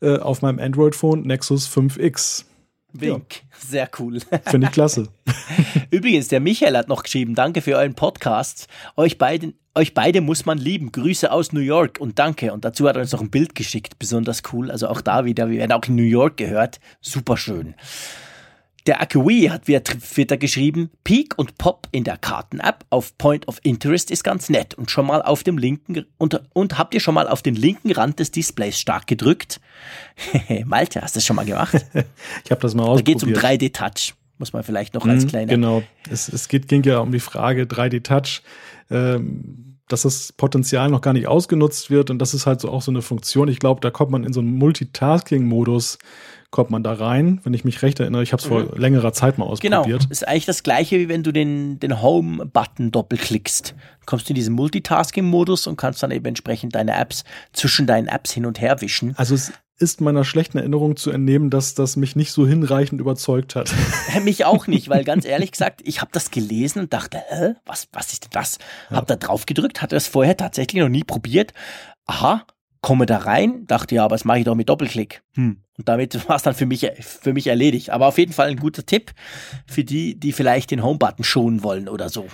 äh, 0.00 0.18
auf 0.18 0.42
meinem 0.42 0.58
Android-Phone 0.58 1.22
Nexus 1.22 1.68
5X. 1.68 2.44
Wink. 2.92 3.34
Ja. 3.34 3.58
Sehr 3.58 3.90
cool. 3.98 4.20
Finde 4.46 4.66
ich 4.66 4.72
klasse. 4.72 5.08
Übrigens, 5.90 6.28
der 6.28 6.40
Michael 6.40 6.76
hat 6.76 6.88
noch 6.88 7.02
geschrieben, 7.02 7.34
danke 7.34 7.60
für 7.60 7.76
euren 7.76 7.94
Podcast. 7.94 8.68
Euch 8.96 9.18
beiden, 9.18 9.54
euch 9.74 9.94
beide 9.94 10.20
muss 10.20 10.46
man 10.46 10.58
lieben. 10.58 10.92
Grüße 10.92 11.30
aus 11.30 11.52
New 11.52 11.60
York 11.60 11.98
und 12.00 12.18
danke. 12.18 12.52
Und 12.52 12.64
dazu 12.64 12.88
hat 12.88 12.96
er 12.96 13.02
uns 13.02 13.12
noch 13.12 13.20
ein 13.20 13.30
Bild 13.30 13.54
geschickt. 13.54 13.98
Besonders 13.98 14.42
cool. 14.52 14.70
Also 14.70 14.88
auch 14.88 15.00
da 15.00 15.24
wieder, 15.24 15.50
wir 15.50 15.58
werden 15.58 15.72
auch 15.72 15.86
in 15.86 15.96
New 15.96 16.02
York 16.02 16.36
gehört. 16.36 16.80
Super 17.00 17.36
schön. 17.36 17.74
Der 18.86 19.00
Akui 19.00 19.48
hat 19.48 19.66
via 19.66 19.80
Twitter 19.80 20.36
geschrieben, 20.36 20.90
Peak 21.02 21.36
und 21.36 21.58
Pop 21.58 21.88
in 21.90 22.04
der 22.04 22.16
Karten-App 22.16 22.84
auf 22.90 23.18
Point 23.18 23.48
of 23.48 23.58
Interest 23.64 24.12
ist 24.12 24.22
ganz 24.22 24.48
nett 24.48 24.74
und 24.74 24.92
schon 24.92 25.06
mal 25.06 25.22
auf 25.22 25.42
dem 25.42 25.58
linken 25.58 26.06
und, 26.18 26.40
und 26.52 26.78
habt 26.78 26.94
ihr 26.94 27.00
schon 27.00 27.14
mal 27.14 27.26
auf 27.26 27.42
den 27.42 27.56
linken 27.56 27.90
Rand 27.90 28.20
des 28.20 28.30
Displays 28.30 28.78
stark 28.78 29.08
gedrückt? 29.08 29.60
Malte, 30.64 31.02
hast 31.02 31.16
du 31.16 31.18
das 31.18 31.26
schon 31.26 31.34
mal 31.34 31.44
gemacht? 31.44 31.74
ich 32.44 32.50
habe 32.50 32.60
das 32.60 32.74
mal 32.76 32.84
ausprobiert. 32.84 33.22
Da 33.22 33.26
geht 33.26 33.36
es 33.36 33.42
um 33.42 33.50
3D-Touch. 33.50 34.14
Muss 34.38 34.52
man 34.52 34.62
vielleicht 34.62 34.94
noch 34.94 35.04
als 35.06 35.24
mhm, 35.24 35.28
kleiner. 35.28 35.48
Genau. 35.48 35.82
Es, 36.08 36.28
es 36.28 36.46
geht, 36.46 36.68
ging 36.68 36.84
ja 36.84 36.98
um 36.98 37.10
die 37.10 37.20
Frage 37.20 37.64
3D-Touch. 37.64 38.42
Ähm, 38.90 39.66
dass 39.88 40.02
das 40.02 40.32
Potenzial 40.32 40.90
noch 40.90 41.00
gar 41.00 41.12
nicht 41.12 41.28
ausgenutzt 41.28 41.90
wird 41.90 42.10
und 42.10 42.18
das 42.18 42.34
ist 42.34 42.46
halt 42.46 42.60
so 42.60 42.70
auch 42.70 42.82
so 42.82 42.90
eine 42.90 43.02
Funktion. 43.02 43.46
Ich 43.46 43.60
glaube, 43.60 43.80
da 43.80 43.90
kommt 43.90 44.10
man 44.10 44.24
in 44.24 44.32
so 44.32 44.40
einen 44.40 44.56
Multitasking-Modus 44.56 45.98
kommt 46.56 46.70
man 46.70 46.82
da 46.82 46.94
rein, 46.94 47.38
wenn 47.44 47.52
ich 47.52 47.66
mich 47.66 47.82
recht 47.82 48.00
erinnere. 48.00 48.22
Ich 48.22 48.32
habe 48.32 48.40
es 48.40 48.48
mhm. 48.48 48.68
vor 48.68 48.78
längerer 48.78 49.12
Zeit 49.12 49.36
mal 49.36 49.44
ausprobiert. 49.44 49.84
Genau, 49.84 50.10
ist 50.10 50.26
eigentlich 50.26 50.46
das 50.46 50.62
gleiche, 50.62 50.98
wie 50.98 51.06
wenn 51.06 51.22
du 51.22 51.30
den, 51.30 51.78
den 51.78 52.00
Home-Button 52.00 52.92
doppelklickst. 52.92 53.74
Kommst 54.06 54.26
du 54.26 54.30
in 54.30 54.36
diesen 54.36 54.54
Multitasking-Modus 54.54 55.66
und 55.66 55.76
kannst 55.76 56.02
dann 56.02 56.12
eben 56.12 56.24
entsprechend 56.24 56.74
deine 56.74 56.96
Apps 56.98 57.24
zwischen 57.52 57.86
deinen 57.86 58.08
Apps 58.08 58.32
hin 58.32 58.46
und 58.46 58.58
her 58.58 58.80
wischen. 58.80 59.12
Also 59.18 59.34
es 59.34 59.52
ist 59.78 60.00
meiner 60.00 60.24
schlechten 60.24 60.56
Erinnerung 60.56 60.96
zu 60.96 61.10
entnehmen, 61.10 61.50
dass 61.50 61.74
das 61.74 61.96
mich 61.96 62.16
nicht 62.16 62.32
so 62.32 62.46
hinreichend 62.46 63.02
überzeugt 63.02 63.54
hat. 63.54 63.70
mich 64.24 64.46
auch 64.46 64.66
nicht, 64.66 64.88
weil 64.88 65.04
ganz 65.04 65.24
ehrlich 65.26 65.52
gesagt, 65.52 65.82
ich 65.84 66.00
habe 66.00 66.10
das 66.14 66.30
gelesen 66.30 66.78
und 66.78 66.94
dachte, 66.94 67.18
hä, 67.28 67.52
was, 67.66 67.88
was 67.92 68.14
ist 68.14 68.24
denn 68.24 68.30
das? 68.32 68.56
Ja. 68.88 68.96
Hab 68.96 69.06
da 69.08 69.16
drauf 69.16 69.44
gedrückt, 69.44 69.82
hatte 69.82 69.94
das 69.94 70.06
vorher 70.06 70.38
tatsächlich 70.38 70.80
noch 70.80 70.88
nie 70.88 71.04
probiert. 71.04 71.52
Aha, 72.06 72.46
komme 72.86 73.04
da 73.04 73.18
rein, 73.18 73.66
dachte 73.66 73.96
ja, 73.96 74.04
aber 74.04 74.14
das 74.14 74.24
mache 74.24 74.38
ich 74.38 74.44
doch 74.44 74.54
mit 74.54 74.68
Doppelklick. 74.68 75.20
Hm. 75.34 75.56
Und 75.76 75.88
damit 75.88 76.14
war 76.28 76.36
es 76.36 76.44
dann 76.44 76.54
für 76.54 76.66
mich, 76.66 76.88
für 77.00 77.32
mich 77.32 77.48
erledigt. 77.48 77.90
Aber 77.90 78.06
auf 78.06 78.16
jeden 78.16 78.32
Fall 78.32 78.48
ein 78.48 78.58
guter 78.58 78.86
Tipp 78.86 79.10
für 79.66 79.82
die, 79.82 80.14
die 80.20 80.30
vielleicht 80.30 80.70
den 80.70 80.84
Home-Button 80.84 81.24
schonen 81.24 81.64
wollen 81.64 81.88
oder 81.88 82.08
so. 82.08 82.28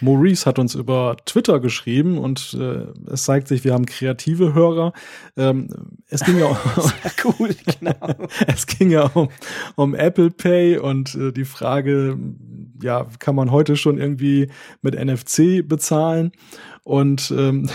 Maurice 0.00 0.46
hat 0.46 0.60
uns 0.60 0.76
über 0.76 1.16
Twitter 1.26 1.58
geschrieben 1.58 2.18
und 2.18 2.56
äh, 2.56 2.86
es 3.10 3.24
zeigt 3.24 3.48
sich, 3.48 3.64
wir 3.64 3.74
haben 3.74 3.84
kreative 3.84 4.54
Hörer. 4.54 4.92
Ähm, 5.36 5.68
es 6.06 6.22
ging 6.24 6.38
ja 6.38 6.46
um, 6.46 6.56
cool, 7.24 7.56
genau. 7.80 8.28
es 8.46 8.66
ging 8.68 8.90
ja 8.92 9.06
um, 9.06 9.28
um 9.74 9.96
Apple 9.96 10.30
Pay 10.30 10.78
und 10.78 11.16
äh, 11.16 11.32
die 11.32 11.44
Frage, 11.44 12.16
ja, 12.80 13.08
kann 13.18 13.34
man 13.34 13.50
heute 13.50 13.74
schon 13.74 13.98
irgendwie 13.98 14.52
mit 14.82 14.94
NFC 14.94 15.66
bezahlen? 15.66 16.30
Und 16.84 17.34
ähm, 17.36 17.68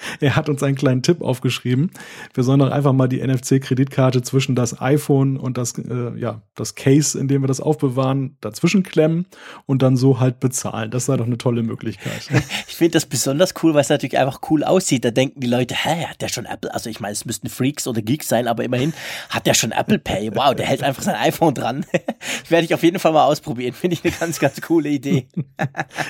er 0.20 0.36
hat 0.36 0.48
uns 0.48 0.62
einen 0.62 0.76
kleinen 0.76 1.02
Tipp 1.02 1.22
aufgeschrieben. 1.22 1.90
Wir 2.34 2.44
sollen 2.44 2.60
doch 2.60 2.70
einfach 2.70 2.92
mal 2.92 3.08
die 3.08 3.26
NFC-Kreditkarte 3.26 4.22
zwischen 4.22 4.54
das 4.54 4.80
iPhone 4.80 5.36
und 5.36 5.58
das, 5.58 5.78
äh, 5.78 6.18
ja, 6.18 6.42
das 6.54 6.74
Case, 6.74 7.18
in 7.18 7.28
dem 7.28 7.42
wir 7.42 7.48
das 7.48 7.60
aufbewahren, 7.60 8.36
dazwischen 8.40 8.82
klemmen 8.82 9.26
und 9.66 9.82
dann 9.82 9.96
so 9.96 10.20
halt 10.20 10.40
bezahlen. 10.40 10.90
Das 10.90 11.06
sei 11.06 11.16
doch 11.16 11.26
eine 11.26 11.38
tolle 11.38 11.62
Möglichkeit. 11.62 12.28
Ich 12.68 12.76
finde 12.76 12.92
das 12.92 13.06
besonders 13.06 13.54
cool, 13.62 13.74
weil 13.74 13.82
es 13.82 13.88
natürlich 13.90 14.16
einfach 14.16 14.40
cool 14.48 14.64
aussieht. 14.64 15.04
Da 15.04 15.10
denken 15.10 15.40
die 15.40 15.46
Leute, 15.46 15.74
hä, 15.74 16.06
hat 16.06 16.22
der 16.22 16.28
schon 16.28 16.46
Apple? 16.46 16.72
Also 16.72 16.88
ich 16.88 16.98
meine, 16.98 17.12
es 17.12 17.26
müssten 17.26 17.48
Freaks 17.48 17.86
oder 17.86 18.00
Geeks 18.00 18.28
sein, 18.28 18.48
aber 18.48 18.64
immerhin 18.64 18.94
hat 19.28 19.46
der 19.46 19.54
schon 19.54 19.72
Apple 19.72 19.98
Pay. 19.98 20.34
Wow, 20.34 20.54
der 20.54 20.66
hält 20.66 20.82
einfach 20.82 21.02
sein 21.02 21.16
iPhone 21.16 21.54
dran. 21.54 21.84
Werde 22.48 22.64
ich 22.64 22.72
auf 22.72 22.82
jeden 22.82 22.98
Fall 22.98 23.12
mal 23.12 23.24
ausprobieren. 23.24 23.74
Finde 23.74 23.94
ich 23.94 24.04
eine 24.04 24.14
ganz, 24.18 24.38
ganz 24.38 24.60
coole 24.62 24.88
Idee. 24.88 25.28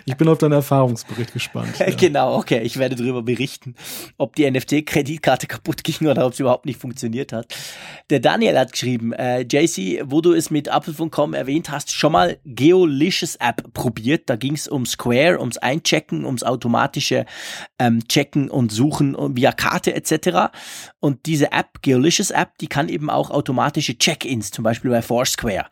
Ich 0.04 0.16
bin 0.16 0.28
auf 0.28 0.38
deinen 0.38 0.52
Erfahrungsbericht 0.52 1.32
gespannt. 1.32 1.78
Ja. 1.78 1.90
Genau, 1.90 2.36
okay, 2.36 2.60
ich 2.60 2.76
werde 2.76 2.94
darüber 2.94 3.22
berichten 3.22 3.74
ob 4.18 4.36
die 4.36 4.50
NFT-Kreditkarte 4.50 5.46
kaputt 5.46 5.84
ging 5.84 6.08
oder 6.08 6.26
ob 6.26 6.34
sie 6.34 6.42
überhaupt 6.42 6.66
nicht 6.66 6.80
funktioniert 6.80 7.32
hat. 7.32 7.54
Der 8.10 8.20
Daniel 8.20 8.58
hat 8.58 8.72
geschrieben, 8.72 9.12
äh, 9.12 9.42
JC, 9.42 10.02
wo 10.04 10.20
du 10.20 10.32
es 10.32 10.50
mit 10.50 10.68
Apple.com 10.68 11.34
erwähnt 11.34 11.70
hast, 11.70 11.92
schon 11.92 12.12
mal 12.12 12.38
Geolicious 12.44 13.36
App 13.36 13.72
probiert. 13.72 14.28
Da 14.28 14.36
ging 14.36 14.54
es 14.54 14.68
um 14.68 14.86
Square, 14.86 15.40
ums 15.40 15.58
Einchecken, 15.58 16.24
ums 16.24 16.42
automatische 16.42 17.26
ähm, 17.78 18.06
Checken 18.08 18.50
und 18.50 18.72
Suchen 18.72 19.16
via 19.36 19.52
Karte 19.52 19.94
etc. 19.94 20.52
Und 20.98 21.26
diese 21.26 21.52
App, 21.52 21.82
Geolicious 21.82 22.30
App, 22.30 22.58
die 22.58 22.66
kann 22.66 22.88
eben 22.88 23.10
auch 23.10 23.30
automatische 23.30 23.96
Check-ins, 23.96 24.50
zum 24.50 24.64
Beispiel 24.64 24.90
bei 24.90 25.02
Foursquare. 25.02 25.66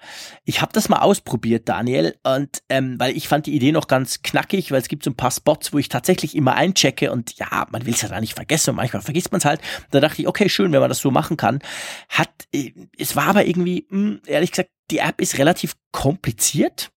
Ich 0.44 0.62
habe 0.62 0.72
das 0.72 0.88
mal 0.88 1.00
ausprobiert, 1.00 1.68
Daniel, 1.68 2.16
und 2.22 2.62
ähm, 2.68 2.96
weil 2.98 3.16
ich 3.16 3.28
fand 3.28 3.46
die 3.46 3.54
Idee 3.54 3.72
noch 3.72 3.88
ganz 3.88 4.22
knackig, 4.22 4.70
weil 4.70 4.80
es 4.80 4.88
gibt 4.88 5.04
so 5.04 5.10
ein 5.10 5.16
paar 5.16 5.30
Spots, 5.30 5.72
wo 5.72 5.78
ich 5.78 5.88
tatsächlich 5.88 6.34
immer 6.34 6.54
einchecke 6.54 7.12
und 7.12 7.38
ja, 7.38 7.66
man 7.70 7.84
will 7.86 7.94
es 7.98 8.02
ja 8.02 8.08
da 8.08 8.20
nicht 8.20 8.34
vergessen 8.34 8.70
und 8.70 8.76
manchmal 8.76 9.02
vergisst 9.02 9.32
man 9.32 9.38
es 9.38 9.44
halt. 9.44 9.60
Da 9.90 10.00
dachte 10.00 10.22
ich, 10.22 10.28
okay, 10.28 10.48
schön, 10.48 10.72
wenn 10.72 10.80
man 10.80 10.88
das 10.88 11.00
so 11.00 11.10
machen 11.10 11.36
kann. 11.36 11.60
Hat, 12.08 12.30
äh, 12.52 12.72
es 12.96 13.16
war 13.16 13.26
aber 13.26 13.46
irgendwie, 13.46 13.86
hm, 13.90 14.20
ehrlich 14.26 14.52
gesagt, 14.52 14.70
die 14.90 14.98
App 14.98 15.20
ist 15.20 15.38
relativ 15.38 15.76
kompliziert. 15.92 16.90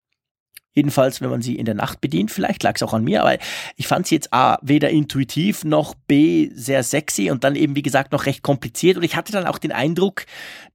Jedenfalls, 0.73 1.19
wenn 1.19 1.29
man 1.29 1.41
sie 1.41 1.57
in 1.57 1.65
der 1.65 1.75
Nacht 1.75 1.99
bedient, 1.99 2.31
vielleicht 2.31 2.63
lag 2.63 2.75
es 2.75 2.83
auch 2.83 2.93
an 2.93 3.03
mir, 3.03 3.21
aber 3.21 3.37
ich 3.75 3.87
fand 3.87 4.07
sie 4.07 4.15
jetzt 4.15 4.31
A, 4.31 4.57
weder 4.61 4.89
intuitiv 4.89 5.65
noch 5.65 5.95
B, 5.95 6.49
sehr 6.53 6.83
sexy 6.83 7.29
und 7.29 7.43
dann 7.43 7.55
eben, 7.55 7.75
wie 7.75 7.81
gesagt, 7.81 8.13
noch 8.13 8.25
recht 8.25 8.41
kompliziert. 8.41 8.95
Und 8.95 9.03
ich 9.03 9.17
hatte 9.17 9.33
dann 9.33 9.47
auch 9.47 9.57
den 9.57 9.73
Eindruck, 9.73 10.25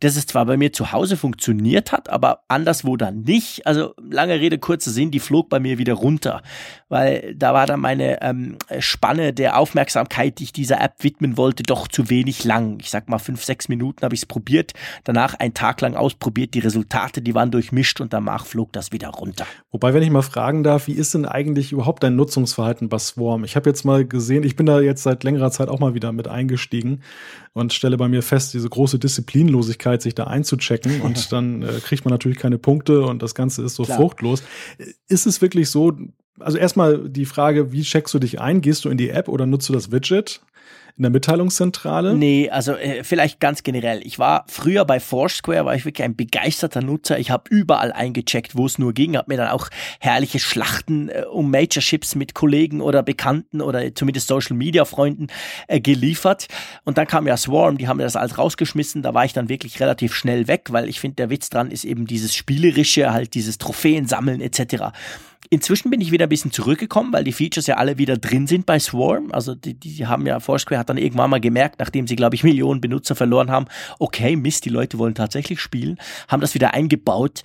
dass 0.00 0.16
es 0.16 0.26
zwar 0.26 0.44
bei 0.44 0.58
mir 0.58 0.70
zu 0.74 0.92
Hause 0.92 1.16
funktioniert 1.16 1.92
hat, 1.92 2.10
aber 2.10 2.42
anderswo 2.48 2.98
dann 2.98 3.22
nicht. 3.22 3.66
Also 3.66 3.94
lange 3.98 4.38
Rede, 4.38 4.58
kurzer 4.58 4.90
Sinn, 4.90 5.10
die 5.10 5.20
flog 5.20 5.48
bei 5.48 5.60
mir 5.60 5.78
wieder 5.78 5.94
runter, 5.94 6.42
weil 6.88 7.34
da 7.34 7.54
war 7.54 7.66
dann 7.66 7.80
meine 7.80 8.20
ähm, 8.22 8.58
Spanne 8.78 9.32
der 9.32 9.58
Aufmerksamkeit, 9.58 10.38
die 10.38 10.44
ich 10.44 10.52
dieser 10.52 10.80
App 10.80 10.96
widmen 11.00 11.38
wollte, 11.38 11.62
doch 11.62 11.88
zu 11.88 12.10
wenig 12.10 12.44
lang. 12.44 12.78
Ich 12.80 12.90
sag 12.90 13.08
mal, 13.08 13.18
fünf, 13.18 13.44
sechs 13.44 13.68
Minuten 13.70 14.02
habe 14.02 14.14
ich 14.14 14.20
es 14.22 14.26
probiert, 14.26 14.74
danach 15.04 15.34
einen 15.34 15.54
Tag 15.54 15.80
lang 15.80 15.94
ausprobiert, 15.94 16.52
die 16.52 16.60
Resultate, 16.60 17.22
die 17.22 17.34
waren 17.34 17.50
durchmischt 17.50 18.00
und 18.02 18.12
danach 18.12 18.44
flog 18.44 18.72
das 18.72 18.92
wieder 18.92 19.08
runter. 19.08 19.46
Wobei 19.70 19.86
Wobei, 19.86 19.94
wenn 19.94 20.02
ich 20.02 20.10
mal 20.10 20.22
fragen 20.22 20.64
darf, 20.64 20.88
wie 20.88 20.94
ist 20.94 21.14
denn 21.14 21.26
eigentlich 21.26 21.70
überhaupt 21.70 22.02
dein 22.02 22.16
Nutzungsverhalten 22.16 22.88
bei 22.88 22.98
Swarm? 22.98 23.44
Ich 23.44 23.54
habe 23.54 23.70
jetzt 23.70 23.84
mal 23.84 24.04
gesehen, 24.04 24.42
ich 24.42 24.56
bin 24.56 24.66
da 24.66 24.80
jetzt 24.80 25.04
seit 25.04 25.22
längerer 25.22 25.52
Zeit 25.52 25.68
auch 25.68 25.78
mal 25.78 25.94
wieder 25.94 26.10
mit 26.10 26.26
eingestiegen 26.26 27.02
und 27.56 27.72
stelle 27.72 27.96
bei 27.96 28.06
mir 28.06 28.22
fest, 28.22 28.52
diese 28.52 28.68
große 28.68 28.98
Disziplinlosigkeit, 28.98 30.02
sich 30.02 30.14
da 30.14 30.24
einzuchecken 30.24 31.00
und 31.00 31.32
dann 31.32 31.62
äh, 31.62 31.80
kriegt 31.82 32.04
man 32.04 32.12
natürlich 32.12 32.36
keine 32.36 32.58
Punkte 32.58 33.00
und 33.00 33.22
das 33.22 33.34
Ganze 33.34 33.62
ist 33.62 33.76
so 33.76 33.84
Klar. 33.84 33.96
fruchtlos. 33.96 34.42
Ist 35.08 35.26
es 35.26 35.40
wirklich 35.40 35.70
so, 35.70 35.96
also 36.38 36.58
erstmal 36.58 37.08
die 37.08 37.24
Frage, 37.24 37.72
wie 37.72 37.80
checkst 37.80 38.12
du 38.12 38.18
dich 38.18 38.42
ein? 38.42 38.60
Gehst 38.60 38.84
du 38.84 38.90
in 38.90 38.98
die 38.98 39.08
App 39.08 39.28
oder 39.28 39.46
nutzt 39.46 39.70
du 39.70 39.72
das 39.72 39.90
Widget? 39.90 40.42
In 40.96 41.02
der 41.02 41.10
Mitteilungszentrale? 41.10 42.14
Nee, 42.14 42.48
also 42.48 42.72
äh, 42.72 43.04
vielleicht 43.04 43.38
ganz 43.38 43.62
generell. 43.62 44.00
Ich 44.06 44.18
war 44.18 44.44
früher 44.48 44.86
bei 44.86 44.98
Foursquare, 44.98 45.66
war 45.66 45.74
ich 45.74 45.84
wirklich 45.84 46.04
ein 46.04 46.16
begeisterter 46.16 46.80
Nutzer. 46.80 47.18
Ich 47.18 47.30
habe 47.30 47.44
überall 47.50 47.92
eingecheckt, 47.92 48.56
wo 48.56 48.64
es 48.64 48.78
nur 48.78 48.94
ging, 48.94 49.16
habe 49.16 49.30
mir 49.30 49.36
dann 49.36 49.48
auch 49.48 49.68
herrliche 50.00 50.38
Schlachten 50.38 51.10
äh, 51.10 51.24
um 51.30 51.50
Major-Ships 51.50 52.14
mit 52.14 52.34
Kollegen 52.34 52.80
oder 52.80 53.02
Bekannten 53.02 53.60
oder 53.60 53.94
zumindest 53.94 54.28
Social-Media-Freunden 54.28 55.26
äh, 55.68 55.80
geliefert. 55.80 56.46
Und 56.84 56.96
dann 56.96 57.06
kam 57.06 57.26
ja 57.26 57.36
Swarm, 57.36 57.76
die 57.76 57.88
haben 57.88 57.98
das 57.98 58.16
alles 58.16 58.38
rausgeschmissen. 58.38 59.02
Da 59.02 59.12
war 59.12 59.26
ich 59.26 59.34
dann 59.34 59.50
wirklich 59.50 59.80
relativ 59.80 60.14
schnell 60.14 60.48
weg, 60.48 60.68
weil 60.70 60.88
ich 60.88 61.00
finde, 61.00 61.16
der 61.16 61.30
Witz 61.30 61.50
dran 61.50 61.70
ist 61.70 61.84
eben 61.84 62.06
dieses 62.06 62.34
Spielerische, 62.34 63.12
halt 63.12 63.34
dieses 63.34 63.58
Trophäen 63.58 64.06
sammeln 64.06 64.40
etc. 64.40 64.92
Inzwischen 65.50 65.90
bin 65.90 66.00
ich 66.00 66.10
wieder 66.12 66.26
ein 66.26 66.28
bisschen 66.28 66.52
zurückgekommen, 66.52 67.12
weil 67.12 67.24
die 67.24 67.32
Features 67.32 67.66
ja 67.66 67.76
alle 67.76 67.98
wieder 67.98 68.16
drin 68.16 68.46
sind 68.46 68.66
bei 68.66 68.78
Swarm. 68.78 69.30
Also 69.32 69.54
die, 69.54 69.74
die 69.74 70.06
haben 70.06 70.26
ja, 70.26 70.40
Foursquare 70.40 70.78
hat 70.78 70.88
dann 70.88 70.98
irgendwann 70.98 71.30
mal 71.30 71.40
gemerkt, 71.40 71.78
nachdem 71.78 72.06
sie, 72.06 72.16
glaube 72.16 72.34
ich, 72.34 72.44
Millionen 72.44 72.80
Benutzer 72.80 73.14
verloren 73.14 73.50
haben, 73.50 73.66
okay, 73.98 74.36
Mist, 74.36 74.64
die 74.64 74.70
Leute 74.70 74.98
wollen 74.98 75.14
tatsächlich 75.14 75.60
spielen, 75.60 75.98
haben 76.28 76.40
das 76.40 76.54
wieder 76.54 76.74
eingebaut. 76.74 77.42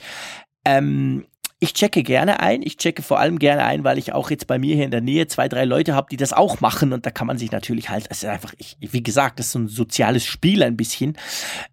Ähm, 0.66 1.26
ich 1.64 1.76
checke 1.76 2.02
gerne 2.02 2.40
ein. 2.40 2.64
Ich 2.64 2.78
checke 2.78 3.04
vor 3.04 3.20
allem 3.20 3.38
gerne 3.38 3.64
ein, 3.64 3.84
weil 3.84 4.00
ich 4.00 4.14
auch 4.14 4.32
jetzt 4.32 4.48
bei 4.48 4.58
mir 4.58 4.74
hier 4.74 4.86
in 4.86 4.90
der 4.90 5.00
Nähe 5.00 5.28
zwei, 5.28 5.48
drei 5.48 5.64
Leute 5.64 5.94
habe, 5.94 6.08
die 6.10 6.18
das 6.18 6.34
auch 6.34 6.60
machen. 6.60 6.92
Und 6.92 7.06
da 7.06 7.12
kann 7.12 7.28
man 7.28 7.38
sich 7.38 7.52
natürlich 7.52 7.92
halt, 7.92 8.08
es 8.10 8.24
ist 8.24 8.30
einfach, 8.30 8.56
ich, 8.58 8.78
wie 8.80 9.04
gesagt, 9.04 9.38
das 9.38 9.46
ist 9.46 9.52
so 9.52 9.60
ein 9.60 9.68
soziales 9.68 10.26
Spiel 10.26 10.64
ein 10.64 10.76
bisschen. 10.76 11.16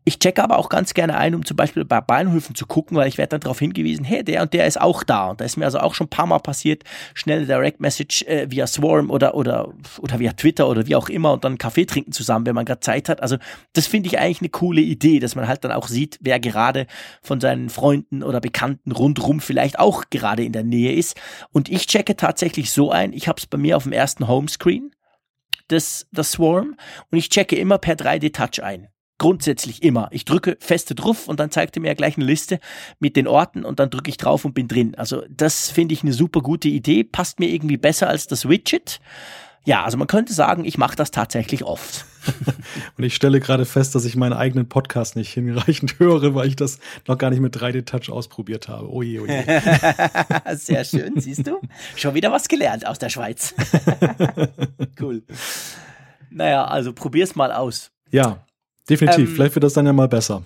Ich 0.05 0.19
checke 0.19 0.45
aber 0.45 0.59
auch 0.59 0.69
ganz 0.69 0.93
gerne 0.93 1.17
ein, 1.17 1.35
um 1.35 1.43
zum 1.43 1.57
Beispiel 1.57 1.87
bei 1.87 2.03
Bahnhöfen 2.03 2.55
zu 2.55 2.67
gucken, 2.67 2.99
weil 2.99 3.09
ich 3.09 3.17
werde 3.17 3.31
dann 3.31 3.41
darauf 3.41 3.61
hingewiesen, 3.61 4.05
hey, 4.05 4.23
der 4.23 4.43
und 4.43 4.53
der 4.53 4.67
ist 4.67 4.79
auch 4.79 5.03
da. 5.05 5.31
Und 5.31 5.41
da 5.41 5.47
ist 5.47 5.57
mir 5.57 5.65
also 5.65 5.79
auch 5.79 5.95
schon 5.95 6.09
ein 6.09 6.11
paar 6.11 6.27
Mal 6.27 6.41
passiert, 6.41 6.85
schnell 7.15 7.47
Direct 7.47 7.81
Message 7.81 8.25
äh, 8.25 8.47
via 8.51 8.67
Swarm 8.67 9.09
oder, 9.09 9.35
oder, 9.37 9.73
oder 10.01 10.19
via 10.19 10.35
Twitter 10.35 10.69
oder 10.69 10.87
wie 10.87 10.97
auch 10.97 11.09
immer 11.09 11.33
und 11.33 11.45
dann 11.45 11.57
Kaffee 11.57 11.87
trinken 11.87 12.13
zusammen, 12.13 12.45
wenn 12.45 12.55
man 12.55 12.67
gerade 12.67 12.81
Zeit 12.81 13.09
hat. 13.09 13.23
Also 13.23 13.39
das 13.73 13.87
finde 13.87 14.09
ich 14.09 14.19
eigentlich 14.19 14.43
eine 14.43 14.51
coole 14.51 14.83
Idee, 14.83 15.19
dass 15.19 15.35
man 15.35 15.49
halt 15.49 15.65
dann 15.65 15.73
auch 15.73 15.89
sieht, 15.89 16.19
wer 16.21 16.39
gerade 16.41 16.87
von 17.23 17.41
seinen 17.41 17.71
Freunden 17.71 18.23
oder 18.23 18.43
Bekannten 18.43 18.93
rundrum 18.93 19.41
vielleicht 19.41 19.78
auch 19.81 20.05
gerade 20.11 20.45
in 20.45 20.53
der 20.53 20.65
Nähe 20.65 20.93
ist. 20.93 21.17
Und 21.53 21.69
ich 21.69 21.87
checke 21.87 22.17
tatsächlich 22.17 22.71
so 22.71 22.91
ein, 22.91 23.13
ich 23.13 23.29
habe 23.29 23.39
es 23.39 23.47
bei 23.47 23.59
mir 23.59 23.77
auf 23.77 23.85
dem 23.85 23.93
ersten 23.93 24.29
Homescreen, 24.29 24.93
das, 25.69 26.07
das 26.13 26.33
Swarm, 26.33 26.77
und 27.11 27.19
ich 27.19 27.29
checke 27.29 27.57
immer 27.57 27.79
per 27.79 27.95
3D-Touch 27.95 28.63
ein. 28.63 28.89
Grundsätzlich 29.19 29.83
immer. 29.83 30.09
Ich 30.13 30.25
drücke 30.25 30.57
feste 30.61 30.95
drauf 30.95 31.27
und 31.27 31.41
dann 31.41 31.51
zeigt 31.51 31.77
er 31.77 31.83
mir 31.83 31.95
gleich 31.97 32.17
eine 32.17 32.25
Liste 32.25 32.61
mit 33.01 33.17
den 33.17 33.27
Orten 33.27 33.65
und 33.65 33.81
dann 33.81 33.91
drücke 33.91 34.11
ich 34.11 34.17
drauf 34.17 34.45
und 34.45 34.55
bin 34.55 34.69
drin. 34.69 34.95
Also 34.95 35.25
das 35.29 35.71
finde 35.71 35.93
ich 35.93 36.03
eine 36.03 36.13
super 36.13 36.41
gute 36.41 36.69
Idee, 36.69 37.03
passt 37.03 37.41
mir 37.41 37.49
irgendwie 37.49 37.77
besser 37.77 38.09
als 38.09 38.29
das 38.29 38.49
Widget. 38.49 39.01
Ja, 39.69 39.85
also 39.85 39.99
man 39.99 40.07
könnte 40.07 40.33
sagen, 40.33 40.65
ich 40.65 40.79
mache 40.79 40.97
das 40.97 41.11
tatsächlich 41.11 41.63
oft. 41.63 42.07
Und 42.97 43.05
ich 43.05 43.15
stelle 43.15 43.39
gerade 43.39 43.67
fest, 43.67 43.95
dass 43.95 44.07
ich 44.07 44.17
meinen 44.17 44.33
eigenen 44.33 44.67
Podcast 44.67 45.15
nicht 45.15 45.31
hinreichend 45.31 45.99
höre, 45.99 46.35
weil 46.35 46.49
ich 46.49 46.57
das 46.57 46.79
noch 47.07 47.19
gar 47.19 47.29
nicht 47.29 47.41
mit 47.41 47.55
3D-Touch 47.55 48.11
ausprobiert 48.11 48.69
habe. 48.69 48.91
Oje, 48.91 49.21
oje. 49.21 49.45
Sehr 50.57 50.85
schön, 50.85 51.21
siehst 51.21 51.47
du? 51.47 51.61
Schon 51.97 52.15
wieder 52.15 52.33
was 52.33 52.49
gelernt 52.49 52.87
aus 52.87 52.99
der 52.99 53.11
Schweiz. 53.11 53.55
cool. 55.03 55.23
Naja, 56.31 56.65
also 56.65 56.95
probier's 56.95 57.37
mal 57.37 57.53
aus. 57.53 57.91
Ja, 58.11 58.47
definitiv. 58.89 59.29
Ähm, 59.29 59.35
Vielleicht 59.35 59.55
wird 59.55 59.65
das 59.65 59.75
dann 59.75 59.85
ja 59.85 59.93
mal 59.93 60.09
besser. 60.09 60.45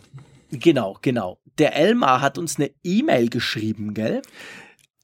Genau, 0.50 0.98
genau. 1.00 1.38
Der 1.58 1.76
Elmar 1.76 2.22
hat 2.22 2.38
uns 2.38 2.58
eine 2.58 2.72
E-Mail 2.82 3.28
geschrieben, 3.28 3.94
gell? 3.94 4.20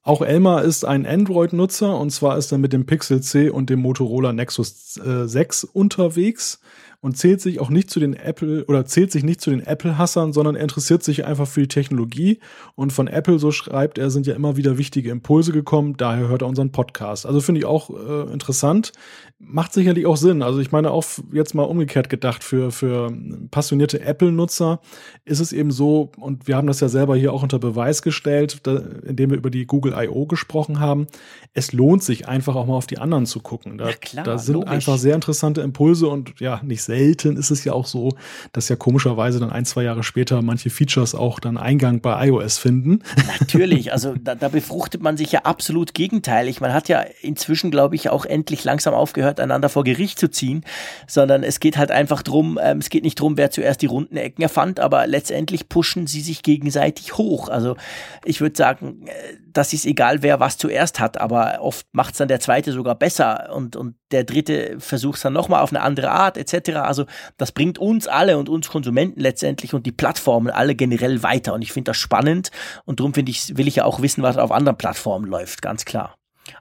Auch 0.03 0.23
Elmar 0.23 0.63
ist 0.63 0.85
ein 0.85 1.07
Android-Nutzer 1.07 1.99
und 1.99 2.11
zwar 2.11 2.39
ist 2.39 2.53
er 2.53 2.59
mit 2.59 2.73
dem 2.73 2.87
Pixel 2.87 3.21
C 3.21 3.51
und 3.51 3.69
dem 3.69 3.81
Motorola 3.81 4.33
Nexus 4.33 4.97
äh, 4.97 5.29
6 5.29 5.65
unterwegs 5.65 6.61
und 7.01 7.17
zählt 7.17 7.41
sich 7.41 7.61
auch 7.61 7.71
nicht 7.71 7.91
zu 7.91 8.01
den 8.01 8.15
Apple 8.15 8.65
oder 8.67 8.85
zählt 8.85 9.13
sich 9.13 9.23
nicht 9.23 9.41
zu 9.41 9.51
den 9.51 9.61
Apple-Hassern, 9.61 10.33
sondern 10.33 10.57
er 10.57 10.63
interessiert 10.63 11.03
sich 11.03 11.25
einfach 11.25 11.47
für 11.47 11.61
die 11.61 11.69
Technologie 11.69 12.41
und 12.75 12.93
von 12.93 13.07
Apple, 13.07 13.39
so 13.39 13.53
schreibt 13.53 13.99
er, 13.99 14.11
sind 14.11 14.27
ja 14.27 14.35
immer 14.35 14.57
wieder 14.57 14.79
wichtige 14.79 15.11
Impulse 15.11 15.53
gekommen, 15.53 15.97
daher 15.97 16.29
hört 16.29 16.43
er 16.43 16.49
unseren 16.49 16.73
Podcast. 16.73 17.27
Also 17.27 17.41
finde 17.41 17.61
ich 17.61 17.67
auch 17.67 17.91
äh, 17.91 18.33
interessant 18.33 18.93
macht 19.41 19.73
sicherlich 19.73 20.05
auch 20.07 20.17
Sinn. 20.17 20.43
Also 20.43 20.59
ich 20.59 20.73
meine 20.73 20.91
auch 20.91 21.05
jetzt 21.33 21.55
mal 21.55 21.63
umgekehrt 21.63 22.09
gedacht 22.09 22.43
für, 22.43 22.73
für 22.73 23.13
passionierte 23.51 24.01
Apple-Nutzer 24.01 24.81
ist 25.25 25.39
es 25.39 25.53
eben 25.53 25.71
so, 25.71 26.11
und 26.19 26.49
wir 26.49 26.57
haben 26.57 26.67
das 26.67 26.81
ja 26.81 26.89
selber 26.89 27.17
hier 27.17 27.33
auch 27.33 27.45
unter 27.45 27.61
Beweis 27.61 28.03
gestellt, 28.03 28.59
da, 28.65 28.83
indem 29.07 29.31
wir 29.31 29.37
über 29.39 29.51
die 29.51 29.67
Google 29.67 29.95
I.O. 29.97 30.27
gesprochen 30.27 30.81
haben. 30.81 31.07
Es 31.55 31.73
lohnt 31.73 32.03
sich 32.03 32.27
einfach 32.27 32.57
auch 32.57 32.67
mal 32.67 32.75
auf 32.75 32.89
die 32.89 32.99
anderen 32.99 33.27
zu 33.27 33.39
gucken. 33.39 33.79
Da, 33.79 33.93
klar, 33.93 34.25
da 34.25 34.39
sind 34.39 34.55
logisch. 34.55 34.71
einfach 34.71 34.99
sehr 34.99 35.15
interessante 35.15 35.61
Impulse 35.61 36.09
und 36.09 36.41
ja, 36.41 36.61
nicht 36.65 36.83
selten 36.89 37.37
ist 37.37 37.51
es 37.51 37.65
ja 37.65 37.73
auch 37.73 37.87
so, 37.87 38.17
dass 38.53 38.69
ja 38.69 38.77
komischerweise 38.77 39.39
dann 39.39 39.51
ein, 39.51 39.65
zwei 39.65 39.85
Jahre 39.85 40.03
später 40.03 40.43
manche 40.43 40.71
Features 40.71 41.15
auch 41.15 41.39
dann 41.39 41.57
Eingang 41.57 42.01
bei 42.01 42.27
iOS 42.27 42.59
finden. 42.59 43.05
Natürlich, 43.41 43.93
also 43.93 44.15
da, 44.21 44.35
da 44.35 44.49
befruchtet 44.49 45.01
man 45.01 45.17
sich 45.17 45.31
ja 45.31 45.41
absolut 45.45 45.95
gegenteilig. 45.95 46.61
Man 46.61 46.73
hat 46.73 46.89
ja 46.89 47.05
inzwischen, 47.23 47.71
glaube 47.71 47.95
ich, 47.95 48.11
auch 48.11 48.25
endlich 48.25 48.65
langsam 48.65 48.95
aufgehört, 48.95 49.29
gehört, 49.29 49.41
einander 49.41 49.69
vor 49.69 49.85
Gericht 49.85 50.19
zu 50.19 50.31
ziehen, 50.31 50.65
sondern 51.07 51.43
es 51.43 51.61
geht 51.61 51.77
halt 51.77 51.91
einfach 51.91 52.23
drum, 52.23 52.59
ähm, 52.63 52.79
es 52.79 52.91
geht 52.91 53.05
nicht 53.05 53.21
drum, 53.21 53.37
wer 53.37 53.51
zuerst 53.51 53.83
die 53.83 53.87
runden 53.87 54.17
Ecken 54.17 54.43
erfand, 54.43 54.81
aber 54.81 55.07
letztendlich 55.07 55.69
pushen 55.69 56.07
sie 56.07 56.21
sich 56.21 56.43
gegenseitig 56.43 57.19
hoch. 57.19 57.49
Also 57.49 57.77
ich 58.25 58.41
würde 58.41 58.57
sagen, 58.57 59.07
äh, 59.07 59.13
das 59.53 59.73
ist 59.73 59.87
egal, 59.87 60.23
wer 60.23 60.41
was 60.41 60.57
zuerst 60.57 61.01
hat, 61.01 61.21
aber 61.21 61.59
oft 61.61 61.87
macht 61.93 62.13
es 62.13 62.19
dann 62.19 62.29
der 62.29 62.41
zweite 62.41 62.73
sogar 62.73 62.95
besser 62.95 63.51
und, 63.55 63.77
und 63.77 63.97
der 64.11 64.25
dritte 64.25 64.77
versucht 64.79 65.17
es 65.17 65.23
dann 65.23 65.33
nochmal 65.33 65.63
auf 65.63 65.71
eine 65.71 65.83
andere 65.83 66.11
Art 66.11 66.37
etc. 66.37 66.77
Also 66.77 67.05
das 67.37 67.53
bringt 67.53 67.79
uns 67.79 68.07
alle 68.09 68.39
und 68.39 68.49
uns 68.49 68.69
Konsumenten 68.69 69.21
letztendlich 69.21 69.75
und 69.75 69.87
die 69.87 69.93
Plattformen 69.93 70.51
alle 70.51 70.75
generell 70.75 71.23
weiter 71.23 71.55
und 71.55 71.63
ich 71.63 71.73
finde 71.73 71.91
das 71.91 71.97
spannend 71.97 72.51
und 72.85 73.01
darum 73.01 73.15
finde 73.15 73.31
ich, 73.31 73.57
will 73.57 73.69
ich 73.69 73.77
ja 73.77 73.85
auch 73.85 74.03
wissen, 74.03 74.23
was 74.23 74.37
auf 74.37 74.53
anderen 74.53 74.79
Plattformen 74.79 75.27
läuft, 75.27 75.63
ganz 75.63 75.85
klar. 75.85 76.15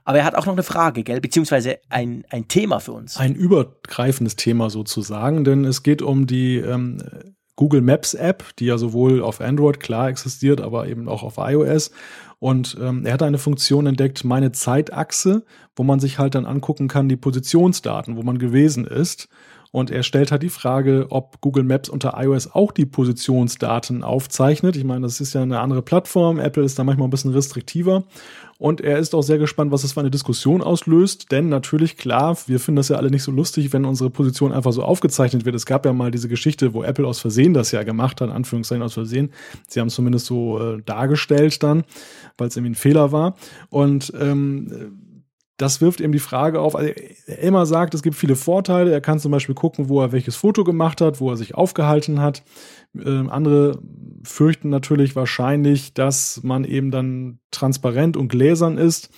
Aber 0.04 0.18
er 0.18 0.24
hat 0.24 0.34
auch 0.34 0.44
noch 0.44 0.52
eine 0.52 0.62
Frage, 0.62 1.02
gell? 1.02 1.20
Beziehungsweise 1.20 1.78
ein, 1.88 2.24
ein 2.28 2.46
Thema 2.46 2.78
für 2.80 2.92
uns. 2.92 3.16
Ein 3.16 3.34
übergreifendes 3.34 4.36
Thema 4.36 4.68
sozusagen, 4.68 5.44
denn 5.44 5.64
es 5.64 5.82
geht 5.82 6.02
um 6.02 6.26
die 6.26 6.56
ähm, 6.56 7.02
Google 7.56 7.80
Maps 7.80 8.14
App, 8.14 8.44
die 8.58 8.66
ja 8.66 8.78
sowohl 8.78 9.22
auf 9.22 9.40
Android 9.40 9.80
klar 9.80 10.08
existiert, 10.08 10.60
aber 10.60 10.86
eben 10.86 11.08
auch 11.08 11.22
auf 11.22 11.38
iOS. 11.38 11.90
Und 12.40 12.76
ähm, 12.80 13.04
er 13.04 13.14
hat 13.14 13.22
eine 13.22 13.38
Funktion 13.38 13.86
entdeckt, 13.86 14.24
meine 14.24 14.52
Zeitachse, 14.52 15.44
wo 15.74 15.82
man 15.82 15.98
sich 15.98 16.18
halt 16.18 16.34
dann 16.34 16.46
angucken 16.46 16.86
kann, 16.86 17.08
die 17.08 17.16
Positionsdaten, 17.16 18.16
wo 18.16 18.22
man 18.22 18.38
gewesen 18.38 18.86
ist. 18.86 19.28
Und 19.70 19.90
er 19.90 20.02
stellt 20.02 20.32
halt 20.32 20.42
die 20.42 20.48
Frage, 20.48 21.06
ob 21.10 21.40
Google 21.40 21.64
Maps 21.64 21.88
unter 21.88 22.14
iOS 22.16 22.52
auch 22.52 22.72
die 22.72 22.86
Positionsdaten 22.86 24.02
aufzeichnet. 24.02 24.76
Ich 24.76 24.84
meine, 24.84 25.02
das 25.02 25.20
ist 25.20 25.34
ja 25.34 25.42
eine 25.42 25.60
andere 25.60 25.82
Plattform. 25.82 26.38
Apple 26.38 26.64
ist 26.64 26.78
da 26.78 26.84
manchmal 26.84 27.06
ein 27.06 27.10
bisschen 27.10 27.32
restriktiver. 27.32 28.04
Und 28.58 28.80
er 28.80 28.98
ist 28.98 29.14
auch 29.14 29.22
sehr 29.22 29.38
gespannt, 29.38 29.70
was 29.70 29.84
es 29.84 29.92
für 29.92 30.00
eine 30.00 30.10
Diskussion 30.10 30.62
auslöst. 30.62 31.30
Denn 31.30 31.48
natürlich, 31.48 31.96
klar, 31.96 32.36
wir 32.46 32.58
finden 32.58 32.76
das 32.76 32.88
ja 32.88 32.96
alle 32.96 33.10
nicht 33.10 33.22
so 33.22 33.30
lustig, 33.30 33.72
wenn 33.72 33.84
unsere 33.84 34.10
Position 34.10 34.52
einfach 34.52 34.72
so 34.72 34.82
aufgezeichnet 34.82 35.44
wird. 35.44 35.54
Es 35.54 35.66
gab 35.66 35.84
ja 35.84 35.92
mal 35.92 36.10
diese 36.10 36.28
Geschichte, 36.28 36.74
wo 36.74 36.82
Apple 36.82 37.06
aus 37.06 37.20
Versehen 37.20 37.54
das 37.54 37.70
ja 37.70 37.82
gemacht 37.84 38.20
hat, 38.20 38.30
Anführungszeichen 38.30 38.82
aus 38.82 38.94
Versehen. 38.94 39.30
Sie 39.68 39.80
haben 39.80 39.88
es 39.88 39.94
zumindest 39.94 40.26
so 40.26 40.58
äh, 40.60 40.82
dargestellt 40.84 41.62
dann, 41.62 41.84
weil 42.36 42.48
es 42.48 42.56
irgendwie 42.56 42.72
ein 42.72 42.74
Fehler 42.74 43.12
war. 43.12 43.36
Und 43.70 44.12
ähm, 44.18 45.06
das 45.58 45.80
wirft 45.80 46.00
eben 46.00 46.12
die 46.12 46.20
Frage 46.20 46.60
auf, 46.60 46.76
also 46.76 46.90
Elmar 47.26 47.66
sagt, 47.66 47.92
es 47.92 48.02
gibt 48.02 48.16
viele 48.16 48.36
Vorteile. 48.36 48.92
Er 48.92 49.00
kann 49.00 49.18
zum 49.18 49.32
Beispiel 49.32 49.56
gucken, 49.56 49.88
wo 49.88 50.00
er 50.00 50.12
welches 50.12 50.36
Foto 50.36 50.62
gemacht 50.62 51.00
hat, 51.00 51.20
wo 51.20 51.30
er 51.30 51.36
sich 51.36 51.56
aufgehalten 51.56 52.20
hat. 52.20 52.44
Ähm, 52.96 53.28
andere 53.28 53.82
fürchten 54.22 54.68
natürlich 54.68 55.16
wahrscheinlich, 55.16 55.94
dass 55.94 56.42
man 56.44 56.64
eben 56.64 56.92
dann 56.92 57.40
transparent 57.50 58.16
und 58.16 58.28
gläsern 58.28 58.78
ist 58.78 59.10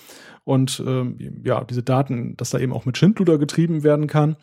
und 0.43 0.83
ähm, 0.85 1.41
ja, 1.45 1.63
diese 1.63 1.83
Daten, 1.83 2.35
dass 2.37 2.49
da 2.49 2.59
eben 2.59 2.73
auch 2.73 2.85
mit 2.85 2.97
Schindluder 2.97 3.37
getrieben 3.37 3.83
werden 3.83 4.07
kann. 4.07 4.35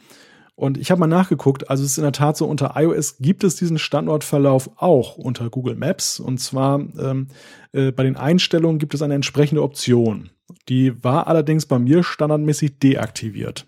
Und 0.58 0.76
ich 0.76 0.90
habe 0.90 0.98
mal 0.98 1.06
nachgeguckt, 1.06 1.70
also 1.70 1.84
es 1.84 1.92
ist 1.92 1.98
in 1.98 2.02
der 2.02 2.10
Tat 2.10 2.36
so, 2.36 2.44
unter 2.44 2.72
iOS 2.74 3.18
gibt 3.18 3.44
es 3.44 3.54
diesen 3.54 3.78
Standortverlauf 3.78 4.68
auch 4.74 5.16
unter 5.16 5.50
Google 5.50 5.76
Maps. 5.76 6.18
Und 6.18 6.38
zwar 6.38 6.80
ähm, 6.80 7.28
äh, 7.70 7.92
bei 7.92 8.02
den 8.02 8.16
Einstellungen 8.16 8.80
gibt 8.80 8.92
es 8.92 9.00
eine 9.00 9.14
entsprechende 9.14 9.62
Option. 9.62 10.30
Die 10.68 11.04
war 11.04 11.28
allerdings 11.28 11.66
bei 11.66 11.78
mir 11.78 12.02
standardmäßig 12.02 12.80
deaktiviert. 12.80 13.66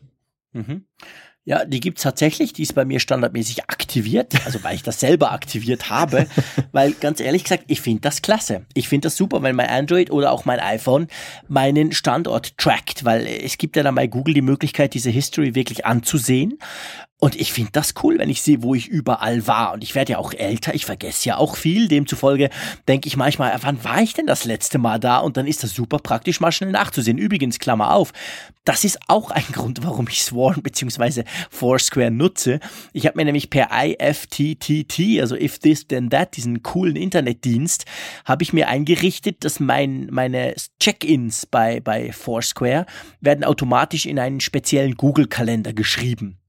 Mhm. 0.52 0.86
Ja, 1.46 1.64
die 1.64 1.80
gibt's 1.80 2.02
tatsächlich, 2.02 2.52
die 2.52 2.62
ist 2.62 2.74
bei 2.74 2.84
mir 2.84 3.00
standardmäßig 3.00 3.64
aktiviert, 3.64 4.34
also 4.44 4.62
weil 4.62 4.74
ich 4.74 4.82
das 4.82 5.00
selber 5.00 5.32
aktiviert 5.32 5.88
habe, 5.88 6.26
weil 6.72 6.92
ganz 6.92 7.18
ehrlich 7.18 7.44
gesagt, 7.44 7.64
ich 7.68 7.80
finde 7.80 8.02
das 8.02 8.20
klasse. 8.20 8.66
Ich 8.74 8.88
finde 8.88 9.06
das 9.06 9.16
super, 9.16 9.42
weil 9.42 9.54
mein 9.54 9.70
Android 9.70 10.10
oder 10.10 10.32
auch 10.32 10.44
mein 10.44 10.60
iPhone 10.60 11.08
meinen 11.48 11.92
Standort 11.92 12.58
trackt, 12.58 13.04
weil 13.06 13.26
es 13.26 13.56
gibt 13.56 13.76
ja 13.76 13.82
dann 13.82 13.94
bei 13.94 14.06
Google 14.06 14.34
die 14.34 14.42
Möglichkeit, 14.42 14.92
diese 14.92 15.10
History 15.10 15.54
wirklich 15.54 15.86
anzusehen 15.86 16.58
Und 17.22 17.38
ich 17.38 17.52
finde 17.52 17.72
das 17.72 17.92
cool, 18.02 18.18
wenn 18.18 18.30
ich 18.30 18.40
sehe, 18.40 18.62
wo 18.62 18.74
ich 18.74 18.88
überall 18.88 19.46
war. 19.46 19.74
Und 19.74 19.84
ich 19.84 19.94
werde 19.94 20.12
ja 20.12 20.18
auch 20.18 20.32
älter, 20.32 20.74
ich 20.74 20.86
vergesse 20.86 21.28
ja 21.28 21.36
auch 21.36 21.56
viel. 21.56 21.86
Demzufolge 21.86 22.48
denke 22.88 23.08
ich 23.08 23.16
manchmal, 23.18 23.54
wann 23.60 23.84
war 23.84 24.00
ich 24.00 24.14
denn 24.14 24.26
das 24.26 24.46
letzte 24.46 24.78
Mal 24.78 24.98
da? 24.98 25.18
Und 25.18 25.36
dann 25.36 25.46
ist 25.46 25.62
das 25.62 25.74
super 25.74 25.98
praktisch, 25.98 26.40
mal 26.40 26.50
schnell 26.50 26.70
nachzusehen. 26.70 27.18
Übrigens, 27.18 27.58
Klammer 27.58 27.92
auf, 27.92 28.14
das 28.64 28.84
ist 28.84 28.98
auch 29.06 29.30
ein 29.30 29.44
Grund, 29.52 29.84
warum 29.84 30.08
ich 30.08 30.22
Swarm 30.22 30.62
bzw. 30.62 31.24
Foursquare 31.50 32.10
nutze. 32.10 32.58
Ich 32.94 33.06
habe 33.06 33.18
mir 33.18 33.26
nämlich 33.26 33.50
per 33.50 33.68
IFTTT, 33.70 35.20
also 35.20 35.36
If 35.36 35.58
This 35.58 35.86
Then 35.86 36.08
That, 36.08 36.38
diesen 36.38 36.62
coolen 36.62 36.96
Internetdienst, 36.96 37.84
habe 38.24 38.44
ich 38.44 38.54
mir 38.54 38.68
eingerichtet, 38.68 39.44
dass 39.44 39.60
mein, 39.60 40.08
meine 40.10 40.54
Check-ins 40.80 41.44
bei, 41.44 41.80
bei 41.80 42.12
Foursquare 42.12 42.86
werden 43.20 43.44
automatisch 43.44 44.06
in 44.06 44.18
einen 44.18 44.40
speziellen 44.40 44.94
Google-Kalender 44.94 45.74
geschrieben. 45.74 46.39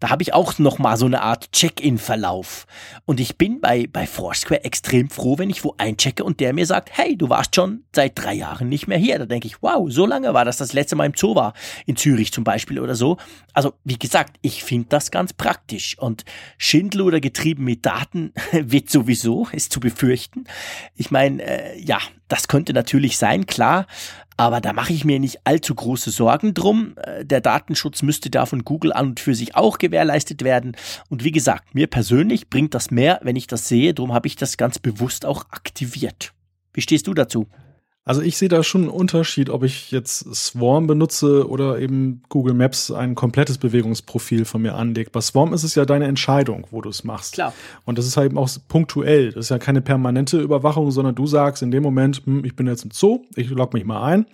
Da 0.00 0.10
habe 0.10 0.22
ich 0.22 0.34
auch 0.34 0.58
noch 0.58 0.78
mal 0.78 0.96
so 0.96 1.06
eine 1.06 1.22
Art 1.22 1.52
Check-in-Verlauf. 1.52 2.66
Und 3.04 3.20
ich 3.20 3.36
bin 3.38 3.60
bei, 3.60 3.86
bei 3.86 4.06
Foursquare 4.06 4.64
extrem 4.64 5.08
froh, 5.10 5.38
wenn 5.38 5.48
ich 5.48 5.62
wo 5.62 5.74
einchecke 5.78 6.24
und 6.24 6.40
der 6.40 6.52
mir 6.52 6.66
sagt, 6.66 6.90
hey, 6.92 7.16
du 7.16 7.28
warst 7.28 7.54
schon 7.54 7.84
seit 7.94 8.18
drei 8.18 8.34
Jahren 8.34 8.68
nicht 8.68 8.88
mehr 8.88 8.98
hier. 8.98 9.20
Da 9.20 9.26
denke 9.26 9.46
ich, 9.46 9.62
wow, 9.62 9.88
so 9.88 10.04
lange 10.04 10.34
war 10.34 10.44
das 10.44 10.56
das 10.56 10.72
letzte 10.72 10.96
Mal 10.96 11.06
im 11.06 11.14
Zoo 11.14 11.36
war, 11.36 11.54
in 11.86 11.96
Zürich 11.96 12.32
zum 12.32 12.42
Beispiel 12.42 12.80
oder 12.80 12.96
so. 12.96 13.16
Also, 13.52 13.74
wie 13.84 13.98
gesagt, 13.98 14.36
ich 14.42 14.64
finde 14.64 14.88
das 14.88 15.10
ganz 15.12 15.32
praktisch. 15.32 15.96
Und 15.98 16.24
Schindluder 16.58 17.20
getrieben 17.20 17.64
mit 17.64 17.86
Daten 17.86 18.32
wird 18.52 18.90
sowieso, 18.90 19.46
ist 19.52 19.72
zu 19.72 19.78
befürchten. 19.78 20.44
Ich 20.96 21.10
meine, 21.10 21.42
äh, 21.42 21.80
ja, 21.80 21.98
das 22.32 22.48
könnte 22.48 22.72
natürlich 22.72 23.18
sein, 23.18 23.44
klar. 23.44 23.86
Aber 24.38 24.62
da 24.62 24.72
mache 24.72 24.94
ich 24.94 25.04
mir 25.04 25.20
nicht 25.20 25.40
allzu 25.44 25.74
große 25.74 26.10
Sorgen 26.10 26.54
drum. 26.54 26.94
Äh, 26.96 27.26
der 27.26 27.42
Datenschutz 27.42 28.00
müsste 28.00 28.30
da 28.30 28.46
von 28.46 28.64
Google 28.64 28.94
an 28.94 29.08
und 29.08 29.20
für 29.20 29.34
sich 29.34 29.54
auch 29.54 29.76
gewährleistet 29.76 30.42
werden. 30.42 30.74
Und 31.10 31.24
wie 31.24 31.30
gesagt, 31.30 31.74
mir 31.74 31.88
persönlich 31.88 32.48
bringt 32.48 32.72
das 32.72 32.90
mehr, 32.90 33.20
wenn 33.22 33.36
ich 33.36 33.48
das 33.48 33.68
sehe. 33.68 33.92
Darum 33.92 34.14
habe 34.14 34.28
ich 34.28 34.36
das 34.36 34.56
ganz 34.56 34.78
bewusst 34.78 35.26
auch 35.26 35.44
aktiviert. 35.50 36.32
Wie 36.72 36.80
stehst 36.80 37.06
du 37.06 37.12
dazu? 37.12 37.48
Also 38.04 38.20
ich 38.20 38.36
sehe 38.36 38.48
da 38.48 38.64
schon 38.64 38.82
einen 38.82 38.90
Unterschied, 38.90 39.48
ob 39.48 39.62
ich 39.62 39.92
jetzt 39.92 40.34
Swarm 40.34 40.88
benutze 40.88 41.48
oder 41.48 41.78
eben 41.78 42.22
Google 42.28 42.54
Maps 42.54 42.90
ein 42.90 43.14
komplettes 43.14 43.58
Bewegungsprofil 43.58 44.44
von 44.44 44.62
mir 44.62 44.74
anlegt. 44.74 45.12
Bei 45.12 45.20
Swarm 45.20 45.54
ist 45.54 45.62
es 45.62 45.76
ja 45.76 45.84
deine 45.84 46.06
Entscheidung, 46.06 46.66
wo 46.72 46.80
du 46.80 46.88
es 46.90 47.04
machst. 47.04 47.34
Klar. 47.34 47.52
Und 47.84 47.98
das 47.98 48.06
ist 48.06 48.16
halt 48.16 48.30
eben 48.30 48.38
auch 48.38 48.50
punktuell. 48.66 49.30
Das 49.30 49.46
ist 49.46 49.50
ja 49.50 49.58
keine 49.58 49.82
permanente 49.82 50.40
Überwachung, 50.40 50.90
sondern 50.90 51.14
du 51.14 51.28
sagst 51.28 51.62
in 51.62 51.70
dem 51.70 51.84
Moment, 51.84 52.22
hm, 52.24 52.44
ich 52.44 52.56
bin 52.56 52.66
jetzt 52.66 52.84
im 52.84 52.90
Zoo, 52.90 53.20
ich 53.36 53.48
logge 53.50 53.76
mich 53.76 53.86
mal 53.86 54.02
ein. 54.02 54.26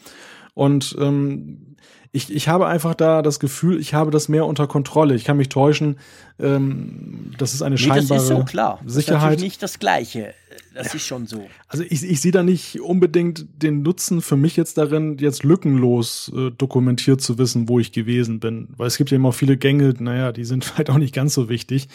Und 0.54 0.96
ähm, 0.98 1.76
ich, 2.12 2.34
ich 2.34 2.48
habe 2.48 2.66
einfach 2.66 2.94
da 2.94 3.20
das 3.20 3.38
Gefühl, 3.38 3.78
ich 3.78 3.92
habe 3.92 4.10
das 4.10 4.30
mehr 4.30 4.46
unter 4.46 4.66
Kontrolle. 4.66 5.14
Ich 5.14 5.24
kann 5.24 5.36
mich 5.36 5.50
täuschen, 5.50 5.98
ähm, 6.38 7.32
das 7.36 7.52
ist 7.52 7.60
eine 7.60 7.74
nee, 7.74 7.82
scheinbare 7.82 8.14
das 8.14 8.22
ist 8.22 8.28
so 8.28 8.44
klar. 8.44 8.80
Sicherheit. 8.86 9.34
Das 9.34 9.36
ist 9.36 9.42
nicht 9.42 9.62
das 9.62 9.78
Gleiche. 9.78 10.32
Das 10.74 10.94
ist 10.94 11.06
schon 11.06 11.26
so. 11.26 11.48
Also 11.66 11.84
ich, 11.88 12.02
ich 12.04 12.20
sehe 12.20 12.32
da 12.32 12.42
nicht 12.42 12.80
unbedingt 12.80 13.46
den 13.62 13.82
Nutzen 13.82 14.22
für 14.22 14.36
mich 14.36 14.56
jetzt 14.56 14.78
darin, 14.78 15.18
jetzt 15.18 15.42
lückenlos 15.42 16.32
äh, 16.34 16.50
dokumentiert 16.50 17.20
zu 17.20 17.38
wissen, 17.38 17.68
wo 17.68 17.78
ich 17.78 17.92
gewesen 17.92 18.40
bin. 18.40 18.68
Weil 18.76 18.86
es 18.86 18.96
gibt 18.96 19.10
ja 19.10 19.16
immer 19.16 19.32
viele 19.32 19.56
Gänge, 19.56 19.94
naja, 19.98 20.32
die 20.32 20.44
sind 20.44 20.64
vielleicht 20.66 20.90
auch 20.90 20.98
nicht 20.98 21.14
ganz 21.14 21.34
so 21.34 21.48
wichtig. 21.48 21.88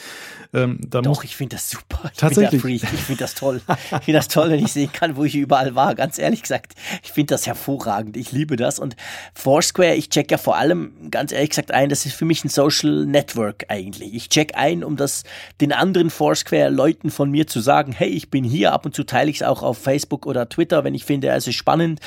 Ähm, 0.53 0.79
Doch, 0.89 1.23
ich 1.23 1.35
finde 1.35 1.55
das 1.55 1.69
super. 1.69 2.11
Ich 2.11 2.19
Tatsächlich. 2.19 2.61
Bin 2.61 2.75
ich 2.75 2.81
finde 2.83 3.23
das 3.23 3.35
toll. 3.35 3.61
Ich 3.67 4.05
finde 4.05 4.19
das 4.19 4.27
toll, 4.27 4.51
wenn 4.51 4.63
ich 4.63 4.71
sehen 4.71 4.91
kann, 4.91 5.15
wo 5.15 5.23
ich 5.23 5.35
überall 5.35 5.75
war. 5.75 5.95
Ganz 5.95 6.19
ehrlich 6.19 6.41
gesagt, 6.41 6.73
ich 7.01 7.11
finde 7.11 7.33
das 7.33 7.47
hervorragend. 7.47 8.17
Ich 8.17 8.31
liebe 8.31 8.55
das. 8.55 8.79
Und 8.79 8.95
Foursquare, 9.33 9.95
ich 9.95 10.09
check 10.09 10.29
ja 10.29 10.37
vor 10.37 10.57
allem, 10.57 11.09
ganz 11.09 11.31
ehrlich 11.31 11.49
gesagt, 11.49 11.71
ein, 11.71 11.89
das 11.89 12.05
ist 12.05 12.13
für 12.13 12.25
mich 12.25 12.43
ein 12.43 12.49
Social 12.49 13.05
Network 13.05 13.65
eigentlich. 13.69 14.13
Ich 14.13 14.29
check 14.29 14.55
ein, 14.55 14.83
um 14.83 14.95
das 14.95 15.23
den 15.61 15.71
anderen 15.71 16.09
Foursquare-Leuten 16.09 17.09
von 17.09 17.31
mir 17.31 17.47
zu 17.47 17.59
sagen, 17.59 17.91
hey, 17.91 18.09
ich 18.09 18.29
bin 18.29 18.43
hier 18.43 18.52
ab 18.61 18.85
und 18.85 18.95
zu 18.95 19.03
teile 19.03 19.29
ich 19.29 19.37
es 19.37 19.43
auch 19.43 19.63
auf 19.63 19.77
Facebook 19.77 20.25
oder 20.25 20.47
Twitter, 20.49 20.83
wenn 20.83 20.95
ich 20.95 21.05
finde, 21.05 21.29
es 21.29 21.47
ist 21.47 21.55
spannend. 21.55 21.99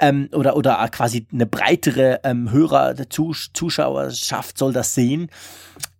Ähm, 0.00 0.28
oder, 0.32 0.56
oder 0.56 0.88
quasi 0.88 1.26
eine 1.32 1.46
breitere 1.46 2.20
ähm, 2.24 2.50
Hörer, 2.50 2.94
Zus 3.08 3.50
Zuschauerschaft 3.52 4.58
soll 4.58 4.72
das 4.72 4.94
sehen. 4.94 5.28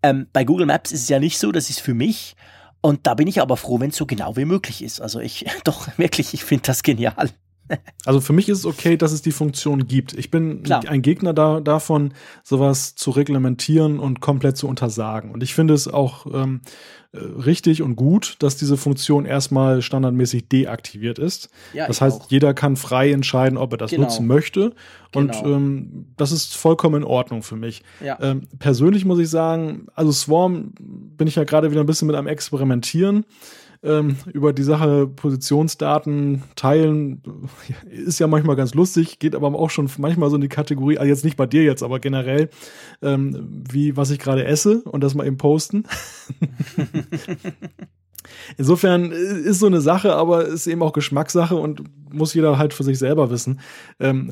Ähm, 0.02 0.26
bei 0.32 0.44
Google 0.44 0.66
Maps 0.66 0.92
ist 0.92 1.02
es 1.02 1.08
ja 1.08 1.20
nicht 1.20 1.38
so, 1.38 1.52
das 1.52 1.70
ist 1.70 1.80
für 1.80 1.94
mich. 1.94 2.34
Und 2.80 3.06
da 3.06 3.14
bin 3.14 3.28
ich 3.28 3.40
aber 3.40 3.56
froh, 3.56 3.80
wenn 3.80 3.90
es 3.90 3.96
so 3.96 4.06
genau 4.06 4.36
wie 4.36 4.44
möglich 4.44 4.82
ist. 4.82 5.00
Also 5.00 5.20
ich, 5.20 5.46
doch, 5.64 5.86
wirklich, 5.96 6.34
ich 6.34 6.44
finde 6.44 6.64
das 6.66 6.82
genial. 6.82 7.30
Also 8.04 8.20
für 8.20 8.32
mich 8.34 8.48
ist 8.50 8.58
es 8.58 8.66
okay, 8.66 8.98
dass 8.98 9.12
es 9.12 9.22
die 9.22 9.32
Funktion 9.32 9.86
gibt. 9.86 10.12
Ich 10.12 10.30
bin 10.30 10.62
Klar. 10.62 10.82
ein 10.88 11.00
Gegner 11.00 11.32
da, 11.32 11.60
davon, 11.60 12.12
sowas 12.42 12.96
zu 12.96 13.12
reglementieren 13.12 13.98
und 13.98 14.20
komplett 14.20 14.58
zu 14.58 14.68
untersagen. 14.68 15.30
Und 15.30 15.42
ich 15.42 15.54
finde 15.54 15.72
es 15.72 15.88
auch 15.88 16.26
ähm, 16.26 16.60
äh, 16.64 16.70
richtig 17.14 17.82
und 17.82 17.94
gut, 17.94 18.36
dass 18.38 18.56
diese 18.56 18.78
Funktion 18.78 19.26
erstmal 19.26 19.82
standardmäßig 19.82 20.48
deaktiviert 20.48 21.18
ist. 21.18 21.50
Ja, 21.74 21.86
das 21.86 22.00
heißt, 22.00 22.22
auch. 22.22 22.30
jeder 22.30 22.54
kann 22.54 22.76
frei 22.76 23.12
entscheiden, 23.12 23.58
ob 23.58 23.72
er 23.72 23.78
das 23.78 23.90
genau. 23.90 24.04
nutzen 24.04 24.26
möchte. 24.26 24.72
Und 25.14 25.32
genau. 25.32 25.56
ähm, 25.56 26.06
das 26.16 26.32
ist 26.32 26.56
vollkommen 26.56 27.02
in 27.02 27.04
Ordnung 27.04 27.42
für 27.42 27.56
mich. 27.56 27.82
Ja. 28.02 28.18
Ähm, 28.22 28.48
persönlich 28.58 29.04
muss 29.04 29.18
ich 29.18 29.28
sagen, 29.28 29.88
also 29.94 30.10
Swarm 30.10 30.72
bin 30.78 31.28
ich 31.28 31.36
ja 31.36 31.44
gerade 31.44 31.70
wieder 31.70 31.82
ein 31.82 31.86
bisschen 31.86 32.06
mit 32.06 32.16
einem 32.16 32.28
Experimentieren 32.28 33.26
ähm, 33.82 34.16
über 34.32 34.52
die 34.52 34.62
Sache 34.62 35.06
Positionsdaten 35.06 36.42
teilen. 36.56 37.22
Ist 37.90 38.18
ja 38.18 38.26
manchmal 38.26 38.56
ganz 38.56 38.74
lustig, 38.74 39.18
geht 39.18 39.34
aber 39.34 39.48
auch 39.48 39.70
schon 39.70 39.88
manchmal 39.98 40.30
so 40.30 40.36
in 40.36 40.42
die 40.42 40.48
Kategorie, 40.48 40.98
also 40.98 41.08
jetzt 41.08 41.24
nicht 41.24 41.36
bei 41.36 41.46
dir 41.46 41.62
jetzt, 41.64 41.82
aber 41.82 41.98
generell, 42.00 42.48
ähm, 43.02 43.64
wie 43.70 43.96
was 43.96 44.10
ich 44.10 44.18
gerade 44.18 44.44
esse 44.44 44.82
und 44.82 45.02
das 45.02 45.14
mal 45.14 45.26
eben 45.26 45.38
posten. 45.38 45.84
Insofern 48.56 49.10
ist 49.10 49.58
so 49.58 49.66
eine 49.66 49.80
Sache, 49.80 50.14
aber 50.14 50.46
ist 50.46 50.66
eben 50.66 50.82
auch 50.82 50.92
Geschmackssache 50.92 51.56
und 51.56 51.82
muss 52.12 52.34
jeder 52.34 52.58
halt 52.58 52.74
für 52.74 52.84
sich 52.84 52.98
selber 52.98 53.30
wissen. 53.30 53.60
Ähm, 53.98 54.30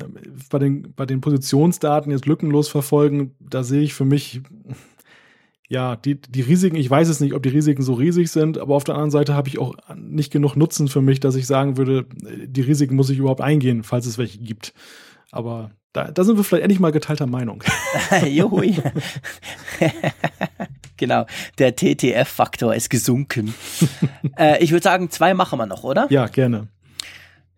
bei, 0.49 0.59
den, 0.59 0.93
bei 0.95 1.05
den 1.05 1.21
Positionsdaten 1.21 2.11
jetzt 2.11 2.25
lückenlos 2.25 2.69
verfolgen, 2.69 3.35
da 3.39 3.63
sehe 3.63 3.81
ich 3.81 3.93
für 3.93 4.05
mich 4.05 4.41
ja, 5.71 5.95
die, 5.95 6.19
die 6.19 6.41
Risiken, 6.41 6.75
ich 6.75 6.89
weiß 6.89 7.07
es 7.07 7.21
nicht, 7.21 7.33
ob 7.33 7.43
die 7.43 7.49
Risiken 7.49 7.81
so 7.81 7.93
riesig 7.93 8.29
sind, 8.29 8.57
aber 8.57 8.75
auf 8.75 8.83
der 8.83 8.95
anderen 8.95 9.09
Seite 9.09 9.35
habe 9.35 9.47
ich 9.47 9.57
auch 9.57 9.73
nicht 9.95 10.29
genug 10.29 10.57
Nutzen 10.57 10.89
für 10.89 11.01
mich, 11.01 11.21
dass 11.21 11.35
ich 11.35 11.47
sagen 11.47 11.77
würde, 11.77 12.05
die 12.19 12.59
Risiken 12.59 12.97
muss 12.97 13.09
ich 13.09 13.19
überhaupt 13.19 13.39
eingehen, 13.39 13.83
falls 13.83 14.05
es 14.05 14.17
welche 14.17 14.39
gibt. 14.39 14.73
Aber 15.31 15.71
da, 15.93 16.11
da 16.11 16.25
sind 16.25 16.35
wir 16.35 16.43
vielleicht 16.43 16.63
endlich 16.63 16.81
mal 16.81 16.91
geteilter 16.91 17.25
Meinung. 17.25 17.63
Juhui. 18.27 18.75
genau, 20.97 21.25
der 21.57 21.73
TTF-Faktor 21.73 22.75
ist 22.75 22.89
gesunken. 22.89 23.53
äh, 24.37 24.61
ich 24.61 24.73
würde 24.73 24.83
sagen, 24.83 25.09
zwei 25.09 25.33
machen 25.33 25.57
wir 25.57 25.67
noch, 25.67 25.85
oder? 25.85 26.07
Ja, 26.09 26.27
gerne. 26.27 26.67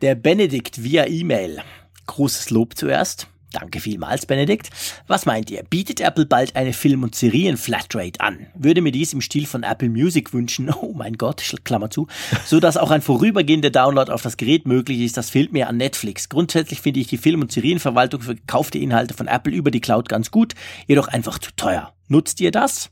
Der 0.04 0.14
Benedikt 0.14 0.84
via 0.84 1.08
E-Mail. 1.08 1.64
Großes 2.06 2.52
Lob 2.52 2.78
zuerst. 2.78 3.28
Danke 3.54 3.80
vielmals, 3.80 4.26
Benedikt. 4.26 4.72
Was 5.06 5.28
meint 5.28 5.52
ihr? 5.52 5.64
Bietet 5.64 6.02
Apple 6.02 6.26
bald 6.26 6.56
eine 6.56 6.74
Film- 6.74 7.04
und 7.04 7.14
Serien-Flatrate 7.14 8.20
an? 8.20 8.48
Würde 8.56 8.82
mir 8.82 8.92
dies 8.92 9.14
im 9.14 9.22
Stil 9.22 9.46
von 9.46 9.62
Apple 9.62 9.90
Music 9.90 10.34
wünschen, 10.34 10.74
oh 10.82 10.94
mein 10.96 11.14
Gott, 11.14 11.44
Klammer 11.64 11.92
zu, 11.92 12.08
so 12.46 12.60
dass 12.60 12.78
auch 12.78 12.90
ein 12.90 13.04
vorübergehender 13.04 13.70
Download 13.70 14.12
auf 14.12 14.24
das 14.24 14.38
Gerät 14.38 14.66
möglich 14.66 15.02
ist, 15.02 15.18
das 15.18 15.30
fehlt 15.30 15.54
mir 15.54 15.70
an 15.70 15.78
Netflix. 15.78 16.30
Grundsätzlich 16.30 16.82
finde 16.82 17.00
ich 17.00 17.08
die 17.08 17.18
Film- 17.18 17.42
und 17.42 17.52
Serienverwaltung 17.52 18.22
für 18.22 18.36
gekaufte 18.36 18.80
Inhalte 18.80 19.14
von 19.14 19.28
Apple 19.28 19.54
über 19.54 19.70
die 19.70 19.82
Cloud 19.82 20.10
ganz 20.10 20.32
gut, 20.32 20.56
jedoch 20.88 21.08
einfach 21.08 21.38
zu 21.38 21.52
teuer. 21.56 21.94
Nutzt 22.08 22.42
ihr 22.42 22.52
das? 22.52 22.90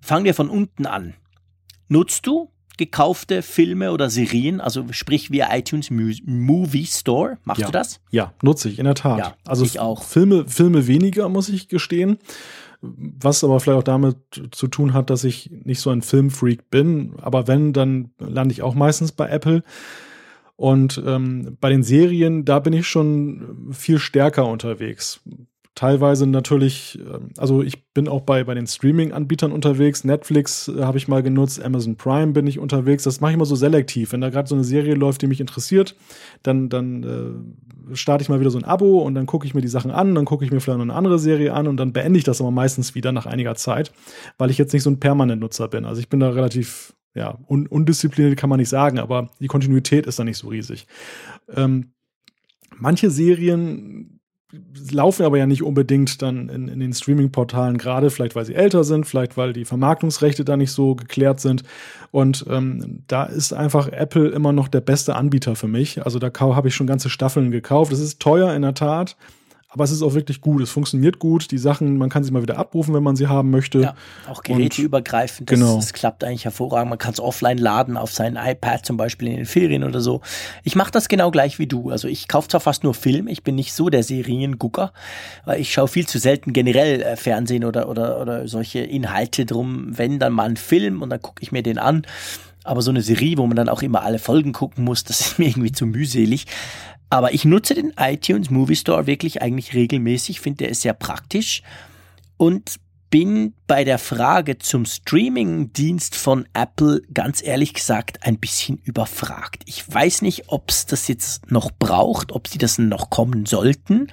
Fangen 0.00 0.24
wir 0.24 0.34
von 0.34 0.48
unten 0.48 0.86
an. 0.86 1.14
Nutzt 1.88 2.28
du 2.28 2.53
gekaufte 2.76 3.42
Filme 3.42 3.92
oder 3.92 4.10
Serien, 4.10 4.60
also 4.60 4.84
sprich 4.90 5.30
via 5.30 5.54
iTunes 5.54 5.90
Movie 5.90 6.86
Store. 6.86 7.38
Machst 7.44 7.60
ja. 7.60 7.66
du 7.66 7.72
das? 7.72 8.00
Ja, 8.10 8.32
nutze 8.42 8.68
ich, 8.68 8.78
in 8.78 8.84
der 8.84 8.94
Tat. 8.94 9.18
Ja, 9.18 9.34
also 9.46 9.64
ich 9.64 9.80
auch. 9.80 10.02
Filme, 10.02 10.46
Filme 10.46 10.86
weniger, 10.86 11.28
muss 11.28 11.48
ich 11.48 11.68
gestehen. 11.68 12.18
Was 12.80 13.42
aber 13.44 13.60
vielleicht 13.60 13.78
auch 13.78 13.84
damit 13.84 14.16
zu 14.50 14.68
tun 14.68 14.92
hat, 14.92 15.08
dass 15.08 15.24
ich 15.24 15.50
nicht 15.50 15.80
so 15.80 15.90
ein 15.90 16.02
Filmfreak 16.02 16.70
bin. 16.70 17.14
Aber 17.22 17.46
wenn, 17.46 17.72
dann 17.72 18.10
lande 18.18 18.52
ich 18.52 18.62
auch 18.62 18.74
meistens 18.74 19.12
bei 19.12 19.28
Apple. 19.28 19.62
Und 20.56 21.02
ähm, 21.04 21.56
bei 21.60 21.70
den 21.70 21.82
Serien, 21.82 22.44
da 22.44 22.58
bin 22.58 22.72
ich 22.72 22.86
schon 22.86 23.70
viel 23.72 23.98
stärker 23.98 24.46
unterwegs 24.46 25.20
teilweise 25.74 26.26
natürlich, 26.26 26.98
ähm, 27.00 27.30
also 27.36 27.62
ich 27.62 27.92
bin 27.92 28.08
auch 28.08 28.22
bei, 28.22 28.44
bei 28.44 28.54
den 28.54 28.66
Streaming-Anbietern 28.66 29.52
unterwegs. 29.52 30.04
Netflix 30.04 30.68
äh, 30.68 30.82
habe 30.82 30.98
ich 30.98 31.08
mal 31.08 31.22
genutzt, 31.22 31.62
Amazon 31.62 31.96
Prime 31.96 32.32
bin 32.32 32.46
ich 32.46 32.58
unterwegs. 32.58 33.02
Das 33.02 33.20
mache 33.20 33.32
ich 33.32 33.34
immer 33.34 33.44
so 33.44 33.56
selektiv. 33.56 34.12
Wenn 34.12 34.20
da 34.20 34.30
gerade 34.30 34.48
so 34.48 34.54
eine 34.54 34.64
Serie 34.64 34.94
läuft, 34.94 35.22
die 35.22 35.26
mich 35.26 35.40
interessiert, 35.40 35.96
dann, 36.42 36.68
dann 36.68 37.02
äh, 37.90 37.96
starte 37.96 38.22
ich 38.22 38.28
mal 38.28 38.40
wieder 38.40 38.50
so 38.50 38.58
ein 38.58 38.64
Abo 38.64 39.00
und 39.00 39.14
dann 39.14 39.26
gucke 39.26 39.46
ich 39.46 39.54
mir 39.54 39.60
die 39.60 39.68
Sachen 39.68 39.90
an, 39.90 40.14
dann 40.14 40.24
gucke 40.24 40.44
ich 40.44 40.50
mir 40.50 40.60
vielleicht 40.60 40.78
noch 40.78 40.84
eine 40.84 40.94
andere 40.94 41.18
Serie 41.18 41.52
an 41.52 41.66
und 41.66 41.76
dann 41.76 41.92
beende 41.92 42.18
ich 42.18 42.24
das 42.24 42.40
aber 42.40 42.50
meistens 42.50 42.94
wieder 42.94 43.12
nach 43.12 43.26
einiger 43.26 43.54
Zeit, 43.54 43.92
weil 44.38 44.50
ich 44.50 44.58
jetzt 44.58 44.72
nicht 44.72 44.82
so 44.82 44.90
ein 44.90 45.00
Permanent-Nutzer 45.00 45.68
bin. 45.68 45.84
Also 45.84 46.00
ich 46.00 46.08
bin 46.08 46.20
da 46.20 46.30
relativ 46.30 46.94
ja, 47.14 47.38
un 47.48 47.66
undiszipliniert 47.68 48.36
kann 48.36 48.50
man 48.50 48.58
nicht 48.58 48.68
sagen, 48.68 48.98
aber 48.98 49.30
die 49.40 49.46
Kontinuität 49.46 50.06
ist 50.06 50.18
da 50.18 50.24
nicht 50.24 50.36
so 50.36 50.48
riesig. 50.48 50.86
Ähm, 51.48 51.92
manche 52.76 53.08
Serien 53.08 54.13
laufen 54.90 55.24
aber 55.24 55.38
ja 55.38 55.46
nicht 55.46 55.62
unbedingt 55.62 56.22
dann 56.22 56.48
in, 56.48 56.68
in 56.68 56.80
den 56.80 56.92
Streaming-Portalen 56.92 57.78
gerade, 57.78 58.10
vielleicht 58.10 58.34
weil 58.34 58.44
sie 58.44 58.54
älter 58.54 58.84
sind, 58.84 59.06
vielleicht 59.06 59.36
weil 59.36 59.52
die 59.52 59.64
Vermarktungsrechte 59.64 60.44
da 60.44 60.56
nicht 60.56 60.72
so 60.72 60.94
geklärt 60.94 61.40
sind. 61.40 61.62
Und 62.10 62.44
ähm, 62.48 63.02
da 63.06 63.24
ist 63.24 63.52
einfach 63.52 63.88
Apple 63.88 64.28
immer 64.28 64.52
noch 64.52 64.68
der 64.68 64.80
beste 64.80 65.16
Anbieter 65.16 65.56
für 65.56 65.68
mich. 65.68 66.04
Also 66.04 66.18
da 66.18 66.30
habe 66.38 66.68
ich 66.68 66.74
schon 66.74 66.86
ganze 66.86 67.10
Staffeln 67.10 67.50
gekauft. 67.50 67.92
Das 67.92 68.00
ist 68.00 68.20
teuer 68.20 68.54
in 68.54 68.62
der 68.62 68.74
Tat 68.74 69.16
aber 69.74 69.82
es 69.82 69.90
ist 69.90 70.02
auch 70.02 70.14
wirklich 70.14 70.40
gut. 70.40 70.62
Es 70.62 70.70
funktioniert 70.70 71.18
gut. 71.18 71.50
Die 71.50 71.58
Sachen, 71.58 71.98
man 71.98 72.08
kann 72.08 72.22
sie 72.22 72.30
mal 72.30 72.42
wieder 72.42 72.58
abrufen, 72.58 72.94
wenn 72.94 73.02
man 73.02 73.16
sie 73.16 73.26
haben 73.26 73.50
möchte. 73.50 73.80
Ja, 73.80 73.96
auch 74.30 74.44
geräteübergreifend. 74.44 75.50
Das, 75.50 75.58
genau. 75.58 75.76
das 75.76 75.92
klappt 75.92 76.22
eigentlich 76.22 76.44
hervorragend. 76.44 76.90
Man 76.90 76.98
kann 76.98 77.12
es 77.12 77.18
offline 77.18 77.58
laden 77.58 77.96
auf 77.96 78.12
sein 78.12 78.38
iPad 78.40 78.86
zum 78.86 78.96
Beispiel 78.96 79.28
in 79.28 79.36
den 79.38 79.46
Ferien 79.46 79.82
oder 79.82 80.00
so. 80.00 80.20
Ich 80.62 80.76
mache 80.76 80.92
das 80.92 81.08
genau 81.08 81.32
gleich 81.32 81.58
wie 81.58 81.66
du. 81.66 81.90
Also 81.90 82.06
ich 82.06 82.28
kaufe 82.28 82.46
zwar 82.46 82.60
fast 82.60 82.84
nur 82.84 82.94
Film. 82.94 83.26
Ich 83.26 83.42
bin 83.42 83.56
nicht 83.56 83.72
so 83.72 83.88
der 83.88 84.04
Seriengucker, 84.04 84.92
weil 85.44 85.60
ich 85.60 85.72
schaue 85.72 85.88
viel 85.88 86.06
zu 86.06 86.18
selten 86.18 86.52
generell 86.52 87.02
äh, 87.02 87.16
Fernsehen 87.16 87.64
oder, 87.64 87.88
oder, 87.88 88.20
oder 88.20 88.46
solche 88.46 88.78
Inhalte 88.78 89.44
drum. 89.44 89.88
Wenn 89.90 90.20
dann 90.20 90.32
mal 90.32 90.48
ein 90.48 90.56
Film 90.56 91.02
und 91.02 91.10
dann 91.10 91.20
gucke 91.20 91.42
ich 91.42 91.50
mir 91.50 91.64
den 91.64 91.78
an. 91.78 92.06
Aber 92.62 92.80
so 92.80 92.90
eine 92.90 93.02
Serie, 93.02 93.36
wo 93.36 93.46
man 93.46 93.56
dann 93.56 93.68
auch 93.68 93.82
immer 93.82 94.02
alle 94.02 94.18
Folgen 94.18 94.52
gucken 94.52 94.84
muss, 94.84 95.02
das 95.04 95.20
ist 95.20 95.38
mir 95.40 95.48
irgendwie 95.48 95.72
zu 95.72 95.84
mühselig. 95.84 96.46
Aber 97.14 97.32
ich 97.32 97.44
nutze 97.44 97.74
den 97.74 97.92
iTunes 97.96 98.50
Movie 98.50 98.74
Store 98.74 99.06
wirklich 99.06 99.40
eigentlich 99.40 99.72
regelmäßig, 99.72 100.40
finde 100.40 100.66
er 100.66 100.74
sehr 100.74 100.94
praktisch 100.94 101.62
und 102.38 102.80
bin 103.08 103.54
bei 103.68 103.84
der 103.84 104.00
Frage 104.00 104.58
zum 104.58 104.84
Streaming-Dienst 104.84 106.16
von 106.16 106.48
Apple 106.54 107.02
ganz 107.14 107.40
ehrlich 107.40 107.72
gesagt 107.72 108.26
ein 108.26 108.40
bisschen 108.40 108.78
überfragt. 108.78 109.62
Ich 109.66 109.88
weiß 109.88 110.22
nicht, 110.22 110.48
ob 110.48 110.70
es 110.70 110.86
das 110.86 111.06
jetzt 111.06 111.52
noch 111.52 111.70
braucht, 111.70 112.32
ob 112.32 112.48
sie 112.48 112.58
das 112.58 112.78
noch 112.78 113.10
kommen 113.10 113.46
sollten, 113.46 114.08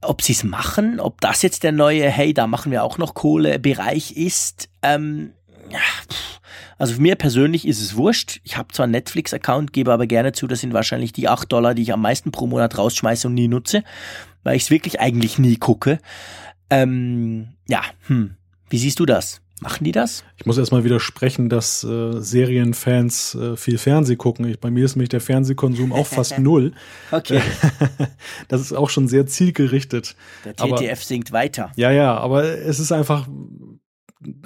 ob 0.00 0.22
sie 0.22 0.32
es 0.32 0.42
machen, 0.42 0.98
ob 0.98 1.20
das 1.20 1.42
jetzt 1.42 1.62
der 1.62 1.70
neue, 1.70 2.10
hey, 2.10 2.34
da 2.34 2.48
machen 2.48 2.72
wir 2.72 2.82
auch 2.82 2.98
noch 2.98 3.14
Kohle-Bereich 3.14 4.16
ist. 4.16 4.68
Ähm, 4.82 5.34
ja, 5.72 5.80
also 6.78 6.94
für 6.94 7.00
mir 7.00 7.14
persönlich 7.14 7.66
ist 7.66 7.80
es 7.80 7.96
wurscht. 7.96 8.40
Ich 8.42 8.56
habe 8.56 8.72
zwar 8.72 8.84
einen 8.84 8.92
Netflix-Account, 8.92 9.72
gebe 9.72 9.92
aber 9.92 10.08
gerne 10.08 10.32
zu, 10.32 10.48
das 10.48 10.60
sind 10.60 10.72
wahrscheinlich 10.72 11.12
die 11.12 11.28
8 11.28 11.52
Dollar, 11.52 11.74
die 11.74 11.82
ich 11.82 11.92
am 11.92 12.02
meisten 12.02 12.32
pro 12.32 12.48
Monat 12.48 12.76
rausschmeiße 12.76 13.28
und 13.28 13.34
nie 13.34 13.46
nutze, 13.46 13.84
weil 14.42 14.56
ich 14.56 14.64
es 14.64 14.70
wirklich 14.70 14.98
eigentlich 14.98 15.38
nie 15.38 15.56
gucke. 15.56 16.00
Ähm, 16.70 17.50
ja, 17.68 17.82
hm. 18.08 18.34
Wie 18.68 18.78
siehst 18.78 18.98
du 18.98 19.06
das? 19.06 19.42
Machen 19.60 19.84
die 19.84 19.92
das? 19.92 20.24
Ich 20.38 20.44
muss 20.44 20.58
erstmal 20.58 20.82
widersprechen, 20.82 21.48
dass 21.48 21.84
äh, 21.84 22.20
Serienfans 22.20 23.36
äh, 23.36 23.56
viel 23.56 23.78
Fernseh 23.78 24.16
gucken. 24.16 24.44
Ich, 24.48 24.58
bei 24.58 24.72
mir 24.72 24.84
ist 24.84 24.96
nämlich 24.96 25.10
der 25.10 25.20
Fernsehkonsum 25.20 25.92
auch 25.92 26.06
fast 26.08 26.40
null. 26.40 26.72
Okay. 27.12 27.40
das 28.48 28.60
ist 28.60 28.72
auch 28.72 28.90
schon 28.90 29.06
sehr 29.06 29.26
zielgerichtet. 29.26 30.16
Der 30.44 30.56
TTF 30.56 30.72
aber, 30.72 30.96
sinkt 30.96 31.30
weiter. 31.30 31.70
Ja, 31.76 31.92
ja, 31.92 32.16
aber 32.16 32.42
es 32.42 32.80
ist 32.80 32.90
einfach 32.90 33.28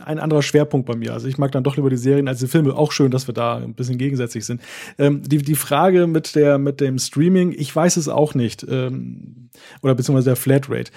ein 0.04 0.18
anderer 0.18 0.42
Schwerpunkt 0.42 0.86
bei 0.86 0.96
mir. 0.96 1.12
Also 1.12 1.28
ich 1.28 1.38
mag 1.38 1.52
dann 1.52 1.64
doch 1.64 1.76
lieber 1.76 1.90
die 1.90 1.96
Serien 1.96 2.28
als 2.28 2.40
die 2.40 2.46
Filme. 2.46 2.74
Auch 2.74 2.92
schön, 2.92 3.10
dass 3.10 3.28
wir 3.28 3.34
da 3.34 3.56
ein 3.56 3.74
bisschen 3.74 3.98
gegensätzlich 3.98 4.44
sind. 4.44 4.60
Ähm, 4.98 5.22
die, 5.22 5.38
die 5.38 5.54
Frage 5.54 6.06
mit 6.06 6.34
der, 6.34 6.58
mit 6.58 6.80
dem 6.80 6.98
Streaming, 6.98 7.54
ich 7.56 7.74
weiß 7.74 7.96
es 7.96 8.08
auch 8.08 8.34
nicht. 8.34 8.66
Ähm, 8.68 9.50
oder 9.82 9.94
beziehungsweise 9.94 10.30
der 10.30 10.36
Flatrate. 10.36 10.90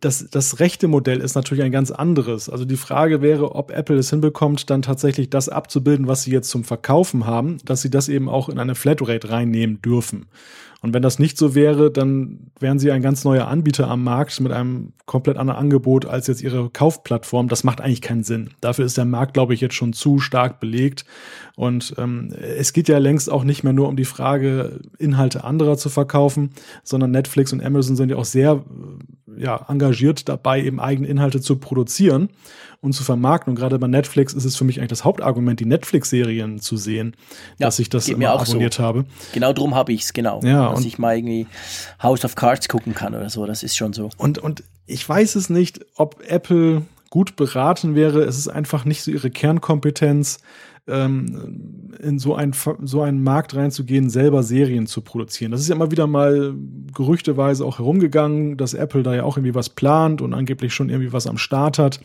Das, 0.00 0.28
das 0.30 0.60
rechte 0.60 0.86
Modell 0.86 1.20
ist 1.20 1.34
natürlich 1.34 1.64
ein 1.64 1.72
ganz 1.72 1.90
anderes. 1.90 2.50
Also 2.50 2.66
die 2.66 2.76
Frage 2.76 3.22
wäre, 3.22 3.54
ob 3.54 3.70
Apple 3.70 3.96
es 3.96 4.10
hinbekommt, 4.10 4.68
dann 4.68 4.82
tatsächlich 4.82 5.30
das 5.30 5.48
abzubilden, 5.48 6.08
was 6.08 6.24
sie 6.24 6.30
jetzt 6.30 6.50
zum 6.50 6.64
Verkaufen 6.64 7.26
haben, 7.26 7.56
dass 7.64 7.80
sie 7.80 7.90
das 7.90 8.10
eben 8.10 8.28
auch 8.28 8.50
in 8.50 8.58
eine 8.58 8.74
Flatrate 8.74 9.30
reinnehmen 9.30 9.80
dürfen. 9.80 10.26
Und 10.84 10.92
wenn 10.92 11.00
das 11.00 11.18
nicht 11.18 11.38
so 11.38 11.54
wäre, 11.54 11.90
dann 11.90 12.50
wären 12.60 12.78
sie 12.78 12.92
ein 12.92 13.00
ganz 13.00 13.24
neuer 13.24 13.48
Anbieter 13.48 13.88
am 13.88 14.04
Markt 14.04 14.38
mit 14.40 14.52
einem 14.52 14.92
komplett 15.06 15.38
anderen 15.38 15.58
Angebot 15.58 16.04
als 16.04 16.26
jetzt 16.26 16.42
ihre 16.42 16.68
Kaufplattform. 16.68 17.48
Das 17.48 17.64
macht 17.64 17.80
eigentlich 17.80 18.02
keinen 18.02 18.22
Sinn. 18.22 18.50
Dafür 18.60 18.84
ist 18.84 18.98
der 18.98 19.06
Markt, 19.06 19.32
glaube 19.32 19.54
ich, 19.54 19.62
jetzt 19.62 19.76
schon 19.76 19.94
zu 19.94 20.18
stark 20.18 20.60
belegt. 20.60 21.06
Und 21.56 21.94
ähm, 21.98 22.34
es 22.40 22.72
geht 22.72 22.88
ja 22.88 22.98
längst 22.98 23.30
auch 23.30 23.44
nicht 23.44 23.62
mehr 23.62 23.72
nur 23.72 23.88
um 23.88 23.96
die 23.96 24.04
Frage, 24.04 24.80
Inhalte 24.98 25.44
anderer 25.44 25.76
zu 25.76 25.88
verkaufen, 25.88 26.50
sondern 26.82 27.12
Netflix 27.12 27.52
und 27.52 27.64
Amazon 27.64 27.94
sind 27.94 28.10
ja 28.10 28.16
auch 28.16 28.24
sehr 28.24 28.64
ja, 29.36 29.64
engagiert 29.68 30.28
dabei, 30.28 30.62
eben 30.62 30.80
eigene 30.80 31.08
Inhalte 31.08 31.40
zu 31.40 31.56
produzieren 31.56 32.28
und 32.80 32.92
zu 32.92 33.04
vermarkten. 33.04 33.52
Und 33.52 33.56
gerade 33.56 33.78
bei 33.78 33.86
Netflix 33.86 34.32
ist 34.32 34.44
es 34.44 34.56
für 34.56 34.64
mich 34.64 34.78
eigentlich 34.78 34.90
das 34.90 35.04
Hauptargument, 35.04 35.60
die 35.60 35.64
Netflix-Serien 35.64 36.58
zu 36.60 36.76
sehen, 36.76 37.16
ja, 37.58 37.66
dass 37.66 37.78
ich 37.78 37.88
das 37.88 38.08
immer 38.08 38.30
abonniert 38.30 38.74
so. 38.74 38.82
habe. 38.82 39.04
Genau 39.32 39.52
drum 39.52 39.74
habe 39.74 39.92
ich 39.92 40.02
es, 40.02 40.12
genau. 40.12 40.40
Ja, 40.42 40.70
dass 40.70 40.84
ich 40.84 40.98
mal 40.98 41.16
irgendwie 41.16 41.46
House 42.02 42.24
of 42.24 42.34
Cards 42.34 42.68
gucken 42.68 42.94
kann 42.94 43.14
oder 43.14 43.30
so. 43.30 43.46
Das 43.46 43.62
ist 43.62 43.76
schon 43.76 43.92
so. 43.92 44.10
Und, 44.16 44.38
und 44.38 44.64
ich 44.86 45.08
weiß 45.08 45.36
es 45.36 45.50
nicht, 45.50 45.84
ob 45.96 46.22
Apple 46.26 46.82
gut 47.10 47.36
beraten 47.36 47.94
wäre. 47.94 48.22
Es 48.24 48.36
ist 48.36 48.48
einfach 48.48 48.84
nicht 48.84 49.02
so 49.02 49.10
ihre 49.10 49.30
Kernkompetenz 49.30 50.40
ähm, 50.86 51.90
in 52.02 52.18
so, 52.18 52.34
ein, 52.34 52.52
so 52.82 53.02
einen 53.02 53.22
Markt 53.22 53.54
reinzugehen, 53.54 54.10
selber 54.10 54.42
Serien 54.42 54.86
zu 54.86 55.00
produzieren. 55.00 55.52
Das 55.52 55.60
ist 55.60 55.68
ja 55.68 55.74
immer 55.74 55.90
wieder 55.90 56.06
mal 56.06 56.54
gerüchteweise 56.94 57.64
auch 57.64 57.78
herumgegangen, 57.78 58.56
dass 58.56 58.74
Apple 58.74 59.02
da 59.02 59.14
ja 59.14 59.24
auch 59.24 59.36
irgendwie 59.36 59.54
was 59.54 59.70
plant 59.70 60.20
und 60.20 60.34
angeblich 60.34 60.74
schon 60.74 60.90
irgendwie 60.90 61.12
was 61.12 61.26
am 61.26 61.38
Start 61.38 61.78
hat. 61.78 62.00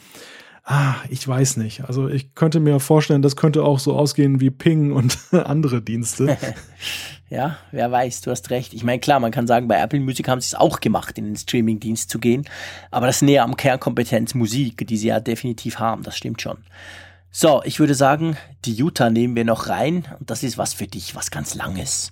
Ah, 0.64 0.95
ich 1.10 1.27
weiß 1.27 1.57
nicht. 1.57 1.85
Also 1.85 2.07
ich 2.10 2.35
könnte 2.35 2.60
mir 2.60 2.80
vorstellen, 2.80 3.23
das 3.23 3.35
könnte 3.35 3.64
auch 3.64 3.80
so 3.80 3.95
ausgehen 3.95 4.39
wie 4.39 4.51
Ping 4.51 4.91
und 4.91 5.18
andere 5.31 5.81
Dienste. 5.81 6.38
ja, 7.30 7.57
wer 7.72 7.91
weiß, 7.91 8.22
du 8.22 8.31
hast 8.31 8.51
recht. 8.51 8.73
Ich 8.73 8.84
meine, 8.84 8.99
klar, 8.99 9.19
man 9.19 9.31
kann 9.31 9.47
sagen, 9.47 9.68
bei 9.68 9.81
Apple 9.81 9.99
Music 9.99 10.27
haben 10.27 10.39
sie 10.41 10.47
es 10.47 10.56
auch 10.56 10.80
gemacht, 10.80 11.18
in 11.18 11.26
den 11.26 11.35
Streaming-Dienst 11.35 12.10
zu 12.10 12.19
gehen. 12.19 12.45
Aber 12.91 13.07
das 13.07 13.22
näher 13.22 13.43
am 13.43 13.57
Kernkompetenz 13.57 14.35
Musik, 14.35 14.85
die 14.88 14.97
sie 14.97 15.07
ja 15.07 15.19
definitiv 15.19 15.80
haben. 15.80 16.03
Das 16.03 16.15
stimmt 16.15 16.41
schon. 16.41 16.60
So, 17.31 17.61
ich 17.64 17.80
würde 17.80 17.93
sagen, 17.93 18.38
die 18.65 18.73
Utah 18.73 19.11
nehmen 19.11 19.35
wir 19.35 19.45
noch 19.45 19.68
rein 19.68 20.06
und 20.19 20.30
das 20.31 20.41
ist 20.43 20.57
was 20.57 20.73
für 20.73 20.88
dich, 20.88 21.15
was 21.15 21.30
ganz 21.30 21.53
Langes. 21.53 22.11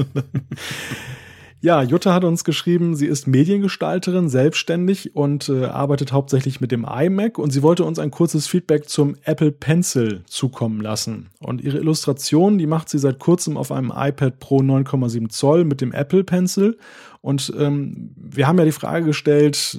ja, 1.60 1.82
Jutta 1.82 2.12
hat 2.12 2.24
uns 2.24 2.42
geschrieben, 2.42 2.96
sie 2.96 3.06
ist 3.06 3.28
Mediengestalterin, 3.28 4.28
selbstständig 4.28 5.14
und 5.14 5.48
äh, 5.48 5.66
arbeitet 5.66 6.10
hauptsächlich 6.10 6.60
mit 6.60 6.72
dem 6.72 6.84
iMac 6.84 7.38
und 7.38 7.52
sie 7.52 7.62
wollte 7.62 7.84
uns 7.84 8.00
ein 8.00 8.10
kurzes 8.10 8.48
Feedback 8.48 8.88
zum 8.88 9.14
Apple 9.22 9.52
Pencil 9.52 10.24
zukommen 10.26 10.80
lassen. 10.80 11.30
Und 11.38 11.60
ihre 11.60 11.78
Illustration, 11.78 12.58
die 12.58 12.66
macht 12.66 12.88
sie 12.88 12.98
seit 12.98 13.20
kurzem 13.20 13.56
auf 13.56 13.70
einem 13.70 13.92
iPad 13.94 14.40
Pro 14.40 14.58
9,7 14.58 15.28
Zoll 15.28 15.64
mit 15.64 15.80
dem 15.80 15.92
Apple 15.92 16.24
Pencil 16.24 16.76
und 17.20 17.52
ähm, 17.56 18.14
wir 18.16 18.48
haben 18.48 18.58
ja 18.58 18.64
die 18.64 18.72
Frage 18.72 19.06
gestellt, 19.06 19.78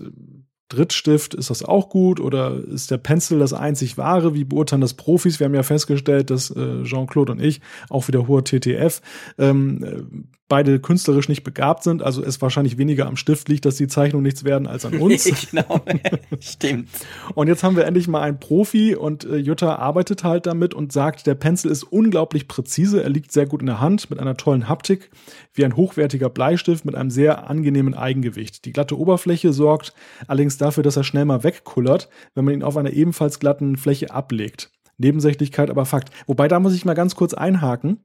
Drittstift, 0.69 1.33
ist 1.33 1.49
das 1.49 1.63
auch 1.63 1.89
gut 1.89 2.19
oder 2.19 2.55
ist 2.55 2.91
der 2.91 2.97
Pencil 2.97 3.39
das 3.39 3.53
einzig 3.53 3.97
wahre? 3.97 4.33
Wie 4.33 4.45
beurteilen 4.45 4.81
das 4.81 4.93
Profis? 4.93 5.39
Wir 5.39 5.45
haben 5.45 5.55
ja 5.55 5.63
festgestellt, 5.63 6.29
dass 6.29 6.51
äh, 6.51 6.83
Jean-Claude 6.83 7.33
und 7.33 7.41
ich, 7.41 7.59
auch 7.89 8.07
wieder 8.07 8.27
hoher 8.27 8.43
TTF, 8.43 9.01
ähm, 9.37 10.29
beide 10.49 10.79
künstlerisch 10.79 11.29
nicht 11.29 11.43
begabt 11.43 11.83
sind, 11.83 12.03
also 12.03 12.21
es 12.23 12.41
wahrscheinlich 12.41 12.77
weniger 12.77 13.05
am 13.05 13.15
Stift 13.15 13.47
liegt, 13.47 13.65
dass 13.65 13.77
die 13.77 13.87
Zeichnungen 13.87 14.23
nichts 14.23 14.43
werden 14.43 14.67
als 14.67 14.83
an 14.83 14.95
uns. 14.99 15.23
genau, 15.49 15.81
stimmt. 16.41 16.89
Und 17.35 17.47
jetzt 17.47 17.63
haben 17.63 17.77
wir 17.77 17.85
endlich 17.85 18.07
mal 18.07 18.21
einen 18.21 18.39
Profi 18.39 18.95
und 18.95 19.23
äh, 19.23 19.37
Jutta 19.37 19.75
arbeitet 19.75 20.23
halt 20.23 20.47
damit 20.47 20.73
und 20.73 20.91
sagt, 20.91 21.27
der 21.27 21.35
Pencil 21.35 21.71
ist 21.71 21.83
unglaublich 21.83 22.47
präzise, 22.47 23.01
er 23.01 23.09
liegt 23.09 23.31
sehr 23.31 23.45
gut 23.45 23.61
in 23.61 23.67
der 23.67 23.79
Hand 23.79 24.09
mit 24.09 24.19
einer 24.19 24.35
tollen 24.35 24.67
Haptik, 24.67 25.11
wie 25.53 25.63
ein 25.63 25.75
hochwertiger 25.75 26.29
Bleistift 26.29 26.83
mit 26.83 26.95
einem 26.95 27.11
sehr 27.11 27.49
angenehmen 27.49 27.93
Eigengewicht. 27.93 28.65
Die 28.65 28.73
glatte 28.73 28.97
Oberfläche 28.97 29.53
sorgt 29.53 29.93
allerdings 30.27 30.57
dafür, 30.57 30.83
dass 30.83 30.97
er 30.97 31.03
schnell 31.03 31.25
mal 31.25 31.43
wegkullert, 31.43 32.09
wenn 32.33 32.45
man 32.45 32.55
ihn 32.55 32.63
auf 32.63 32.75
einer 32.75 32.91
ebenfalls 32.91 33.39
glatten 33.39 33.77
Fläche 33.77 34.11
ablegt. 34.11 34.71
Nebensächlichkeit, 34.99 35.69
aber 35.69 35.85
Fakt. 35.85 36.13
Wobei, 36.27 36.47
da 36.47 36.59
muss 36.59 36.75
ich 36.75 36.85
mal 36.85 36.93
ganz 36.93 37.15
kurz 37.15 37.33
einhaken, 37.33 37.97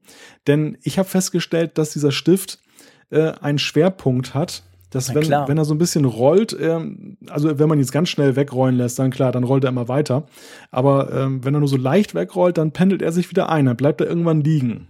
denn 0.47 0.77
ich 0.81 0.97
habe 0.97 1.07
festgestellt, 1.07 1.77
dass 1.77 1.91
dieser 1.91 2.11
Stift 2.11 2.59
äh, 3.11 3.33
einen 3.41 3.59
Schwerpunkt 3.59 4.33
hat, 4.33 4.63
dass 4.89 5.13
wenn, 5.13 5.29
wenn 5.29 5.57
er 5.57 5.65
so 5.65 5.73
ein 5.73 5.77
bisschen 5.77 6.05
rollt, 6.05 6.53
äh, 6.53 6.79
also 7.27 7.59
wenn 7.59 7.69
man 7.69 7.79
jetzt 7.79 7.91
ganz 7.91 8.09
schnell 8.09 8.35
wegrollen 8.35 8.75
lässt, 8.75 8.97
dann 8.97 9.11
klar, 9.11 9.31
dann 9.31 9.43
rollt 9.43 9.65
er 9.65 9.69
immer 9.69 9.87
weiter. 9.87 10.25
Aber 10.71 11.11
äh, 11.11 11.43
wenn 11.43 11.53
er 11.53 11.59
nur 11.59 11.67
so 11.67 11.77
leicht 11.77 12.15
wegrollt, 12.15 12.57
dann 12.57 12.71
pendelt 12.71 13.01
er 13.01 13.11
sich 13.11 13.29
wieder 13.29 13.49
ein, 13.49 13.65
dann 13.65 13.75
bleibt 13.75 13.99
er 13.99 14.07
irgendwann 14.07 14.41
liegen. 14.41 14.87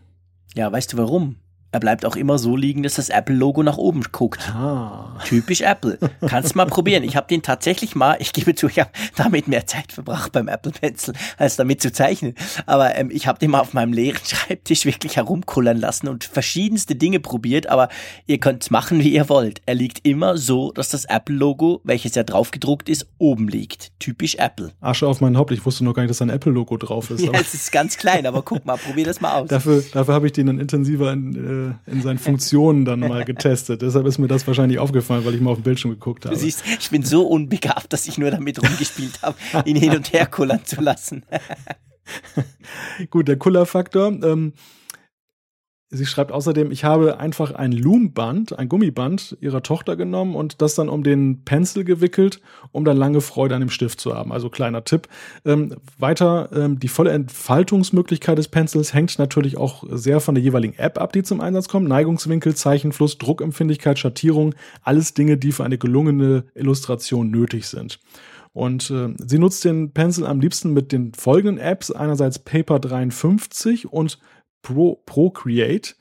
Ja, 0.53 0.71
weißt 0.71 0.93
du 0.93 0.97
warum? 0.97 1.37
Er 1.75 1.81
bleibt 1.81 2.05
auch 2.05 2.15
immer 2.15 2.37
so 2.37 2.55
liegen, 2.55 2.83
dass 2.83 2.93
das 2.93 3.09
Apple-Logo 3.09 3.61
nach 3.61 3.75
oben 3.75 4.01
guckt. 4.13 4.49
Ah. 4.55 5.19
Typisch 5.25 5.59
Apple. 5.59 5.99
Kannst 6.25 6.55
mal 6.55 6.63
probieren. 6.65 7.03
Ich 7.03 7.17
habe 7.17 7.27
den 7.27 7.41
tatsächlich 7.41 7.95
mal, 7.95 8.15
ich 8.19 8.31
gebe 8.31 8.55
zu, 8.55 8.67
ich 8.67 8.79
habe 8.79 8.91
damit 9.17 9.49
mehr 9.49 9.65
Zeit 9.67 9.91
verbracht 9.91 10.31
beim 10.31 10.47
Apple 10.47 10.71
Pencil, 10.71 11.13
als 11.37 11.57
damit 11.57 11.81
zu 11.81 11.91
zeichnen. 11.91 12.33
Aber 12.65 12.95
ähm, 12.95 13.11
ich 13.11 13.27
habe 13.27 13.39
den 13.39 13.51
mal 13.51 13.59
auf 13.59 13.73
meinem 13.73 13.91
leeren 13.91 14.21
Schreibtisch 14.25 14.85
wirklich 14.85 15.17
herumkullern 15.17 15.77
lassen 15.77 16.07
und 16.07 16.23
verschiedenste 16.23 16.95
Dinge 16.95 17.19
probiert. 17.19 17.67
Aber 17.67 17.89
ihr 18.25 18.37
könnt 18.37 18.71
machen, 18.71 18.99
wie 19.01 19.13
ihr 19.13 19.27
wollt. 19.27 19.61
Er 19.65 19.75
liegt 19.75 20.07
immer 20.07 20.37
so, 20.37 20.71
dass 20.71 20.87
das 20.87 21.03
Apple-Logo, 21.03 21.81
welches 21.83 22.15
ja 22.15 22.23
drauf 22.23 22.51
gedruckt 22.51 22.87
ist, 22.87 23.05
oben 23.17 23.49
liegt. 23.49 23.91
Typisch 23.99 24.35
Apple. 24.35 24.71
Asche 24.79 25.07
auf 25.07 25.19
mein 25.19 25.35
Haupt. 25.35 25.51
Ich 25.51 25.65
wusste 25.65 25.83
noch 25.83 25.93
gar 25.93 26.03
nicht, 26.03 26.11
dass 26.11 26.21
ein 26.21 26.29
Apple-Logo 26.29 26.77
drauf 26.77 27.09
ist. 27.09 27.19
ja, 27.25 27.31
es 27.33 27.53
ist 27.53 27.73
ganz 27.73 27.97
klein, 27.97 28.25
aber 28.25 28.43
guck 28.43 28.65
mal, 28.65 28.77
probier 28.77 29.03
das 29.03 29.19
mal 29.19 29.41
aus. 29.41 29.49
dafür 29.49 29.83
dafür 29.91 30.13
habe 30.13 30.27
ich 30.27 30.31
den 30.31 30.47
dann 30.47 30.59
intensiver 30.59 31.11
in, 31.11 31.64
äh, 31.64 31.64
äh, 31.87 31.91
in 31.91 32.01
seinen 32.01 32.17
Funktionen 32.19 32.85
dann 32.85 32.99
mal 32.99 33.23
getestet. 33.25 33.81
Deshalb 33.81 34.05
ist 34.05 34.17
mir 34.17 34.27
das 34.27 34.45
wahrscheinlich 34.47 34.79
aufgefallen, 34.79 35.25
weil 35.25 35.35
ich 35.35 35.41
mal 35.41 35.51
auf 35.51 35.57
dem 35.57 35.63
Bildschirm 35.63 35.91
geguckt 35.91 36.25
habe. 36.25 36.35
Du 36.35 36.41
siehst, 36.41 36.63
ich 36.79 36.89
bin 36.89 37.03
so 37.03 37.23
unbegabt, 37.27 37.91
dass 37.93 38.07
ich 38.07 38.17
nur 38.17 38.31
damit 38.31 38.61
rumgespielt 38.61 39.21
habe, 39.21 39.37
ihn 39.65 39.75
hin 39.75 39.95
und 39.95 40.13
her 40.13 40.25
kullern 40.25 40.65
zu 40.65 40.81
lassen. 40.81 41.23
Gut, 43.09 43.27
der 43.27 43.37
Kullerfaktor. 43.37 44.07
Ähm, 44.23 44.53
Sie 45.95 46.05
schreibt 46.05 46.31
außerdem, 46.31 46.71
ich 46.71 46.83
habe 46.83 47.19
einfach 47.19 47.51
ein 47.51 47.71
Loomband, 47.71 48.57
ein 48.57 48.69
Gummiband 48.69 49.37
ihrer 49.39 49.63
Tochter 49.63 49.95
genommen 49.95 50.35
und 50.35 50.61
das 50.61 50.75
dann 50.75 50.89
um 50.89 51.03
den 51.03 51.43
Pencil 51.45 51.83
gewickelt, 51.83 52.41
um 52.71 52.85
dann 52.85 52.97
lange 52.97 53.21
Freude 53.21 53.55
an 53.55 53.61
dem 53.61 53.69
Stift 53.69 53.99
zu 53.99 54.13
haben. 54.13 54.31
Also 54.31 54.49
kleiner 54.49 54.83
Tipp. 54.83 55.07
Ähm, 55.45 55.75
weiter, 55.97 56.49
ähm, 56.53 56.79
die 56.79 56.87
volle 56.87 57.11
Entfaltungsmöglichkeit 57.11 58.37
des 58.37 58.49
Pencils 58.49 58.93
hängt 58.93 59.17
natürlich 59.17 59.57
auch 59.57 59.83
sehr 59.89 60.19
von 60.19 60.35
der 60.35 60.43
jeweiligen 60.43 60.77
App 60.77 60.99
ab, 60.99 61.13
die 61.13 61.23
zum 61.23 61.39
Einsatz 61.39 61.69
kommt. 61.69 61.87
Neigungswinkel, 61.87 62.55
Zeichenfluss, 62.55 63.17
Druckempfindlichkeit, 63.17 63.97
Schattierung, 63.97 64.53
alles 64.83 65.13
Dinge, 65.13 65.37
die 65.37 65.51
für 65.51 65.63
eine 65.63 65.77
gelungene 65.77 66.43
Illustration 66.55 67.29
nötig 67.29 67.67
sind. 67.67 67.99
Und 68.55 68.89
äh, 68.89 69.13
sie 69.17 69.37
nutzt 69.37 69.65
den 69.65 69.91
Pencil 69.91 70.25
am 70.25 70.39
liebsten 70.39 70.71
mit 70.71 70.93
den 70.93 71.13
folgenden 71.13 71.57
Apps. 71.57 71.91
Einerseits 71.91 72.39
Paper 72.39 72.79
53 72.79 73.91
und 73.91 74.17
Pro, 74.65 75.01
Procreate. 75.05 75.93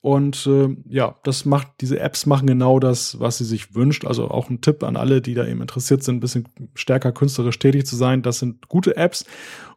Und 0.00 0.46
äh, 0.46 0.76
ja, 0.88 1.16
das 1.24 1.44
macht, 1.44 1.68
diese 1.80 1.98
Apps 1.98 2.26
machen 2.26 2.46
genau 2.46 2.78
das, 2.78 3.18
was 3.20 3.38
sie 3.38 3.44
sich 3.44 3.74
wünscht. 3.74 4.04
Also 4.04 4.28
auch 4.28 4.48
ein 4.48 4.60
Tipp 4.60 4.82
an 4.82 4.96
alle, 4.96 5.20
die 5.20 5.34
da 5.34 5.46
eben 5.46 5.60
interessiert 5.60 6.02
sind, 6.02 6.16
ein 6.16 6.20
bisschen 6.20 6.48
stärker 6.74 7.12
künstlerisch 7.12 7.58
tätig 7.58 7.86
zu 7.86 7.96
sein. 7.96 8.22
Das 8.22 8.38
sind 8.38 8.68
gute 8.68 8.96
Apps. 8.96 9.24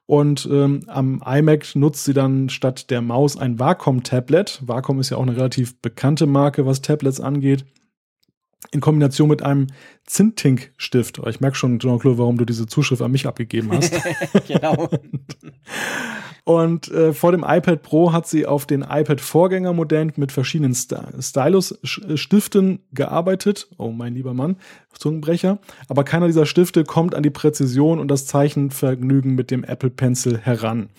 Und 0.05 0.47
ähm, 0.51 0.81
am 0.87 1.23
iMac 1.25 1.75
nutzt 1.75 2.05
sie 2.05 2.13
dann 2.13 2.49
statt 2.49 2.89
der 2.89 3.01
Maus 3.01 3.37
ein 3.37 3.59
Wacom-Tablet. 3.59 4.61
Wacom 4.65 4.99
ist 4.99 5.09
ja 5.09 5.17
auch 5.17 5.21
eine 5.21 5.35
relativ 5.35 5.79
bekannte 5.81 6.25
Marke, 6.25 6.65
was 6.65 6.81
Tablets 6.81 7.19
angeht. 7.19 7.65
In 8.69 8.79
Kombination 8.79 9.27
mit 9.27 9.41
einem 9.41 9.67
Zintink-Stift. 10.05 11.19
Ich 11.27 11.39
merke 11.39 11.57
schon, 11.57 11.79
Jean-Claude, 11.79 12.19
warum 12.19 12.37
du 12.37 12.45
diese 12.45 12.67
Zuschrift 12.67 13.01
an 13.01 13.11
mich 13.11 13.25
abgegeben 13.25 13.71
hast. 13.73 13.91
genau. 14.47 14.87
Und 16.43 16.89
äh, 16.89 17.13
vor 17.13 17.31
dem 17.31 17.43
iPad 17.47 17.83
Pro 17.83 18.13
hat 18.13 18.27
sie 18.27 18.45
auf 18.45 18.65
den 18.65 18.81
iPad-Vorgängermodell 18.81 20.11
mit 20.15 20.31
verschiedenen 20.31 20.73
St 20.73 20.95
Stylus-Stiften 21.19 22.79
gearbeitet. 22.93 23.67
Oh, 23.77 23.91
mein 23.91 24.15
lieber 24.15 24.33
Mann, 24.33 24.57
Zungenbrecher. 24.97 25.59
Aber 25.87 26.03
keiner 26.03 26.27
dieser 26.27 26.45
Stifte 26.45 26.83
kommt 26.83 27.13
an 27.13 27.23
die 27.23 27.29
Präzision 27.29 27.99
und 27.99 28.09
das 28.09 28.25
Zeichenvergnügen 28.25 29.35
mit 29.35 29.51
dem 29.51 29.63
Apple 29.63 29.91
Pencil 29.91 30.39
heran. 30.39 30.89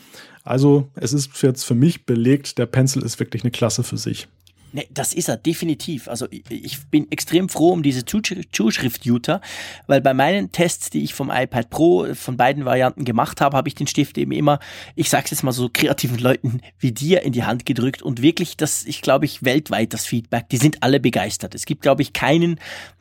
Also, 0.44 0.89
es 0.94 1.12
ist 1.12 1.40
jetzt 1.43 1.64
für 1.64 1.74
mich 1.74 2.06
belegt, 2.06 2.59
der 2.59 2.66
Pencil 2.66 3.02
ist 3.02 3.20
wirklich 3.20 3.43
eine 3.43 3.51
Klasse 3.52 3.82
für 3.82 3.97
sich. 3.97 4.28
Nee, 4.73 4.89
das 4.90 5.12
ist 5.12 5.28
er, 5.28 5.36
definitiv. 5.36 6.09
Also 6.09 6.27
ich, 6.31 6.78
bin 6.90 7.11
extrem 7.11 7.49
froh 7.49 7.73
um 7.73 7.82
diese 7.82 8.05
Zuschrift-Uter, 8.05 9.40
weil 9.86 10.01
bei 10.01 10.15
meinen 10.15 10.51
Tests, 10.51 10.89
die 10.90 11.05
ich 11.05 11.15
vom 11.15 11.31
iPad 11.31 11.69
Pro 11.69 12.15
von 12.15 12.36
beiden 12.36 12.65
Varianten 12.65 13.05
gemacht 13.05 13.40
habe, 13.40 13.57
habe 13.57 13.69
ich 13.69 13.74
den 13.74 13.86
Stift 13.86 14.16
eben 14.16 14.32
immer, 14.32 14.61
ich 14.94 15.11
sag's 15.11 15.31
jetzt 15.31 15.43
mal 15.43 15.53
so 15.53 15.69
kreativen 15.73 16.19
Leuten 16.19 16.61
wie 16.78 16.93
dir 16.93 17.23
in 17.23 17.32
die 17.32 17.44
Hand 17.44 17.66
gedrückt 17.66 18.03
und 18.03 18.23
wirklich 18.23 18.57
das, 18.57 18.85
ich 18.85 19.03
glaube 19.03 19.27
ich, 19.27 19.43
weltweit 19.43 19.93
das 19.93 20.07
Feedback, 20.07 20.49
die 20.49 20.57
sind 20.57 20.82
alle 20.82 21.01
begeistert. 21.01 21.55
Es 21.55 21.66
gibt, 21.66 21.82
glaube 21.82 22.03
ich, 22.03 22.15
keinen, 22.15 22.59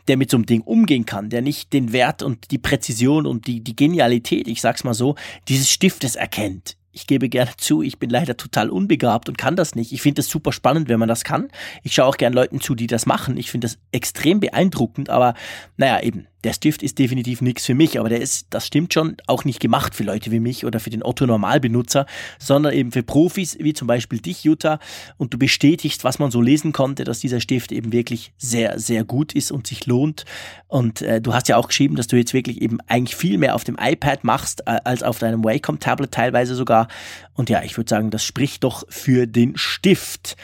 der 0.07 0.18
mit 0.18 0.30
so 0.30 0.38
einem 0.38 0.45
Ding 0.45 0.61
umgehen 0.61 1.06
kann, 1.06 1.30
der 1.30 1.41
nicht 1.41 1.72
den 1.72 1.93
Wert 1.93 2.22
und 2.22 2.52
die 2.52 2.57
Präzision 2.57 3.26
und 3.26 3.48
die, 3.48 3.61
die 3.61 3.76
Genialität, 3.76 4.48
ich 4.48 4.60
sag's 4.60 4.84
mal 4.84 4.93
so, 4.93 5.15
dieses 5.48 5.69
Stiftes 5.69 6.15
erkennt 6.15 6.76
ich 6.91 7.07
gebe 7.07 7.30
gerne 7.30 7.51
zu, 7.57 7.81
ich 7.81 7.99
bin 7.99 8.09
leider 8.09 8.38
total 8.38 8.69
unbegabt 8.69 9.30
und 9.30 9.38
kann 9.38 9.55
das 9.55 9.76
nicht. 9.76 9.91
Ich 9.91 10.01
finde 10.01 10.22
es 10.22 10.30
super 10.30 10.51
spannend, 10.51 10.89
wenn 10.89 10.99
man 10.99 11.09
das 11.09 11.23
kann. 11.23 11.49
Ich 11.84 11.93
schaue 11.93 12.07
auch 12.07 12.18
gerne 12.18 12.35
Leuten 12.35 12.59
zu, 12.59 12.76
die 12.76 12.88
das 12.88 13.05
machen. 13.05 13.38
Ich 13.38 13.51
finde 13.51 13.68
das 13.68 13.77
extrem 13.91 14.39
beeindruckend, 14.39 15.09
aber 15.09 15.34
naja, 15.77 16.01
eben, 16.01 16.27
der 16.43 16.53
Stift 16.53 16.84
ist 16.84 16.97
definitiv 16.99 17.41
nichts 17.41 17.65
für 17.65 17.76
mich, 17.76 17.99
aber 17.99 18.09
der 18.09 18.22
ist, 18.22 18.47
das 18.49 18.68
stimmt 18.68 18.93
schon, 18.93 19.18
auch 19.27 19.45
nicht 19.45 19.59
gemacht 19.59 19.95
für 19.95 20.03
Leute 20.03 20.31
wie 20.31 20.39
mich 20.39 20.65
oder 20.65 20.80
für 20.80 20.89
den 20.89 21.03
Otto-Normalbenutzer, 21.03 22.05
sondern 22.39 22.73
eben 22.73 22.91
für 22.91 23.03
Profis 23.03 23.57
wie 23.59 23.73
zum 23.73 23.88
Beispiel 23.88 24.19
dich, 24.19 24.43
Jutta. 24.43 24.80
Und 25.18 25.34
du 25.34 25.38
bestätigst, 25.38 26.03
was 26.03 26.19
man 26.19 26.31
so 26.31 26.41
lesen 26.41 26.72
konnte, 26.72 27.03
dass 27.03 27.19
dieser 27.19 27.39
Stift 27.39 27.72
eben 27.72 27.91
wirklich 27.91 28.34
sehr, 28.38 28.80
sehr 28.80 29.03
gut 29.03 29.34
ist 29.34 29.51
und 29.51 29.68
sich 29.68 29.85
lohnt. 29.85 30.26
Und 30.68 31.01
äh, 31.01 31.22
du 31.22 31.34
hast 31.34 31.47
ja 31.47 31.57
auch 31.57 31.68
geschrieben, 31.68 31.95
dass 31.95 32.07
du 32.07 32.15
jetzt 32.15 32.34
wirklich 32.34 32.61
eben 32.61 32.80
eigentlich 32.88 33.15
viel 33.15 33.38
mehr 33.38 33.55
auf 33.55 33.63
dem 33.63 33.77
iPad 33.80 34.23
machst 34.23 34.61
äh, 34.65 34.80
als 34.84 35.03
auf 35.03 35.19
deinem 35.19 35.43
Wacom-Tablet 35.43 36.11
teilweise 36.11 36.55
sogar. 36.55 36.88
Und 37.34 37.49
ja, 37.49 37.61
ich 37.63 37.77
würde 37.77 37.89
sagen, 37.89 38.09
das 38.09 38.23
spricht 38.23 38.63
doch 38.63 38.84
für 38.89 39.27
den 39.27 39.57
Stift. 39.57 40.38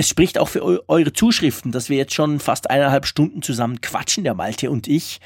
Es 0.00 0.08
spricht 0.08 0.38
auch 0.38 0.48
für 0.48 0.64
eu 0.64 0.78
eure 0.88 1.12
Zuschriften, 1.12 1.72
dass 1.72 1.90
wir 1.90 1.98
jetzt 1.98 2.14
schon 2.14 2.40
fast 2.40 2.70
eineinhalb 2.70 3.04
Stunden 3.04 3.42
zusammen 3.42 3.82
quatschen, 3.82 4.24
der 4.24 4.32
Malte 4.32 4.70
und 4.70 4.88
ich. 4.88 5.20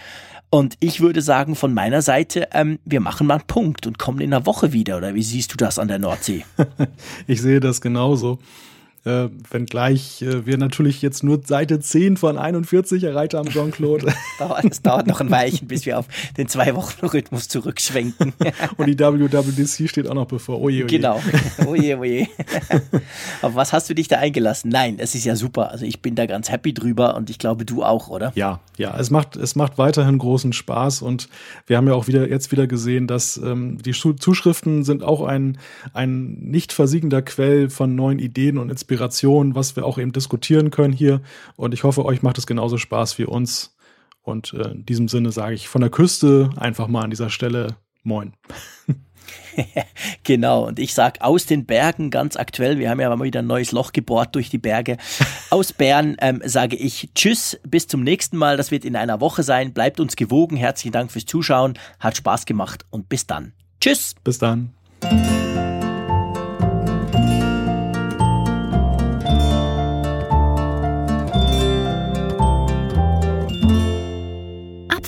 Und 0.51 0.75
ich 0.81 0.99
würde 0.99 1.23
sagen, 1.23 1.55
von 1.55 1.73
meiner 1.73 2.03
Seite, 2.03 2.49
ähm, 2.51 2.81
wir 2.85 2.99
machen 2.99 3.29
mal 3.29 3.35
einen 3.35 3.47
Punkt 3.47 3.87
und 3.87 4.01
kommen 4.01 4.21
in 4.21 4.35
einer 4.35 4.47
Woche 4.47 4.73
wieder. 4.73 4.97
Oder 4.97 5.15
wie 5.15 5.23
siehst 5.23 5.53
du 5.53 5.57
das 5.57 5.79
an 5.79 5.87
der 5.87 6.01
Nordsee? 6.01 6.45
ich 7.29 7.41
sehe 7.41 7.61
das 7.61 7.81
genauso. 7.81 8.41
Äh, 9.05 9.29
wenngleich 9.51 10.23
äh, 10.23 10.47
wir 10.47 10.57
natürlich 10.57 11.03
jetzt 11.03 11.23
nur 11.23 11.43
Seite 11.45 11.79
10 11.79 12.17
von 12.17 12.39
41 12.39 13.05
erreicht 13.05 13.35
haben, 13.35 13.51
Jean-Claude. 13.51 14.07
Es 14.71 14.81
dauert 14.81 15.07
noch 15.07 15.21
ein 15.21 15.31
Weilchen, 15.31 15.69
bis 15.69 15.85
wir 15.85 15.99
auf 15.99 16.07
den 16.39 16.49
Zwei-Wochen-Rhythmus 16.49 17.49
zurückschwenken. 17.49 18.33
Und 18.77 18.87
die 18.87 18.99
WWDC 18.99 19.89
steht 19.89 20.09
auch 20.09 20.15
noch 20.15 20.27
bevor. 20.27 20.61
Oje, 20.61 20.85
oje. 20.85 20.87
Genau. 20.87 21.21
Oje, 21.67 21.99
oje. 21.99 22.29
Auf 23.43 23.55
was 23.55 23.73
hast 23.73 23.91
du 23.91 23.95
dich 23.95 24.09
da 24.09 24.19
eingelassen? 24.19 24.71
Nein, 24.71 24.97
es 24.99 25.15
ist 25.15 25.25
ja 25.25 25.37
super. 25.37 25.71
Also 25.71 25.85
ich 25.85 26.01
bin 26.01 26.15
da 26.15 26.27
ganz 26.27 26.51
happy 26.51 26.73
drüber 26.73 27.15
und 27.15 27.31
ich 27.31 27.39
glaube, 27.39 27.65
du 27.65 27.85
auch, 27.85 28.09
oder? 28.09 28.33
Ja, 28.35 28.61
ja. 28.77 28.97
Es 28.99 29.11
macht, 29.11 29.37
es 29.37 29.55
macht 29.55 29.79
weiterhin 29.79 30.19
großen 30.19 30.53
Spaß 30.53 31.03
und 31.03 31.29
wir 31.67 31.77
haben 31.77 31.87
ja 31.87 31.95
auch 31.95 32.09
wieder 32.09 32.29
jetzt 32.29 32.53
wieder 32.53 32.67
gesehen, 32.67 33.07
dass 33.07 33.37
ähm, 33.37 33.79
die 33.83 33.93
Zuschriften 33.93 34.83
sind 34.85 35.03
auch 35.03 35.23
ein, 35.23 35.59
ein 35.93 36.39
nicht 36.41 36.73
versiegender 36.73 37.23
Quell 37.23 37.71
von 37.71 37.95
neuen 37.95 38.19
Ideen 38.19 38.59
und 38.59 38.71
Inspirationen 38.71 38.94
Inspiration, 38.95 39.55
was 39.55 39.77
wir 39.77 39.85
auch 39.85 39.99
eben 39.99 40.13
diskutieren 40.13 40.71
können 40.71 40.93
hier. 40.93 41.21
Und 41.57 41.75
ich 41.75 41.83
hoffe, 41.83 42.05
euch 42.05 42.23
macht 42.23 42.39
es 42.39 42.47
genauso 42.47 42.79
Spaß 42.79 43.19
wie 43.19 43.25
uns. 43.25 43.77
Und 44.23 44.55
äh, 44.55 44.71
in 44.71 44.87
diesem 44.87 45.09
Sinne 45.09 45.33
sage 45.33 45.55
ich 45.55 45.69
von 45.69 45.81
der 45.81 45.91
Küste 45.91 46.51
einfach 46.57 46.89
mal 46.89 47.03
an 47.03 47.11
dieser 47.11 47.29
Stelle 47.29 47.77
Moin. 48.05 48.35
genau, 50.25 50.67
und 50.67 50.79
ich 50.79 50.95
sage 50.95 51.23
aus 51.23 51.47
den 51.47 51.65
Bergen 51.65 52.11
ganz 52.11 52.37
aktuell, 52.37 52.79
wir 52.79 52.91
haben 52.91 53.01
ja 53.01 53.15
mal 53.15 53.25
wieder 53.25 53.41
ein 53.41 53.47
neues 53.47 53.73
Loch 53.73 53.93
gebohrt 53.93 54.35
durch 54.35 54.51
die 54.51 54.59
Berge. 54.59 54.97
Aus 55.51 55.73
Bern 55.73 56.17
ähm, 56.21 56.41
sage 56.45 56.77
ich 56.77 57.11
Tschüss, 57.15 57.59
bis 57.67 57.87
zum 57.89 58.03
nächsten 58.03 58.37
Mal. 58.37 58.57
Das 58.57 58.71
wird 58.71 58.85
in 58.85 58.97
einer 58.97 59.21
Woche 59.21 59.43
sein. 59.43 59.73
Bleibt 59.73 60.01
uns 60.01 60.17
gewogen. 60.17 60.57
Herzlichen 60.57 60.93
Dank 60.93 61.11
fürs 61.11 61.27
Zuschauen. 61.27 61.79
Hat 61.99 62.17
Spaß 62.17 62.47
gemacht 62.47 62.85
und 62.91 63.09
bis 63.09 63.27
dann. 63.27 63.53
Tschüss. 63.81 64.15
Bis 64.23 64.39
dann. 64.39 64.73